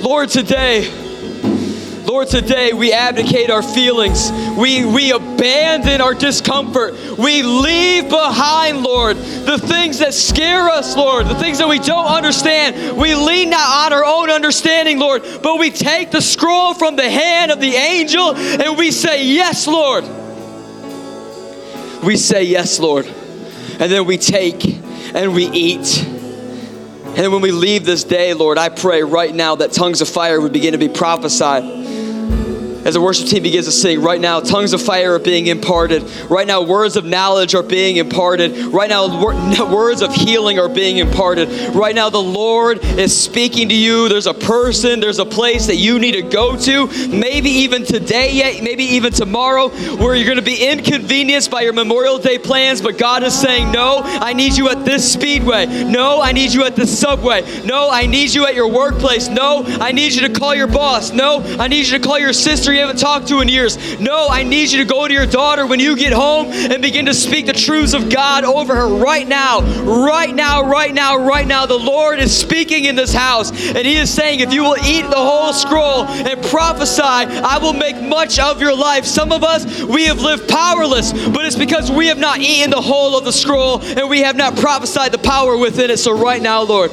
Lord, 0.02 0.30
today, 0.30 0.90
Lord, 2.04 2.28
today 2.28 2.72
we 2.72 2.92
abdicate 2.92 3.50
our 3.50 3.62
feelings. 3.62 4.32
We, 4.56 4.84
we 4.84 5.12
abandon 5.12 6.00
our 6.00 6.14
discomfort. 6.14 6.94
We 7.18 7.42
leave 7.42 8.08
behind, 8.08 8.82
Lord, 8.82 9.16
the 9.18 9.58
things 9.58 9.98
that 9.98 10.14
scare 10.14 10.70
us, 10.70 10.96
Lord, 10.96 11.26
the 11.26 11.34
things 11.34 11.58
that 11.58 11.68
we 11.68 11.78
don't 11.78 12.06
understand. 12.06 12.96
We 12.96 13.14
lean 13.14 13.50
not 13.50 13.92
on 13.92 13.92
our 13.92 14.04
own 14.04 14.30
understanding, 14.30 14.98
Lord, 14.98 15.22
but 15.42 15.58
we 15.58 15.70
take 15.70 16.10
the 16.10 16.22
scroll 16.22 16.72
from 16.74 16.96
the 16.96 17.08
hand 17.08 17.52
of 17.52 17.60
the 17.60 17.74
angel 17.74 18.34
and 18.34 18.78
we 18.78 18.90
say, 18.90 19.26
Yes, 19.26 19.66
Lord. 19.66 20.04
We 22.02 22.16
say, 22.16 22.44
Yes, 22.44 22.80
Lord. 22.80 23.06
And 23.06 23.92
then 23.92 24.06
we 24.06 24.16
take 24.16 24.64
and 25.14 25.34
we 25.34 25.46
eat 25.48 26.17
and 27.18 27.32
when 27.32 27.42
we 27.42 27.50
leave 27.50 27.84
this 27.84 28.04
day, 28.04 28.32
Lord, 28.32 28.58
I 28.58 28.68
pray 28.68 29.02
right 29.02 29.34
now 29.34 29.56
that 29.56 29.72
tongues 29.72 30.00
of 30.00 30.08
fire 30.08 30.40
would 30.40 30.52
begin 30.52 30.70
to 30.72 30.78
be 30.78 30.88
prophesied 30.88 31.87
as 32.88 32.94
the 32.94 33.02
worship 33.02 33.28
team 33.28 33.42
begins 33.42 33.66
to 33.66 33.72
sing, 33.72 34.00
right 34.00 34.18
now, 34.18 34.40
tongues 34.40 34.72
of 34.72 34.80
fire 34.80 35.16
are 35.16 35.18
being 35.18 35.46
imparted. 35.46 36.02
Right 36.30 36.46
now, 36.46 36.62
words 36.62 36.96
of 36.96 37.04
knowledge 37.04 37.54
are 37.54 37.62
being 37.62 37.98
imparted. 37.98 38.56
Right 38.72 38.88
now, 38.88 39.22
words 39.70 40.00
of 40.00 40.14
healing 40.14 40.58
are 40.58 40.70
being 40.70 40.96
imparted. 40.96 41.50
Right 41.74 41.94
now, 41.94 42.08
the 42.08 42.16
Lord 42.16 42.82
is 42.82 43.14
speaking 43.14 43.68
to 43.68 43.74
you. 43.74 44.08
There's 44.08 44.26
a 44.26 44.32
person, 44.32 45.00
there's 45.00 45.18
a 45.18 45.26
place 45.26 45.66
that 45.66 45.76
you 45.76 45.98
need 45.98 46.12
to 46.12 46.22
go 46.22 46.56
to, 46.56 46.86
maybe 47.08 47.50
even 47.50 47.84
today, 47.84 48.32
yet, 48.32 48.62
maybe 48.62 48.84
even 48.84 49.12
tomorrow, 49.12 49.68
where 49.68 50.14
you're 50.14 50.24
going 50.24 50.36
to 50.36 50.42
be 50.42 50.66
inconvenienced 50.66 51.50
by 51.50 51.60
your 51.60 51.74
Memorial 51.74 52.18
Day 52.18 52.38
plans, 52.38 52.80
but 52.80 52.96
God 52.96 53.22
is 53.22 53.38
saying, 53.38 53.70
No, 53.70 54.00
I 54.02 54.32
need 54.32 54.56
you 54.56 54.70
at 54.70 54.86
this 54.86 55.12
speedway. 55.12 55.66
No, 55.84 56.22
I 56.22 56.32
need 56.32 56.54
you 56.54 56.64
at 56.64 56.74
the 56.74 56.86
subway. 56.86 57.42
No, 57.66 57.90
I 57.90 58.06
need 58.06 58.32
you 58.32 58.46
at 58.46 58.54
your 58.54 58.70
workplace. 58.70 59.28
No, 59.28 59.64
I 59.66 59.92
need 59.92 60.14
you 60.14 60.26
to 60.26 60.32
call 60.32 60.54
your 60.54 60.68
boss. 60.68 61.12
No, 61.12 61.42
I 61.58 61.68
need 61.68 61.86
you 61.86 61.98
to 61.98 62.02
call 62.02 62.18
your 62.18 62.32
sister 62.32 62.72
haven't 62.78 62.98
talked 62.98 63.28
to 63.28 63.40
in 63.40 63.48
years. 63.48 63.98
No, 64.00 64.28
I 64.28 64.42
need 64.42 64.70
you 64.70 64.78
to 64.78 64.84
go 64.84 65.06
to 65.06 65.12
your 65.12 65.26
daughter 65.26 65.66
when 65.66 65.80
you 65.80 65.96
get 65.96 66.12
home 66.12 66.46
and 66.46 66.82
begin 66.82 67.06
to 67.06 67.14
speak 67.14 67.46
the 67.46 67.52
truths 67.52 67.94
of 67.94 68.10
God 68.10 68.44
over 68.44 68.74
her 68.74 68.88
right 68.88 69.26
now. 69.26 69.60
Right 69.82 70.34
now, 70.34 70.62
right 70.62 70.92
now, 70.92 71.16
right 71.16 71.46
now. 71.46 71.66
The 71.66 71.78
Lord 71.78 72.18
is 72.18 72.36
speaking 72.36 72.84
in 72.84 72.96
this 72.96 73.12
house, 73.12 73.50
and 73.50 73.86
He 73.86 73.96
is 73.96 74.12
saying, 74.12 74.40
if 74.40 74.52
you 74.52 74.62
will 74.62 74.76
eat 74.84 75.02
the 75.02 75.16
whole 75.16 75.52
scroll 75.52 76.04
and 76.04 76.42
prophesy, 76.44 77.02
I 77.02 77.58
will 77.58 77.72
make 77.72 78.00
much 78.00 78.38
of 78.38 78.60
your 78.60 78.74
life. 78.74 79.04
Some 79.04 79.32
of 79.32 79.44
us, 79.44 79.82
we 79.82 80.04
have 80.04 80.20
lived 80.20 80.48
powerless, 80.48 81.12
but 81.12 81.44
it's 81.44 81.56
because 81.56 81.90
we 81.90 82.06
have 82.06 82.18
not 82.18 82.40
eaten 82.40 82.70
the 82.70 82.80
whole 82.80 83.16
of 83.16 83.24
the 83.24 83.32
scroll 83.32 83.80
and 83.80 84.08
we 84.08 84.20
have 84.20 84.36
not 84.36 84.56
prophesied 84.56 85.12
the 85.12 85.18
power 85.18 85.56
within 85.56 85.90
it. 85.90 85.98
So, 85.98 86.16
right 86.16 86.40
now, 86.40 86.62
Lord, 86.62 86.90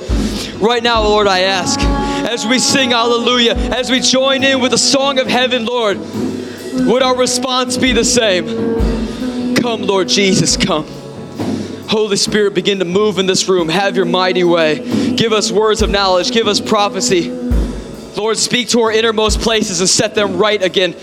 right 0.59 0.81
now, 0.81 1.03
Lord, 1.03 1.27
I 1.27 1.41
ask 1.41 1.79
as 1.79 2.45
we 2.45 2.59
sing 2.59 2.91
hallelujah, 2.91 3.53
as 3.53 3.89
we 3.91 3.99
join 3.99 4.43
in 4.43 4.59
with 4.59 4.71
the 4.71 4.77
song 4.77 5.19
of 5.19 5.27
heaven, 5.27 5.65
Lord, 5.65 5.99
would 5.99 7.03
our 7.03 7.15
response 7.15 7.77
be 7.77 7.91
the 7.91 8.03
same? 8.03 9.55
Come, 9.55 9.83
Lord 9.83 10.09
Jesus, 10.09 10.57
come. 10.57 10.85
Holy 11.87 12.17
Spirit, 12.17 12.53
begin 12.53 12.79
to 12.79 12.85
move 12.85 13.19
in 13.19 13.25
this 13.25 13.47
room. 13.47 13.69
Have 13.69 13.95
your 13.95 14.05
mighty 14.05 14.43
way. 14.43 15.15
Give 15.15 15.31
us 15.31 15.51
words 15.51 15.81
of 15.81 15.89
knowledge. 15.89 16.31
Give 16.31 16.47
us 16.47 16.59
prophecy. 16.59 17.29
Lord, 17.29 18.37
speak 18.37 18.69
to 18.69 18.81
our 18.81 18.91
innermost 18.91 19.41
places 19.41 19.79
and 19.81 19.89
set 19.89 20.15
them 20.15 20.37
right 20.37 20.61
again. 20.61 20.95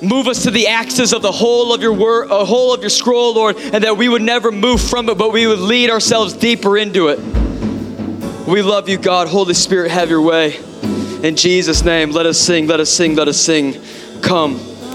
Move 0.00 0.28
us 0.28 0.42
to 0.44 0.50
the 0.50 0.68
axis 0.68 1.12
of 1.12 1.22
the 1.22 1.32
whole 1.32 1.74
of 1.74 1.82
your 1.82 1.92
word, 1.92 2.30
a 2.30 2.34
uh, 2.34 2.44
whole 2.44 2.74
of 2.74 2.80
your 2.80 2.90
scroll, 2.90 3.34
Lord, 3.34 3.56
and 3.56 3.84
that 3.84 3.96
we 3.96 4.08
would 4.08 4.22
never 4.22 4.50
move 4.50 4.80
from 4.80 5.08
it, 5.08 5.18
but 5.18 5.32
we 5.32 5.46
would 5.46 5.58
lead 5.58 5.90
ourselves 5.90 6.32
deeper 6.32 6.76
into 6.76 7.08
it. 7.08 7.43
We 8.46 8.60
love 8.60 8.90
you, 8.90 8.98
God. 8.98 9.28
Holy 9.28 9.54
Spirit, 9.54 9.90
have 9.90 10.10
your 10.10 10.20
way. 10.20 10.56
In 11.22 11.34
Jesus' 11.34 11.82
name, 11.82 12.10
let 12.10 12.26
us 12.26 12.38
sing, 12.38 12.66
let 12.66 12.78
us 12.78 12.90
sing, 12.90 13.14
let 13.14 13.26
us 13.26 13.40
sing. 13.40 13.80
Come. 14.20 14.73